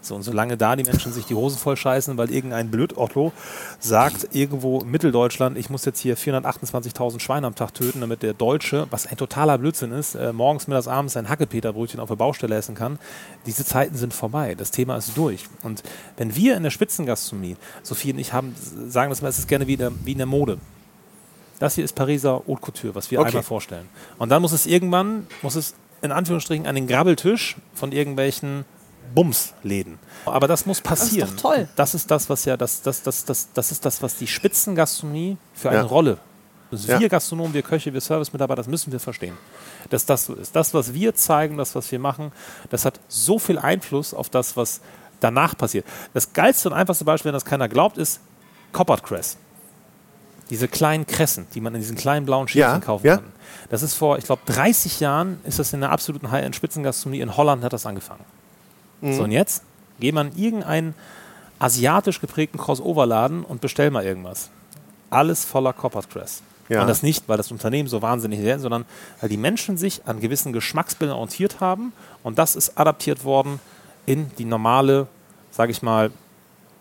So, 0.01 0.15
und 0.15 0.23
solange 0.23 0.57
da 0.57 0.75
die 0.75 0.83
Menschen 0.83 1.11
sich 1.13 1.25
die 1.25 1.35
Hosen 1.35 1.57
voll 1.57 1.75
scheißen, 1.77 2.17
weil 2.17 2.31
irgendein 2.31 2.71
Blöd-Otto 2.71 3.31
sagt, 3.79 4.29
irgendwo 4.33 4.79
in 4.79 4.89
Mitteldeutschland, 4.91 5.57
ich 5.57 5.69
muss 5.69 5.85
jetzt 5.85 5.99
hier 5.99 6.17
428.000 6.17 7.19
Schweine 7.19 7.47
am 7.47 7.55
Tag 7.55 7.73
töten, 7.73 8.01
damit 8.01 8.23
der 8.23 8.33
Deutsche, 8.33 8.87
was 8.89 9.07
ein 9.07 9.17
totaler 9.17 9.57
Blödsinn 9.57 9.91
ist, 9.91 10.15
äh, 10.15 10.33
morgens, 10.33 10.67
mittags, 10.67 10.87
abends 10.87 11.17
ein 11.17 11.29
Hackepeterbrötchen 11.29 11.99
auf 11.99 12.09
der 12.09 12.15
Baustelle 12.15 12.55
essen 12.55 12.75
kann, 12.75 12.99
diese 13.45 13.65
Zeiten 13.65 13.95
sind 13.95 14.13
vorbei. 14.13 14.55
Das 14.55 14.71
Thema 14.71 14.95
ist 14.97 15.17
durch. 15.17 15.45
Und 15.63 15.83
wenn 16.17 16.35
wir 16.35 16.55
in 16.57 16.63
der 16.63 16.71
Spitzengastronomie, 16.71 17.57
Sophie 17.83 18.13
und 18.13 18.19
ich 18.19 18.33
haben, 18.33 18.55
sagen 18.87 19.09
das 19.09 19.21
mal, 19.21 19.27
es 19.29 19.39
ist 19.39 19.47
gerne 19.47 19.67
wie, 19.67 19.77
der, 19.77 19.91
wie 20.03 20.13
in 20.13 20.17
der 20.17 20.27
Mode. 20.27 20.57
Das 21.59 21.75
hier 21.75 21.83
ist 21.83 21.93
Pariser 21.93 22.41
Haute 22.47 22.61
Couture, 22.61 22.95
was 22.95 23.11
wir 23.11 23.19
Okay. 23.19 23.27
einmal 23.29 23.43
vorstellen. 23.43 23.89
Und 24.17 24.29
dann 24.29 24.41
muss 24.41 24.53
es 24.53 24.65
irgendwann, 24.65 25.27
muss 25.41 25.55
es 25.55 25.75
in 26.01 26.11
Anführungsstrichen 26.13 26.65
an 26.65 26.75
den 26.75 26.87
Grabbeltisch 26.87 27.57
von 27.73 27.91
irgendwelchen 27.91 28.63
Bumsläden. 29.15 29.97
Aber 30.25 30.47
das 30.47 30.65
muss 30.65 30.81
passieren. 30.81 31.29
doch 31.35 31.41
toll. 31.53 31.67
Das 31.75 31.93
ist 31.95 32.09
das, 32.11 32.29
was 32.29 32.45
ja, 32.45 32.57
das, 32.57 32.81
das, 32.81 33.01
das, 33.03 33.25
das, 33.25 33.49
das 33.53 33.71
ist 33.71 33.85
das, 33.85 34.01
was 34.03 34.15
die 34.17 34.27
Spitzengastronomie 34.27 35.37
für 35.53 35.69
eine 35.69 35.79
Ja. 35.79 35.85
Rolle. 35.85 36.17
Also 36.71 36.91
Ja. 36.91 36.99
Wir 36.99 37.09
Gastronomen, 37.09 37.53
wir 37.53 37.63
Köche, 37.63 37.91
wir 37.93 38.01
Servicemitarbeiter, 38.01 38.57
das 38.57 38.67
müssen 38.67 38.91
wir 38.91 38.99
verstehen. 38.99 39.35
Dass 39.89 40.05
das 40.05 40.25
so 40.25 40.35
ist. 40.35 40.55
Das, 40.55 40.73
was 40.73 40.93
wir 40.93 41.15
zeigen, 41.15 41.57
das, 41.57 41.73
was 41.73 41.91
wir 41.91 41.97
machen, 41.99 42.31
das 42.69 42.85
hat 42.85 42.99
so 43.07 43.39
viel 43.39 43.57
Einfluss 43.57 44.13
auf 44.13 44.29
das, 44.29 44.55
was 44.55 44.81
danach 45.19 45.57
passiert. 45.57 45.85
Das 46.13 46.31
geilste 46.33 46.69
und 46.69 46.75
einfachste 46.75 47.05
Beispiel, 47.05 47.29
wenn 47.29 47.33
das 47.33 47.45
keiner 47.45 47.67
glaubt, 47.67 47.97
ist 47.97 48.19
Coppard 48.71 49.03
Cress. 49.03 49.37
Diese 50.51 50.67
kleinen 50.67 51.05
Kressen, 51.07 51.47
die 51.53 51.61
man 51.61 51.73
in 51.75 51.81
diesen 51.81 51.95
kleinen 51.95 52.25
blauen 52.25 52.47
Schälchen 52.47 52.71
Ja, 52.73 52.79
kaufen 52.79 53.05
ja. 53.05 53.15
kann. 53.17 53.33
Das 53.69 53.81
ist 53.83 53.95
vor, 53.95 54.17
ich 54.17 54.25
glaube, 54.25 54.41
30 54.45 54.99
Jahren 54.99 55.39
ist 55.43 55.59
das 55.59 55.73
in 55.73 55.81
der 55.81 55.91
absoluten 55.91 56.29
High-End-Spitzengastronomie 56.31 57.19
in 57.21 57.35
Holland 57.37 57.63
hat 57.63 57.73
das 57.73 57.85
angefangen. 57.85 58.23
Mhm. 59.01 59.13
So, 59.13 59.23
und 59.23 59.31
jetzt 59.31 59.63
geh 59.99 60.11
mal 60.11 60.27
in 60.27 60.37
irgendeinen 60.37 60.95
asiatisch 61.59 62.21
geprägten 62.21 62.57
Crossover-Laden 62.57 63.43
und 63.43 63.61
bestell 63.61 63.91
mal 63.91 64.03
irgendwas. 64.03 64.49
Alles 65.09 65.43
voller 65.43 65.73
Coppard 65.73 66.09
Cress. 66.09 66.41
Ja. 66.69 66.81
Und 66.81 66.87
das 66.87 67.01
nicht, 67.01 67.27
weil 67.27 67.37
das 67.37 67.51
Unternehmen 67.51 67.89
so 67.89 68.01
wahnsinnig 68.01 68.39
ist, 68.39 68.61
sondern 68.61 68.85
weil 69.19 69.29
die 69.29 69.37
Menschen 69.37 69.75
sich 69.77 70.01
an 70.05 70.19
gewissen 70.19 70.53
Geschmacksbildern 70.53 71.17
orientiert 71.17 71.59
haben 71.59 71.93
und 72.21 72.37
das 72.37 72.55
ist 72.55 72.77
adaptiert 72.77 73.23
worden 73.25 73.59
in 74.05 74.31
die 74.37 74.45
normale, 74.45 75.07
sage 75.51 75.71
ich 75.71 75.81
mal, 75.81 76.11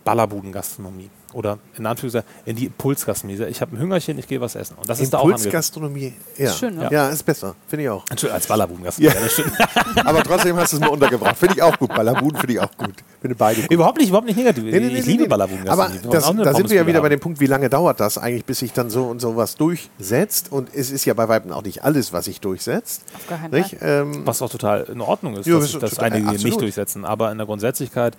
Ballerbudengastronomie. 0.05 1.11
Oder 1.33 1.59
in 1.77 1.87
Anführungszeichen 1.87 2.29
in 2.47 2.57
die 2.57 2.67
Impulsgastronomie. 2.67 3.43
Ich 3.45 3.61
habe 3.61 3.77
ein 3.77 3.79
Hüngerchen, 3.79 4.19
ich 4.19 4.27
gehe 4.27 4.41
was 4.41 4.55
essen. 4.55 4.77
Und 4.79 4.89
das 4.89 5.01
ist 5.01 5.13
da 5.13 5.19
auch. 5.19 5.25
Impulsgastronomie, 5.25 6.15
ja. 6.37 6.53
Schön, 6.53 6.77
ne? 6.77 6.89
ja. 6.91 7.09
ist 7.09 7.23
besser, 7.23 7.55
finde 7.67 7.85
ich 7.85 7.91
auch. 7.91 8.05
Entschuldigung, 8.11 8.35
als 8.37 8.47
Ballerbudengastronomie. 8.47 9.15
Ja. 9.15 9.21
Ja. 9.21 9.27
das 9.27 9.33
stimmt. 9.33 10.07
Aber 10.07 10.23
trotzdem 10.23 10.57
hast 10.57 10.73
du 10.73 10.77
es 10.77 10.81
mir 10.81 10.91
untergebracht. 10.91 11.37
Finde 11.37 11.55
ich 11.57 11.63
auch 11.63 11.79
gut. 11.79 11.89
Ballabuden 11.91 12.39
finde 12.39 12.55
ich 12.55 12.61
auch 12.61 12.77
gut. 12.77 12.95
Finde 13.21 13.35
beide 13.37 13.63
gut. 13.63 13.71
überhaupt 13.71 13.99
nicht, 13.99 14.09
überhaupt 14.09 14.27
nicht 14.27 14.37
negativ. 14.37 14.65
Nee, 14.65 14.71
nee, 14.71 14.79
nee, 14.81 14.87
ich 14.87 15.07
nee, 15.07 15.13
liebe 15.13 15.23
nee. 15.25 15.29
Ballerbudengastronomie. 15.29 16.01
Aber 16.03 16.13
das, 16.13 16.53
da 16.53 16.55
sind 16.55 16.71
wir 16.71 16.77
ja 16.77 16.87
wieder 16.87 17.01
bei 17.01 17.07
haben. 17.07 17.11
dem 17.11 17.21
Punkt, 17.21 17.41
wie 17.41 17.47
lange 17.47 17.69
dauert 17.69 18.01
das 18.01 18.19
eigentlich, 18.19 18.45
bis 18.45 18.61
sich 18.61 18.73
dann 18.73 18.91
so 18.91 19.05
und 19.05 19.21
so 19.21 19.37
was 19.37 19.57
durchsetzt? 19.57 20.51
Und 20.51 20.75
es 20.75 20.91
ist 20.91 21.05
ja 21.05 21.15
bei 21.15 21.29
Weitem 21.29 21.53
auch 21.53 21.63
nicht 21.63 21.85
alles, 21.85 22.13
was 22.13 22.25
sich 22.27 22.41
durchsetzt. 22.41 23.03
Auf 23.15 23.29
gar 23.29 23.39
keinen 23.39 23.53
Nicht? 23.53 23.77
Ähm, 23.81 24.27
Was 24.27 24.41
auch 24.43 24.51
total 24.51 24.85
in 24.85 25.01
Ordnung 25.01 25.37
ist, 25.37 25.47
Ja, 25.47 25.59
dass, 25.59 25.73
das 25.79 25.93
ist 25.93 26.01
einige 26.01 26.29
absolut. 26.29 26.45
nicht 26.45 26.61
durchsetzen. 26.61 27.05
Aber 27.05 27.31
in 27.31 27.39
der 27.39 27.47
Grundsätzlichkeit 27.47 28.17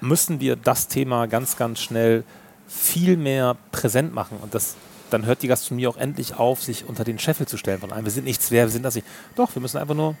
müssen 0.00 0.40
wir 0.40 0.56
das 0.56 0.88
Thema 0.88 1.26
ganz, 1.26 1.56
ganz 1.56 1.80
schnell 1.80 2.24
viel 2.66 3.16
mehr 3.16 3.56
präsent 3.72 4.14
machen. 4.14 4.38
Und 4.42 4.54
das, 4.54 4.76
dann 5.10 5.26
hört 5.26 5.42
die 5.42 5.48
Gastronomie 5.48 5.86
auch 5.86 5.96
endlich 5.96 6.34
auf, 6.34 6.62
sich 6.62 6.88
unter 6.88 7.04
den 7.04 7.18
Scheffel 7.18 7.46
zu 7.46 7.56
stellen 7.56 7.80
von 7.80 7.92
einem. 7.92 8.04
Wir 8.04 8.12
sind 8.12 8.24
nichts 8.24 8.50
wer, 8.50 8.66
wir 8.66 8.70
sind 8.70 8.82
das 8.82 8.94
nicht. 8.94 9.06
Doch, 9.36 9.54
wir 9.54 9.62
müssen 9.62 9.78
einfach 9.78 9.94
nur 9.94 10.16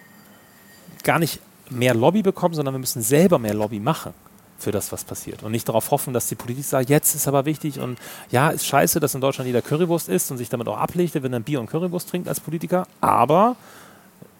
gar 1.02 1.18
nicht 1.18 1.40
mehr 1.70 1.94
Lobby 1.94 2.22
bekommen, 2.22 2.54
sondern 2.54 2.74
wir 2.74 2.78
müssen 2.78 3.02
selber 3.02 3.38
mehr 3.38 3.54
Lobby 3.54 3.80
machen 3.80 4.14
für 4.58 4.72
das, 4.72 4.90
was 4.90 5.04
passiert. 5.04 5.42
Und 5.42 5.52
nicht 5.52 5.68
darauf 5.68 5.90
hoffen, 5.90 6.12
dass 6.12 6.26
die 6.26 6.34
Politik 6.34 6.64
sagt, 6.64 6.90
jetzt 6.90 7.14
ist 7.14 7.28
aber 7.28 7.44
wichtig 7.44 7.78
und 7.78 7.98
ja, 8.30 8.48
ist 8.50 8.66
scheiße, 8.66 8.98
dass 8.98 9.14
in 9.14 9.20
Deutschland 9.20 9.46
jeder 9.46 9.62
Currywurst 9.62 10.08
isst 10.08 10.30
und 10.30 10.38
sich 10.38 10.48
damit 10.48 10.66
auch 10.66 10.78
ablegt, 10.78 11.14
wenn 11.14 11.32
er 11.32 11.40
Bier 11.40 11.60
und 11.60 11.68
Currywurst 11.68 12.08
trinkt 12.08 12.28
als 12.28 12.40
Politiker. 12.40 12.86
Aber 13.00 13.56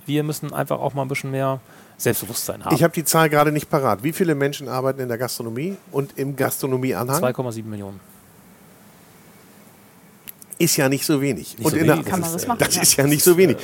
wir 0.08 0.22
müssen 0.24 0.52
einfach 0.52 0.80
auch 0.80 0.94
mal 0.94 1.02
ein 1.02 1.08
bisschen 1.08 1.30
mehr 1.30 1.60
Selbstbewusstsein 1.98 2.64
haben. 2.64 2.74
Ich 2.74 2.82
habe 2.82 2.92
die 2.94 3.04
Zahl 3.04 3.28
gerade 3.28 3.52
nicht 3.52 3.68
parat. 3.70 4.02
Wie 4.02 4.12
viele 4.12 4.34
Menschen 4.34 4.68
arbeiten 4.68 5.00
in 5.00 5.08
der 5.08 5.18
Gastronomie 5.18 5.76
und 5.92 6.18
im 6.18 6.34
Gastronomieanhang? 6.36 7.22
2,7 7.22 7.64
Millionen. 7.64 8.00
Ist 10.58 10.76
ja 10.76 10.88
nicht 10.88 11.04
so 11.06 11.20
wenig. 11.20 11.56
Nicht 11.58 11.64
und 11.64 11.70
so 11.70 11.76
in 11.76 11.84
wenig, 11.86 12.02
der, 12.02 12.10
Kann 12.10 12.20
man 12.20 12.32
was 12.34 12.46
machen, 12.46 12.58
das 12.58 12.74
ja. 12.74 12.82
ist 12.82 12.96
ja 12.96 13.04
nicht 13.06 13.22
so 13.22 13.36
wenig. 13.36 13.56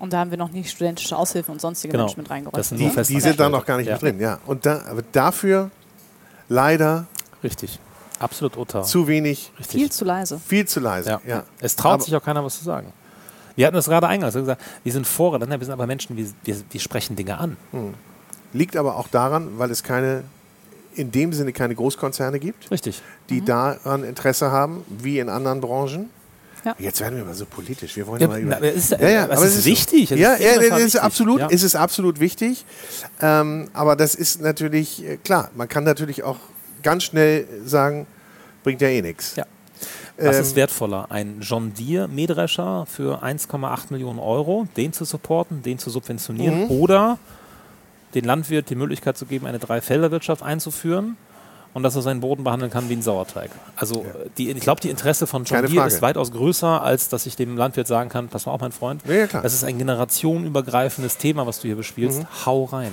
Und 0.00 0.12
da 0.12 0.18
haben 0.18 0.30
wir 0.30 0.38
noch 0.38 0.50
nicht 0.50 0.70
studentische 0.70 1.16
Aushilfen 1.16 1.52
und 1.52 1.60
sonstige 1.60 1.92
Genau. 1.92 2.04
Menschen 2.04 2.20
mit 2.22 2.30
reingeräumt. 2.30 2.56
Das 2.58 2.68
sind 2.70 2.78
Die, 2.78 2.90
die 2.90 3.20
sind 3.20 3.38
da 3.38 3.48
noch 3.48 3.64
gar 3.64 3.76
nicht 3.76 3.86
Ja. 3.86 3.92
mit 3.94 4.02
drin. 4.02 4.20
Ja. 4.20 4.40
Und 4.46 4.66
da, 4.66 4.82
aber 4.90 5.02
dafür 5.12 5.70
leider 6.48 7.06
Richtig. 7.42 7.78
Absolut 8.18 8.56
Uta. 8.56 8.82
zu 8.82 9.06
wenig, 9.06 9.52
Richtig. 9.58 9.80
Viel 9.80 9.90
zu 9.92 10.04
leise. 10.04 10.38
viel 10.38 10.66
zu 10.66 10.80
leise. 10.80 11.10
Ja. 11.10 11.20
Ja. 11.26 11.44
Es 11.60 11.76
traut 11.76 11.94
Aber- 11.94 12.02
sich 12.04 12.14
auch 12.16 12.22
keiner, 12.22 12.44
was 12.44 12.58
zu 12.58 12.64
sagen. 12.64 12.92
Wir 13.56 13.66
hatten 13.66 13.76
das 13.76 13.86
gerade 13.86 14.08
eingangs 14.08 14.34
wir 14.34 14.40
haben 14.40 14.46
gesagt, 14.46 14.62
wir 14.82 14.92
sind 14.92 15.06
Vorreiter, 15.06 15.48
wir 15.48 15.58
sind 15.58 15.72
aber 15.72 15.86
Menschen, 15.86 16.16
wir, 16.16 16.26
wir, 16.44 16.56
wir 16.70 16.80
sprechen 16.80 17.16
Dinge 17.16 17.38
an. 17.38 17.56
Liegt 18.52 18.76
aber 18.76 18.96
auch 18.96 19.08
daran, 19.08 19.58
weil 19.58 19.70
es 19.70 19.82
keine, 19.82 20.24
in 20.94 21.10
dem 21.10 21.32
Sinne 21.32 21.52
keine 21.52 21.74
Großkonzerne 21.74 22.38
gibt, 22.38 22.70
Richtig. 22.70 23.02
die 23.28 23.40
Mhm. 23.40 23.44
daran 23.46 24.04
Interesse 24.04 24.50
haben, 24.50 24.84
wie 24.88 25.18
in 25.18 25.28
anderen 25.28 25.60
Branchen. 25.60 26.08
Ja. 26.64 26.74
Jetzt 26.78 27.00
werden 27.00 27.16
wir 27.18 27.24
mal 27.26 27.34
so 27.34 27.44
politisch. 27.44 27.94
Wir 27.96 28.06
wollen 28.06 28.22
Ja, 28.22 28.26
ja, 28.28 28.32
mal 28.32 28.40
über. 28.40 28.56
na, 28.60 28.66
es 28.66 28.76
ist, 28.76 28.90
Ja, 28.92 29.08
ja, 29.08 29.24
aber 29.24 29.34
es 29.44 29.54
ist 29.56 29.64
wichtig. 29.66 30.10
Es 30.12 30.18
ja, 30.18 30.32
ist 30.32 30.42
ja, 30.42 30.52
ist 30.52 30.76
wichtig. 30.84 31.02
absolut, 31.02 31.40
Ja. 31.40 31.48
es 31.50 31.62
ist 31.62 31.74
absolut 31.76 32.20
wichtig. 32.20 32.64
Ähm, 33.20 33.68
aber 33.74 33.96
das 33.96 34.14
ist 34.14 34.40
natürlich 34.40 35.04
äh, 35.04 35.16
klar. 35.18 35.50
Man 35.54 35.68
kann 35.68 35.84
natürlich 35.84 36.22
auch 36.22 36.38
ganz 36.82 37.04
schnell 37.04 37.46
sagen, 37.66 38.06
bringt 38.62 38.80
ja 38.80 38.88
eh 38.88 39.02
nichts. 39.02 39.36
Ja. 39.36 39.44
Was 40.16 40.36
Ähm, 40.36 40.42
ist 40.42 40.56
wertvoller? 40.56 41.06
Ein 41.10 41.38
John 41.40 41.74
Deere 41.74 42.06
Mähdrescher 42.08 42.86
für 42.86 43.22
1,8 43.22 43.86
Millionen 43.90 44.18
Euro, 44.20 44.66
den 44.76 44.92
zu 44.92 45.04
supporten, 45.04 45.62
den 45.62 45.78
zu 45.78 45.90
subventionieren 45.90 46.64
Mhm. 46.66 46.70
oder 46.70 47.18
den 48.14 48.24
Landwirt 48.24 48.70
die 48.70 48.76
Möglichkeit 48.76 49.16
zu 49.18 49.26
geben, 49.26 49.46
eine 49.46 49.58
Dreifelderwirtschaft 49.58 50.42
einzuführen 50.44 51.16
und 51.72 51.82
dass 51.82 51.96
er 51.96 52.02
seinen 52.02 52.20
Boden 52.20 52.44
behandeln 52.44 52.70
kann 52.70 52.88
wie 52.88 52.92
einen 52.92 53.02
Sauerteig. 53.02 53.50
Also 53.74 54.06
die, 54.38 54.52
ich 54.52 54.60
glaube, 54.60 54.80
die 54.80 54.90
Interesse 54.90 55.26
von 55.26 55.42
John 55.42 55.56
Keine 55.56 55.66
Deere 55.68 55.80
Frage. 55.82 55.94
ist 55.94 56.02
weitaus 56.02 56.30
größer, 56.30 56.80
als 56.80 57.08
dass 57.08 57.26
ich 57.26 57.34
dem 57.34 57.56
Landwirt 57.56 57.88
sagen 57.88 58.08
kann, 58.08 58.28
pass 58.28 58.46
mal 58.46 58.52
auf, 58.52 58.60
mein 58.60 58.70
Freund, 58.70 59.02
Ja, 59.08 59.14
ja, 59.14 59.26
das 59.26 59.52
ist 59.52 59.64
ein 59.64 59.78
generationenübergreifendes 59.78 61.16
Thema, 61.18 61.44
was 61.46 61.58
du 61.60 61.66
hier 61.66 61.76
bespielst. 61.76 62.20
Mhm. 62.20 62.46
Hau 62.46 62.64
rein. 62.64 62.92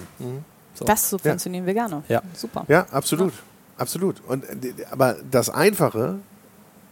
So. 0.74 0.86
Das 0.86 1.10
subventionieren 1.12 1.68
wir 1.68 1.76
gerne. 1.76 2.02
Ja. 2.10 2.24
Super. 2.34 2.66
Ja, 2.68 2.88
absolut. 2.92 3.34
Absolut. 3.78 4.22
Und, 4.28 4.44
äh, 4.46 4.74
aber 4.92 5.18
das 5.30 5.50
Einfache 5.52 6.16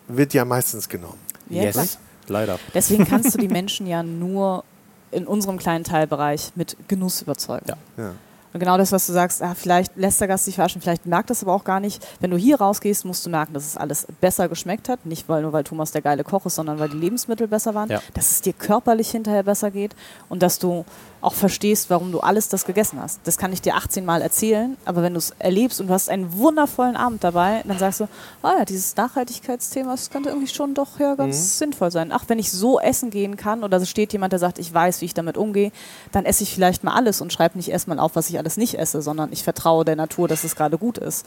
wird 0.09 0.33
ja 0.33 0.43
meistens 0.45 0.89
genommen. 0.89 1.19
Ja, 1.49 1.71
klar. 1.71 1.85
Leider. 2.27 2.59
Deswegen 2.73 3.05
kannst 3.05 3.33
du 3.33 3.37
die 3.39 3.47
Menschen 3.59 3.87
ja 3.87 4.03
nur 4.03 4.63
in 5.11 5.25
unserem 5.25 5.57
kleinen 5.57 5.83
Teilbereich 5.83 6.51
mit 6.55 6.75
Genuss 6.87 7.21
überzeugen. 7.21 7.65
Ja. 7.67 7.77
Ja. 7.97 8.11
Und 8.51 8.59
genau 8.59 8.77
das, 8.77 8.91
was 8.91 9.05
du 9.05 9.13
sagst, 9.13 9.43
ah, 9.43 9.53
vielleicht 9.53 9.95
lässt 9.95 10.19
der 10.19 10.27
Gast 10.27 10.45
sich 10.45 10.55
verarschen, 10.55 10.81
vielleicht 10.81 11.05
merkt 11.05 11.29
das 11.29 11.43
aber 11.43 11.53
auch 11.53 11.63
gar 11.63 11.79
nicht. 11.79 12.05
Wenn 12.19 12.31
du 12.31 12.37
hier 12.37 12.59
rausgehst, 12.59 13.05
musst 13.05 13.23
du 13.25 13.29
merken, 13.29 13.53
dass 13.53 13.65
es 13.65 13.77
alles 13.77 14.07
besser 14.21 14.49
geschmeckt 14.49 14.89
hat. 14.89 15.05
Nicht 15.05 15.29
weil, 15.29 15.43
nur 15.43 15.53
weil 15.53 15.63
Thomas 15.63 15.91
der 15.91 16.01
geile 16.01 16.23
Koch 16.23 16.47
ist, 16.47 16.55
sondern 16.55 16.79
weil 16.79 16.89
die 16.89 16.97
Lebensmittel 16.97 17.47
besser 17.47 17.75
waren. 17.75 17.89
Ja. 17.89 18.01
Dass 18.15 18.31
es 18.31 18.41
dir 18.41 18.53
körperlich 18.53 19.11
hinterher 19.11 19.43
besser 19.43 19.69
geht 19.69 19.95
und 20.29 20.41
dass 20.41 20.57
du 20.57 20.83
auch 21.21 21.33
verstehst, 21.33 21.89
warum 21.89 22.11
du 22.11 22.19
alles 22.19 22.47
das 22.49 22.65
gegessen 22.65 22.99
hast. 23.01 23.19
Das 23.25 23.37
kann 23.37 23.51
ich 23.51 23.61
dir 23.61 23.75
18 23.75 24.05
Mal 24.05 24.21
erzählen, 24.21 24.77
aber 24.85 25.03
wenn 25.03 25.13
du 25.13 25.17
es 25.17 25.33
erlebst 25.39 25.81
und 25.81 25.87
du 25.87 25.93
hast 25.93 26.09
einen 26.09 26.37
wundervollen 26.37 26.95
Abend 26.95 27.23
dabei, 27.23 27.61
dann 27.67 27.77
sagst 27.77 27.99
du, 27.99 28.07
ah 28.41 28.53
ja, 28.59 28.65
dieses 28.65 28.95
Nachhaltigkeitsthema, 28.95 29.91
das 29.91 30.09
könnte 30.09 30.29
irgendwie 30.29 30.47
schon 30.47 30.73
doch 30.73 30.99
ja 30.99 31.15
ganz 31.15 31.57
sinnvoll 31.57 31.91
sein. 31.91 32.11
Ach, 32.13 32.23
wenn 32.27 32.39
ich 32.39 32.51
so 32.51 32.79
essen 32.79 33.09
gehen 33.09 33.35
kann 33.35 33.63
oder 33.63 33.77
es 33.77 33.89
steht 33.89 34.13
jemand, 34.13 34.31
der 34.31 34.39
sagt, 34.39 34.59
ich 34.59 34.73
weiß, 34.73 35.01
wie 35.01 35.05
ich 35.05 35.13
damit 35.13 35.37
umgehe, 35.37 35.71
dann 36.11 36.25
esse 36.25 36.43
ich 36.43 36.53
vielleicht 36.53 36.83
mal 36.83 36.93
alles 36.93 37.19
und 37.21 37.33
schreibe 37.33 37.57
nicht 37.57 37.69
erstmal 37.69 37.99
auf, 37.99 38.15
was 38.15 38.29
ich 38.29 38.37
alles 38.37 38.55
nicht 38.55 38.75
esse, 38.75 39.01
sondern 39.01 39.31
ich 39.33 39.43
vertraue 39.43 39.83
der 39.83 39.95
Natur, 39.95 40.27
dass 40.27 40.43
es 40.43 40.55
gerade 40.55 40.77
gut 40.77 40.97
ist. 40.97 41.25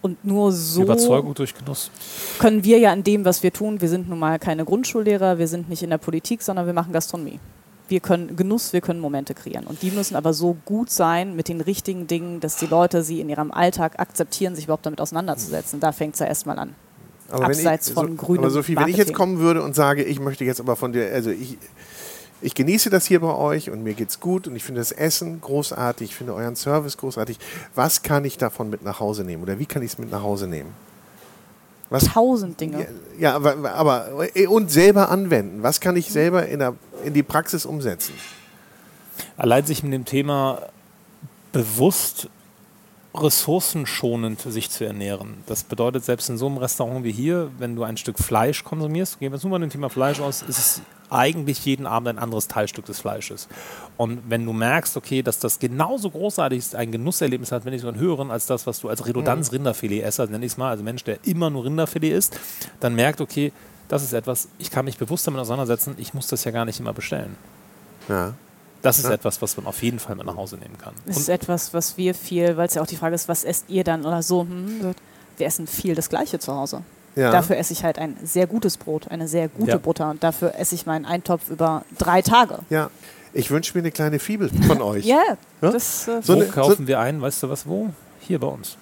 Und 0.00 0.24
nur 0.24 0.52
so 0.52 0.82
Überzeugung 0.82 1.34
durch 1.34 1.54
Genuss. 1.54 1.90
können 2.38 2.62
wir 2.62 2.78
ja 2.78 2.92
in 2.92 3.02
dem, 3.02 3.24
was 3.24 3.42
wir 3.42 3.52
tun, 3.52 3.80
wir 3.80 3.88
sind 3.88 4.08
nun 4.08 4.20
mal 4.20 4.38
keine 4.38 4.64
Grundschullehrer, 4.64 5.38
wir 5.38 5.48
sind 5.48 5.68
nicht 5.68 5.82
in 5.82 5.90
der 5.90 5.98
Politik, 5.98 6.42
sondern 6.42 6.66
wir 6.66 6.72
machen 6.72 6.92
Gastronomie. 6.92 7.40
Wir 7.88 8.00
können 8.00 8.36
Genuss, 8.36 8.72
wir 8.72 8.80
können 8.80 9.00
Momente 9.00 9.34
kreieren. 9.34 9.66
Und 9.66 9.82
die 9.82 9.90
müssen 9.90 10.14
aber 10.14 10.34
so 10.34 10.56
gut 10.64 10.90
sein 10.90 11.34
mit 11.34 11.48
den 11.48 11.60
richtigen 11.60 12.06
Dingen, 12.06 12.40
dass 12.40 12.56
die 12.56 12.66
Leute 12.66 13.02
sie 13.02 13.20
in 13.20 13.28
ihrem 13.28 13.50
Alltag 13.50 13.98
akzeptieren, 13.98 14.54
sich 14.54 14.64
überhaupt 14.64 14.86
damit 14.86 15.00
auseinanderzusetzen. 15.00 15.80
Da 15.80 15.92
fängt 15.92 16.14
es 16.14 16.20
ja 16.20 16.26
erstmal 16.26 16.58
an. 16.58 16.74
Aber 17.30 17.46
Abseits 17.46 17.88
wenn 17.88 17.92
ich, 17.92 17.94
von 17.94 18.16
so, 18.16 18.24
grünem 18.24 18.44
Aber 18.44 18.50
Sophie, 18.50 18.76
wenn 18.76 18.88
ich 18.88 18.96
jetzt 18.96 19.08
Marketing. 19.08 19.16
kommen 19.16 19.38
würde 19.38 19.62
und 19.62 19.74
sage, 19.74 20.02
ich 20.04 20.20
möchte 20.20 20.44
jetzt 20.44 20.60
aber 20.60 20.76
von 20.76 20.92
dir, 20.92 21.12
also 21.12 21.30
ich, 21.30 21.58
ich 22.40 22.54
genieße 22.54 22.88
das 22.90 23.06
hier 23.06 23.20
bei 23.20 23.34
euch 23.34 23.70
und 23.70 23.82
mir 23.82 23.94
geht's 23.94 24.20
gut 24.20 24.46
und 24.46 24.56
ich 24.56 24.64
finde 24.64 24.80
das 24.80 24.92
Essen 24.92 25.40
großartig, 25.40 26.10
ich 26.10 26.16
finde 26.16 26.34
euren 26.34 26.56
Service 26.56 26.96
großartig. 26.96 27.38
Was 27.74 28.02
kann 28.02 28.24
ich 28.24 28.38
davon 28.38 28.70
mit 28.70 28.82
nach 28.82 29.00
Hause 29.00 29.24
nehmen 29.24 29.42
oder 29.42 29.58
wie 29.58 29.66
kann 29.66 29.82
ich 29.82 29.92
es 29.92 29.98
mit 29.98 30.10
nach 30.10 30.22
Hause 30.22 30.46
nehmen? 30.46 30.72
Was, 31.90 32.04
Tausend 32.04 32.60
Dinge. 32.60 32.80
ja, 32.80 32.86
ja, 33.18 33.34
aber, 33.34 33.72
aber 33.72 34.08
und 34.48 34.70
selber 34.70 35.08
anwenden. 35.08 35.62
Was 35.62 35.80
kann 35.80 35.96
ich 35.96 36.12
selber 36.12 36.46
in, 36.46 36.58
der, 36.58 36.74
in 37.04 37.14
die 37.14 37.22
Praxis 37.22 37.64
umsetzen? 37.66 38.14
allein 39.36 39.64
sich 39.64 39.82
mit 39.82 39.92
dem 39.92 40.04
Thema 40.04 40.62
bewusst 41.52 42.28
ressourcenschonend 43.14 44.40
sich 44.40 44.70
zu 44.70 44.84
ernähren. 44.84 45.38
Das 45.46 45.64
bedeutet, 45.64 46.04
selbst 46.04 46.28
in 46.28 46.36
so 46.36 46.46
einem 46.46 46.58
Restaurant 46.58 47.04
wie 47.04 47.10
hier, 47.10 47.50
wenn 47.58 47.74
du 47.74 47.82
ein 47.82 47.96
Stück 47.96 48.18
Fleisch 48.18 48.62
konsumierst, 48.64 49.18
gehen 49.18 49.32
wir 49.32 49.36
jetzt 49.36 49.44
nur 49.44 49.50
mal 49.50 49.58
dem 49.58 49.70
Thema 49.70 49.88
Fleisch 49.88 50.20
aus, 50.20 50.42
ist 50.42 50.58
es 50.58 50.82
eigentlich 51.10 51.64
jeden 51.64 51.86
Abend 51.86 52.08
ein 52.08 52.18
anderes 52.18 52.48
Teilstück 52.48 52.84
des 52.84 53.00
Fleisches. 53.00 53.48
Und 53.96 54.20
wenn 54.28 54.44
du 54.44 54.52
merkst, 54.52 54.96
okay, 54.96 55.22
dass 55.22 55.38
das 55.38 55.58
genauso 55.58 56.10
großartig 56.10 56.58
ist, 56.58 56.74
ein 56.74 56.92
Genusserlebnis 56.92 57.50
hat, 57.50 57.64
wenn 57.64 57.72
nicht 57.72 57.80
sogar 57.80 57.94
einen 57.94 58.02
höheren 58.02 58.30
als 58.30 58.44
das, 58.44 58.66
was 58.66 58.80
du 58.80 58.90
als 58.90 59.06
Redundanz 59.06 59.50
Rinderfilet 59.50 60.02
esser, 60.02 60.26
nenne 60.26 60.44
ich 60.44 60.52
es 60.52 60.58
mal, 60.58 60.68
also 60.68 60.84
Mensch, 60.84 61.02
der 61.04 61.18
immer 61.24 61.48
nur 61.48 61.64
Rinderfilet 61.64 62.12
isst, 62.12 62.38
dann 62.78 62.94
merkt, 62.94 63.22
okay, 63.22 63.52
das 63.88 64.02
ist 64.02 64.12
etwas, 64.12 64.48
ich 64.58 64.70
kann 64.70 64.84
mich 64.84 64.98
bewusst 64.98 65.26
damit 65.26 65.40
auseinandersetzen, 65.40 65.94
ich 65.98 66.14
muss 66.14 66.26
das 66.28 66.44
ja 66.44 66.50
gar 66.50 66.64
nicht 66.64 66.78
immer 66.80 66.92
bestellen. 66.92 67.36
Ja. 68.08 68.34
Das 68.82 68.98
ist 68.98 69.06
Ja. 69.06 69.10
etwas, 69.12 69.42
was 69.42 69.56
man 69.56 69.66
auf 69.66 69.82
jeden 69.82 69.98
Fall 69.98 70.14
mit 70.14 70.24
nach 70.26 70.36
Hause 70.36 70.56
nehmen 70.56 70.78
kann. 70.78 70.94
Das 71.06 71.16
ist 71.16 71.28
Und 71.28 71.34
etwas, 71.34 71.74
was 71.74 71.96
wir 71.96 72.14
viel, 72.14 72.56
weil 72.56 72.68
es 72.68 72.74
ja 72.74 72.82
auch 72.82 72.86
die 72.86 72.96
Frage 72.96 73.14
ist, 73.14 73.28
was 73.28 73.42
esst 73.44 73.64
ihr 73.68 73.82
dann 73.84 74.04
oder 74.06 74.22
so. 74.22 74.42
Hm, 74.42 74.94
wir 75.36 75.46
essen 75.46 75.66
viel 75.66 75.94
das 75.94 76.08
Gleiche 76.08 76.38
zu 76.38 76.54
Hause. 76.54 76.82
Ja. 77.16 77.32
Dafür 77.32 77.56
esse 77.56 77.72
ich 77.72 77.82
halt 77.82 77.98
ein 77.98 78.16
sehr 78.22 78.46
gutes 78.46 78.76
Brot, 78.76 79.08
eine 79.08 79.26
sehr 79.26 79.48
gute 79.48 79.72
Ja. 79.72 79.78
Butter 79.78 80.08
und 80.10 80.22
dafür 80.22 80.54
esse 80.56 80.76
ich 80.76 80.86
meinen 80.86 81.04
Eintopf 81.06 81.48
über 81.50 81.84
drei 81.98 82.22
Tage. 82.22 82.60
ja. 82.70 82.90
Ich 83.34 83.50
wünsche 83.50 83.76
mir 83.76 83.82
eine 83.82 83.90
kleine 83.90 84.18
Fibel 84.20 84.48
von 84.66 84.80
euch. 84.82 85.04
Ja, 85.04 85.20
Ja? 85.60 85.70
das 85.70 86.08
äh, 86.08 86.22
So 86.22 86.34
wo 86.34 86.40
eine- 86.40 86.48
kaufen 86.48 86.86
wir 86.86 86.98
ein? 86.98 87.20
Weißt 87.20 87.42
du 87.42 87.50
was, 87.50 87.66
wo? 87.66 87.90
Hier 88.20 88.38
bei 88.40 88.46
uns. 88.46 88.78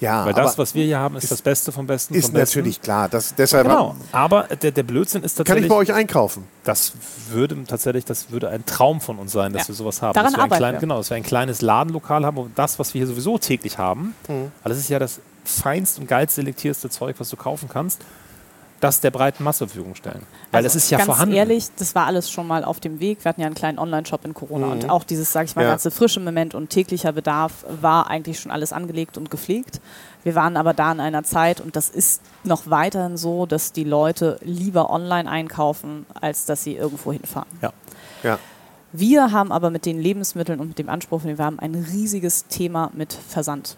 Ja 0.00 0.24
Weil 0.26 0.34
das, 0.34 0.52
aber 0.54 0.58
was 0.62 0.74
wir 0.74 0.84
hier 0.84 0.98
haben, 0.98 1.16
ist, 1.16 1.24
ist- 1.24 1.30
das 1.32 1.42
Beste 1.42 1.72
vom 1.72 1.86
Besten 1.86 2.14
ist 2.14 2.26
vom 2.26 2.34
Besten. 2.34 2.58
natürlich 2.58 2.80
klar. 2.80 3.08
Das, 3.08 3.34
deshalb 3.34 3.66
Genau. 3.66 3.96
Aber 4.12 4.44
der, 4.44 4.70
der 4.70 4.82
Blödsinn 4.82 5.22
ist 5.22 5.36
kann 5.36 5.44
tatsächlich. 5.46 5.64
ich 5.64 5.68
bei 5.70 5.74
euch 5.76 5.92
einkaufen. 5.92 6.44
Das 6.64 6.92
würde 7.30 7.56
tatsächlich, 7.64 8.04
das 8.04 8.30
würde 8.30 8.48
ein 8.50 8.64
Traum 8.66 9.00
von 9.00 9.18
uns 9.18 9.32
sein, 9.32 9.52
dass 9.52 9.62
Ja. 9.62 9.68
wir 9.68 9.74
sowas 9.74 10.00
haben. 10.02 10.14
Daran 10.14 10.32
dass 10.32 10.38
wir 10.38 10.38
ein 10.38 10.44
arbeiten 10.44 10.58
klein, 10.60 10.74
wir. 10.74 10.80
Genau, 10.80 10.98
dass 10.98 11.10
wir 11.10 11.16
ein 11.16 11.22
kleines 11.22 11.60
Ladenlokal 11.62 12.24
haben, 12.24 12.36
wo 12.36 12.48
das, 12.54 12.78
was 12.78 12.94
wir 12.94 13.00
hier 13.00 13.06
sowieso 13.08 13.38
täglich 13.38 13.78
haben, 13.78 14.14
Mhm. 14.28 14.52
weil 14.62 14.70
das 14.70 14.78
ist 14.78 14.88
ja 14.88 14.98
das 14.98 15.20
feinst 15.44 15.98
und 15.98 16.06
geilst 16.08 16.34
selektierste 16.36 16.90
Zeug, 16.90 17.16
was 17.18 17.30
du 17.30 17.36
kaufen 17.36 17.68
kannst, 17.68 18.00
das 18.80 19.00
der 19.00 19.10
breiten 19.10 19.42
Masse 19.42 19.58
zur 19.58 19.68
Verfügung 19.68 19.94
stellen. 19.94 20.22
Weil 20.52 20.58
Also 20.64 20.66
das 20.66 20.74
ist 20.76 20.90
ja 20.90 20.98
ganz 20.98 21.06
vorhanden. 21.06 21.34
ehrlich, 21.34 21.66
das 21.76 21.94
war 21.94 22.06
alles 22.06 22.30
schon 22.30 22.46
mal 22.46 22.62
auf 22.64 22.78
dem 22.80 23.00
Weg. 23.00 23.24
Wir 23.24 23.28
hatten 23.30 23.40
ja 23.40 23.46
einen 23.46 23.56
kleinen 23.56 23.78
Online-Shop 23.78 24.24
in 24.24 24.34
Corona 24.34 24.66
Mhm. 24.66 24.72
und 24.72 24.90
auch 24.90 25.04
dieses, 25.04 25.32
sage 25.32 25.46
ich 25.46 25.56
mal, 25.56 25.62
Ja. 25.62 25.70
ganze 25.70 25.90
frische 25.90 26.20
Moment 26.20 26.54
und 26.54 26.70
täglicher 26.70 27.12
Bedarf 27.12 27.64
war 27.80 28.08
eigentlich 28.08 28.38
schon 28.38 28.52
alles 28.52 28.72
angelegt 28.72 29.16
und 29.18 29.30
gepflegt. 29.30 29.80
Wir 30.24 30.34
waren 30.34 30.56
aber 30.56 30.74
da 30.74 30.92
in 30.92 31.00
einer 31.00 31.24
Zeit 31.24 31.60
und 31.60 31.74
das 31.76 31.88
ist 31.88 32.20
noch 32.44 32.62
weiterhin 32.70 33.16
so, 33.16 33.46
dass 33.46 33.72
die 33.72 33.84
Leute 33.84 34.38
lieber 34.42 34.90
online 34.90 35.28
einkaufen, 35.30 36.06
als 36.20 36.44
dass 36.44 36.62
sie 36.62 36.74
irgendwo 36.76 37.12
hinfahren. 37.12 37.48
Ja. 37.62 37.72
Ja. 38.22 38.38
Wir 38.92 39.32
haben 39.32 39.52
aber 39.52 39.70
mit 39.70 39.84
den 39.86 40.00
Lebensmitteln 40.00 40.60
und 40.60 40.68
mit 40.68 40.78
dem 40.78 40.88
Anspruch, 40.88 41.22
den 41.22 41.36
wir 41.36 41.44
haben, 41.44 41.58
ein 41.58 41.74
riesiges 41.74 42.46
Thema 42.46 42.90
mit 42.94 43.12
Versand. 43.12 43.76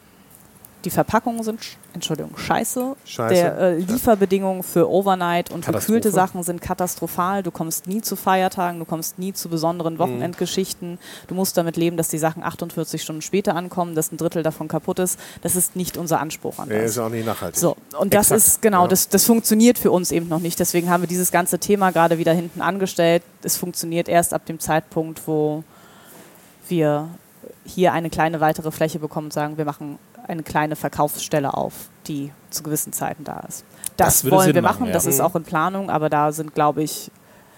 Die 0.84 0.90
Verpackungen 0.90 1.42
sind, 1.42 1.60
sch- 1.60 1.76
Entschuldigung, 1.92 2.36
scheiße. 2.38 2.96
Scheiße. 3.04 3.34
Der 3.34 3.58
äh, 3.58 3.76
Lieferbedingungen 3.78 4.62
für 4.62 4.88
Overnight 4.90 5.50
und 5.50 5.66
gekühlte 5.66 6.10
Sachen 6.10 6.42
sind 6.42 6.62
katastrophal. 6.62 7.42
Du 7.42 7.50
kommst 7.50 7.86
nie 7.86 8.00
zu 8.00 8.16
Feiertagen, 8.16 8.78
du 8.78 8.86
kommst 8.86 9.18
nie 9.18 9.32
zu 9.34 9.48
besonderen 9.50 9.98
Wochenendgeschichten. 9.98 10.98
Du 11.28 11.34
musst 11.34 11.56
damit 11.58 11.76
leben, 11.76 11.96
dass 11.98 12.08
die 12.08 12.18
Sachen 12.18 12.42
48 12.42 13.02
Stunden 13.02 13.20
später 13.20 13.54
ankommen, 13.56 13.94
dass 13.94 14.10
ein 14.10 14.16
Drittel 14.16 14.42
davon 14.42 14.68
kaputt 14.68 14.98
ist. 15.00 15.18
Das 15.42 15.54
ist 15.54 15.76
nicht 15.76 15.96
unser 15.98 16.20
Anspruch 16.20 16.58
an 16.58 16.68
das. 16.70 16.92
ist 16.92 16.98
auch 16.98 17.10
nicht 17.10 17.26
nachhaltig. 17.26 17.58
So, 17.60 17.76
und 17.98 18.14
das 18.14 18.30
Exakt, 18.30 18.38
ist 18.48 18.62
genau, 18.62 18.82
ja. 18.82 18.88
das, 18.88 19.08
das 19.08 19.24
funktioniert 19.24 19.78
für 19.78 19.90
uns 19.90 20.10
eben 20.12 20.28
noch 20.28 20.40
nicht. 20.40 20.58
Deswegen 20.60 20.88
haben 20.88 21.02
wir 21.02 21.08
dieses 21.08 21.30
ganze 21.30 21.58
Thema 21.58 21.90
gerade 21.90 22.16
wieder 22.16 22.32
hinten 22.32 22.62
angestellt. 22.62 23.22
Es 23.42 23.56
funktioniert 23.56 24.08
erst 24.08 24.32
ab 24.32 24.46
dem 24.46 24.58
Zeitpunkt, 24.60 25.26
wo 25.26 25.62
wir 26.68 27.08
hier 27.64 27.92
eine 27.92 28.10
kleine 28.10 28.40
weitere 28.40 28.70
Fläche 28.70 28.98
bekommen 28.98 29.26
und 29.26 29.32
sagen, 29.32 29.56
wir 29.58 29.64
machen 29.64 29.98
eine 30.30 30.42
kleine 30.42 30.76
Verkaufsstelle 30.76 31.54
auf, 31.54 31.88
die 32.06 32.32
zu 32.50 32.62
gewissen 32.62 32.92
Zeiten 32.92 33.24
da 33.24 33.40
ist. 33.48 33.64
Das, 33.96 34.22
Das 34.22 34.30
wollen 34.30 34.46
Sinn 34.46 34.54
wir 34.54 34.62
machen, 34.62 34.80
machen, 34.80 34.86
ja. 34.88 34.92
das 34.92 35.06
ist 35.06 35.20
auch 35.20 35.36
in 35.36 35.44
Planung, 35.44 35.90
aber 35.90 36.08
da 36.08 36.32
sind, 36.32 36.54
glaube 36.54 36.82
ich, 36.82 37.10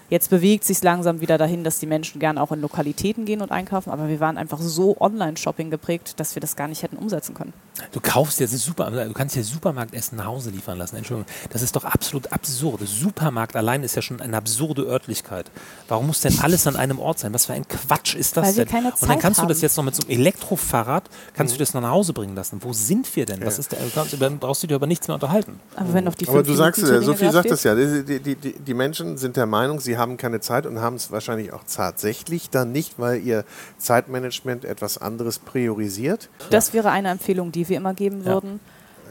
Jetzt 0.09 0.29
bewegt 0.29 0.63
sich 0.63 0.83
langsam 0.83 1.21
wieder 1.21 1.39
dahin, 1.39 1.63
dass 1.63 1.79
die 1.79 1.87
Menschen 1.87 2.19
gerne 2.19 2.39
auch 2.39 2.51
in 2.51 2.61
Lokalitäten 2.61 3.25
gehen 3.25 3.41
und 3.41 3.51
einkaufen, 3.51 3.89
aber 3.89 4.09
wir 4.09 4.19
waren 4.19 4.37
einfach 4.37 4.59
so 4.59 4.95
Online-Shopping 4.99 5.71
geprägt, 5.71 6.19
dass 6.19 6.35
wir 6.35 6.39
das 6.39 6.55
gar 6.55 6.67
nicht 6.67 6.83
hätten 6.83 6.97
umsetzen 6.97 7.33
können. 7.33 7.51
Du 7.91 7.99
kaufst 7.99 8.39
jetzt 8.39 8.57
Super, 8.57 8.91
du 8.91 9.13
kannst 9.13 9.35
dir 9.35 9.43
Supermarktessen 9.43 10.17
nach 10.17 10.25
Hause 10.25 10.51
liefern 10.51 10.77
lassen. 10.77 10.95
Entschuldigung, 10.95 11.31
das 11.49 11.61
ist 11.61 11.75
doch 11.75 11.85
absolut 11.85 12.31
absurd. 12.31 12.81
Supermarkt 12.85 13.55
allein 13.55 13.83
ist 13.83 13.95
ja 13.95 14.01
schon 14.01 14.21
eine 14.21 14.37
absurde 14.37 14.83
Örtlichkeit. 14.83 15.49
Warum 15.87 16.07
muss 16.07 16.21
denn 16.21 16.39
alles 16.39 16.67
an 16.67 16.75
einem 16.75 16.99
Ort 16.99 17.19
sein? 17.19 17.33
Was 17.33 17.47
für 17.47 17.53
ein 17.53 17.67
Quatsch 17.67 18.15
ist 18.15 18.37
das 18.37 18.47
Weil 18.47 18.55
wir 18.57 18.65
denn? 18.65 18.73
keine 18.73 18.91
und 18.91 19.01
dann 19.01 19.09
Zeit 19.09 19.19
kannst 19.19 19.41
du 19.41 19.47
das 19.47 19.57
haben. 19.57 19.61
jetzt 19.63 19.77
noch 19.77 19.83
mit 19.83 19.95
so 19.95 20.03
einem 20.03 20.11
Elektrofahrrad, 20.11 21.09
kannst 21.33 21.55
du 21.55 21.59
das 21.59 21.73
noch 21.73 21.81
nach 21.81 21.91
Hause 21.91 22.13
bringen 22.13 22.35
lassen. 22.35 22.59
Wo 22.61 22.73
sind 22.73 23.13
wir 23.15 23.25
denn? 23.25 23.43
Was 23.43 23.57
ist 23.57 23.71
der, 23.71 23.79
du 23.79 23.89
kannst, 23.89 24.21
dann 24.21 24.37
brauchst 24.37 24.61
du 24.63 24.67
dich 24.67 24.75
über 24.75 24.87
nichts 24.87 25.07
mehr 25.07 25.15
unterhalten. 25.15 25.59
Aber 25.75 25.93
wenn 25.93 26.07
auf 26.07 26.15
die 26.15 26.27
Aber 26.27 26.43
du 26.43 26.53
sagst, 26.53 26.81
Minuten 26.81 26.95
äh, 26.95 27.05
Termine 27.05 27.19
Sophie 27.19 27.31
sagt 27.31 27.51
das 27.51 27.63
ja. 27.63 27.75
Die, 27.75 28.19
die, 28.19 28.35
die, 28.35 28.59
die 28.59 28.73
Menschen 28.73 29.17
sind 29.17 29.35
der 29.35 29.47
Meinung, 29.47 29.79
sie 29.79 29.97
haben 29.97 30.17
keine 30.17 30.39
Zeit 30.41 30.65
und 30.67 30.79
haben 30.79 30.95
es 30.95 31.11
wahrscheinlich 31.11 31.53
auch 31.53 31.63
tatsächlich 31.63 32.49
dann 32.49 32.71
nicht, 32.71 32.99
weil 32.99 33.21
ihr 33.21 33.45
Zeitmanagement 33.77 34.63
etwas 34.63 34.97
anderes 34.99 35.39
priorisiert. 35.39 36.29
Das 36.49 36.73
wäre 36.73 36.91
eine 36.91 37.09
Empfehlung, 37.09 37.51
die 37.51 37.62
wir 37.69 37.77
immer 37.77 37.93
geben 37.93 38.19
Ja. 38.19 38.33
würden. 38.33 38.59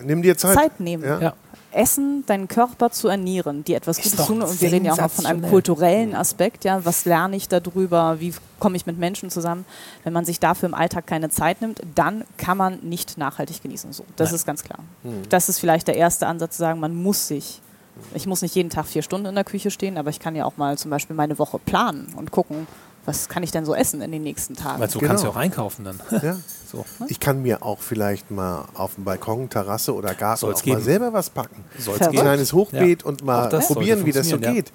Nimm 0.04 0.22
dir 0.22 0.36
Zeit. 0.36 0.54
Zeit 0.56 0.80
nehmen. 0.80 1.04
Ja. 1.04 1.20
Ja. 1.20 1.32
Essen, 1.74 2.24
deinen 2.26 2.48
Körper 2.48 2.90
zu 2.90 3.08
ernähren, 3.08 3.64
die 3.64 3.72
etwas 3.74 3.96
Gutes 3.96 4.26
tun. 4.26 4.42
Und 4.42 4.60
wir 4.60 4.70
reden 4.70 4.84
ja 4.84 4.92
auch 4.92 4.98
noch 4.98 5.10
von 5.10 5.24
einem 5.24 5.42
kulturellen 5.42 6.14
Aspekt. 6.14 6.64
Ja, 6.64 6.84
was 6.84 7.06
lerne 7.06 7.34
ich 7.36 7.48
darüber? 7.48 8.20
Wie 8.20 8.34
komme 8.58 8.76
ich 8.76 8.84
mit 8.84 8.98
Menschen 8.98 9.30
zusammen? 9.30 9.64
Wenn 10.04 10.12
man 10.12 10.26
sich 10.26 10.38
dafür 10.38 10.68
im 10.68 10.74
Alltag 10.74 11.06
keine 11.06 11.30
Zeit 11.30 11.62
nimmt, 11.62 11.80
dann 11.94 12.24
kann 12.36 12.58
man 12.58 12.80
nicht 12.82 13.16
nachhaltig 13.16 13.62
genießen. 13.62 13.92
So, 13.92 14.04
das 14.16 14.28
Nein. 14.30 14.34
ist 14.36 14.46
ganz 14.46 14.64
klar. 14.64 14.80
Hm. 15.02 15.22
Das 15.30 15.48
ist 15.48 15.58
vielleicht 15.58 15.88
der 15.88 15.96
erste 15.96 16.26
Ansatz, 16.26 16.56
zu 16.56 16.62
sagen, 16.62 16.78
man 16.78 16.94
muss 16.94 17.28
sich. 17.28 17.60
Ich 18.14 18.26
muss 18.26 18.42
nicht 18.42 18.54
jeden 18.54 18.70
Tag 18.70 18.86
vier 18.86 19.02
Stunden 19.02 19.26
in 19.26 19.34
der 19.34 19.44
Küche 19.44 19.70
stehen, 19.70 19.96
aber 19.98 20.10
ich 20.10 20.18
kann 20.20 20.34
ja 20.34 20.44
auch 20.44 20.56
mal 20.56 20.76
zum 20.78 20.90
Beispiel 20.90 21.14
meine 21.16 21.38
Woche 21.38 21.58
planen 21.58 22.12
und 22.16 22.30
gucken, 22.32 22.66
was 23.04 23.28
kann 23.28 23.42
ich 23.42 23.50
denn 23.50 23.64
so 23.64 23.74
essen 23.74 24.00
in 24.02 24.12
den 24.12 24.22
nächsten 24.22 24.54
Tagen. 24.54 24.80
Weil 24.80 24.88
so 24.90 24.98
Genau. 24.98 25.10
kannst 25.10 25.24
du 25.24 25.28
auch 25.28 25.36
einkaufen 25.36 25.84
dann. 25.84 26.00
Ja. 26.22 26.36
So. 26.72 26.86
Ich 27.08 27.20
kann 27.20 27.42
mir 27.42 27.62
auch 27.62 27.80
vielleicht 27.80 28.30
mal 28.30 28.64
auf 28.72 28.94
dem 28.94 29.04
Balkon, 29.04 29.50
Terrasse 29.50 29.94
oder 29.94 30.14
Garten 30.14 30.40
Soll's 30.40 30.62
auch 30.62 30.66
mal 30.66 30.72
geben. 30.76 30.84
selber 30.86 31.12
was 31.12 31.28
packen. 31.28 31.62
Soll's. 31.78 32.00
Ein 32.00 32.12
gehen. 32.12 32.20
kleines 32.22 32.54
Hochbeet 32.54 33.02
Ja. 33.02 33.08
und 33.08 33.22
mal 33.26 33.48
probieren, 33.50 34.06
wie 34.06 34.12
das 34.12 34.24
so 34.28 34.36
funktionieren, 34.36 34.64
geht. 34.64 34.72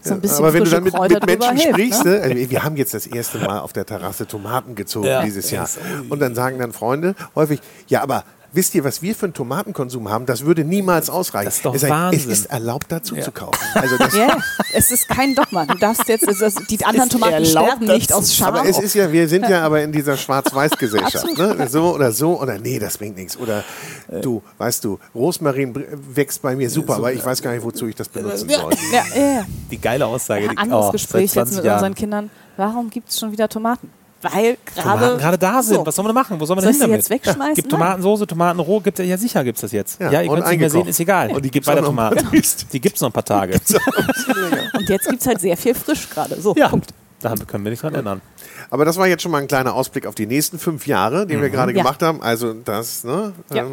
so 0.00 0.14
ein 0.14 0.22
bisschen 0.22 0.38
Aber 0.38 0.54
wenn 0.54 0.64
du 0.64 0.70
dann 0.70 0.84
mit, 0.84 0.94
mit 0.98 1.26
Menschen 1.38 1.50
hilft, 1.58 1.68
sprichst, 1.74 2.04
ne? 2.06 2.20
also 2.22 2.34
wir 2.50 2.64
haben 2.64 2.76
jetzt 2.78 2.94
das 2.94 3.06
erste 3.06 3.40
Mal 3.40 3.58
auf 3.60 3.74
der 3.74 3.84
Terrasse 3.84 4.26
Tomaten 4.26 4.74
gezogen 4.74 5.06
Ja. 5.06 5.22
dieses 5.22 5.50
Jahr. 5.50 5.68
Und 6.08 6.18
dann 6.20 6.34
sagen 6.34 6.58
dann 6.58 6.72
Freunde 6.72 7.14
häufig, 7.34 7.60
ja, 7.88 8.00
aber 8.02 8.24
wisst 8.52 8.74
ihr, 8.74 8.84
was 8.84 9.02
wir 9.02 9.14
für 9.14 9.26
einen 9.26 9.34
Tomatenkonsum 9.34 10.08
haben? 10.08 10.26
Das 10.26 10.44
würde 10.44 10.64
niemals 10.64 11.10
ausreichen. 11.10 11.46
Das 11.46 11.56
ist 11.56 11.64
doch 11.64 11.74
Ich 11.74 11.80
sag, 11.80 11.90
Wahnsinn. 11.90 12.30
Es 12.30 12.38
ist 12.40 12.46
erlaubt, 12.46 12.86
dazu 12.88 13.16
Ja. 13.16 13.22
zu 13.22 13.32
kaufen. 13.32 13.58
Also 13.74 13.96
das, 13.98 14.14
Ja, 14.14 14.36
es 14.72 14.90
ist 14.90 15.08
kein 15.08 15.34
Dogma. 15.34 15.66
Du 15.66 15.76
darfst 15.78 16.08
jetzt, 16.08 16.26
es 16.26 16.54
die 16.68 16.84
anderen 16.84 17.08
Tomaten 17.10 17.44
sterben 17.44 17.86
nicht 17.86 18.12
aus 18.12 18.34
Scham. 18.34 18.54
aber 18.54 18.68
es 18.68 18.78
ist 18.78 18.94
ja, 18.94 19.12
wir 19.12 19.28
sind 19.28 19.48
ja 19.48 19.62
aber 19.62 19.82
in 19.82 19.92
dieser 19.92 20.16
Schwarz-Weiß-Gesellschaft. 20.16 21.36
Ne? 21.36 21.68
So 21.68 21.94
oder 21.94 22.12
so 22.12 22.40
oder 22.40 22.58
nee, 22.58 22.78
das 22.78 22.98
bringt 22.98 23.16
nichts. 23.16 23.36
Oder 23.36 23.64
du, 24.22 24.42
weißt 24.58 24.84
du, 24.84 24.98
Rosmarin 25.14 25.74
wächst 26.14 26.42
bei 26.42 26.56
mir 26.56 26.70
super, 26.70 26.96
aber 26.96 27.12
ich 27.12 27.24
weiß 27.24 27.42
gar 27.42 27.52
nicht, 27.52 27.64
wozu 27.64 27.86
ich 27.86 27.94
das 27.94 28.08
benutzen 28.08 28.48
soll. 28.48 28.72
ja. 28.92 29.44
Die 29.70 29.78
geile 29.80 30.06
Aussage. 30.06 30.48
Die, 30.48 30.56
Anderes 30.56 30.86
oh, 30.86 30.92
Gespräch 30.92 31.22
jetzt 31.22 31.32
20 31.34 31.56
mit 31.56 31.64
Jahren. 31.66 31.76
unseren 31.78 31.94
Kindern. 31.94 32.30
Warum 32.56 32.90
gibt 32.90 33.10
es 33.10 33.18
schon 33.18 33.30
wieder 33.32 33.48
Tomaten? 33.48 33.90
Weil 34.20 34.56
Tomaten 34.74 34.98
gerade 35.00 35.16
gerade 35.18 35.38
da 35.38 35.62
sind. 35.62 35.76
So. 35.76 35.86
Was 35.86 35.94
soll 35.94 36.02
man 36.04 36.14
da 36.14 36.20
machen? 36.20 36.40
Wo 36.40 36.44
soll 36.44 36.56
man 36.56 36.64
Soll 36.64 36.72
denn 36.72 36.80
hin 36.80 36.86
sie 36.86 36.90
damit? 36.90 36.96
jetzt 37.08 37.10
wegschmeißen? 37.10 37.54
Gibt 37.54 37.70
Nein. 37.70 37.80
Tomatensoße, 37.80 38.26
Tomatenroh, 38.26 38.80
gibt 38.80 38.98
ja 38.98 39.16
sicher 39.16 39.44
gibt's 39.44 39.60
das 39.60 39.70
jetzt. 39.72 40.00
Ja, 40.00 40.10
Ja, 40.10 40.22
ihr 40.22 40.28
könnt 40.28 40.42
es 40.44 40.50
nicht 40.50 40.60
mehr 40.60 40.70
sehen, 40.70 40.86
ist 40.88 40.98
egal. 41.00 41.30
Und 41.30 41.44
die 41.44 41.50
gibt's 41.52 41.66
Bei 41.66 41.72
auch 41.72 41.76
der 41.76 41.84
noch 41.84 41.92
mal 41.92 42.08
Tomate. 42.10 42.24
gedüst. 42.30 42.66
Die 42.72 42.80
gibt's 42.80 43.00
noch 43.00 43.10
ein 43.10 43.12
paar 43.12 43.24
Tage. 43.24 43.60
Und 44.74 44.88
jetzt 44.88 45.08
gibt 45.08 45.20
es 45.20 45.26
halt 45.26 45.40
sehr 45.40 45.56
viel 45.56 45.74
frisch 45.74 46.08
gerade. 46.10 46.40
So, 46.40 46.54
Ja, 46.56 46.68
Punkt. 46.68 46.90
da 47.20 47.34
können 47.46 47.64
wir 47.64 47.70
nichts 47.70 47.82
dran 47.82 47.94
ändern. 47.94 48.20
Aber 48.70 48.84
das 48.84 48.96
war 48.96 49.06
jetzt 49.06 49.22
schon 49.22 49.30
mal 49.32 49.38
ein 49.40 49.46
kleiner 49.48 49.74
Ausblick 49.74 50.04
auf 50.06 50.14
die 50.14 50.26
nächsten 50.26 50.58
fünf 50.58 50.86
Jahre, 50.86 51.26
den 51.26 51.40
wir 51.40 51.50
gerade 51.50 51.72
Ja. 51.72 51.78
gemacht 51.78 52.02
haben. 52.02 52.20
Also 52.22 52.52
das, 52.54 53.04
ne, 53.04 53.32
Ja. 53.52 53.64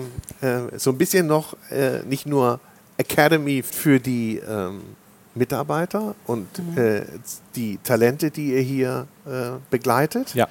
ähm, 0.41 0.69
äh, 0.71 0.77
so 0.77 0.91
ein 0.91 0.97
bisschen 0.97 1.27
noch 1.27 1.55
äh, 1.71 2.03
nicht 2.07 2.25
nur 2.27 2.59
Academy 2.97 3.63
für 3.63 3.99
die 3.99 4.41
ähm, 4.47 4.81
Mitarbeiter 5.35 6.15
und 6.25 6.47
äh, 6.77 7.05
die 7.55 7.77
Talente, 7.83 8.31
die 8.31 8.53
ihr 8.53 8.61
hier 8.61 9.07
äh, 9.25 9.59
begleitet, 9.69 10.33
Ja. 10.33 10.47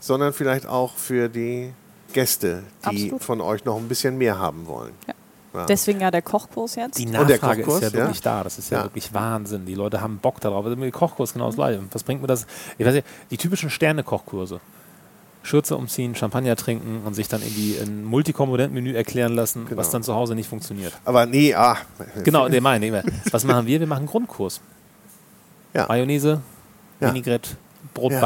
sondern 0.00 0.32
vielleicht 0.32 0.66
auch 0.66 0.96
für 0.96 1.28
die 1.28 1.72
Gäste, 2.12 2.62
die 2.90 3.04
Absolut. 3.04 3.24
von 3.24 3.40
euch 3.40 3.64
noch 3.64 3.76
ein 3.76 3.88
bisschen 3.88 4.18
mehr 4.18 4.38
haben 4.38 4.66
wollen. 4.66 4.92
Ja. 5.06 5.14
Ja. 5.54 5.64
Deswegen 5.64 6.00
ja 6.00 6.10
der 6.10 6.20
Kochkurs 6.22 6.74
jetzt. 6.74 6.98
Die 6.98 7.06
der 7.06 7.22
Nachfrage 7.22 7.62
Kochkurs, 7.62 7.82
ist 7.82 7.92
ja 7.94 7.98
ja. 7.98 8.04
wirklich 8.04 8.20
da. 8.20 8.44
Das 8.44 8.58
ist 8.58 8.70
ja, 8.70 8.78
Ja. 8.78 8.84
wirklich 8.84 9.14
Wahnsinn. 9.14 9.64
Die 9.64 9.74
Leute 9.74 10.00
haben 10.02 10.18
Bock 10.18 10.40
darauf. 10.40 10.64
Also 10.64 10.76
mit 10.76 10.84
dem 10.84 10.92
Kochkurs 10.92 11.32
genau 11.32 11.46
das 11.46 11.54
Gleiche. 11.56 11.82
Was 11.90 12.02
bringt 12.02 12.20
mir 12.20 12.26
das? 12.28 12.46
Ich 12.76 12.84
weiß 12.86 12.94
nicht, 12.94 13.06
die 13.30 13.38
typischen 13.38 13.70
Sterne-Kochkurse. 13.70 14.60
Schürze 15.48 15.76
umziehen, 15.76 16.14
Champagner 16.14 16.54
trinken 16.56 17.02
und 17.04 17.14
sich 17.14 17.26
dann 17.28 17.40
irgendwie 17.42 17.76
ein 17.80 18.04
Multikomponentenmenü 18.04 18.92
erklären 18.94 19.32
lassen, 19.34 19.62
was 19.62 19.68
Genau. 19.86 19.92
dann 19.92 20.02
zu 20.02 20.14
Hause 20.14 20.34
nicht 20.34 20.48
funktioniert. 20.48 20.92
Aber 21.04 21.26
nee, 21.26 21.54
ah, 21.54 21.76
Genau, 22.22 22.48
den 22.48 22.62
meine 22.62 22.86
ich. 22.86 23.32
Was 23.32 23.44
machen 23.44 23.66
wir? 23.66 23.80
Wir 23.80 23.86
machen 23.86 24.00
einen 24.00 24.08
Grundkurs. 24.08 24.60
Ja. 25.74 25.86
Mayonnaise, 25.88 26.40
Ja. 27.00 27.08
Vinaigrette, 27.10 27.50
Brot 27.94 28.12
Ja. 28.12 28.20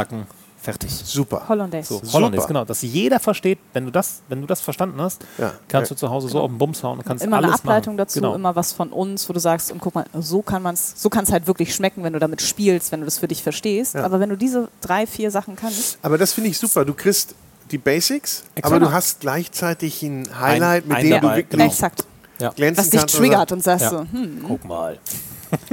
Fertig. 0.63 0.91
super. 0.91 1.43
Hollandaise. 1.49 1.89
So, 1.89 1.99
Super. 2.01 2.13
Hollandaise, 2.15 2.47
genau. 2.47 2.65
Dass 2.65 2.81
jeder 2.83 3.21
versteht, 3.21 3.59
wenn 3.73 3.85
du 3.85 3.91
das, 3.91 4.23
wenn 4.29 4.41
du 4.41 4.47
das 4.47 4.61
verstanden 4.61 5.01
hast, 5.01 5.23
Ja. 5.39 5.53
kannst 5.69 5.91
du 5.91 5.95
zu 5.95 6.09
Hause 6.09 6.29
so 6.29 6.41
auf 6.41 6.51
den 6.51 6.57
Bums 6.59 6.83
hauen 6.83 6.99
und 6.99 7.05
kannst 7.05 7.25
Immer 7.25 7.37
alles 7.39 7.49
eine 7.51 7.55
Ableitung 7.57 7.95
machen. 7.95 7.99
dazu, 7.99 8.21
Genau. 8.21 8.35
immer 8.35 8.55
was 8.57 8.73
von 8.73 8.91
uns, 8.91 9.29
wo 9.29 9.33
du 9.33 9.41
sagst, 9.41 9.71
und 9.73 9.81
guck 9.81 9.95
mal, 9.95 10.07
so 10.19 10.41
kann 10.43 10.63
man 10.63 10.75
es, 10.75 10.95
so 10.97 11.11
kann 11.11 11.25
es 11.25 11.33
halt 11.33 11.47
wirklich 11.47 11.75
schmecken, 11.75 12.03
wenn 12.05 12.13
du 12.13 12.19
damit 12.19 12.41
spielst, 12.41 12.93
wenn 12.93 13.01
du 13.01 13.05
das 13.07 13.19
für 13.19 13.29
dich 13.29 13.43
verstehst. 13.43 13.95
Ja. 13.95 14.05
Aber 14.05 14.21
wenn 14.21 14.29
du 14.31 14.37
diese 14.37 14.69
drei, 14.81 15.07
vier 15.07 15.31
Sachen 15.31 15.57
kannst, 15.57 15.99
Aber 16.03 16.17
das 16.17 16.33
finde 16.33 16.51
ich 16.51 16.59
super. 16.59 16.85
Du 16.85 16.95
kriegst 16.95 17.35
die 17.71 17.79
Basics, 17.79 18.45
Exakt. 18.55 18.67
aber 18.67 18.81
du 18.85 18.93
hast 18.93 19.21
gleichzeitig 19.21 20.03
ein 20.03 20.29
Highlight, 20.39 20.85
Ein- 20.85 20.89
mit 20.89 20.97
ein 20.99 21.03
dem 21.05 21.11
dabei, 21.13 21.21
du 21.21 21.37
wirklich 21.37 21.49
genau. 21.51 21.65
exakt, 21.67 22.05
Ja. 22.39 22.51
glänzen 22.51 22.85
was 22.85 22.91
dich 22.91 23.01
kannst. 23.01 23.17
triggert 23.17 23.53
und 23.53 23.63
sagst 23.65 23.85
Ja. 23.85 23.91
so, 23.91 23.99
hm, 24.01 24.45
Guck 24.47 24.65
mal. 24.65 24.99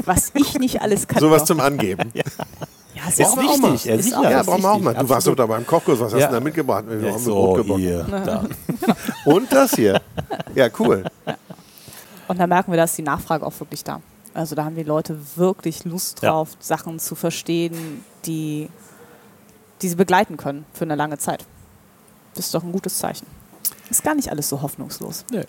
was 0.05 0.31
ich 0.33 0.53
nicht 0.59 0.81
alles 0.81 1.07
kann. 1.07 1.19
Sowas 1.19 1.45
zum 1.45 1.59
Angeben. 1.59 2.11
ja, 2.13 2.23
ist, 3.07 3.19
Ist 3.19 3.26
auch 3.27 3.38
wichtig, 3.38 3.85
ja, 3.85 3.95
Ist 3.95 4.09
Ja, 4.11 4.21
das 4.30 4.41
ist 4.41 4.47
brauchen 4.47 4.61
wir 4.63 4.71
auch 4.71 4.80
mal. 4.80 4.93
Du 4.95 5.09
warst 5.09 5.27
doch 5.27 5.35
da 5.35 5.45
beim 5.45 5.65
Kochkurs. 5.65 5.99
Was 5.99 6.13
hast 6.13 6.21
Ja. 6.21 6.27
du 6.27 6.34
da 6.34 6.39
mitgebracht? 6.39 6.85
Wir 6.88 6.99
Ja, 7.07 7.13
haben 7.13 7.19
so, 7.23 7.34
Brot 7.63 7.77
hier, 7.77 8.03
da. 8.03 8.45
Und 9.26 9.51
das 9.51 9.71
hier. 9.76 10.01
Ja, 10.55 10.67
cool. 10.80 11.03
Und 12.27 12.39
da 12.39 12.47
merken 12.47 12.71
wir, 12.71 12.77
dass 12.77 12.95
die 12.95 13.01
Nachfrage 13.01 13.45
auch 13.45 13.57
wirklich 13.59 13.84
da. 13.84 14.01
Also 14.34 14.55
da 14.55 14.63
haben 14.65 14.76
die 14.76 14.84
Leute 14.84 15.17
wirklich 15.35 15.85
Lust 15.85 16.21
Ja. 16.21 16.30
drauf, 16.31 16.49
Sachen 16.59 16.99
zu 16.99 17.15
verstehen, 17.15 18.03
die, 18.26 18.69
die 19.81 19.89
sie 19.89 19.95
begleiten 19.95 20.38
können 20.38 20.65
für 20.73 20.85
eine 20.85 20.95
lange 20.95 21.17
Zeit. 21.17 21.45
Das 22.35 22.45
ist 22.45 22.53
doch 22.55 22.63
ein 22.63 22.71
gutes 22.71 22.97
Zeichen. 22.99 23.26
Ist 23.89 24.03
gar 24.03 24.13
nicht 24.15 24.30
alles 24.30 24.47
so 24.49 24.61
hoffnungslos. 24.61 25.26
Nö. 25.31 25.43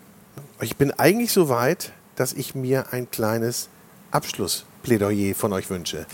Ich 0.63 0.77
bin 0.77 0.93
eigentlich 0.93 1.33
so 1.33 1.49
weit, 1.51 1.93
dass 2.17 2.33
ich 2.33 2.55
mir 2.55 2.93
ein 2.93 3.11
kleines 3.11 3.69
Abschlussplädoyer 4.11 5.35
von 5.35 5.53
euch 5.53 5.69
wünsche. 5.71 6.07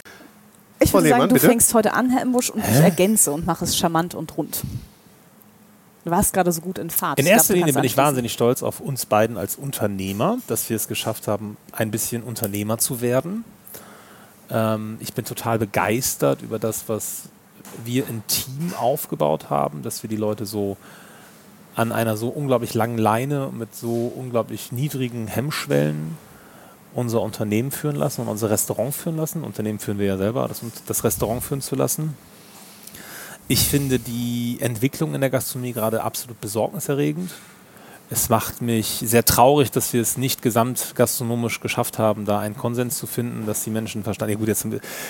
Ich 0.78 0.92
würde 0.92 1.08
sagen, 1.08 1.28
du 1.28 1.34
bitte? 1.34 1.46
fängst 1.46 1.72
heute 1.74 1.94
an, 1.94 2.10
Herr 2.10 2.22
Imbusch, 2.22 2.50
und 2.50 2.60
ich 2.60 2.76
ergänze 2.76 3.32
und 3.32 3.46
mache 3.46 3.64
es 3.64 3.76
charmant 3.76 4.14
und 4.14 4.36
rund. 4.36 4.62
Du 6.04 6.10
warst 6.10 6.32
gerade 6.32 6.52
so 6.52 6.60
gut 6.60 6.78
in 6.78 6.90
Fahrt. 6.90 7.18
In 7.18 7.26
erster 7.26 7.54
Linie 7.54 7.72
bin 7.72 7.82
ich 7.82 7.96
wahnsinnig 7.96 8.32
stolz 8.32 8.62
auf 8.62 8.80
uns 8.80 9.06
beiden 9.06 9.36
als 9.36 9.56
Unternehmer, 9.56 10.38
dass 10.46 10.70
wir 10.70 10.76
es 10.76 10.86
geschafft 10.86 11.26
haben, 11.26 11.56
ein 11.72 11.90
bisschen 11.90 12.22
Unternehmer 12.22 12.78
zu 12.78 13.00
werden. 13.00 13.44
Ähm, 14.50 14.98
ich 15.00 15.14
bin 15.14 15.24
total 15.24 15.58
begeistert 15.58 16.42
über 16.42 16.58
das, 16.58 16.88
was 16.88 17.22
wir 17.84 18.08
im 18.08 18.24
Team 18.28 18.72
aufgebaut 18.78 19.50
haben, 19.50 19.82
dass 19.82 20.02
wir 20.02 20.10
die 20.10 20.16
Leute 20.16 20.46
so 20.46 20.76
an 21.74 21.92
einer 21.92 22.16
so 22.16 22.28
unglaublich 22.28 22.74
langen 22.74 22.98
Leine 22.98 23.50
mit 23.52 23.74
so 23.74 24.12
unglaublich 24.14 24.72
niedrigen 24.72 25.26
Hemmschwellen 25.26 26.16
unser 26.96 27.20
Unternehmen 27.20 27.70
führen 27.70 27.96
lassen 27.96 28.22
und 28.22 28.28
unser 28.28 28.50
Restaurant 28.50 28.94
führen 28.94 29.16
lassen. 29.16 29.44
Unternehmen 29.44 29.78
führen 29.78 29.98
wir 29.98 30.06
ja 30.06 30.16
selber, 30.16 30.48
das, 30.48 30.62
das 30.86 31.04
Restaurant 31.04 31.42
führen 31.42 31.60
zu 31.60 31.76
lassen. 31.76 32.16
Ich 33.48 33.60
finde 33.60 33.98
die 33.98 34.58
Entwicklung 34.60 35.14
in 35.14 35.20
der 35.20 35.30
Gastronomie 35.30 35.72
gerade 35.72 36.02
absolut 36.02 36.40
besorgniserregend. 36.40 37.30
Es 38.08 38.28
macht 38.28 38.62
mich 38.62 39.02
sehr 39.04 39.24
traurig, 39.24 39.72
dass 39.72 39.92
wir 39.92 40.00
es 40.00 40.16
nicht 40.16 40.40
gesamtgastronomisch 40.40 41.58
geschafft 41.58 41.98
haben, 41.98 42.24
da 42.24 42.38
einen 42.38 42.56
Konsens 42.56 42.98
zu 42.98 43.08
finden, 43.08 43.46
dass 43.46 43.64
die 43.64 43.70
Menschen 43.70 44.04
verstanden. 44.04 44.34
Ja 44.34 44.38
gut, 44.38 44.46
jetzt 44.46 44.64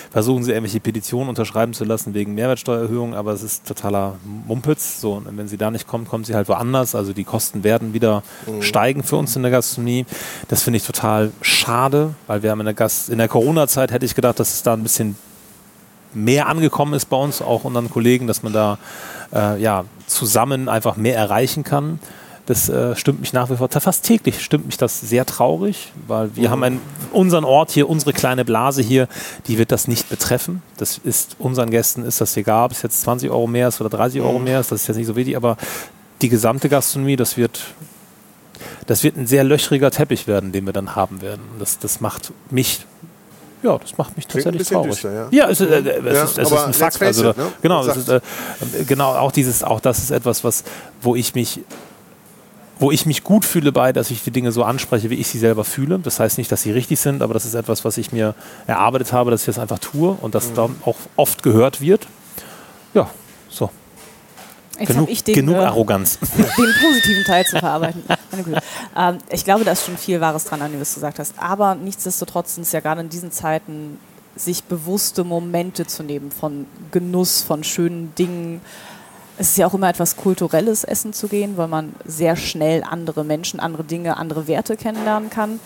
versuchen 0.09 0.43
sie 0.43 0.51
irgendwelche 0.51 0.79
Petitionen 0.79 1.29
unterschreiben 1.29 1.73
zu 1.73 1.83
lassen 1.83 2.15
wegen 2.15 2.33
Mehrwertsteuererhöhung, 2.33 3.13
aber 3.13 3.33
es 3.33 3.43
ist 3.43 3.67
totaler 3.67 4.15
Mumpitz. 4.47 4.99
So, 4.99 5.13
und 5.13 5.37
wenn 5.37 5.47
sie 5.47 5.57
da 5.57 5.69
nicht 5.69 5.87
kommt, 5.87 6.09
kommt 6.09 6.25
sie 6.25 6.33
halt 6.33 6.47
woanders. 6.47 6.95
Also 6.95 7.13
die 7.13 7.23
Kosten 7.23 7.63
werden 7.63 7.93
wieder 7.93 8.23
steigen 8.61 9.03
für 9.03 9.17
uns 9.17 9.35
in 9.35 9.43
der 9.43 9.51
Gastronomie. 9.51 10.07
Das 10.47 10.63
finde 10.63 10.77
ich 10.77 10.83
total 10.83 11.31
schade, 11.41 12.15
weil 12.25 12.41
wir 12.41 12.49
haben 12.49 12.61
in 12.61 12.65
der 12.65 12.73
Gast 12.73 13.09
in 13.09 13.19
der 13.19 13.27
Corona-Zeit 13.27 13.91
hätte 13.91 14.07
ich 14.07 14.15
gedacht, 14.15 14.39
dass 14.39 14.55
es 14.55 14.63
da 14.63 14.73
ein 14.73 14.81
bisschen 14.81 15.15
mehr 16.15 16.47
angekommen 16.47 16.95
ist 16.95 17.05
bei 17.05 17.17
uns, 17.17 17.43
auch 17.43 17.63
unseren 17.63 17.91
Kollegen, 17.91 18.25
dass 18.25 18.41
man 18.41 18.53
da 18.53 18.79
äh, 19.31 19.61
ja, 19.61 19.85
zusammen 20.07 20.67
einfach 20.67 20.95
mehr 20.95 21.15
erreichen 21.15 21.63
kann. 21.63 21.99
Das 22.47 22.69
äh, 22.69 22.95
stimmt 22.95 23.19
mich 23.19 23.33
nach 23.33 23.49
wie 23.49 23.57
vor, 23.57 23.69
fast 23.69 24.05
täglich 24.05 24.41
stimmt 24.41 24.65
mich 24.65 24.77
das 24.77 25.01
sehr 25.01 25.25
traurig, 25.25 25.91
weil 26.07 26.35
wir 26.35 26.47
mhm. 26.47 26.51
haben 26.51 26.63
einen, 26.63 26.81
unseren 27.11 27.43
Ort 27.43 27.71
hier, 27.71 27.89
unsere 27.89 28.13
kleine 28.13 28.45
Blase 28.45 28.81
hier, 28.81 29.09
die 29.47 29.57
wird 29.57 29.71
das 29.71 29.87
nicht 29.87 30.09
betreffen. 30.09 30.63
Das 30.77 30.97
ist 30.97 31.35
unseren 31.39 31.69
Gästen 31.69 32.05
ist 32.05 32.21
das 32.21 32.35
egal, 32.37 32.65
ob 32.65 32.71
es 32.71 32.81
jetzt 32.81 33.01
20 33.01 33.29
Euro 33.29 33.47
mehr 33.47 33.67
ist 33.67 33.81
oder 33.81 33.89
30 33.89 34.21
Euro 34.21 34.39
mhm. 34.39 34.45
mehr 34.45 34.61
ist, 34.61 34.71
das 34.71 34.81
ist 34.81 34.87
jetzt 34.87 34.97
nicht 34.97 35.07
so 35.07 35.17
wichtig, 35.17 35.35
aber 35.35 35.57
die 36.21 36.29
gesamte 36.29 36.69
Gastronomie, 36.69 37.17
das 37.17 37.35
wird 37.35 37.59
das 38.87 39.03
wird 39.03 39.17
ein 39.17 39.27
sehr 39.27 39.43
löchriger 39.43 39.91
Teppich 39.91 40.27
werden, 40.27 40.53
den 40.53 40.65
wir 40.65 40.73
dann 40.73 40.95
haben 40.95 41.21
werden. 41.21 41.41
Das, 41.59 41.77
das 41.77 41.99
macht 42.01 42.31
mich 42.49 42.85
ja, 43.63 43.77
das 43.77 43.97
macht 43.97 44.15
mich 44.15 44.27
tatsächlich 44.27 44.67
traurig. 44.67 44.91
Düster, 44.91 45.11
ja. 45.11 45.27
ja, 45.31 45.49
es, 45.49 45.59
äh, 45.59 45.65
es, 45.65 45.85
ja, 45.85 46.23
ist, 46.23 46.37
es 46.37 46.51
ist, 46.51 46.57
ein 46.57 46.73
Fakt. 46.73 47.01
Also, 47.01 47.31
it, 47.31 47.37
ne? 47.37 47.51
Genau, 47.61 47.85
ist, 47.85 48.07
äh, 48.07 48.21
genau, 48.87 49.15
auch 49.15 49.31
dieses, 49.31 49.63
auch 49.63 49.79
das 49.79 49.97
ist 49.97 50.11
etwas, 50.11 50.43
was, 50.43 50.63
wo 51.01 51.15
ich 51.15 51.33
mich 51.33 51.61
wo 52.79 52.91
ich 52.91 53.05
mich 53.05 53.23
gut 53.23 53.45
fühle 53.45 53.71
bei, 53.71 53.93
dass 53.93 54.11
ich 54.11 54.23
die 54.23 54.31
Dinge 54.31 54.51
so 54.51 54.63
anspreche, 54.63 55.09
wie 55.09 55.15
ich 55.15 55.27
sie 55.27 55.39
selber 55.39 55.63
fühle. 55.63 55.99
Das 55.99 56.19
heißt 56.19 56.37
nicht, 56.37 56.51
dass 56.51 56.61
sie 56.61 56.71
richtig 56.71 56.99
sind, 56.99 57.21
aber 57.21 57.33
das 57.33 57.45
ist 57.45 57.53
etwas, 57.53 57.85
was 57.85 57.97
ich 57.97 58.11
mir 58.11 58.35
erarbeitet 58.67 59.13
habe, 59.13 59.31
dass 59.31 59.41
ich 59.41 59.47
das 59.47 59.59
einfach 59.59 59.79
tue 59.79 60.11
und 60.21 60.35
das 60.35 60.49
mhm. 60.49 60.55
dann 60.55 60.75
auch 60.85 60.97
oft 61.15 61.43
gehört 61.43 61.81
wird. 61.81 62.07
Ja, 62.93 63.09
so. 63.49 63.69
Jetzt 64.79 64.89
genug, 64.89 65.09
ich 65.09 65.23
den, 65.23 65.33
genug 65.33 65.55
äh, 65.55 65.59
Arroganz. 65.59 66.19
Den 66.57 66.73
positiven 66.79 67.23
Teil 67.25 67.45
zu 67.45 67.57
verarbeiten. 67.57 68.03
ähm, 68.95 69.17
ich 69.31 69.43
glaube, 69.43 69.63
da 69.63 69.71
ist 69.71 69.85
schon 69.85 69.97
viel 69.97 70.21
Wahres 70.21 70.43
dran, 70.43 70.61
an 70.61 70.71
dem 70.71 70.79
was 70.79 70.93
du 70.93 70.95
gesagt 70.95 71.17
hast. 71.17 71.33
Aber 71.37 71.73
nichtsdestotrotz 71.73 72.55
sind 72.55 72.63
es 72.63 72.71
ja 72.73 72.79
gerade 72.79 73.01
in 73.01 73.09
diesen 73.09 73.31
Zeiten, 73.31 73.99
sich 74.35 74.63
bewusste 74.63 75.23
Momente 75.23 75.87
zu 75.87 76.03
nehmen 76.03 76.31
von 76.31 76.67
Genuss, 76.91 77.41
von 77.41 77.63
schönen 77.63 78.13
Dingen. 78.15 78.61
Es 79.37 79.49
ist 79.49 79.57
ja 79.57 79.67
auch 79.67 79.73
immer 79.73 79.89
etwas 79.89 80.15
Kulturelles, 80.15 80.83
essen 80.83 81.13
zu 81.13 81.27
gehen, 81.27 81.57
weil 81.57 81.67
man 81.67 81.93
sehr 82.05 82.35
schnell 82.35 82.83
andere 82.83 83.23
Menschen, 83.23 83.59
andere 83.59 83.83
Dinge, 83.83 84.17
andere 84.17 84.47
Werte 84.47 84.75
kennenlernen 84.77 85.29
kann. 85.29 85.59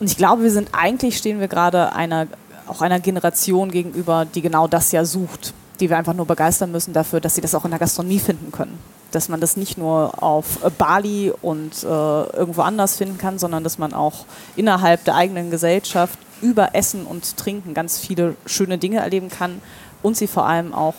Und 0.00 0.10
ich 0.10 0.16
glaube, 0.16 0.42
wir 0.42 0.50
sind 0.50 0.70
eigentlich 0.72 1.16
stehen 1.16 1.38
wir 1.38 1.48
gerade 1.48 1.92
einer, 1.92 2.26
auch 2.66 2.82
einer 2.82 2.98
Generation 2.98 3.70
gegenüber, 3.70 4.26
die 4.26 4.42
genau 4.42 4.66
das 4.66 4.90
ja 4.90 5.04
sucht 5.04 5.54
die 5.80 5.90
wir 5.90 5.96
einfach 5.96 6.14
nur 6.14 6.26
begeistern 6.26 6.72
müssen 6.72 6.92
dafür, 6.92 7.20
dass 7.20 7.34
sie 7.34 7.40
das 7.40 7.54
auch 7.54 7.64
in 7.64 7.70
der 7.70 7.80
Gastronomie 7.80 8.18
finden 8.18 8.52
können. 8.52 8.78
Dass 9.10 9.28
man 9.28 9.40
das 9.40 9.56
nicht 9.56 9.78
nur 9.78 10.22
auf 10.22 10.58
Bali 10.78 11.32
und 11.42 11.82
äh, 11.82 11.86
irgendwo 11.86 12.62
anders 12.62 12.96
finden 12.96 13.18
kann, 13.18 13.38
sondern 13.38 13.64
dass 13.64 13.78
man 13.78 13.92
auch 13.92 14.24
innerhalb 14.56 15.04
der 15.04 15.14
eigenen 15.14 15.50
Gesellschaft 15.50 16.18
über 16.42 16.74
Essen 16.74 17.06
und 17.06 17.36
Trinken 17.36 17.74
ganz 17.74 17.98
viele 17.98 18.34
schöne 18.46 18.78
Dinge 18.78 18.98
erleben 18.98 19.28
kann 19.28 19.60
und 20.02 20.16
sie 20.16 20.26
vor 20.26 20.46
allem 20.46 20.74
auch 20.74 20.94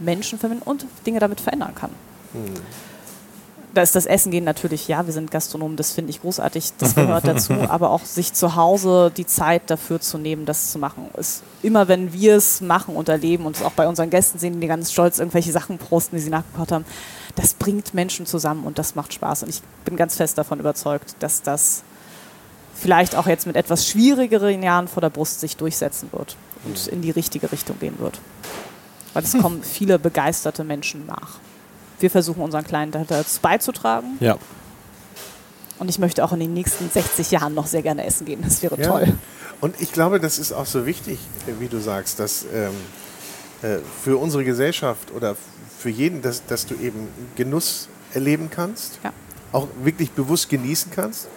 Menschen 0.00 0.38
verbinden 0.38 0.64
und 0.64 0.86
Dinge 1.06 1.20
damit 1.20 1.40
verändern 1.40 1.74
kann. 1.74 1.90
Mhm 2.32 2.54
da 3.78 3.82
ist 3.82 3.94
das 3.94 4.06
Essen 4.06 4.32
gehen 4.32 4.44
natürlich, 4.44 4.88
ja, 4.88 5.06
wir 5.06 5.12
sind 5.12 5.30
Gastronomen, 5.30 5.76
das 5.76 5.92
finde 5.92 6.10
ich 6.10 6.20
großartig, 6.20 6.72
das 6.78 6.96
gehört 6.96 7.26
dazu, 7.26 7.52
aber 7.68 7.90
auch 7.90 8.04
sich 8.04 8.32
zu 8.32 8.56
Hause 8.56 9.12
die 9.16 9.26
Zeit 9.26 9.62
dafür 9.66 10.00
zu 10.00 10.18
nehmen, 10.18 10.46
das 10.46 10.72
zu 10.72 10.78
machen. 10.78 11.06
Ist 11.16 11.42
immer 11.62 11.86
wenn 11.86 12.12
wir 12.12 12.36
es 12.36 12.60
machen 12.60 12.96
und 12.96 13.08
erleben 13.08 13.46
und 13.46 13.56
es 13.56 13.62
auch 13.62 13.72
bei 13.72 13.86
unseren 13.86 14.10
Gästen 14.10 14.38
sehen, 14.38 14.60
die 14.60 14.66
ganz 14.66 14.92
stolz 14.92 15.18
irgendwelche 15.18 15.52
Sachen 15.52 15.78
posten, 15.78 16.16
die 16.16 16.22
sie 16.22 16.30
nachgekocht 16.30 16.72
haben, 16.72 16.84
das 17.36 17.54
bringt 17.54 17.94
Menschen 17.94 18.26
zusammen 18.26 18.64
und 18.64 18.78
das 18.78 18.94
macht 18.94 19.12
Spaß. 19.12 19.44
Und 19.44 19.50
ich 19.50 19.62
bin 19.84 19.96
ganz 19.96 20.16
fest 20.16 20.38
davon 20.38 20.60
überzeugt, 20.60 21.14
dass 21.20 21.42
das 21.42 21.82
vielleicht 22.74 23.16
auch 23.16 23.26
jetzt 23.26 23.46
mit 23.46 23.54
etwas 23.54 23.86
schwierigeren 23.86 24.62
Jahren 24.62 24.88
vor 24.88 25.02
der 25.02 25.10
Brust 25.10 25.40
sich 25.40 25.56
durchsetzen 25.56 26.08
wird 26.12 26.36
und 26.64 26.88
in 26.88 27.02
die 27.02 27.10
richtige 27.10 27.52
Richtung 27.52 27.78
gehen 27.78 27.98
wird. 27.98 28.20
Weil 29.14 29.24
es 29.24 29.36
kommen 29.38 29.62
viele 29.62 29.98
begeisterte 29.98 30.64
Menschen 30.64 31.06
nach 31.06 31.38
wir 32.00 32.10
versuchen 32.10 32.42
unseren 32.42 32.64
Kleinen 32.64 32.92
dazu 32.92 33.40
beizutragen. 33.40 34.16
Ja. 34.20 34.36
Und 35.78 35.88
ich 35.88 35.98
möchte 35.98 36.24
auch 36.24 36.32
in 36.32 36.40
den 36.40 36.54
nächsten 36.54 36.90
60 36.90 37.30
Jahren 37.30 37.54
noch 37.54 37.66
sehr 37.66 37.82
gerne 37.82 38.04
essen 38.04 38.24
gehen. 38.24 38.42
Das 38.42 38.62
wäre 38.62 38.80
ja. 38.80 38.88
toll. 38.88 39.14
Und 39.60 39.80
ich 39.80 39.92
glaube, 39.92 40.20
das 40.20 40.38
ist 40.38 40.52
auch 40.52 40.66
so 40.66 40.86
wichtig, 40.86 41.18
wie 41.58 41.68
du 41.68 41.78
sagst, 41.80 42.18
dass 42.20 42.44
ähm, 42.52 42.72
äh, 43.62 43.78
für 44.02 44.16
unsere 44.18 44.44
Gesellschaft 44.44 45.12
oder 45.12 45.36
für 45.78 45.90
jeden, 45.90 46.22
dass, 46.22 46.44
dass 46.46 46.66
du 46.66 46.74
eben 46.74 47.08
Genuss 47.36 47.88
erleben 48.14 48.50
kannst, 48.50 48.98
ja. 49.04 49.12
auch 49.52 49.68
wirklich 49.82 50.10
bewusst 50.12 50.48
genießen 50.48 50.90
kannst 50.92 51.28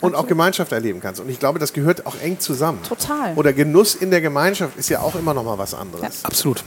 und 0.00 0.14
auch 0.14 0.26
Gemeinschaft 0.26 0.72
erleben 0.72 1.00
kannst. 1.00 1.20
Und 1.20 1.28
ich 1.28 1.38
glaube, 1.38 1.58
das 1.58 1.72
gehört 1.72 2.06
auch 2.06 2.16
eng 2.22 2.38
zusammen. 2.40 2.82
Total. 2.82 3.34
Oder 3.36 3.52
Genuss 3.52 3.94
in 3.94 4.10
der 4.10 4.20
Gemeinschaft 4.20 4.76
ist 4.78 4.88
ja 4.88 5.00
auch 5.00 5.14
immer 5.14 5.34
noch 5.34 5.44
mal 5.44 5.58
was 5.58 5.74
anderes. 5.74 6.22
Ja. 6.22 6.28
Absolut. 6.28 6.64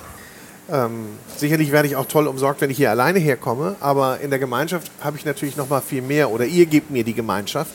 Ähm, 0.71 1.09
sicherlich 1.37 1.71
werde 1.71 1.87
ich 1.87 1.95
auch 1.95 2.07
toll 2.07 2.27
umsorgt, 2.27 2.61
wenn 2.61 2.71
ich 2.71 2.77
hier 2.77 2.89
alleine 2.89 3.19
herkomme, 3.19 3.75
aber 3.79 4.19
in 4.21 4.31
der 4.31 4.39
Gemeinschaft 4.39 4.91
habe 4.99 5.17
ich 5.17 5.25
natürlich 5.25 5.57
noch 5.57 5.69
mal 5.69 5.81
viel 5.81 6.01
mehr 6.01 6.31
oder 6.31 6.45
ihr 6.45 6.65
gebt 6.65 6.89
mir 6.89 7.03
die 7.03 7.13
Gemeinschaft 7.13 7.71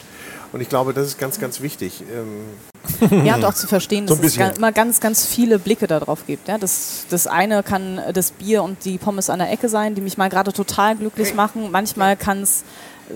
und 0.53 0.61
ich 0.61 0.69
glaube, 0.69 0.93
das 0.93 1.07
ist 1.07 1.19
ganz, 1.19 1.39
ganz 1.39 1.61
wichtig. 1.61 2.03
Ähm 2.12 3.25
ja, 3.25 3.37
und 3.37 3.45
auch 3.45 3.55
zu 3.55 3.69
verstehen, 3.69 4.07
dass 4.07 4.19
so 4.19 4.25
es 4.25 4.37
ganz, 4.37 4.59
immer 4.59 4.73
ganz, 4.73 5.01
ganz 5.01 5.25
viele 5.25 5.59
Blicke 5.59 5.87
darauf 5.87 6.27
gibt. 6.27 6.49
Ja, 6.49 6.59
das, 6.59 7.05
das 7.09 7.27
eine 7.27 7.62
kann 7.62 8.01
das 8.12 8.33
Bier 8.33 8.62
und 8.62 8.85
die 8.85 8.99
Pommes 8.99 9.31
an 9.31 9.39
der 9.39 9.53
Ecke 9.53 9.69
sein, 9.69 9.95
die 9.95 10.01
mich 10.01 10.19
mal 10.19 10.29
gerade 10.29 10.53
total 10.53 10.97
glücklich 10.97 11.35
machen. 11.35 11.71
Manchmal 11.71 12.17
kann 12.17 12.43
es 12.43 12.65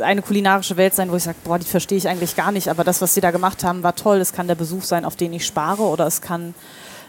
eine 0.00 0.22
kulinarische 0.22 0.76
Welt 0.76 0.94
sein, 0.94 1.10
wo 1.10 1.16
ich 1.16 1.24
sage, 1.24 1.38
boah, 1.44 1.58
die 1.58 1.66
verstehe 1.66 1.98
ich 1.98 2.08
eigentlich 2.08 2.36
gar 2.36 2.52
nicht, 2.52 2.68
aber 2.68 2.84
das, 2.84 3.00
was 3.00 3.14
sie 3.14 3.20
da 3.20 3.30
gemacht 3.30 3.64
haben, 3.64 3.82
war 3.82 3.96
toll. 3.96 4.18
Es 4.18 4.32
kann 4.32 4.46
der 4.46 4.54
Besuch 4.54 4.84
sein, 4.84 5.04
auf 5.04 5.16
den 5.16 5.32
ich 5.32 5.46
spare 5.46 5.82
oder 5.82 6.06
es 6.06 6.20
kann 6.20 6.54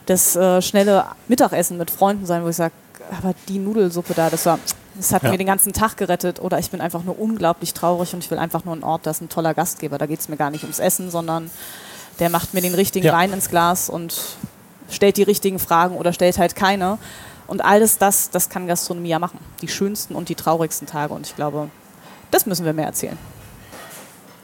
das 0.06 0.36
äh, 0.36 0.61
schnelle 0.61 1.06
Mittagessen 1.27 1.77
mit 1.77 1.91
Freunden 1.91 2.26
sein, 2.26 2.44
wo 2.44 2.49
ich 2.49 2.56
sage, 2.56 2.73
aber 3.18 3.34
die 3.48 3.60
Nudelsuppe 3.60 4.14
da, 4.14 4.30
das 4.30 4.45
war, 4.45 4.60
das 4.95 5.11
hat 5.11 5.23
ja. 5.23 5.32
mir 5.32 5.38
den 5.38 5.48
ganzen 5.48 5.73
Tag 5.73 5.98
gerettet 5.98 6.40
oder 6.40 6.60
ich 6.60 6.72
bin 6.72 6.82
einfach 6.82 7.03
nur 7.03 7.19
unglaublich 7.19 7.73
traurig 7.73 8.14
und 8.14 8.23
ich 8.23 8.32
will 8.32 8.38
einfach 8.38 8.65
nur 8.65 8.73
einen 8.73 8.84
Ort, 8.84 9.06
da 9.06 9.11
ist 9.11 9.22
ein 9.22 9.30
toller 9.30 9.53
Gastgeber. 9.53 9.98
Da 9.98 10.06
geht 10.06 10.19
es 10.19 10.30
mir 10.30 10.38
gar 10.38 10.49
nicht 10.49 10.64
ums 10.64 10.80
Essen, 10.80 11.11
sondern 11.11 11.49
der 12.19 12.30
macht 12.30 12.53
mir 12.53 12.61
den 12.61 12.73
richtigen 12.76 13.07
ja. 13.07 13.14
Wein 13.14 13.34
ins 13.34 13.49
Glas 13.49 13.90
und 13.90 14.15
stellt 14.90 15.18
die 15.18 15.23
richtigen 15.23 15.60
Fragen 15.60 15.98
oder 15.98 16.14
stellt 16.14 16.38
halt 16.38 16.56
keine. 16.56 16.98
Und 17.48 17.64
alles 17.64 17.98
das, 17.98 18.30
das 18.30 18.49
kann 18.49 18.68
Gastronomie 18.68 19.10
ja 19.10 19.19
machen. 19.19 19.40
Die 19.61 19.68
schönsten 19.68 20.15
und 20.15 20.30
die 20.30 20.36
traurigsten 20.36 20.88
Tage. 20.88 21.14
Und 21.14 21.27
ich 21.27 21.36
glaube, 21.36 21.69
das 22.32 22.45
müssen 22.45 22.65
wir 22.65 22.73
mehr 22.73 22.88
erzählen. 22.88 23.18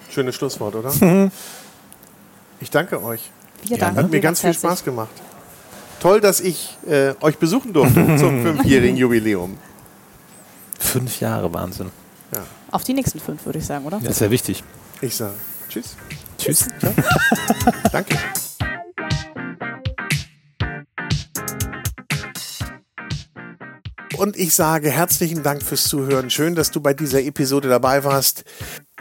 Schönes 0.10 0.36
Schlusswort, 0.36 0.76
oder? 0.76 0.94
ich 2.60 2.70
danke 2.70 3.02
euch. 3.02 3.32
Wir 3.64 3.78
danken 3.78 3.98
Hat 3.98 4.12
mir 4.12 4.20
ganz 4.20 4.42
viel 4.42 4.54
Spaß 4.54 4.84
gemacht. 4.84 5.12
Toll, 6.02 6.20
dass 6.20 6.40
ich 6.40 6.80
äh, 6.88 7.14
euch 7.22 7.38
besuchen 7.38 7.74
durfte 7.74 7.94
zum 8.18 8.42
fünfjährigen 8.42 8.98
Jubiläum. 8.98 9.56
Fünf 10.80 11.20
Jahre, 11.20 11.54
Wahnsinn. 11.54 11.92
Ja. 12.34 12.44
Auf 12.72 12.84
die 12.84 12.94
nächsten 12.94 13.20
fünf, 13.20 13.46
würde 13.46 13.60
ich 13.60 13.66
sagen, 13.68 13.86
oder? 13.86 14.00
Das 14.00 14.16
ist 14.16 14.20
ja 14.22 14.32
wichtig. 14.32 14.64
Ich 15.02 15.16
sage 15.16 15.36
Tschüss. 15.70 15.96
Tschüss. 16.40 16.68
Danke. 17.92 18.18
Und 24.18 24.38
ich 24.38 24.56
sage 24.56 24.90
herzlichen 24.90 25.44
Dank 25.44 25.62
fürs 25.62 25.84
Zuhören. 25.84 26.32
Schön, 26.32 26.56
dass 26.56 26.72
du 26.72 26.82
bei 26.82 26.96
dieser 26.96 27.22
Episode 27.22 27.70
dabei 27.70 28.04
warst. 28.04 28.44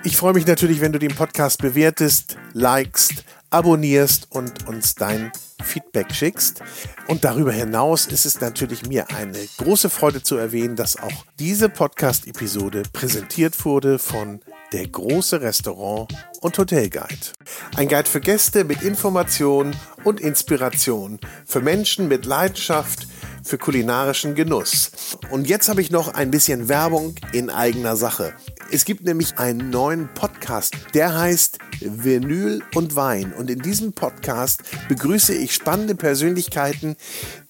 Ich 0.04 0.18
freue 0.18 0.34
mich 0.34 0.46
natürlich, 0.46 0.82
wenn 0.82 0.92
du 0.92 0.98
den 0.98 1.14
Podcast 1.14 1.62
bewertest, 1.62 2.36
likest, 2.52 3.24
abonnierst 3.50 4.28
und 4.30 4.66
uns 4.68 4.94
dein 4.94 5.32
Feedback 5.62 6.12
schickst. 6.12 6.62
Und 7.08 7.24
darüber 7.24 7.52
hinaus 7.52 8.06
ist 8.06 8.24
es 8.26 8.40
natürlich 8.40 8.86
mir 8.86 9.10
eine 9.10 9.38
große 9.58 9.90
Freude 9.90 10.22
zu 10.22 10.36
erwähnen, 10.36 10.76
dass 10.76 10.96
auch 10.96 11.24
diese 11.38 11.68
Podcast-Episode 11.68 12.84
präsentiert 12.92 13.64
wurde 13.64 13.98
von 13.98 14.40
der 14.72 14.86
große 14.86 15.40
Restaurant 15.40 16.12
und 16.40 16.56
Hotelguide. 16.56 17.32
Ein 17.76 17.88
Guide 17.88 18.08
für 18.08 18.20
Gäste 18.20 18.64
mit 18.64 18.82
Informationen 18.82 19.74
und 20.04 20.20
Inspiration, 20.20 21.18
für 21.44 21.60
Menschen 21.60 22.08
mit 22.08 22.24
Leidenschaft 22.24 23.08
für 23.42 23.58
kulinarischen 23.58 24.34
Genuss. 24.34 24.92
Und 25.30 25.48
jetzt 25.48 25.68
habe 25.68 25.80
ich 25.80 25.90
noch 25.90 26.14
ein 26.14 26.30
bisschen 26.30 26.68
Werbung 26.68 27.14
in 27.32 27.50
eigener 27.50 27.96
Sache. 27.96 28.34
Es 28.72 28.84
gibt 28.84 29.04
nämlich 29.04 29.36
einen 29.36 29.70
neuen 29.70 30.08
Podcast, 30.14 30.76
der 30.94 31.18
heißt 31.18 31.58
Vinyl 31.80 32.62
und 32.76 32.94
Wein. 32.94 33.32
Und 33.32 33.50
in 33.50 33.58
diesem 33.58 33.92
Podcast 33.92 34.62
begrüße 34.88 35.34
ich 35.34 35.54
spannende 35.54 35.96
Persönlichkeiten, 35.96 36.94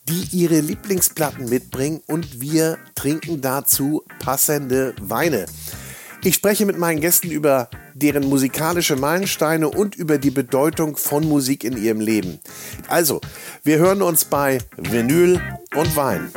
die 0.08 0.28
ihre 0.32 0.60
Lieblingsplatten 0.60 1.46
mitbringen 1.50 2.00
und 2.06 2.40
wir 2.40 2.78
trinken 2.94 3.42
dazu 3.42 4.02
passende 4.18 4.94
Weine. 4.98 5.44
Ich 6.24 6.36
spreche 6.36 6.64
mit 6.64 6.78
meinen 6.78 7.00
Gästen 7.00 7.30
über 7.30 7.68
deren 7.92 8.26
musikalische 8.26 8.96
Meilensteine 8.96 9.68
und 9.68 9.96
über 9.96 10.16
die 10.16 10.30
Bedeutung 10.30 10.96
von 10.96 11.28
Musik 11.28 11.64
in 11.64 11.76
ihrem 11.76 12.00
Leben. 12.00 12.40
Also, 12.88 13.20
wir 13.62 13.76
hören 13.76 14.00
uns 14.00 14.24
bei 14.24 14.58
Vinyl 14.78 15.38
und 15.76 15.96
Wein. 15.96 16.32